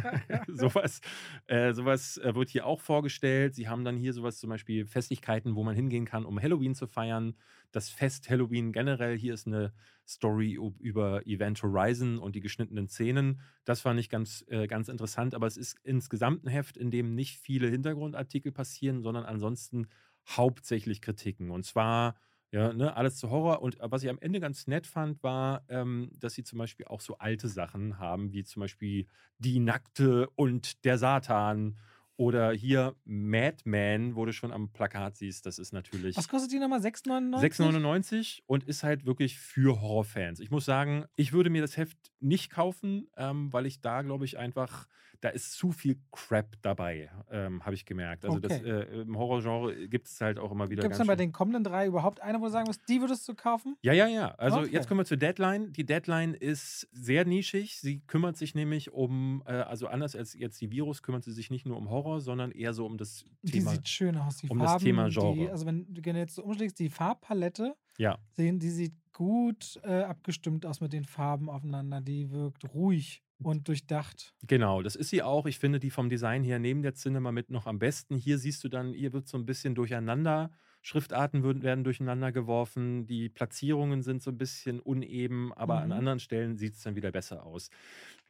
sowas 0.48 1.00
äh, 1.46 1.72
sowas 1.74 2.16
äh, 2.18 2.34
wird 2.34 2.48
hier 2.48 2.66
auch 2.66 2.80
vorgestellt. 2.80 3.54
Sie 3.54 3.68
haben 3.68 3.84
dann 3.84 3.96
hier 3.96 4.12
sowas 4.12 4.38
zum 4.38 4.50
Beispiel 4.50 4.86
Festlichkeiten, 4.86 5.54
wo 5.56 5.64
man 5.64 5.74
hingehen 5.74 6.06
kann, 6.06 6.24
um 6.24 6.40
Halloween 6.40 6.74
zu 6.74 6.86
feiern. 6.86 7.36
Das 7.72 7.90
Fest 7.90 8.30
Halloween 8.30 8.72
generell. 8.72 9.18
Hier 9.18 9.34
ist 9.34 9.46
eine 9.46 9.72
Story 10.06 10.58
über 10.78 11.26
Event 11.26 11.62
Horizon 11.62 12.18
und 12.18 12.34
die 12.34 12.40
geschnittenen 12.40 12.88
Szenen. 12.88 13.40
Das 13.64 13.80
fand 13.80 13.98
ich 13.98 14.08
ganz, 14.08 14.44
äh, 14.48 14.66
ganz 14.66 14.88
interessant. 14.88 15.34
Aber 15.34 15.46
es 15.46 15.56
ist 15.56 15.76
insgesamt 15.82 16.44
ein 16.44 16.48
Heft, 16.48 16.76
in 16.76 16.90
dem 16.90 17.14
nicht 17.14 17.38
viele 17.38 17.68
Hintergrundartikel 17.68 18.52
passieren, 18.52 19.02
sondern 19.02 19.24
ansonsten 19.24 19.88
hauptsächlich 20.26 21.00
Kritiken. 21.00 21.50
Und 21.50 21.64
zwar 21.64 22.16
ja, 22.54 22.72
ne, 22.72 22.96
alles 22.96 23.16
zu 23.16 23.30
Horror. 23.30 23.62
Und 23.62 23.80
äh, 23.80 23.90
was 23.90 24.04
ich 24.04 24.08
am 24.08 24.18
Ende 24.20 24.38
ganz 24.38 24.68
nett 24.68 24.86
fand, 24.86 25.22
war, 25.24 25.64
ähm, 25.68 26.10
dass 26.20 26.34
sie 26.34 26.44
zum 26.44 26.60
Beispiel 26.60 26.86
auch 26.86 27.00
so 27.00 27.18
alte 27.18 27.48
Sachen 27.48 27.98
haben, 27.98 28.32
wie 28.32 28.44
zum 28.44 28.60
Beispiel 28.60 29.08
Die 29.38 29.58
Nackte 29.58 30.30
und 30.36 30.84
der 30.84 30.96
Satan 30.96 31.76
oder 32.16 32.52
hier 32.52 32.94
Madman, 33.04 34.14
wo 34.14 34.24
du 34.24 34.32
schon 34.32 34.52
am 34.52 34.70
Plakat 34.72 35.16
siehst, 35.16 35.46
das 35.46 35.58
ist 35.58 35.72
natürlich. 35.72 36.16
Was 36.16 36.28
kostet 36.28 36.52
die 36.52 36.58
nochmal? 36.58 36.80
6,99? 36.80 37.40
6,99 37.40 38.42
und 38.46 38.64
ist 38.64 38.82
halt 38.82 39.04
wirklich 39.04 39.38
für 39.38 39.80
Horrorfans. 39.80 40.40
Ich 40.40 40.50
muss 40.50 40.64
sagen, 40.64 41.06
ich 41.16 41.32
würde 41.32 41.50
mir 41.50 41.62
das 41.62 41.76
Heft 41.76 41.98
nicht 42.20 42.50
kaufen, 42.50 43.08
ähm, 43.16 43.52
weil 43.52 43.66
ich 43.66 43.80
da, 43.80 44.02
glaube 44.02 44.24
ich, 44.24 44.38
einfach 44.38 44.86
da 45.24 45.30
ist 45.30 45.54
zu 45.54 45.72
viel 45.72 45.96
Crap 46.12 46.54
dabei, 46.60 47.10
ähm, 47.30 47.64
habe 47.64 47.74
ich 47.74 47.86
gemerkt. 47.86 48.26
Also 48.26 48.36
okay. 48.36 48.48
das, 48.48 48.60
äh, 48.60 49.00
im 49.00 49.16
Horrorgenre 49.16 49.88
gibt 49.88 50.06
es 50.06 50.20
halt 50.20 50.38
auch 50.38 50.52
immer 50.52 50.68
wieder. 50.68 50.82
Gibt 50.82 50.92
es 50.92 50.98
dann 50.98 51.06
bei 51.06 51.16
den 51.16 51.32
kommenden 51.32 51.64
drei 51.64 51.86
überhaupt 51.86 52.20
eine, 52.20 52.38
wo 52.40 52.44
du 52.44 52.50
sagen 52.50 52.66
musst, 52.66 52.82
die 52.90 53.00
würdest 53.00 53.26
du 53.26 53.34
kaufen? 53.34 53.74
Ja, 53.80 53.94
ja, 53.94 54.06
ja. 54.06 54.34
Also 54.34 54.58
okay. 54.58 54.68
jetzt 54.70 54.86
kommen 54.86 55.00
wir 55.00 55.06
zur 55.06 55.16
Deadline. 55.16 55.72
Die 55.72 55.86
Deadline 55.86 56.34
ist 56.34 56.88
sehr 56.92 57.24
nischig. 57.24 57.80
Sie 57.80 58.00
kümmert 58.00 58.36
sich 58.36 58.54
nämlich 58.54 58.92
um, 58.92 59.42
äh, 59.46 59.52
also 59.52 59.86
anders 59.86 60.14
als 60.14 60.34
jetzt 60.34 60.60
die 60.60 60.70
Virus, 60.70 61.02
kümmert 61.02 61.24
sie 61.24 61.32
sich 61.32 61.50
nicht 61.50 61.64
nur 61.64 61.78
um 61.78 61.88
Horror, 61.88 62.03
sondern 62.18 62.50
eher 62.50 62.72
so 62.72 62.86
um 62.86 62.96
das 62.96 63.24
Thema. 63.44 63.70
Die 63.70 63.76
sieht 63.76 63.88
schön 63.88 64.16
aus, 64.16 64.38
die 64.38 64.48
um 64.48 64.58
Farben. 64.58 64.72
das 64.72 64.82
Thema 64.82 65.08
Genre. 65.08 65.34
Die, 65.34 65.48
also 65.48 65.66
wenn 65.66 65.92
du 65.92 66.00
jetzt 66.10 66.34
so 66.34 66.44
umschlägst, 66.44 66.78
die 66.78 66.88
Farbpalette, 66.88 67.76
ja. 67.98 68.18
sehen, 68.32 68.58
die 68.58 68.70
sieht 68.70 68.94
gut 69.12 69.80
äh, 69.84 70.02
abgestimmt 70.02 70.66
aus 70.66 70.80
mit 70.80 70.92
den 70.92 71.04
Farben 71.04 71.48
aufeinander. 71.48 72.00
Die 72.00 72.30
wirkt 72.30 72.64
ruhig 72.74 73.22
und 73.42 73.68
durchdacht. 73.68 74.34
Genau, 74.46 74.82
das 74.82 74.96
ist 74.96 75.10
sie 75.10 75.22
auch. 75.22 75.46
Ich 75.46 75.58
finde 75.58 75.80
die 75.80 75.90
vom 75.90 76.08
Design 76.08 76.42
her 76.42 76.58
neben 76.58 76.82
der 76.82 76.94
Cinema 76.94 77.32
mit 77.32 77.50
noch 77.50 77.66
am 77.66 77.78
besten. 77.78 78.16
Hier 78.16 78.38
siehst 78.38 78.62
du 78.64 78.68
dann, 78.68 78.92
hier 78.92 79.12
wird 79.12 79.28
so 79.28 79.38
ein 79.38 79.46
bisschen 79.46 79.74
durcheinander. 79.74 80.50
Schriftarten 80.84 81.42
würden, 81.42 81.62
werden 81.62 81.82
durcheinander 81.82 82.30
geworfen. 82.30 83.06
Die 83.06 83.30
Platzierungen 83.30 84.02
sind 84.02 84.22
so 84.22 84.30
ein 84.30 84.38
bisschen 84.38 84.80
uneben, 84.80 85.52
aber 85.54 85.80
an 85.80 85.92
Mhm. 85.92 85.92
anderen 85.92 86.20
Stellen 86.20 86.58
sieht 86.58 86.74
es 86.74 86.82
dann 86.82 86.94
wieder 86.94 87.10
besser 87.10 87.44
aus. 87.46 87.70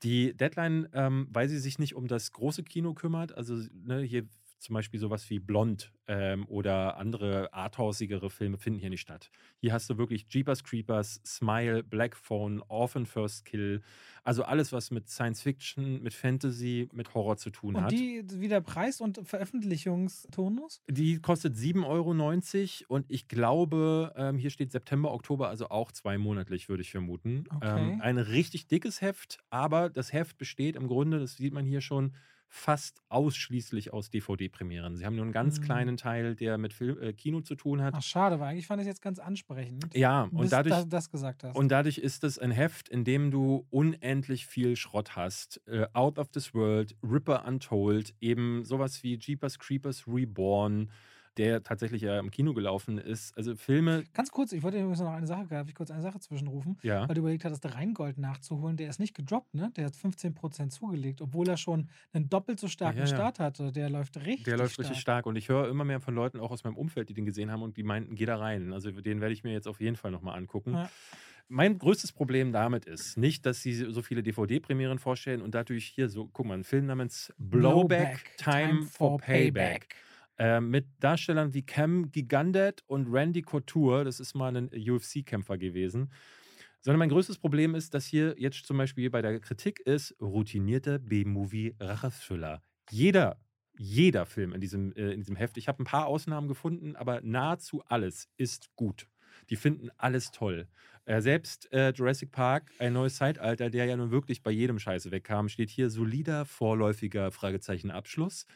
Die 0.02 0.36
Deadline, 0.36 0.88
ähm, 0.92 1.28
weil 1.30 1.48
sie 1.48 1.58
sich 1.58 1.78
nicht 1.78 1.94
um 1.94 2.06
das 2.08 2.32
große 2.32 2.62
Kino 2.64 2.94
kümmert, 2.94 3.36
also 3.36 3.54
ne, 3.72 4.00
hier 4.02 4.28
zum 4.64 4.74
Beispiel 4.74 4.98
sowas 4.98 5.28
wie 5.30 5.38
Blond 5.38 5.92
ähm, 6.08 6.46
oder 6.48 6.96
andere 6.96 7.52
arthausigere 7.52 8.30
Filme 8.30 8.56
finden 8.56 8.80
hier 8.80 8.90
nicht 8.90 9.02
statt. 9.02 9.30
Hier 9.60 9.72
hast 9.72 9.88
du 9.90 9.98
wirklich 9.98 10.26
Jeepers 10.28 10.64
Creepers, 10.64 11.20
Smile, 11.24 11.84
Black 11.84 12.16
Phone, 12.16 12.62
Orphan 12.68 13.06
First 13.06 13.44
Kill, 13.44 13.82
also 14.24 14.42
alles, 14.42 14.72
was 14.72 14.90
mit 14.90 15.10
Science 15.10 15.42
Fiction, 15.42 16.02
mit 16.02 16.14
Fantasy, 16.14 16.88
mit 16.92 17.14
Horror 17.14 17.36
zu 17.36 17.50
tun 17.50 17.76
Und 17.76 17.84
hat. 17.84 17.92
die 17.92 18.24
wieder 18.40 18.62
Preis- 18.62 19.02
und 19.02 19.20
Veröffentlichungstonus? 19.22 20.82
Die 20.88 21.20
kostet 21.20 21.56
7,90 21.56 21.84
Euro 22.86 22.94
und 22.94 23.04
ich 23.10 23.28
glaube, 23.28 24.12
ähm, 24.16 24.38
hier 24.38 24.50
steht 24.50 24.72
September, 24.72 25.12
Oktober, 25.12 25.50
also 25.50 25.68
auch 25.68 25.92
zweimonatlich, 25.92 26.70
würde 26.70 26.82
ich 26.82 26.90
vermuten. 26.90 27.44
Okay. 27.54 27.92
Ähm, 27.92 28.00
ein 28.00 28.16
richtig 28.16 28.66
dickes 28.66 29.02
Heft, 29.02 29.38
aber 29.50 29.90
das 29.90 30.12
Heft 30.14 30.38
besteht 30.38 30.76
im 30.76 30.86
Grunde, 30.86 31.18
das 31.18 31.36
sieht 31.36 31.52
man 31.52 31.66
hier 31.66 31.82
schon, 31.82 32.14
fast 32.56 33.00
ausschließlich 33.08 33.92
aus 33.92 34.10
DVD-Premieren. 34.10 34.94
Sie 34.96 35.04
haben 35.04 35.16
nur 35.16 35.24
einen 35.24 35.32
ganz 35.32 35.58
Mhm. 35.58 35.64
kleinen 35.64 35.96
Teil, 35.96 36.36
der 36.36 36.56
mit 36.56 36.72
Film, 36.72 37.02
äh, 37.02 37.12
Kino 37.12 37.40
zu 37.40 37.56
tun 37.56 37.82
hat. 37.82 37.94
Ach, 37.96 38.02
schade, 38.02 38.38
weil 38.38 38.50
eigentlich 38.52 38.68
fand 38.68 38.80
ich 38.80 38.86
es 38.86 38.92
jetzt 38.92 39.02
ganz 39.02 39.18
ansprechend. 39.18 39.92
Ja, 39.92 40.28
und 40.30 40.52
dadurch, 40.52 40.76
du 40.82 40.86
das 40.86 41.10
gesagt 41.10 41.42
hast. 41.42 41.56
und 41.56 41.68
dadurch 41.70 41.98
ist 41.98 42.22
es 42.22 42.38
ein 42.38 42.52
Heft, 42.52 42.88
in 42.88 43.02
dem 43.02 43.32
du 43.32 43.66
unendlich 43.70 44.46
viel 44.46 44.76
Schrott 44.76 45.16
hast. 45.16 45.60
Äh, 45.66 45.86
Out 45.94 46.16
of 46.20 46.28
this 46.28 46.54
World, 46.54 46.94
Ripper 47.02 47.44
Untold, 47.44 48.14
eben 48.20 48.64
sowas 48.64 49.02
wie 49.02 49.18
Jeepers 49.18 49.58
Creepers 49.58 50.06
Reborn, 50.06 50.92
der 51.36 51.62
tatsächlich 51.62 52.02
ja 52.02 52.18
im 52.18 52.30
Kino 52.30 52.54
gelaufen 52.54 52.98
ist. 52.98 53.36
Also 53.36 53.56
Filme, 53.56 54.04
Ganz 54.12 54.30
kurz, 54.30 54.52
ich 54.52 54.62
wollte 54.62 54.78
übrigens 54.78 55.00
noch 55.00 55.12
eine 55.12 55.26
Sache, 55.26 55.46
darf 55.46 55.68
ich 55.68 55.74
kurz 55.74 55.90
eine 55.90 56.02
Sache 56.02 56.20
zwischenrufen, 56.20 56.78
ja. 56.82 57.08
weil 57.08 57.14
du 57.14 57.20
überlegt 57.20 57.44
hattest, 57.44 57.64
Rheingold 57.74 58.18
nachzuholen. 58.18 58.76
Der 58.76 58.88
ist 58.88 59.00
nicht 59.00 59.14
gedroppt, 59.14 59.54
ne? 59.54 59.72
Der 59.76 59.86
hat 59.86 59.94
15% 59.94 60.70
zugelegt, 60.70 61.20
obwohl 61.20 61.48
er 61.48 61.56
schon 61.56 61.88
einen 62.12 62.28
doppelt 62.28 62.60
so 62.60 62.68
starken 62.68 62.98
ja, 62.98 63.04
ja. 63.04 63.14
Start 63.14 63.38
hatte. 63.38 63.72
Der 63.72 63.90
läuft 63.90 64.16
richtig 64.16 64.44
Der 64.44 64.56
läuft 64.56 64.74
stark. 64.74 64.84
richtig 64.86 65.00
stark 65.00 65.26
und 65.26 65.36
ich 65.36 65.48
höre 65.48 65.68
immer 65.68 65.84
mehr 65.84 66.00
von 66.00 66.14
Leuten 66.14 66.40
auch 66.40 66.50
aus 66.50 66.64
meinem 66.64 66.76
Umfeld, 66.76 67.08
die 67.08 67.14
den 67.14 67.26
gesehen 67.26 67.50
haben 67.50 67.62
und 67.62 67.76
die 67.76 67.82
meinten, 67.82 68.14
geh 68.14 68.26
da 68.26 68.36
rein. 68.36 68.72
Also 68.72 68.90
den 68.90 69.20
werde 69.20 69.34
ich 69.34 69.44
mir 69.44 69.52
jetzt 69.52 69.68
auf 69.68 69.80
jeden 69.80 69.96
Fall 69.96 70.10
nochmal 70.10 70.36
angucken. 70.36 70.76
Mein 71.48 71.78
größtes 71.78 72.12
Problem 72.12 72.52
damit 72.52 72.86
ist 72.86 73.18
nicht, 73.18 73.44
dass 73.44 73.60
sie 73.60 73.74
so 73.74 74.00
viele 74.00 74.22
DVD-Premieren 74.22 74.98
vorstellen 74.98 75.42
und 75.42 75.54
dadurch 75.54 75.84
hier 75.84 76.08
so, 76.08 76.28
guck 76.32 76.46
mal, 76.46 76.54
ein 76.54 76.64
Film 76.64 76.86
namens 76.86 77.34
Blowback, 77.36 78.36
Time, 78.38 78.82
for 78.84 79.18
Payback. 79.18 79.94
Äh, 80.38 80.60
mit 80.60 80.86
Darstellern 80.98 81.54
wie 81.54 81.64
Cam 81.64 82.10
Gigandet 82.10 82.82
und 82.86 83.06
Randy 83.12 83.42
Couture, 83.42 84.04
das 84.04 84.18
ist 84.18 84.34
mal 84.34 84.56
ein 84.56 84.70
UFC-Kämpfer 84.74 85.58
gewesen. 85.58 86.10
Sondern 86.80 86.98
mein 86.98 87.08
größtes 87.08 87.38
Problem 87.38 87.74
ist, 87.74 87.94
dass 87.94 88.04
hier 88.04 88.34
jetzt 88.36 88.66
zum 88.66 88.76
Beispiel 88.76 89.08
bei 89.10 89.22
der 89.22 89.40
Kritik 89.40 89.80
ist, 89.80 90.14
routinierter 90.20 90.98
B-Movie-Rachethriller. 90.98 92.62
Jeder, 92.90 93.40
jeder 93.78 94.26
Film 94.26 94.52
in 94.52 94.60
diesem, 94.60 94.92
äh, 94.92 95.12
in 95.12 95.20
diesem 95.20 95.36
Heft, 95.36 95.56
ich 95.56 95.68
habe 95.68 95.82
ein 95.82 95.86
paar 95.86 96.06
Ausnahmen 96.06 96.48
gefunden, 96.48 96.96
aber 96.96 97.20
nahezu 97.22 97.82
alles 97.86 98.28
ist 98.36 98.74
gut. 98.76 99.08
Die 99.50 99.56
finden 99.56 99.90
alles 99.96 100.30
toll. 100.30 100.68
Äh, 101.06 101.20
selbst 101.20 101.72
äh, 101.72 101.90
Jurassic 101.90 102.32
Park, 102.32 102.70
ein 102.78 102.92
neues 102.92 103.16
Zeitalter, 103.16 103.70
der 103.70 103.84
ja 103.84 103.96
nun 103.96 104.10
wirklich 104.10 104.42
bei 104.42 104.50
jedem 104.50 104.78
Scheiße 104.78 105.10
wegkam, 105.10 105.48
steht 105.48 105.70
hier 105.70 105.90
solider, 105.90 106.44
vorläufiger 106.44 107.30
Fragezeichen 107.30 107.90
Abschluss. 107.90 108.46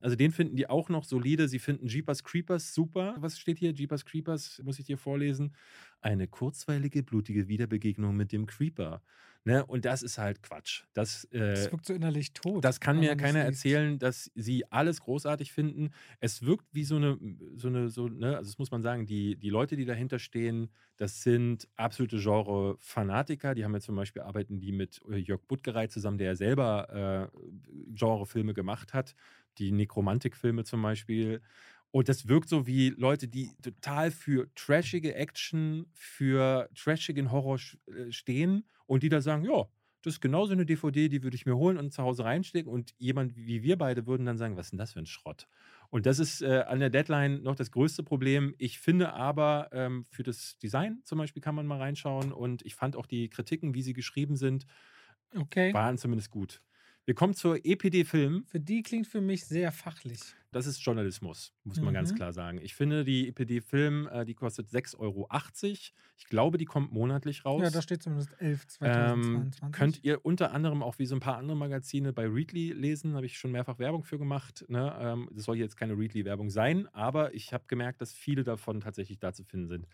Also 0.00 0.16
den 0.16 0.30
finden 0.32 0.56
die 0.56 0.68
auch 0.68 0.88
noch 0.88 1.04
solide. 1.04 1.48
Sie 1.48 1.58
finden 1.58 1.86
Jeepers 1.86 2.22
Creepers 2.24 2.74
super. 2.74 3.16
Was 3.18 3.38
steht 3.38 3.58
hier? 3.58 3.72
Jeepers 3.72 4.04
Creepers, 4.04 4.60
muss 4.64 4.78
ich 4.78 4.84
dir 4.86 4.98
vorlesen. 4.98 5.54
Eine 6.00 6.28
kurzweilige, 6.28 7.02
blutige 7.02 7.48
Wiederbegegnung 7.48 8.16
mit 8.16 8.32
dem 8.32 8.46
Creeper. 8.46 9.02
Ne? 9.44 9.64
Und 9.64 9.84
das 9.84 10.02
ist 10.02 10.18
halt 10.18 10.42
Quatsch. 10.42 10.82
Das, 10.92 11.24
äh, 11.32 11.38
Das 11.38 11.72
wirkt 11.72 11.86
so 11.86 11.94
innerlich 11.94 12.32
tot. 12.34 12.64
das 12.64 12.80
kann 12.80 12.98
mir 13.00 13.16
keiner 13.16 13.38
erzählen, 13.40 13.98
dass 13.98 14.30
sie 14.34 14.70
alles 14.70 15.00
großartig 15.00 15.52
finden. 15.52 15.90
Es 16.20 16.42
wirkt 16.42 16.66
wie 16.72 16.84
so 16.84 16.96
eine, 16.96 17.18
so 17.54 17.68
eine, 17.68 17.88
so, 17.88 18.08
ne, 18.08 18.36
also 18.36 18.50
das 18.50 18.58
muss 18.58 18.70
man 18.70 18.82
sagen, 18.82 19.06
die, 19.06 19.36
die 19.36 19.48
Leute, 19.50 19.76
die 19.76 19.84
dahinter 19.86 20.18
stehen, 20.18 20.68
das 20.96 21.22
sind 21.22 21.68
absolute 21.76 22.18
Genre-Fanatiker. 22.18 23.54
Die 23.54 23.64
haben 23.64 23.72
ja 23.72 23.80
zum 23.80 23.96
Beispiel 23.96 24.22
arbeiten 24.22 24.60
die 24.60 24.72
mit 24.72 25.00
äh, 25.08 25.16
Jörg 25.16 25.40
Buttgereit 25.46 25.92
zusammen, 25.92 26.18
der 26.18 26.26
ja 26.28 26.34
selber 26.36 27.30
äh, 27.32 27.38
Genre-Filme 27.94 28.54
gemacht 28.54 28.94
hat, 28.94 29.14
die 29.58 29.72
Nekromantik-Filme 29.72 30.64
zum 30.64 30.82
Beispiel. 30.82 31.42
Und 31.90 32.08
das 32.08 32.28
wirkt 32.28 32.48
so 32.48 32.66
wie 32.66 32.90
Leute, 32.90 33.28
die 33.28 33.56
total 33.62 34.10
für 34.10 34.52
trashige 34.54 35.14
Action, 35.14 35.86
für 35.94 36.68
trashigen 36.74 37.30
Horror 37.32 37.58
äh, 37.86 38.12
stehen 38.12 38.68
und 38.86 39.02
die 39.02 39.08
da 39.08 39.20
sagen, 39.20 39.44
ja, 39.44 39.64
das 40.02 40.14
ist 40.14 40.20
genauso 40.20 40.52
eine 40.52 40.64
DVD, 40.64 41.08
die 41.08 41.22
würde 41.24 41.34
ich 41.34 41.44
mir 41.44 41.56
holen 41.56 41.76
und 41.76 41.92
zu 41.92 42.02
Hause 42.02 42.24
reinstecken. 42.24 42.70
Und 42.70 42.94
jemand 42.98 43.34
wie 43.36 43.62
wir 43.64 43.76
beide 43.76 44.06
würden 44.06 44.26
dann 44.26 44.38
sagen, 44.38 44.56
was 44.56 44.66
ist 44.66 44.70
denn 44.70 44.78
das 44.78 44.92
für 44.92 45.00
ein 45.00 45.06
Schrott? 45.06 45.48
Und 45.90 46.06
das 46.06 46.18
ist 46.20 46.40
äh, 46.40 46.62
an 46.66 46.78
der 46.78 46.90
Deadline 46.90 47.42
noch 47.42 47.56
das 47.56 47.72
größte 47.72 48.04
Problem. 48.04 48.54
Ich 48.58 48.78
finde 48.78 49.12
aber, 49.12 49.70
ähm, 49.72 50.04
für 50.04 50.22
das 50.22 50.56
Design 50.58 51.00
zum 51.04 51.18
Beispiel 51.18 51.42
kann 51.42 51.54
man 51.56 51.66
mal 51.66 51.78
reinschauen. 51.78 52.32
Und 52.32 52.62
ich 52.62 52.74
fand 52.76 52.94
auch 52.94 53.06
die 53.06 53.28
Kritiken, 53.28 53.74
wie 53.74 53.82
sie 53.82 53.92
geschrieben 53.92 54.36
sind, 54.36 54.66
Okay. 55.36 55.78
waren 55.78 55.98
zumindest 55.98 56.30
gut. 56.30 56.62
Wir 57.08 57.14
kommen 57.14 57.32
zur 57.32 57.64
EPD 57.64 58.04
Film. 58.04 58.44
Für 58.44 58.60
die 58.60 58.82
klingt 58.82 59.06
für 59.06 59.22
mich 59.22 59.46
sehr 59.46 59.72
fachlich. 59.72 60.20
Das 60.52 60.66
ist 60.66 60.84
Journalismus, 60.84 61.54
muss 61.64 61.80
man 61.80 61.94
ganz 61.94 62.12
Mhm. 62.12 62.16
klar 62.16 62.34
sagen. 62.34 62.60
Ich 62.62 62.74
finde, 62.74 63.02
die 63.02 63.28
EPD 63.28 63.62
Film, 63.62 64.06
äh, 64.12 64.26
die 64.26 64.34
kostet 64.34 64.68
6,80 64.68 64.98
Euro. 64.98 65.26
Ich 66.18 66.26
glaube, 66.26 66.58
die 66.58 66.66
kommt 66.66 66.92
monatlich 66.92 67.46
raus. 67.46 67.62
Ja, 67.62 67.70
da 67.70 67.80
steht 67.80 68.02
zumindest 68.02 68.38
11 68.38 68.60
Ähm, 68.82 69.22
2022. 69.22 69.72
könnt 69.72 70.04
ihr 70.04 70.22
unter 70.22 70.52
anderem 70.52 70.82
auch 70.82 70.98
wie 70.98 71.06
so 71.06 71.16
ein 71.16 71.20
paar 71.20 71.38
andere 71.38 71.56
Magazine 71.56 72.12
bei 72.12 72.26
Readly 72.26 72.72
lesen, 72.74 73.14
habe 73.14 73.24
ich 73.24 73.38
schon 73.38 73.52
mehrfach 73.52 73.78
Werbung 73.78 74.04
für 74.04 74.18
gemacht. 74.18 74.66
Ne? 74.68 74.94
Ähm, 75.00 75.30
das 75.32 75.44
soll 75.46 75.56
jetzt 75.56 75.78
keine 75.78 75.96
Readly-Werbung 75.96 76.50
sein, 76.50 76.88
aber 76.88 77.32
ich 77.32 77.54
habe 77.54 77.64
gemerkt, 77.68 78.02
dass 78.02 78.12
viele 78.12 78.44
davon 78.44 78.82
tatsächlich 78.82 79.18
da 79.18 79.32
zu 79.32 79.44
finden 79.44 79.68
sind. 79.68 79.86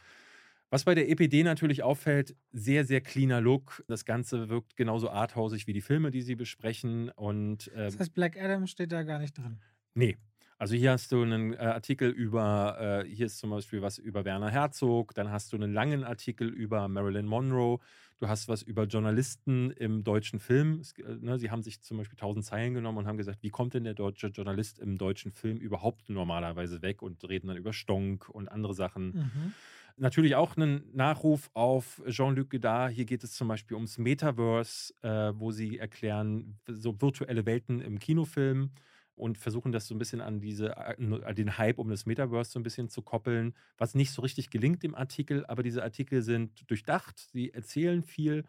Was 0.71 0.85
bei 0.85 0.95
der 0.95 1.09
EPD 1.09 1.45
natürlich 1.45 1.83
auffällt, 1.83 2.35
sehr, 2.53 2.85
sehr 2.85 3.01
cleaner 3.01 3.41
Look. 3.41 3.85
Das 3.87 4.05
Ganze 4.05 4.49
wirkt 4.49 4.77
genauso 4.77 5.11
arthausig 5.11 5.67
wie 5.67 5.73
die 5.73 5.81
Filme, 5.81 6.11
die 6.11 6.23
sie 6.23 6.35
besprechen. 6.35 7.11
Und 7.11 7.69
äh, 7.69 7.85
das 7.85 7.99
heißt, 7.99 8.15
Black 8.15 8.37
Adam 8.41 8.67
steht 8.67 8.91
da 8.91 9.03
gar 9.03 9.19
nicht 9.19 9.39
drin. 9.39 9.61
Nee. 9.95 10.17
Also 10.59 10.77
hier 10.77 10.93
hast 10.93 11.11
du 11.12 11.23
einen 11.23 11.53
äh, 11.53 11.59
Artikel 11.59 12.11
über, 12.11 13.03
äh, 13.05 13.09
hier 13.09 13.27
ist 13.27 13.39
zum 13.39 13.51
Beispiel 13.51 13.83
was 13.83 13.99
über 13.99 14.25
Werner 14.25 14.51
Herzog, 14.51 15.15
dann 15.15 15.31
hast 15.31 15.53
du 15.53 15.57
einen 15.57 15.73
langen 15.73 16.05
Artikel 16.05 16.49
über 16.49 16.89
Marilyn 16.89 17.27
Monroe, 17.27 17.81
du 18.19 18.29
hast 18.29 18.49
was 18.49 18.62
über 18.62 18.85
Journalisten 18.85 19.73
im 19.73 20.05
deutschen 20.05 20.39
Film. 20.39 20.79
Es, 20.81 20.93
äh, 20.93 21.17
ne, 21.21 21.39
sie 21.39 21.51
haben 21.51 21.62
sich 21.62 21.81
zum 21.83 21.99
Beispiel 21.99 22.17
tausend 22.17 22.45
Zeilen 22.45 22.73
genommen 22.73 22.99
und 22.99 23.07
haben 23.07 23.19
gesagt, 23.19 23.43
wie 23.43 23.51
kommt 23.51 23.75
denn 23.75 23.85
der 23.85 23.95
deutsche 23.95 24.29
Journalist 24.29 24.79
im 24.79 24.97
deutschen 24.97 25.33
Film 25.33 25.59
überhaupt 25.59 26.09
normalerweise 26.09 26.83
weg 26.83 27.03
und 27.03 27.29
reden 27.29 27.49
dann 27.49 27.57
über 27.57 27.73
Stonk 27.73 28.29
und 28.29 28.49
andere 28.49 28.75
Sachen. 28.75 29.07
Mhm. 29.07 29.53
Natürlich 29.97 30.35
auch 30.35 30.57
einen 30.57 30.91
Nachruf 30.93 31.51
auf 31.55 32.03
Jean-Luc 32.09 32.51
Godard. 32.51 32.93
Hier 32.93 33.05
geht 33.05 33.23
es 33.23 33.33
zum 33.33 33.47
Beispiel 33.47 33.77
ums 33.77 33.97
Metaverse, 33.97 34.93
äh, 35.03 35.33
wo 35.39 35.53
sie 35.53 35.79
erklären, 35.79 36.59
so 36.67 37.01
virtuelle 37.01 37.47
Welten 37.47 37.81
im 37.81 38.01
Kinofilm 38.01 38.71
und 39.15 39.39
versuchen 39.39 39.71
das 39.71 39.87
so 39.87 39.95
ein 39.95 39.99
bisschen 39.99 40.21
an 40.21 40.41
diese, 40.41 40.77
an 40.77 41.37
den 41.37 41.59
Hype 41.59 41.79
um 41.79 41.89
das 41.91 42.07
Metaverse 42.07 42.51
so 42.51 42.59
ein 42.59 42.65
bisschen 42.65 42.89
zu 42.89 43.03
koppeln, 43.03 43.55
was 43.79 43.95
nicht 43.95 44.11
so 44.11 44.23
richtig 44.23 44.51
gelingt 44.51 44.83
im 44.83 44.97
Artikel, 44.97 45.47
aber 45.47 45.63
diese 45.63 45.85
Artikel 45.85 46.23
sind 46.23 46.69
durchdacht, 46.69 47.29
sie 47.33 47.53
erzählen 47.53 48.03
viel. 48.03 48.45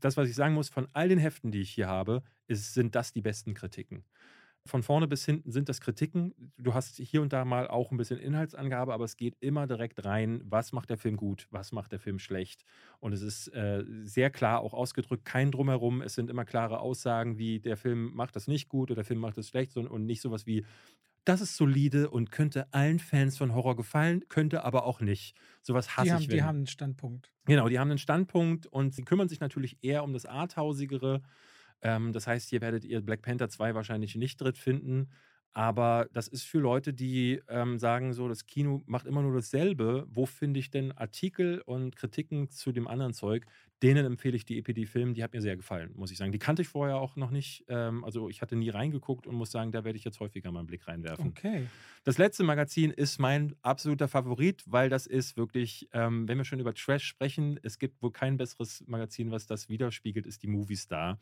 Das, 0.00 0.16
was 0.16 0.30
ich 0.30 0.34
sagen 0.34 0.54
muss, 0.54 0.70
von 0.70 0.88
all 0.94 1.08
den 1.08 1.18
Heften, 1.18 1.50
die 1.50 1.60
ich 1.60 1.70
hier 1.70 1.88
habe, 1.88 2.22
ist, 2.46 2.72
sind 2.72 2.94
das 2.94 3.12
die 3.12 3.20
besten 3.20 3.52
Kritiken. 3.52 4.04
Von 4.68 4.82
vorne 4.82 5.08
bis 5.08 5.24
hinten 5.24 5.50
sind 5.50 5.70
das 5.70 5.80
Kritiken. 5.80 6.34
Du 6.58 6.74
hast 6.74 6.96
hier 6.98 7.22
und 7.22 7.32
da 7.32 7.46
mal 7.46 7.68
auch 7.68 7.90
ein 7.90 7.96
bisschen 7.96 8.18
Inhaltsangabe, 8.18 8.92
aber 8.92 9.04
es 9.06 9.16
geht 9.16 9.34
immer 9.40 9.66
direkt 9.66 10.04
rein, 10.04 10.42
was 10.44 10.72
macht 10.72 10.90
der 10.90 10.98
Film 10.98 11.16
gut, 11.16 11.46
was 11.50 11.72
macht 11.72 11.90
der 11.90 11.98
Film 11.98 12.18
schlecht. 12.18 12.64
Und 13.00 13.14
es 13.14 13.22
ist 13.22 13.48
äh, 13.54 13.82
sehr 14.04 14.28
klar 14.28 14.60
auch 14.60 14.74
ausgedrückt, 14.74 15.24
kein 15.24 15.50
Drumherum. 15.50 16.02
Es 16.02 16.12
sind 16.14 16.28
immer 16.28 16.44
klare 16.44 16.80
Aussagen 16.80 17.38
wie, 17.38 17.60
der 17.60 17.78
Film 17.78 18.12
macht 18.14 18.36
das 18.36 18.46
nicht 18.46 18.68
gut 18.68 18.90
oder 18.90 18.96
der 18.96 19.04
Film 19.06 19.20
macht 19.20 19.38
das 19.38 19.48
schlecht 19.48 19.72
sondern- 19.72 19.90
und 19.92 20.04
nicht 20.04 20.20
sowas 20.20 20.44
wie, 20.46 20.66
das 21.24 21.40
ist 21.40 21.56
solide 21.56 22.10
und 22.10 22.30
könnte 22.30 22.70
allen 22.72 22.98
Fans 22.98 23.38
von 23.38 23.54
Horror 23.54 23.74
gefallen, 23.76 24.24
könnte 24.28 24.64
aber 24.64 24.84
auch 24.84 25.00
nicht. 25.00 25.34
Sowas 25.62 25.96
hasse 25.96 26.02
Die, 26.02 26.08
ich. 26.08 26.12
haben, 26.14 26.22
die 26.24 26.30
wenn- 26.30 26.44
haben 26.44 26.56
einen 26.58 26.66
Standpunkt. 26.66 27.32
Genau, 27.46 27.68
die 27.68 27.78
haben 27.78 27.88
einen 27.90 27.98
Standpunkt 27.98 28.66
und 28.66 28.94
sie 28.94 29.02
kümmern 29.02 29.28
sich 29.30 29.40
natürlich 29.40 29.78
eher 29.82 30.04
um 30.04 30.12
das 30.12 30.26
Arthausigere. 30.26 31.22
Ähm, 31.82 32.12
das 32.12 32.26
heißt, 32.26 32.50
hier 32.50 32.60
werdet 32.60 32.84
ihr 32.84 33.00
Black 33.00 33.22
Panther 33.22 33.48
2 33.48 33.74
wahrscheinlich 33.74 34.14
nicht 34.16 34.40
drin 34.40 34.54
finden. 34.54 35.08
Aber 35.58 36.08
das 36.12 36.28
ist 36.28 36.44
für 36.44 36.60
Leute, 36.60 36.92
die 36.92 37.40
ähm, 37.48 37.78
sagen, 37.80 38.12
so, 38.12 38.28
das 38.28 38.46
Kino 38.46 38.80
macht 38.86 39.06
immer 39.06 39.22
nur 39.22 39.34
dasselbe. 39.34 40.06
Wo 40.08 40.24
finde 40.24 40.60
ich 40.60 40.70
denn 40.70 40.92
Artikel 40.92 41.62
und 41.62 41.96
Kritiken 41.96 42.48
zu 42.48 42.70
dem 42.70 42.86
anderen 42.86 43.12
Zeug? 43.12 43.44
Denen 43.82 44.06
empfehle 44.06 44.36
ich 44.36 44.44
die 44.44 44.58
EPD-Film. 44.58 45.14
Die 45.14 45.22
hat 45.24 45.32
mir 45.32 45.40
sehr 45.40 45.56
gefallen, 45.56 45.92
muss 45.96 46.10
ich 46.12 46.18
sagen. 46.18 46.30
Die 46.30 46.38
kannte 46.38 46.62
ich 46.62 46.68
vorher 46.68 46.96
auch 46.98 47.16
noch 47.16 47.30
nicht. 47.30 47.64
Ähm, 47.68 48.04
also 48.04 48.28
ich 48.28 48.40
hatte 48.40 48.54
nie 48.54 48.68
reingeguckt 48.68 49.26
und 49.26 49.34
muss 49.34 49.50
sagen, 49.50 49.72
da 49.72 49.82
werde 49.84 49.98
ich 49.98 50.04
jetzt 50.04 50.20
häufiger 50.20 50.52
mal 50.52 50.60
einen 50.60 50.68
Blick 50.68 50.86
reinwerfen. 50.86 51.28
Okay. 51.28 51.66
Das 52.04 52.18
letzte 52.18 52.44
Magazin 52.44 52.90
ist 52.90 53.18
mein 53.18 53.56
absoluter 53.62 54.06
Favorit, 54.06 54.62
weil 54.66 54.88
das 54.88 55.06
ist 55.06 55.36
wirklich, 55.36 55.88
ähm, 55.92 56.28
wenn 56.28 56.38
wir 56.38 56.44
schon 56.44 56.60
über 56.60 56.74
Trash 56.74 57.04
sprechen, 57.04 57.58
es 57.62 57.78
gibt 57.78 58.00
wohl 58.00 58.12
kein 58.12 58.36
besseres 58.36 58.84
Magazin, 58.86 59.30
was 59.30 59.46
das 59.46 59.68
widerspiegelt, 59.68 60.26
ist 60.26 60.42
die 60.42 60.48
Movie 60.48 60.76
Star. 60.76 61.18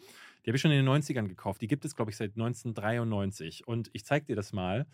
Die 0.47 0.51
habe 0.51 0.57
ich 0.57 0.63
schon 0.63 0.71
in 0.71 0.85
den 0.85 0.89
90ern 0.89 1.27
gekauft. 1.27 1.61
Die 1.61 1.67
gibt 1.67 1.85
es, 1.85 1.97
glaube 1.97 2.13
ich, 2.13 2.17
seit 2.17 2.37
1993. 2.37 3.67
Und 3.67 3.91
ich 3.93 4.05
zeige 4.05 4.27
dir 4.27 4.37
das 4.37 4.53
mal. 4.53 4.87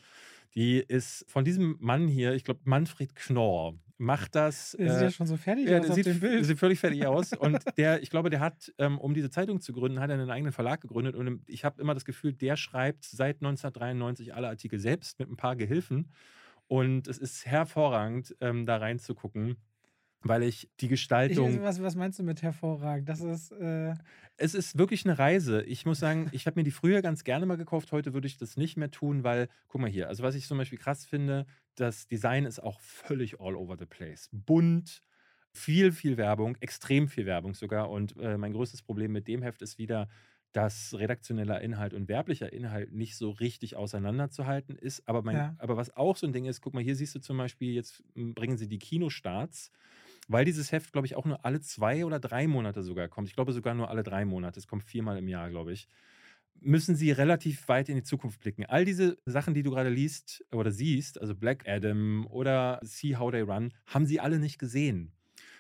Die 0.55 0.78
ist 0.78 1.26
von 1.28 1.44
diesem 1.44 1.76
Mann 1.78 2.09
hier, 2.09 2.34
ich 2.34 2.44
glaube 2.44 2.61
Manfred 2.64 3.14
Knorr, 3.14 3.74
macht 3.98 4.34
das. 4.34 4.76
Der 4.78 4.92
sieht 4.92 5.03
ja 5.03 5.11
schon 5.11 5.26
so 5.26 5.36
fertig 5.36 5.68
ja, 5.68 5.78
aus 5.78 5.82
der 5.82 5.90
auf 5.90 5.96
sieht, 5.96 6.07
dem 6.07 6.20
Bild. 6.20 6.44
sieht 6.44 6.59
völlig 6.59 6.80
fertig 6.80 7.07
aus. 7.07 7.32
Und 7.38 7.59
der, 7.76 8.03
ich 8.03 8.11
glaube, 8.11 8.30
der 8.30 8.40
hat, 8.40 8.72
ähm, 8.78 8.98
um 8.98 9.14
diese 9.14 9.30
Zeitung 9.30 9.61
zu 9.61 9.72
gründen, 9.72 10.00
hat 10.00 10.11
er 10.11 10.14
einen 10.14 10.30
eigenen 10.30 10.53
Verlag 10.53 10.80
gegründet. 10.80 11.16
Und 11.16 11.42
ich 11.46 11.64
habe 11.64 11.80
immer 11.80 11.94
das 11.94 12.05
Gefühl, 12.05 12.32
der 12.32 12.57
schreibt 12.57 13.05
seit 13.05 13.36
1993 13.36 14.34
alle 14.34 14.48
Artikel 14.48 14.78
selbst 14.78 15.18
mit 15.18 15.30
ein 15.30 15.36
paar 15.36 15.57
Gehilfen. 15.57 16.11
Und 16.66 17.09
es 17.09 17.18
ist 17.18 17.44
hervorragend, 17.44 18.34
ähm, 18.40 18.64
da 18.64 18.78
reinzugucken, 18.78 19.57
weil 20.25 20.43
ich 20.43 20.68
die 20.81 20.87
Ich, 20.87 20.91
Gestaltung. 20.91 21.62
was, 21.62 21.83
was 21.83 21.95
meinst 21.97 22.18
du 22.18 22.23
mit 22.23 22.43
hervorragend? 22.43 23.09
Das 23.09 23.20
ist. 23.20 23.53
Äh, 23.53 23.95
Es 24.37 24.55
ist 24.55 24.79
wirklich 24.79 25.05
eine 25.05 25.18
Reise. 25.18 25.62
Ich 25.62 25.85
muss 25.87 25.99
sagen, 26.01 26.29
ich 26.33 26.47
habe 26.47 26.59
mir 26.59 26.64
die 26.64 26.70
früher 26.70 27.03
ganz 27.03 27.23
gerne 27.25 27.47
mal 27.47 27.57
gekauft. 27.57 27.93
Heute 27.93 28.14
würde 28.14 28.27
ich 28.27 28.39
das 28.39 28.57
nicht 28.57 28.77
mehr 28.77 28.91
tun, 28.91 29.25
weil, 29.25 29.49
guck 29.68 29.81
mal 29.81 29.91
hier, 29.91 30.09
also 30.09 30.23
was 30.23 30.35
ich 30.35 30.47
zum 30.47 30.59
Beispiel 30.59 30.79
krass 30.79 31.05
finde, 31.05 31.47
das 31.75 32.07
Design 32.09 32.45
ist 32.47 32.61
auch 32.62 32.81
völlig 32.81 33.41
all 33.41 33.55
over 33.57 33.77
the 33.79 33.87
place. 33.87 34.29
Bunt, 34.33 35.03
viel, 35.53 35.93
viel 35.93 36.16
Werbung, 36.16 36.57
extrem 36.61 37.09
viel 37.09 37.27
Werbung 37.27 37.55
sogar. 37.55 37.91
Und 37.91 38.16
äh, 38.18 38.39
mein 38.39 38.53
größtes 38.53 38.83
Problem 38.83 39.12
mit 39.12 39.29
dem 39.29 39.43
Heft 39.43 39.61
ist 39.62 39.79
wieder, 39.79 40.09
dass 40.53 40.95
redaktioneller 40.95 41.61
Inhalt 41.62 41.95
und 41.95 42.09
werblicher 42.09 42.53
Inhalt 42.53 42.93
nicht 42.93 43.16
so 43.16 43.31
richtig 43.31 43.77
auseinanderzuhalten 43.77 44.77
ist. 44.77 45.07
Aber, 45.09 45.23
mein, 45.23 45.37
Ja. 45.37 45.55
aber 45.59 45.77
was 45.77 45.95
auch 45.97 46.16
so 46.16 46.27
ein 46.27 46.33
Ding 46.33 46.45
ist, 46.47 46.61
guck 46.61 46.75
mal, 46.75 46.83
hier 46.83 46.97
siehst 46.97 47.14
du 47.14 47.20
zum 47.20 47.39
Beispiel, 47.39 47.73
jetzt 47.75 48.03
m, 48.14 48.35
bringen 48.35 48.57
sie 48.59 48.68
die 48.68 48.79
Kinostarts, 48.79 49.70
weil 50.29 50.45
dieses 50.45 50.73
Heft, 50.73 50.93
glaube 50.93 51.07
ich, 51.07 51.16
auch 51.16 51.25
nur 51.25 51.45
alle 51.45 51.61
zwei 51.61 52.05
oder 52.05 52.20
drei 52.20 52.47
Monate 52.47 52.83
sogar 52.83 53.09
kommt. 53.09 53.29
Ich 53.29 53.35
glaube 53.35 53.53
sogar 53.53 53.75
nur 53.75 53.91
alle 53.91 54.03
drei 54.03 54.25
Monate. 54.25 54.59
Es 54.59 54.66
kommt 54.66 54.85
viermal 54.85 55.18
im 55.18 55.29
Jahr, 55.29 55.51
glaube 55.51 55.73
ich. 55.73 55.89
Müssen 56.61 56.95
sie 56.95 57.11
relativ 57.11 57.66
weit 57.68 57.89
in 57.89 57.97
die 57.97 58.03
Zukunft 58.05 58.41
blicken. 58.41 58.64
All 58.66 58.85
diese 58.85 59.18
Sachen, 59.27 59.53
die 59.53 59.62
du 59.62 59.70
gerade 59.70 59.91
liest 59.91 60.45
oder 60.53 60.70
siehst, 60.70 61.20
also 61.20 61.35
Black 61.35 61.68
Adam 61.68 62.27
oder 62.29 62.79
See 62.83 63.16
How 63.16 63.33
They 63.33 63.41
Run, 63.41 63.73
haben 63.87 64.07
sie 64.07 64.20
alle 64.20 64.39
nicht 64.39 64.59
gesehen. 64.59 65.12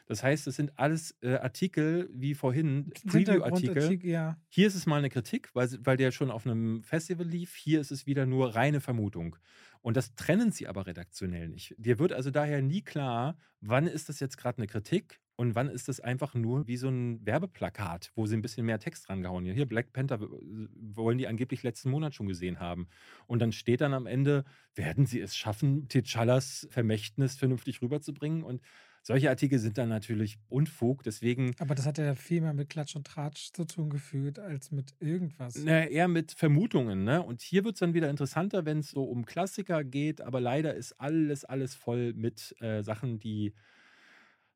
Das 0.06 0.22
heißt, 0.22 0.46
es 0.46 0.56
sind 0.56 0.78
alles 0.78 1.16
äh, 1.22 1.36
Artikel 1.36 2.10
wie 2.12 2.34
vorhin, 2.34 2.92
Preview-Artikel. 3.06 4.04
Ja. 4.04 4.36
Hier 4.48 4.66
ist 4.66 4.74
es 4.74 4.86
mal 4.86 4.98
eine 4.98 5.08
Kritik, 5.08 5.50
weil, 5.54 5.68
weil 5.84 5.96
der 5.96 6.10
schon 6.12 6.30
auf 6.30 6.44
einem 6.44 6.82
Festival 6.82 7.26
lief. 7.26 7.54
Hier 7.54 7.80
ist 7.80 7.90
es 7.90 8.06
wieder 8.06 8.26
nur 8.26 8.54
reine 8.54 8.80
Vermutung. 8.80 9.36
Und 9.82 9.96
das 9.96 10.14
trennen 10.14 10.52
sie 10.52 10.68
aber 10.68 10.86
redaktionell 10.86 11.48
nicht. 11.48 11.74
Dir 11.76 11.98
wird 11.98 12.12
also 12.12 12.30
daher 12.30 12.62
nie 12.62 12.82
klar, 12.82 13.36
wann 13.60 13.86
ist 13.86 14.08
das 14.08 14.20
jetzt 14.20 14.36
gerade 14.36 14.58
eine 14.58 14.68
Kritik 14.68 15.20
und 15.36 15.54
wann 15.54 15.68
ist 15.68 15.88
das 15.88 15.98
einfach 15.98 16.34
nur 16.34 16.68
wie 16.68 16.76
so 16.76 16.88
ein 16.88 17.24
Werbeplakat, 17.26 18.12
wo 18.14 18.26
sie 18.26 18.36
ein 18.36 18.42
bisschen 18.42 18.64
mehr 18.64 18.78
Text 18.78 19.08
rangehauen. 19.08 19.44
Hier, 19.44 19.66
Black 19.66 19.92
Panther 19.92 20.20
wollen 20.20 21.18
die 21.18 21.26
angeblich 21.26 21.62
letzten 21.62 21.90
Monat 21.90 22.14
schon 22.14 22.28
gesehen 22.28 22.60
haben. 22.60 22.86
Und 23.26 23.40
dann 23.40 23.50
steht 23.50 23.80
dann 23.80 23.94
am 23.94 24.06
Ende, 24.06 24.44
werden 24.74 25.04
sie 25.04 25.20
es 25.20 25.36
schaffen, 25.36 25.88
T'Challas 25.88 26.70
Vermächtnis 26.70 27.36
vernünftig 27.36 27.82
rüberzubringen? 27.82 28.44
Und 28.44 28.62
solche 29.02 29.28
Artikel 29.28 29.58
sind 29.58 29.78
dann 29.78 29.88
natürlich 29.88 30.38
Unfug. 30.48 31.02
Deswegen 31.02 31.54
Aber 31.58 31.74
das 31.74 31.86
hat 31.86 31.98
ja 31.98 32.14
viel 32.14 32.40
mehr 32.40 32.54
mit 32.54 32.70
Klatsch 32.70 32.96
und 32.96 33.06
Tratsch 33.06 33.52
zu 33.52 33.64
tun 33.64 33.90
gefühlt, 33.90 34.38
als 34.38 34.70
mit 34.70 34.94
irgendwas. 35.00 35.60
Na, 35.64 35.86
eher 35.86 36.08
mit 36.08 36.32
Vermutungen, 36.32 37.04
ne? 37.04 37.22
Und 37.22 37.42
hier 37.42 37.64
wird 37.64 37.74
es 37.74 37.80
dann 37.80 37.94
wieder 37.94 38.08
interessanter, 38.08 38.64
wenn 38.64 38.78
es 38.78 38.90
so 38.90 39.04
um 39.04 39.24
Klassiker 39.24 39.84
geht, 39.84 40.20
aber 40.20 40.40
leider 40.40 40.74
ist 40.74 41.00
alles, 41.00 41.44
alles 41.44 41.74
voll 41.74 42.12
mit 42.14 42.54
äh, 42.60 42.82
Sachen, 42.82 43.18
die 43.18 43.52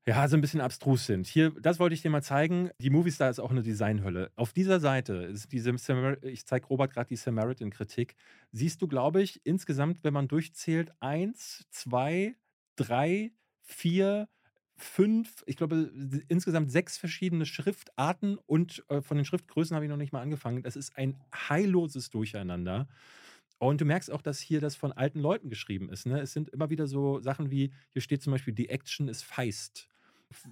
ja 0.07 0.28
so 0.28 0.36
ein 0.36 0.40
bisschen 0.40 0.61
abstrus 0.61 1.07
sind. 1.07 1.26
Hier, 1.26 1.51
das 1.61 1.80
wollte 1.80 1.94
ich 1.94 2.03
dir 2.03 2.11
mal 2.11 2.22
zeigen. 2.22 2.70
Die 2.80 2.90
Movistar 2.90 3.28
ist 3.28 3.40
auch 3.40 3.51
eine 3.51 3.62
Designhölle. 3.62 4.30
Auf 4.36 4.53
dieser 4.53 4.78
Seite 4.78 5.14
ist 5.14 5.51
diese, 5.53 5.74
ich 6.22 6.47
zeige 6.47 6.66
Robert 6.68 6.92
gerade 6.92 7.09
die 7.09 7.16
Samaritan-Kritik, 7.16 8.14
siehst 8.53 8.80
du, 8.80 8.86
glaube 8.86 9.22
ich, 9.22 9.44
insgesamt, 9.44 10.05
wenn 10.05 10.14
man 10.14 10.28
durchzählt, 10.28 10.92
eins, 11.01 11.66
zwei, 11.70 12.36
drei, 12.76 13.32
vier, 13.62 14.28
fünf, 14.77 15.43
ich 15.47 15.57
glaube, 15.57 15.91
insgesamt 16.29 16.70
sechs 16.70 16.99
verschiedene 16.99 17.47
Schriftarten 17.47 18.39
und 18.47 18.85
äh, 18.89 19.01
von 19.01 19.16
den 19.16 19.24
Schriftgrößen 19.24 19.74
habe 19.74 19.87
ich 19.87 19.91
noch 19.91 19.97
nicht 19.97 20.12
mal 20.12 20.20
angefangen. 20.20 20.62
Das 20.62 20.77
ist 20.77 20.97
ein 20.97 21.16
heilloses 21.35 22.11
Durcheinander. 22.11 22.87
Und 23.59 23.81
du 23.81 23.87
merkst 23.87 24.11
auch, 24.12 24.20
dass 24.20 24.39
hier 24.39 24.61
das 24.61 24.77
von 24.77 24.93
alten 24.93 25.18
Leuten 25.18 25.49
geschrieben 25.49 25.89
ist. 25.89 26.05
Ne? 26.07 26.20
Es 26.20 26.33
sind 26.33 26.51
immer 26.51 26.68
wieder 26.68 26.87
so 26.87 27.20
Sachen 27.20 27.51
wie, 27.51 27.72
hier 27.93 28.03
steht 28.03 28.22
zum 28.22 28.33
Beispiel, 28.33 28.53
die 28.53 28.68
Action 28.68 29.09
ist 29.09 29.22
feist. 29.22 29.89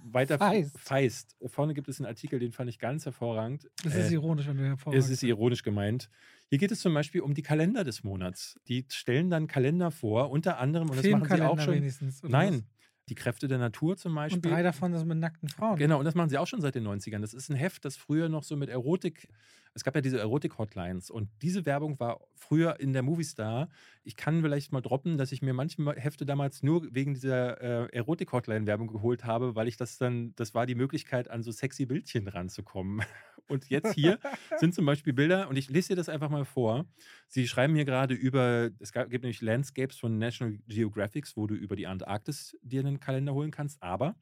Weiter 0.05 0.37
Feist. 0.39 0.79
feist. 0.79 1.35
Vorne 1.45 1.73
gibt 1.73 1.87
es 1.89 1.99
einen 1.99 2.07
Artikel, 2.07 2.39
den 2.39 2.51
fand 2.53 2.69
ich 2.69 2.79
ganz 2.79 3.05
hervorragend. 3.05 3.69
Das 3.83 3.93
Äh, 3.93 4.05
ist 4.05 4.11
ironisch, 4.11 4.47
wenn 4.47 4.57
du 4.57 4.63
hervorragend 4.63 5.03
es 5.03 5.09
ist 5.11 5.21
ironisch 5.21 5.63
gemeint. 5.63 6.09
Hier 6.49 6.57
geht 6.57 6.71
es 6.71 6.79
zum 6.79 6.93
Beispiel 6.93 7.21
um 7.21 7.33
die 7.33 7.41
Kalender 7.43 7.83
des 7.83 8.03
Monats. 8.03 8.57
Die 8.67 8.85
stellen 8.89 9.29
dann 9.29 9.47
Kalender 9.47 9.91
vor, 9.91 10.31
unter 10.31 10.59
anderem, 10.59 10.89
und 10.89 10.97
das 10.97 11.05
machen 11.07 11.27
sie 11.27 11.41
auch 11.41 11.59
schon. 11.59 11.75
wenigstens. 11.75 12.23
Nein, 12.23 12.63
die 13.09 13.15
Kräfte 13.15 13.47
der 13.47 13.57
Natur 13.57 13.97
zum? 13.97 14.15
Beispiel. 14.15 14.37
Und 14.37 14.45
drei 14.45 14.63
davon 14.63 14.95
sind 14.97 15.07
mit 15.07 15.17
nackten 15.17 15.49
Frauen. 15.49 15.77
Genau, 15.77 15.99
und 15.99 16.05
das 16.05 16.15
machen 16.15 16.29
sie 16.29 16.37
auch 16.37 16.47
schon 16.47 16.61
seit 16.61 16.75
den 16.75 16.87
90ern. 16.87 17.19
Das 17.19 17.33
ist 17.33 17.49
ein 17.49 17.55
Heft, 17.55 17.85
das 17.85 17.97
früher 17.97 18.29
noch 18.29 18.43
so 18.43 18.55
mit 18.55 18.69
Erotik, 18.69 19.27
es 19.75 19.83
gab 19.83 19.93
ja 19.93 20.01
diese 20.01 20.19
Erotik-Hotlines 20.19 21.09
und 21.09 21.29
diese 21.41 21.65
Werbung 21.65 21.99
war 21.99 22.21
früher 22.33 22.79
in 22.79 22.93
der 22.93 23.03
Movistar. 23.03 23.67
Ich 24.05 24.15
kann 24.15 24.41
vielleicht 24.41 24.71
mal 24.71 24.79
droppen, 24.79 25.17
dass 25.17 25.33
ich 25.33 25.41
mir 25.41 25.53
manche 25.53 25.83
Hefte 25.97 26.25
damals 26.25 26.63
nur 26.63 26.87
wegen 26.95 27.13
dieser 27.13 27.61
äh, 27.61 27.93
Erotik-Hotline-Werbung 27.93 28.87
geholt 28.87 29.25
habe, 29.25 29.55
weil 29.55 29.67
ich 29.67 29.75
das 29.75 29.97
dann, 29.97 30.33
das 30.37 30.55
war 30.55 30.65
die 30.65 30.75
Möglichkeit, 30.75 31.29
an 31.29 31.43
so 31.43 31.51
sexy 31.51 31.85
Bildchen 31.85 32.29
ranzukommen. 32.29 33.01
Und 33.47 33.69
jetzt 33.69 33.93
hier 33.93 34.19
sind 34.57 34.73
zum 34.73 34.85
Beispiel 34.85 35.13
Bilder, 35.13 35.49
und 35.49 35.55
ich 35.55 35.69
lese 35.69 35.89
dir 35.89 35.95
das 35.95 36.09
einfach 36.09 36.29
mal 36.29 36.45
vor. 36.45 36.85
Sie 37.27 37.47
schreiben 37.47 37.75
hier 37.75 37.85
gerade 37.85 38.13
über, 38.13 38.71
es 38.79 38.91
gibt 38.91 39.23
nämlich 39.23 39.41
Landscapes 39.41 39.97
von 39.97 40.17
National 40.17 40.57
Geographics, 40.67 41.37
wo 41.37 41.47
du 41.47 41.55
über 41.55 41.75
die 41.75 41.87
Antarktis 41.87 42.57
dir 42.61 42.79
einen 42.81 42.99
Kalender 42.99 43.33
holen 43.33 43.51
kannst, 43.51 43.81
aber 43.83 44.15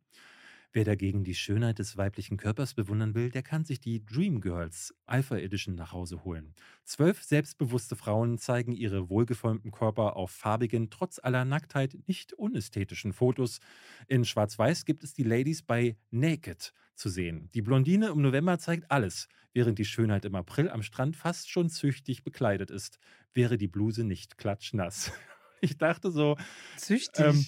Wer 0.76 0.86
dagegen 0.86 1.24
die 1.24 1.36
Schönheit 1.36 1.78
des 1.78 1.98
weiblichen 1.98 2.36
Körpers 2.36 2.74
bewundern 2.74 3.14
will, 3.14 3.30
der 3.30 3.44
kann 3.44 3.64
sich 3.64 3.80
die 3.80 4.04
Dream 4.04 4.42
Girls 4.42 4.92
Alpha 5.06 5.38
Edition 5.38 5.76
nach 5.76 5.92
Hause 5.92 6.24
holen. 6.24 6.56
Zwölf 6.84 7.22
selbstbewusste 7.22 7.96
Frauen 7.96 8.40
zeigen 8.40 8.72
ihre 8.72 9.08
wohlgeformten 9.08 9.70
Körper 9.70 10.16
auf 10.16 10.32
farbigen, 10.32 10.90
trotz 10.90 11.20
aller 11.20 11.46
Nacktheit 11.46 11.96
nicht 12.08 12.34
unästhetischen 12.34 13.14
Fotos. 13.14 13.60
In 14.08 14.26
Schwarz-Weiß 14.26 14.86
gibt 14.86 15.04
es 15.04 15.14
die 15.14 15.22
Ladies 15.22 15.62
bei 15.62 15.96
Naked 16.10 16.74
zu 16.96 17.08
sehen. 17.08 17.50
Die 17.54 17.62
Blondine 17.62 18.08
im 18.08 18.24
November 18.24 18.58
zeigt 18.58 18.90
alles, 18.90 19.28
während 19.54 19.78
die 19.78 19.86
Schönheit 19.86 20.26
im 20.26 20.34
April 20.34 20.72
am 20.72 20.82
Strand 20.82 21.16
fast 21.16 21.52
schon 21.52 21.70
züchtig 21.70 22.24
bekleidet 22.24 22.72
ist. 22.72 22.98
Wäre 23.32 23.60
die 23.60 23.68
Bluse 23.68 24.04
nicht 24.04 24.40
klatschnass. 24.40 25.12
Ich 25.62 25.78
dachte 25.78 26.12
so, 26.12 26.36
Züchtig. 26.76 27.24
Ähm, 27.24 27.46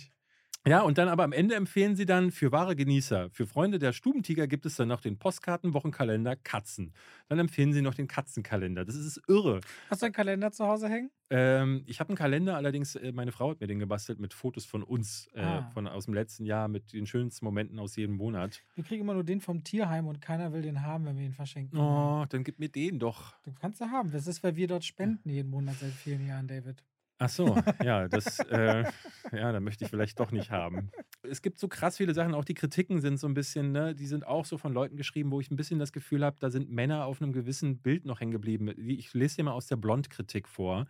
ja, 0.67 0.81
und 0.81 0.97
dann 0.97 1.07
aber 1.09 1.23
am 1.23 1.31
Ende 1.31 1.55
empfehlen 1.55 1.95
sie 1.95 2.05
dann 2.05 2.31
für 2.31 2.51
wahre 2.51 2.75
Genießer, 2.75 3.29
für 3.29 3.45
Freunde 3.47 3.79
der 3.79 3.93
Stubentiger 3.93 4.47
gibt 4.47 4.65
es 4.65 4.75
dann 4.75 4.87
noch 4.87 5.01
den 5.01 5.17
Postkartenwochenkalender 5.17 6.35
Katzen. 6.35 6.93
Dann 7.29 7.39
empfehlen 7.39 7.73
sie 7.73 7.81
noch 7.81 7.93
den 7.93 8.07
Katzenkalender. 8.07 8.85
Das 8.85 8.95
ist 8.95 9.21
irre. 9.27 9.61
Hast 9.89 10.01
du 10.01 10.05
einen 10.07 10.13
Kalender 10.13 10.51
zu 10.51 10.65
Hause 10.65 10.89
hängen? 10.89 11.11
Ähm, 11.29 11.83
ich 11.87 11.99
habe 11.99 12.09
einen 12.09 12.17
Kalender, 12.17 12.55
allerdings, 12.55 12.95
äh, 12.95 13.11
meine 13.11 13.31
Frau 13.31 13.49
hat 13.51 13.59
mir 13.59 13.67
den 13.67 13.79
gebastelt 13.79 14.19
mit 14.19 14.33
Fotos 14.33 14.65
von 14.65 14.83
uns 14.83 15.27
äh, 15.33 15.41
Ah. 15.41 15.69
von, 15.73 15.87
aus 15.87 16.05
dem 16.05 16.13
letzten 16.13 16.45
Jahr, 16.45 16.67
mit 16.67 16.93
den 16.93 17.05
schönsten 17.07 17.45
Momenten 17.45 17.79
aus 17.79 17.95
jedem 17.95 18.15
Monat. 18.15 18.61
Wir 18.75 18.83
kriegen 18.83 19.01
immer 19.01 19.13
nur 19.15 19.23
den 19.23 19.41
vom 19.41 19.63
Tierheim 19.63 20.07
und 20.07 20.21
keiner 20.21 20.53
will 20.53 20.61
den 20.61 20.81
haben, 20.83 21.05
wenn 21.05 21.17
wir 21.17 21.25
ihn 21.25 21.33
verschenken. 21.33 21.79
Oh, 21.79 22.25
dann 22.29 22.43
gib 22.43 22.59
mir 22.59 22.69
den 22.69 22.99
doch. 22.99 23.33
Du 23.43 23.51
kannst 23.59 23.81
ihn 23.81 23.91
haben. 23.91 24.11
Das 24.11 24.27
ist, 24.27 24.43
weil 24.43 24.55
wir 24.55 24.67
dort 24.67 24.83
spenden 24.83 25.29
jeden 25.29 25.49
Monat 25.49 25.75
seit 25.79 25.91
vielen 25.93 26.27
Jahren, 26.27 26.47
David. 26.47 26.83
Ach 27.17 27.29
so, 27.29 27.57
ja, 27.83 28.07
das, 28.09 28.39
äh, 28.39 28.83
ja, 29.31 29.51
da 29.51 29.59
möchte 29.61 29.85
ich 29.85 29.89
vielleicht 29.89 30.19
doch 30.19 30.31
nicht 30.31 30.51
haben. 30.51 30.91
Es 31.23 31.41
gibt 31.41 31.59
so 31.59 31.67
krass 31.69 31.97
viele 31.97 32.13
Sachen, 32.13 32.33
auch 32.33 32.43
die 32.43 32.53
Kritiken 32.53 32.99
sind 32.99 33.17
so 33.17 33.27
ein 33.27 33.33
bisschen, 33.33 33.71
ne, 33.71 33.95
die 33.95 34.05
sind 34.05 34.27
auch 34.27 34.45
so 34.45 34.57
von 34.57 34.73
Leuten 34.73 34.97
geschrieben, 34.97 35.31
wo 35.31 35.39
ich 35.39 35.49
ein 35.49 35.55
bisschen 35.55 35.79
das 35.79 35.93
Gefühl 35.93 36.25
habe, 36.25 36.37
da 36.39 36.49
sind 36.49 36.69
Männer 36.69 37.05
auf 37.05 37.21
einem 37.21 37.31
gewissen 37.31 37.79
Bild 37.79 38.05
noch 38.05 38.19
hängen 38.19 38.31
geblieben. 38.31 38.69
Ich 38.77 39.13
lese 39.13 39.37
dir 39.37 39.43
mal 39.43 39.53
aus 39.53 39.67
der 39.67 39.77
Blond-Kritik 39.77 40.47
vor. 40.47 40.87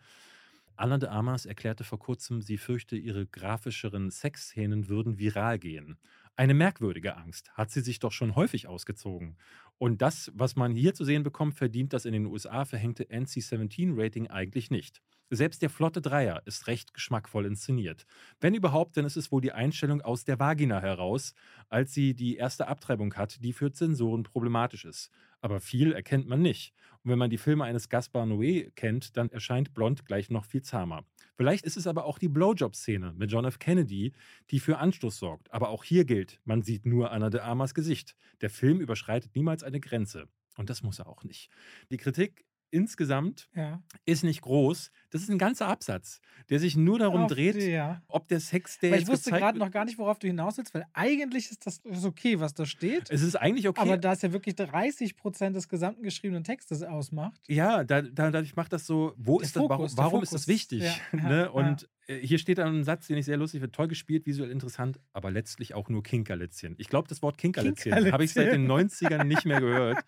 Anna 0.77 0.97
de 0.97 1.09
Amas 1.09 1.45
erklärte 1.45 1.83
vor 1.83 1.99
kurzem, 1.99 2.41
sie 2.41 2.57
fürchte, 2.57 2.97
ihre 2.97 3.27
grafischeren 3.27 4.09
Sexszenen 4.09 4.89
würden 4.89 5.19
viral 5.19 5.57
gehen. 5.59 5.97
Eine 6.37 6.53
merkwürdige 6.53 7.15
Angst, 7.15 7.51
hat 7.53 7.71
sie 7.71 7.79
sich 7.79 7.99
doch 7.99 8.11
schon 8.11 8.35
häufig 8.35 8.67
ausgezogen. 8.67 9.37
Und 9.77 10.01
das, 10.01 10.31
was 10.35 10.57
man 10.57 10.73
hier 10.75 10.93
zu 10.93 11.05
sehen 11.05 11.23
bekommt, 11.23 11.55
verdient 11.55 11.93
das 11.93 12.03
in 12.03 12.11
den 12.11 12.25
USA 12.25 12.65
verhängte 12.65 13.05
NC-17-Rating 13.09 14.27
eigentlich 14.27 14.69
nicht. 14.69 15.01
Selbst 15.29 15.61
der 15.61 15.69
flotte 15.69 16.01
Dreier 16.01 16.41
ist 16.45 16.67
recht 16.67 16.93
geschmackvoll 16.93 17.45
inszeniert. 17.45 18.05
Wenn 18.41 18.53
überhaupt, 18.53 18.97
dann 18.97 19.05
ist 19.05 19.15
es 19.15 19.31
wohl 19.31 19.41
die 19.41 19.53
Einstellung 19.53 20.01
aus 20.01 20.25
der 20.25 20.37
Vagina 20.37 20.81
heraus, 20.81 21.33
als 21.69 21.93
sie 21.93 22.13
die 22.13 22.35
erste 22.35 22.67
Abtreibung 22.67 23.13
hat, 23.15 23.43
die 23.43 23.53
für 23.53 23.71
Zensoren 23.71 24.23
problematisch 24.23 24.85
ist. 24.85 25.11
Aber 25.45 25.59
viel 25.59 25.91
erkennt 25.91 26.27
man 26.27 26.41
nicht. 26.41 26.73
Und 27.03 27.11
wenn 27.11 27.19
man 27.19 27.29
die 27.29 27.37
Filme 27.37 27.65
eines 27.65 27.87
Gaspar 27.87 28.25
Noé 28.25 28.71
kennt, 28.71 29.15
dann 29.15 29.29
erscheint 29.29 29.75
Blond 29.75 30.03
gleich 30.03 30.31
noch 30.31 30.43
viel 30.43 30.63
zahmer. 30.63 31.05
Vielleicht 31.35 31.65
ist 31.65 31.77
es 31.77 31.85
aber 31.85 32.05
auch 32.05 32.17
die 32.17 32.29
Blowjob-Szene 32.29 33.13
mit 33.15 33.31
John 33.31 33.45
F. 33.45 33.59
Kennedy, 33.59 34.13
die 34.49 34.59
für 34.59 34.79
Anstoß 34.79 35.19
sorgt. 35.19 35.53
Aber 35.53 35.69
auch 35.69 35.83
hier 35.83 36.03
gilt, 36.03 36.41
man 36.45 36.63
sieht 36.63 36.87
nur 36.87 37.11
Anna 37.11 37.29
de 37.29 37.41
Armas 37.41 37.75
Gesicht. 37.75 38.15
Der 38.41 38.49
Film 38.49 38.79
überschreitet 38.79 39.35
niemals 39.35 39.61
eine 39.61 39.79
Grenze. 39.79 40.27
Und 40.57 40.71
das 40.71 40.81
muss 40.81 40.97
er 40.97 41.05
auch 41.05 41.23
nicht. 41.23 41.51
Die 41.91 41.97
Kritik 41.97 42.44
insgesamt 42.71 43.49
Ja. 43.55 43.81
ist 44.05 44.23
nicht 44.23 44.41
groß. 44.41 44.91
Das 45.09 45.21
ist 45.21 45.29
ein 45.29 45.37
ganzer 45.37 45.67
Absatz, 45.67 46.19
der 46.49 46.59
sich 46.59 46.75
nur 46.75 46.99
darum 46.99 47.23
Auf 47.23 47.31
dreht, 47.31 47.55
die, 47.55 47.69
ja. 47.71 48.01
ob 48.07 48.27
der 48.27 48.39
Sex, 48.39 48.79
der 48.79 48.91
Weil 48.91 49.01
ich 49.01 49.07
wusste 49.07 49.31
gerade 49.31 49.57
noch 49.57 49.71
gar 49.71 49.85
nicht, 49.85 49.97
worauf 49.97 50.19
du 50.19 50.27
hinaus 50.27 50.57
willst, 50.57 50.73
weil 50.73 50.85
eigentlich 50.93 51.49
ist 51.51 51.65
das 51.65 51.77
ist 51.79 52.05
okay, 52.05 52.39
was 52.39 52.53
da 52.53 52.65
steht. 52.65 53.09
Es 53.09 53.21
ist 53.21 53.35
eigentlich 53.35 53.67
okay. 53.67 53.81
Aber 53.81 53.97
da 53.97 54.13
es 54.13 54.21
ja 54.21 54.33
wirklich 54.33 54.55
30 54.55 55.15
Prozent 55.15 55.55
des 55.55 55.69
gesamten 55.69 56.03
geschriebenen 56.03 56.43
Textes 56.43 56.83
ausmacht. 56.83 57.39
Ja, 57.47 57.83
da, 57.83 58.01
da, 58.01 58.31
dadurch 58.31 58.55
macht 58.55 58.73
das 58.73 58.85
so, 58.85 59.13
wo 59.17 59.39
Der 59.39 59.45
ist 59.45 59.55
das, 59.55 59.61
warum, 59.63 59.77
Fokus, 59.77 59.97
warum 59.97 60.23
ist 60.23 60.29
Fokus. 60.29 60.41
das 60.41 60.47
wichtig? 60.47 60.83
Ja, 60.83 60.95
ne? 61.29 61.51
Und 61.51 61.87
hier 62.07 62.37
steht 62.37 62.57
dann 62.59 62.79
ein 62.79 62.83
Satz, 62.83 63.07
den 63.07 63.17
ich 63.17 63.25
sehr 63.25 63.37
lustig 63.37 63.61
finde, 63.61 63.71
toll 63.71 63.87
gespielt, 63.87 64.25
visuell 64.25 64.51
interessant, 64.51 64.99
aber 65.13 65.31
letztlich 65.31 65.73
auch 65.73 65.89
nur 65.89 66.03
Kinkerlitzchen. 66.03 66.75
Ich 66.77 66.87
glaube, 66.89 67.07
das 67.07 67.21
Wort 67.21 67.37
Kinkerlitzchen 67.37 68.11
habe 68.11 68.23
ich 68.23 68.33
seit 68.33 68.51
den 68.53 68.67
90ern 68.69 69.23
nicht 69.25 69.45
mehr 69.45 69.59
gehört. 69.59 70.03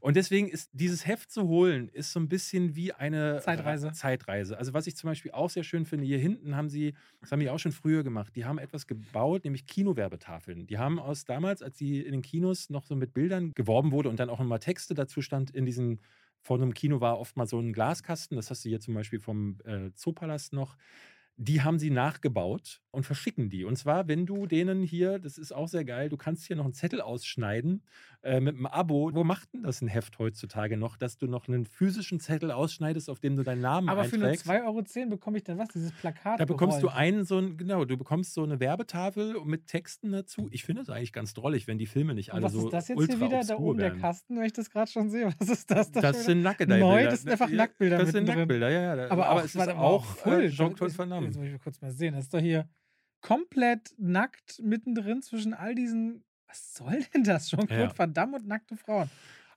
Und 0.00 0.16
deswegen 0.16 0.48
ist 0.48 0.70
dieses 0.72 1.06
Heft 1.06 1.30
zu 1.30 1.44
holen, 1.48 1.88
ist 1.88 2.12
so 2.12 2.20
ein 2.20 2.28
bisschen 2.28 2.74
wie 2.76 2.92
eine 2.92 3.40
Zeitreise. 3.42 3.88
Ra- 3.88 3.92
Zeitreise. 3.92 4.58
Also 4.58 4.74
was 4.74 4.86
ich 4.86 4.96
zum 4.96 5.08
Beispiel 5.08 5.30
auch 5.32 5.48
sehr 5.50 5.62
schön 5.64 5.86
finde, 5.86 6.04
hier 6.04 6.18
hinten 6.18 6.56
haben 6.56 6.68
sie, 6.68 6.94
das 7.20 7.32
haben 7.32 7.40
die 7.40 7.48
auch 7.50 7.58
schon 7.58 7.72
früher 7.72 8.02
gemacht, 8.02 8.34
die 8.36 8.44
haben 8.44 8.58
etwas 8.58 8.86
gebaut, 8.86 9.44
nämlich 9.44 9.66
Kinowerbetafeln. 9.66 10.66
Die 10.66 10.78
haben 10.78 10.98
aus 10.98 11.24
damals, 11.24 11.62
als 11.62 11.78
sie 11.78 12.00
in 12.00 12.12
den 12.12 12.22
Kinos 12.22 12.70
noch 12.70 12.84
so 12.84 12.94
mit 12.96 13.14
Bildern 13.14 13.52
geworben 13.54 13.92
wurde 13.92 14.08
und 14.08 14.20
dann 14.20 14.30
auch 14.30 14.40
immer 14.40 14.58
Texte 14.60 14.94
dazu 14.94 15.22
stand 15.22 15.50
in 15.50 15.64
diesen 15.64 16.00
vor 16.42 16.58
einem 16.58 16.74
Kino 16.74 17.00
war 17.00 17.18
oft 17.18 17.36
mal 17.36 17.46
so 17.46 17.58
ein 17.58 17.72
Glaskasten, 17.72 18.36
das 18.36 18.50
hast 18.50 18.64
du 18.64 18.68
hier 18.68 18.78
zum 18.78 18.94
Beispiel 18.94 19.18
vom 19.18 19.58
äh, 19.64 19.90
Zoopalast 19.94 20.52
noch. 20.52 20.76
Die 21.38 21.60
haben 21.62 21.78
sie 21.78 21.90
nachgebaut 21.90 22.80
und 22.90 23.04
verschicken 23.04 23.50
die. 23.50 23.64
Und 23.64 23.76
zwar, 23.76 24.08
wenn 24.08 24.24
du 24.24 24.46
denen 24.46 24.82
hier, 24.82 25.18
das 25.18 25.36
ist 25.36 25.52
auch 25.52 25.68
sehr 25.68 25.84
geil, 25.84 26.08
du 26.08 26.16
kannst 26.16 26.46
hier 26.46 26.56
noch 26.56 26.64
einen 26.64 26.72
Zettel 26.72 27.02
ausschneiden 27.02 27.84
äh, 28.26 28.40
mit 28.40 28.56
einem 28.56 28.66
Abo. 28.66 29.10
Wo 29.14 29.24
macht 29.24 29.54
denn 29.54 29.62
das 29.62 29.80
ein 29.80 29.88
Heft 29.88 30.18
heutzutage 30.18 30.76
noch, 30.76 30.96
dass 30.96 31.16
du 31.16 31.26
noch 31.26 31.48
einen 31.48 31.64
physischen 31.64 32.20
Zettel 32.20 32.50
ausschneidest, 32.50 33.08
auf 33.08 33.20
dem 33.20 33.36
du 33.36 33.44
deinen 33.44 33.60
Namen 33.60 33.88
Aber 33.88 34.04
für 34.04 34.18
nur 34.18 34.28
einträgst? 34.28 34.50
2,10 34.50 35.00
Euro 35.00 35.10
bekomme 35.10 35.38
ich 35.38 35.44
dann 35.44 35.58
was? 35.58 35.68
Dieses 35.68 35.92
Plakat. 35.92 36.40
Da 36.40 36.44
bekommst 36.44 36.78
du 36.78 36.88
gerollt. 36.88 36.98
einen 36.98 37.24
so 37.24 37.38
ein, 37.38 37.56
genau, 37.56 37.84
du 37.84 37.96
bekommst 37.96 38.34
so 38.34 38.42
eine 38.42 38.60
Werbetafel 38.60 39.36
mit 39.44 39.66
Texten 39.66 40.12
dazu. 40.12 40.48
Ich 40.50 40.64
finde 40.64 40.82
es 40.82 40.90
eigentlich 40.90 41.12
ganz 41.12 41.34
drollig, 41.34 41.66
wenn 41.66 41.78
die 41.78 41.86
Filme 41.86 42.14
nicht 42.14 42.32
alle 42.34 42.42
was 42.42 42.52
so 42.52 42.66
ist 42.66 42.72
das 42.72 42.88
jetzt 42.88 42.98
ultra 42.98 43.16
hier 43.16 43.26
wieder? 43.26 43.44
Da 43.44 43.56
oben 43.56 43.78
der 43.78 43.88
werden. 43.88 44.00
Kasten, 44.00 44.36
wenn 44.36 44.44
ich 44.44 44.52
das 44.52 44.70
gerade 44.70 44.90
schon 44.90 45.08
sehe. 45.08 45.32
Was 45.38 45.48
ist 45.48 45.70
das? 45.70 45.92
da 45.92 46.00
Das 46.00 46.24
sind? 46.24 46.42
Nackedei-Bilder. 46.42 46.86
Neu, 46.86 47.04
das 47.04 47.22
sind 47.22 47.30
einfach 47.30 47.50
Nacktbilder 47.50 47.98
Das 47.98 48.10
sind. 48.10 48.26
Nacktbilder, 48.26 48.70
ja, 48.70 48.96
ja. 48.96 49.10
Aber, 49.10 49.30
auch, 49.30 49.38
es 49.38 49.46
ist 49.46 49.56
mal, 49.56 49.70
auch 49.70 50.26
äh, 50.26 50.48
Jean-Claude 50.48 50.98
Van 50.98 51.10
Damme. 51.10 51.26
Jetzt 51.26 51.36
muss 51.36 51.46
ich 51.46 51.62
kurz 51.62 51.80
mal 51.80 51.92
sehen. 51.92 52.14
Das 52.14 52.24
ist 52.24 52.34
doch 52.34 52.40
hier 52.40 52.68
komplett 53.20 53.94
nackt 53.98 54.60
mittendrin 54.62 55.22
zwischen 55.22 55.54
all 55.54 55.74
diesen. 55.74 56.24
Was 56.56 56.74
soll 56.74 57.04
denn 57.14 57.24
das? 57.24 57.48
Jean-Claude 57.50 57.82
Ja. 57.82 57.98
Van 57.98 58.12
Damme 58.14 58.36
und 58.36 58.46
nackte 58.46 58.76
Frauen. 58.76 59.10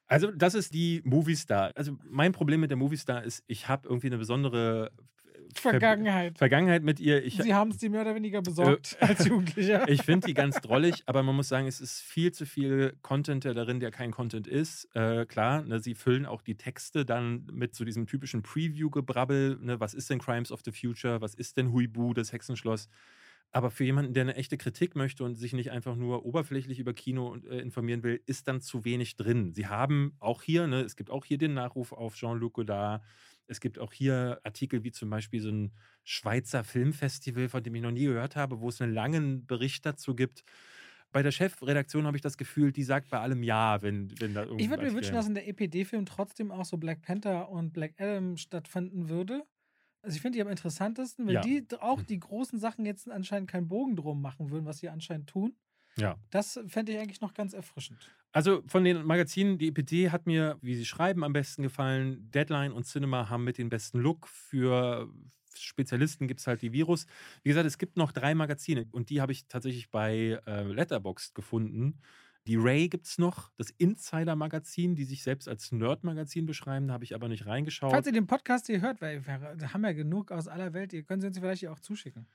Also, 0.08 0.32
das 0.32 0.56
ist 0.56 0.74
die 0.74 1.02
Moviestar. 1.06 1.72
Also, 1.76 1.98
mein 2.10 2.32
Problem 2.32 2.60
mit 2.62 2.72
der 2.72 2.78
Moviestar 2.78 3.24
ist, 3.24 3.44
ich 3.48 3.68
habe 3.68 3.88
irgendwie 3.88 4.08
eine 4.08 4.18
besondere 4.18 4.92
Ver- 5.56 5.72
Vergangenheit. 5.72 6.38
Vergangenheit 6.38 6.84
mit 6.84 7.00
ihr. 7.00 7.24
Ich, 7.24 7.38
Sie 7.42 7.54
haben 7.56 7.72
es 7.72 7.78
dir 7.78 7.90
mehr 7.90 8.02
oder 8.02 8.14
weniger 8.16 8.42
besorgt 8.42 8.98
als 9.02 9.26
Jugendlicher. 9.26 9.88
ich 9.90 10.04
finde 10.04 10.28
die 10.28 10.34
ganz 10.36 10.56
drollig, 10.62 11.02
aber 11.08 11.24
man 11.24 11.36
muss 11.36 11.48
sagen, 11.50 11.66
es 11.68 11.82
ist 11.82 12.02
viel 12.02 12.32
zu 12.32 12.46
viel 12.46 12.96
Content 13.02 13.44
der 13.46 13.54
darin, 13.56 13.80
der 13.80 13.90
kein 13.92 14.12
Content 14.12 14.46
ist. 14.48 14.88
Äh, 14.96 15.26
klar, 15.26 15.64
ne, 15.64 15.80
sie 15.80 15.96
füllen 15.96 16.26
auch 16.28 16.42
die 16.44 16.56
Texte 16.56 17.04
dann 17.06 17.48
mit 17.52 17.74
so 17.76 17.84
diesem 17.84 18.06
typischen 18.06 18.44
Preview-Gebrabbel. 18.44 19.58
Ne, 19.62 19.80
was 19.80 19.94
ist 19.96 20.10
denn 20.10 20.20
Crimes 20.20 20.52
of 20.52 20.62
the 20.66 20.72
Future? 20.72 21.20
Was 21.22 21.34
ist 21.34 21.58
denn 21.58 21.72
Huibu, 21.72 22.14
das 22.14 22.32
Hexenschloss? 22.32 22.88
Aber 23.52 23.72
für 23.72 23.84
jemanden, 23.84 24.14
der 24.14 24.22
eine 24.22 24.36
echte 24.36 24.58
Kritik 24.58 24.96
möchte 24.96 25.24
und 25.24 25.36
sich 25.36 25.54
nicht 25.54 25.72
einfach 25.72 25.96
nur 25.96 26.26
oberflächlich 26.26 26.78
über 26.80 26.94
Kino 26.94 27.36
äh, 27.50 27.60
informieren 27.60 28.04
will, 28.04 28.22
ist 28.28 28.48
dann 28.48 28.62
zu 28.62 28.86
wenig 28.86 29.16
drin. 29.16 29.54
Sie 29.54 29.66
haben 29.68 30.16
auch 30.20 30.44
hier, 30.44 30.68
ne, 30.68 30.82
es 30.82 30.96
gibt 30.96 31.10
auch 31.10 31.26
hier 31.26 31.40
den 31.40 31.56
Nachruf 31.56 31.92
auf 31.92 32.14
Jean-Luc 32.16 32.54
Godard. 32.54 33.04
Es 33.48 33.60
gibt 33.60 33.80
auch 33.80 33.92
hier 33.92 34.40
Artikel 34.44 34.84
wie 34.84 34.92
zum 34.92 35.10
Beispiel 35.10 35.42
so 35.42 35.50
ein 35.50 35.74
Schweizer 36.04 36.64
Filmfestival, 36.64 37.50
von 37.50 37.64
dem 37.64 37.74
ich 37.74 37.82
noch 37.82 37.92
nie 37.92 38.06
gehört 38.06 38.36
habe, 38.36 38.60
wo 38.62 38.70
es 38.70 38.82
einen 38.82 38.94
langen 38.94 39.48
Bericht 39.48 39.84
dazu 39.84 40.16
gibt. 40.16 40.44
Bei 41.12 41.24
der 41.24 41.32
Chefredaktion 41.32 42.06
habe 42.06 42.18
ich 42.18 42.22
das 42.22 42.38
Gefühl, 42.38 42.72
die 42.72 42.84
sagt 42.84 43.10
bei 43.10 43.20
allem 43.20 43.42
Ja, 43.42 43.82
wenn, 43.82 44.14
wenn 44.20 44.36
da 44.36 44.42
irgendwas 44.42 44.64
Ich 44.64 44.70
würde 44.70 44.84
mir 44.86 44.94
wünschen, 44.94 45.16
dass 45.16 45.28
in 45.28 45.34
der 45.34 45.48
EPD-Film 45.48 46.06
trotzdem 46.06 46.52
auch 46.52 46.66
so 46.66 46.78
Black 46.78 47.02
Panther 47.02 47.50
und 47.50 47.74
Black 47.74 47.96
Adam 47.98 48.38
stattfinden 48.38 49.10
würde. 49.10 49.44
Also 50.02 50.16
ich 50.16 50.22
finde 50.22 50.38
die 50.38 50.42
am 50.42 50.48
interessantesten, 50.50 51.28
wenn 51.28 51.36
Ja. 51.36 51.42
die 51.42 51.66
auch 51.80 52.02
die 52.02 52.20
großen 52.20 52.60
Sachen 52.60 52.86
jetzt 52.86 53.10
anscheinend 53.10 53.50
keinen 53.50 53.68
Bogen 53.68 53.96
drum 53.96 54.22
machen 54.22 54.50
würden, 54.50 54.66
was 54.66 54.78
sie 54.80 54.90
anscheinend 54.90 55.28
tun. 55.30 55.56
Ja. 55.98 56.18
Das 56.30 56.60
fände 56.68 56.94
ich 56.94 57.00
eigentlich 57.00 57.20
noch 57.22 57.34
ganz 57.34 57.54
erfrischend. 57.54 58.10
Also 58.32 58.62
von 58.68 58.84
den 58.84 59.04
Magazinen, 59.06 59.58
die 59.58 59.68
EPD 59.68 60.12
hat 60.12 60.26
mir, 60.28 60.58
wie 60.62 60.76
sie 60.76 60.86
schreiben, 60.86 61.24
am 61.24 61.34
besten 61.34 61.64
gefallen. 61.64 62.30
Deadline 62.32 62.72
und 62.72 62.86
Cinema 62.86 63.30
haben 63.30 63.44
mit 63.44 63.58
den 63.58 63.70
besten 63.70 64.00
Look. 64.00 64.28
Für 64.28 65.12
Spezialisten 65.56 66.28
gibt 66.28 66.40
es 66.40 66.48
halt 66.48 66.62
die 66.62 66.72
Virus. 66.72 67.06
Wie 67.44 67.50
gesagt, 67.50 67.66
es 67.68 67.78
gibt 67.78 67.98
noch 67.98 68.12
drei 68.14 68.36
Magazine 68.36 68.86
und 68.92 69.10
die 69.10 69.20
habe 69.20 69.32
ich 69.34 69.48
tatsächlich 69.48 69.90
bei 69.90 70.40
äh, 70.46 70.64
Letterboxd 70.64 71.36
gefunden. 71.36 72.00
Die 72.48 72.56
Ray 72.56 72.88
gibt 72.90 73.06
es 73.06 73.18
noch, 73.18 73.52
das 73.58 73.70
Insider-Magazin, 73.72 74.96
die 74.96 75.04
sich 75.06 75.24
selbst 75.24 75.48
als 75.48 75.72
Nerd-Magazin 75.72 76.46
beschreiben, 76.46 76.88
da 76.88 76.94
habe 76.96 77.04
ich 77.04 77.14
aber 77.14 77.28
nicht 77.28 77.46
reingeschaut. 77.46 77.92
Falls 77.92 78.08
ihr 78.08 78.14
den 78.14 78.28
Podcast 78.28 78.68
hier 78.68 78.82
hört, 78.82 79.02
weil 79.02 79.26
wir 79.26 79.74
haben 79.74 79.84
ja 79.84 79.94
genug 79.94 80.32
aus 80.32 80.48
aller 80.48 80.74
Welt, 80.74 80.94
ihr 80.94 81.04
können 81.04 81.22
sie 81.22 81.28
uns 81.28 81.38
vielleicht 81.38 81.68
auch 81.68 81.80
zuschicken. 81.80 82.28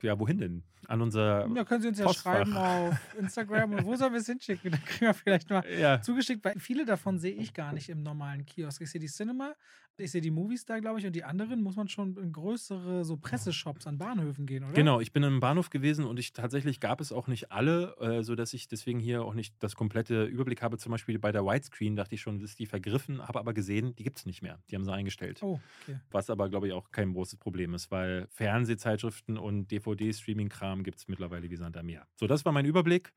Ja, 0.00 0.18
wohin 0.18 0.38
denn? 0.38 0.64
An 0.88 1.00
unser. 1.00 1.46
Ja, 1.54 1.64
können 1.64 1.80
sie 1.82 1.86
uns 1.88 1.98
ja 1.98 2.06
Postfach. 2.06 2.32
schreiben 2.38 2.56
auf 2.56 3.14
Instagram 3.18 3.72
und 3.74 3.84
wo 3.84 3.94
sollen 3.94 4.12
wir 4.12 4.18
es 4.20 4.26
hinschicken? 4.26 4.72
Dann 4.72 4.84
kriegen 4.84 5.06
wir 5.06 5.14
vielleicht 5.14 5.48
mal 5.48 5.64
Ja. 5.78 6.00
zugeschickt, 6.02 6.44
weil 6.44 6.58
viele 6.58 6.84
davon 6.84 7.20
sehe 7.20 7.34
ich 7.34 7.54
gar 7.54 7.72
nicht 7.72 7.88
im 7.88 8.02
normalen 8.02 8.44
Kiosk. 8.44 8.80
Ich 8.80 8.90
sehe 8.90 9.00
die 9.00 9.06
Cinema, 9.06 9.54
ich 9.98 10.10
sehe 10.10 10.20
die 10.20 10.30
Movies 10.30 10.64
da, 10.64 10.78
glaube 10.80 10.98
ich, 10.98 11.06
und 11.06 11.14
die 11.14 11.24
anderen 11.24 11.62
muss 11.62 11.76
man 11.76 11.88
schon 11.88 12.16
in 12.16 12.32
größere 12.32 13.04
so 13.04 13.16
Presseshops 13.16 13.86
an 13.86 13.98
Bahnhöfen 13.98 14.46
gehen, 14.46 14.64
oder? 14.64 14.72
Genau, 14.72 15.00
ich 15.00 15.12
bin 15.12 15.22
im 15.22 15.40
Bahnhof 15.40 15.70
gewesen 15.70 16.04
und 16.04 16.18
ich 16.18 16.32
tatsächlich 16.32 16.80
gab 16.80 17.00
es 17.00 17.12
auch 17.12 17.26
nicht 17.26 17.52
alle, 17.52 17.96
äh, 17.98 18.22
sodass 18.22 18.52
ich 18.54 18.68
deswegen 18.68 18.98
hier 18.98 19.24
auch 19.24 19.34
nicht 19.34 19.54
das 19.60 19.76
komplette 19.76 20.24
Überblick 20.24 20.62
habe. 20.62 20.78
Zum 20.78 20.92
Beispiel 20.92 21.18
bei 21.18 21.32
der 21.32 21.44
Widescreen 21.44 21.96
dachte 21.96 22.14
ich 22.14 22.20
schon, 22.20 22.40
ist 22.40 22.58
die 22.58 22.66
vergriffen, 22.66 23.26
habe 23.26 23.38
aber 23.38 23.54
gesehen, 23.54 23.94
die 23.96 24.02
gibt 24.02 24.18
es 24.18 24.26
nicht 24.26 24.42
mehr. 24.42 24.58
Die 24.70 24.74
haben 24.74 24.84
sie 24.84 24.92
eingestellt. 24.92 25.42
Oh, 25.42 25.60
okay. 25.82 25.98
Was 26.10 26.30
aber, 26.30 26.48
glaube 26.48 26.68
ich, 26.68 26.72
auch 26.72 26.90
kein 26.90 27.12
großes 27.12 27.38
Problem 27.38 27.74
ist, 27.74 27.90
weil 27.90 28.26
Fernsehzeitschriften 28.30 29.38
und 29.38 29.70
DVD-Streaming-Kram 29.70 30.82
gibt 30.82 30.98
es 30.98 31.08
mittlerweile 31.08 31.50
wie 31.50 31.56
Sand 31.56 31.76
am 31.76 31.86
Meer. 31.86 32.06
So, 32.16 32.26
das 32.26 32.44
war 32.44 32.52
mein 32.52 32.64
Überblick. 32.64 33.12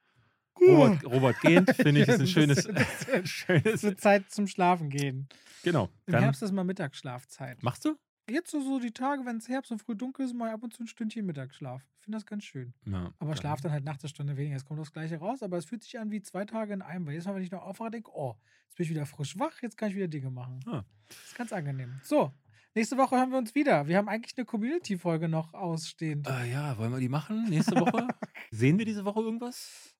Robert, 0.60 1.03
Robert 1.06 1.41
Gehnt, 1.41 1.69
finde 1.76 2.02
ich, 2.02 2.07
ist 2.07 2.19
ein 2.22 2.27
schönes, 2.27 2.64
Das 2.65 3.30
schönes. 3.30 3.65
Es 3.76 3.84
wird 3.84 3.99
Zeit 4.02 4.32
zum 4.32 4.48
Schlafen 4.48 4.90
gehen. 4.90 5.27
Genau. 5.64 5.90
Im 6.06 6.15
Herbst 6.15 6.41
ist 6.44 6.52
mal 6.52 6.64
Mittagsschlafzeit. 6.64 7.61
machst 7.64 7.86
du? 7.86 7.95
Jetzt 8.30 8.49
so, 8.49 8.60
so 8.60 8.80
die 8.80 8.91
Tage, 8.91 9.23
wenn 9.26 9.38
es 9.38 9.48
Herbst 9.48 9.72
und 9.72 9.80
früh 9.80 9.95
dunkel 9.95 10.26
ist, 10.26 10.34
mal 10.34 10.49
ab 10.52 10.64
und 10.64 10.73
zu 10.73 10.82
ein 10.84 10.88
Stündchen 10.88 11.26
Mittagsschlaf. 11.27 11.84
Ich 11.99 12.06
finde 12.06 12.18
das 12.18 12.26
ganz 12.26 12.44
schön. 12.44 12.73
Ja, 12.86 13.11
Aber 13.19 13.32
dann- 13.32 13.38
schlaf 13.38 13.61
dann 13.61 13.72
halt 13.72 13.84
nachts 13.84 14.03
eine 14.03 14.10
Stunde 14.10 14.36
weniger. 14.38 14.56
Es 14.56 14.65
kommt 14.65 14.80
das 14.80 14.91
Gleiche 14.91 15.18
raus, 15.18 15.44
aber 15.44 15.57
es 15.57 15.65
fühlt 15.65 15.84
sich 15.84 15.99
an 15.99 16.10
wie 16.10 16.22
zwei 16.22 16.45
Tage 16.45 16.73
in 16.73 16.82
einem. 16.82 17.06
Weil 17.06 17.14
jedes 17.14 17.27
Mal, 17.27 17.36
wenn 17.36 17.44
ich 17.44 17.52
noch 17.52 17.61
aufwache, 17.61 17.91
denke 17.91 18.10
oh, 18.15 18.36
jetzt 18.68 18.76
bin 18.77 18.84
ich 18.86 18.90
wieder 18.90 19.06
frisch 19.06 19.38
wach, 19.38 19.61
jetzt 19.61 19.77
kann 19.77 19.90
ich 19.90 19.95
wieder 19.95 20.07
Dinge 20.07 20.32
machen. 20.32 20.60
Ah. 20.65 20.84
Das 21.07 21.18
ist 21.18 21.36
ganz 21.38 21.53
angenehm. 21.53 21.99
So, 22.03 22.32
nächste 22.73 22.98
Woche 22.98 23.15
hören 23.15 23.30
wir 23.30 23.38
uns 23.38 23.53
wieder. 23.53 23.88
Wir 23.88 23.98
haben 23.98 24.10
eigentlich 24.10 24.36
eine 24.38 24.45
Community-Folge 24.45 25.30
noch 25.30 25.53
ausstehend. 25.53 26.27
Äh, 26.27 26.52
ja, 26.52 26.76
wollen 26.80 26.91
wir 26.94 26.99
die 26.99 27.10
machen 27.10 27.48
nächste 27.49 27.76
Woche? 27.80 28.07
Sehen 28.52 28.80
wir 28.80 28.86
diese 28.86 29.06
Woche 29.06 29.19
irgendwas? 29.22 29.95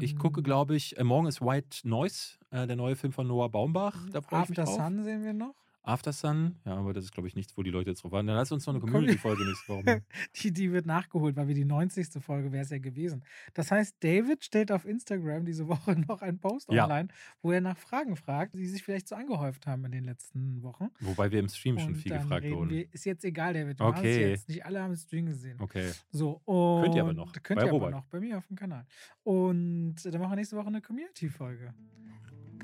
Ich 0.00 0.16
gucke, 0.16 0.40
Mm, 0.40 0.44
glaube 0.44 0.76
ich, 0.76 0.96
äh, 0.98 1.04
morgen 1.04 1.26
ist 1.26 1.40
White 1.40 1.88
Noise, 1.88 2.38
äh, 2.50 2.66
der 2.66 2.76
neue 2.76 2.96
Film 2.96 3.12
von 3.12 3.26
Noah 3.26 3.48
Baumbach. 3.48 3.96
Da 4.10 4.20
freue 4.20 4.42
ich 4.42 4.48
mich 4.50 4.58
After 4.58 4.72
drauf. 4.72 4.86
Sun 4.86 5.04
sehen 5.04 5.24
wir 5.24 5.32
noch. 5.32 5.54
After 5.86 6.12
Sun, 6.12 6.56
ja, 6.64 6.76
aber 6.76 6.94
das 6.94 7.04
ist, 7.04 7.12
glaube 7.12 7.28
ich, 7.28 7.36
nichts, 7.36 7.56
wo 7.58 7.62
die 7.62 7.70
Leute 7.70 7.90
jetzt 7.90 8.02
drauf 8.02 8.10
warten. 8.12 8.26
Dann 8.26 8.36
lass 8.36 8.50
uns 8.50 8.66
noch 8.66 8.72
eine 8.72 8.80
Community-Folge 8.80 9.44
nächste 9.44 9.68
Woche. 9.68 10.02
Die, 10.36 10.50
die 10.50 10.72
wird 10.72 10.86
nachgeholt, 10.86 11.36
weil 11.36 11.46
wir 11.48 11.54
die 11.54 11.64
90. 11.66 12.22
Folge 12.22 12.52
wäre 12.52 12.62
es 12.64 12.70
ja 12.70 12.78
gewesen. 12.78 13.22
Das 13.52 13.70
heißt, 13.70 13.96
David 14.00 14.42
stellt 14.44 14.72
auf 14.72 14.86
Instagram 14.86 15.44
diese 15.44 15.68
Woche 15.68 15.94
noch 16.08 16.22
einen 16.22 16.38
Post 16.38 16.72
Ja. 16.72 16.84
online, 16.84 17.08
wo 17.42 17.52
er 17.52 17.60
nach 17.60 17.76
Fragen 17.76 18.16
fragt, 18.16 18.54
die 18.54 18.66
sich 18.66 18.82
vielleicht 18.82 19.08
so 19.08 19.14
angehäuft 19.14 19.66
haben 19.66 19.84
in 19.84 19.92
den 19.92 20.04
letzten 20.04 20.62
Wochen. 20.62 20.88
Wobei 21.00 21.30
wir 21.30 21.40
im 21.40 21.48
Stream 21.48 21.78
schon 21.78 21.88
Und 21.88 21.96
viel 21.96 22.12
gefragt 22.12 22.50
wurden. 22.50 22.70
Wir, 22.70 22.92
ist 22.92 23.04
jetzt 23.04 23.24
egal, 23.24 23.52
David. 23.52 23.78
Es 23.78 23.86
Okay. 23.86 24.30
Jetzt. 24.30 24.48
Nicht 24.48 24.64
alle 24.64 24.82
haben 24.82 24.92
den 24.92 24.96
Stream 24.98 25.26
gesehen. 25.26 25.60
Okay. 25.60 25.90
So, 26.10 26.40
und 26.46 26.82
Könnt 26.84 26.94
ihr 26.94 27.02
aber 27.02 27.12
noch, 27.12 27.32
Könnt 27.34 27.58
bei 27.60 27.66
ihr 27.66 27.68
aber 27.68 27.72
Robert. 27.72 27.90
noch, 27.90 28.04
bei 28.06 28.20
mir 28.20 28.38
auf 28.38 28.46
dem 28.46 28.56
Kanal. 28.56 28.86
Und 29.22 29.96
dann 30.04 30.18
machen 30.20 30.32
wir 30.32 30.36
nächste 30.36 30.56
Woche 30.56 30.68
eine 30.68 30.80
Community-Folge. 30.80 31.74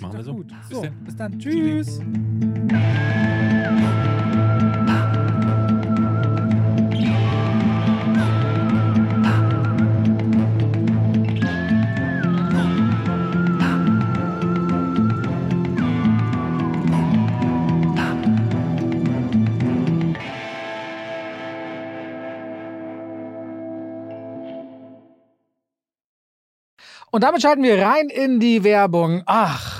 Machen 0.01 0.17
wir 0.17 0.25
so. 0.25 0.35
Gut. 0.35 0.49
Bis 0.49 0.69
So, 0.71 0.87
bis 1.05 1.17
dann. 1.17 1.39
Tschüssi. 1.39 2.01
Tschüss. 2.01 2.70
Und 27.13 27.25
damit 27.25 27.43
schalten 27.43 27.63
wir 27.65 27.83
rein 27.83 28.09
in 28.09 28.39
die 28.39 28.63
Werbung. 28.63 29.25
Ach, 29.27 29.80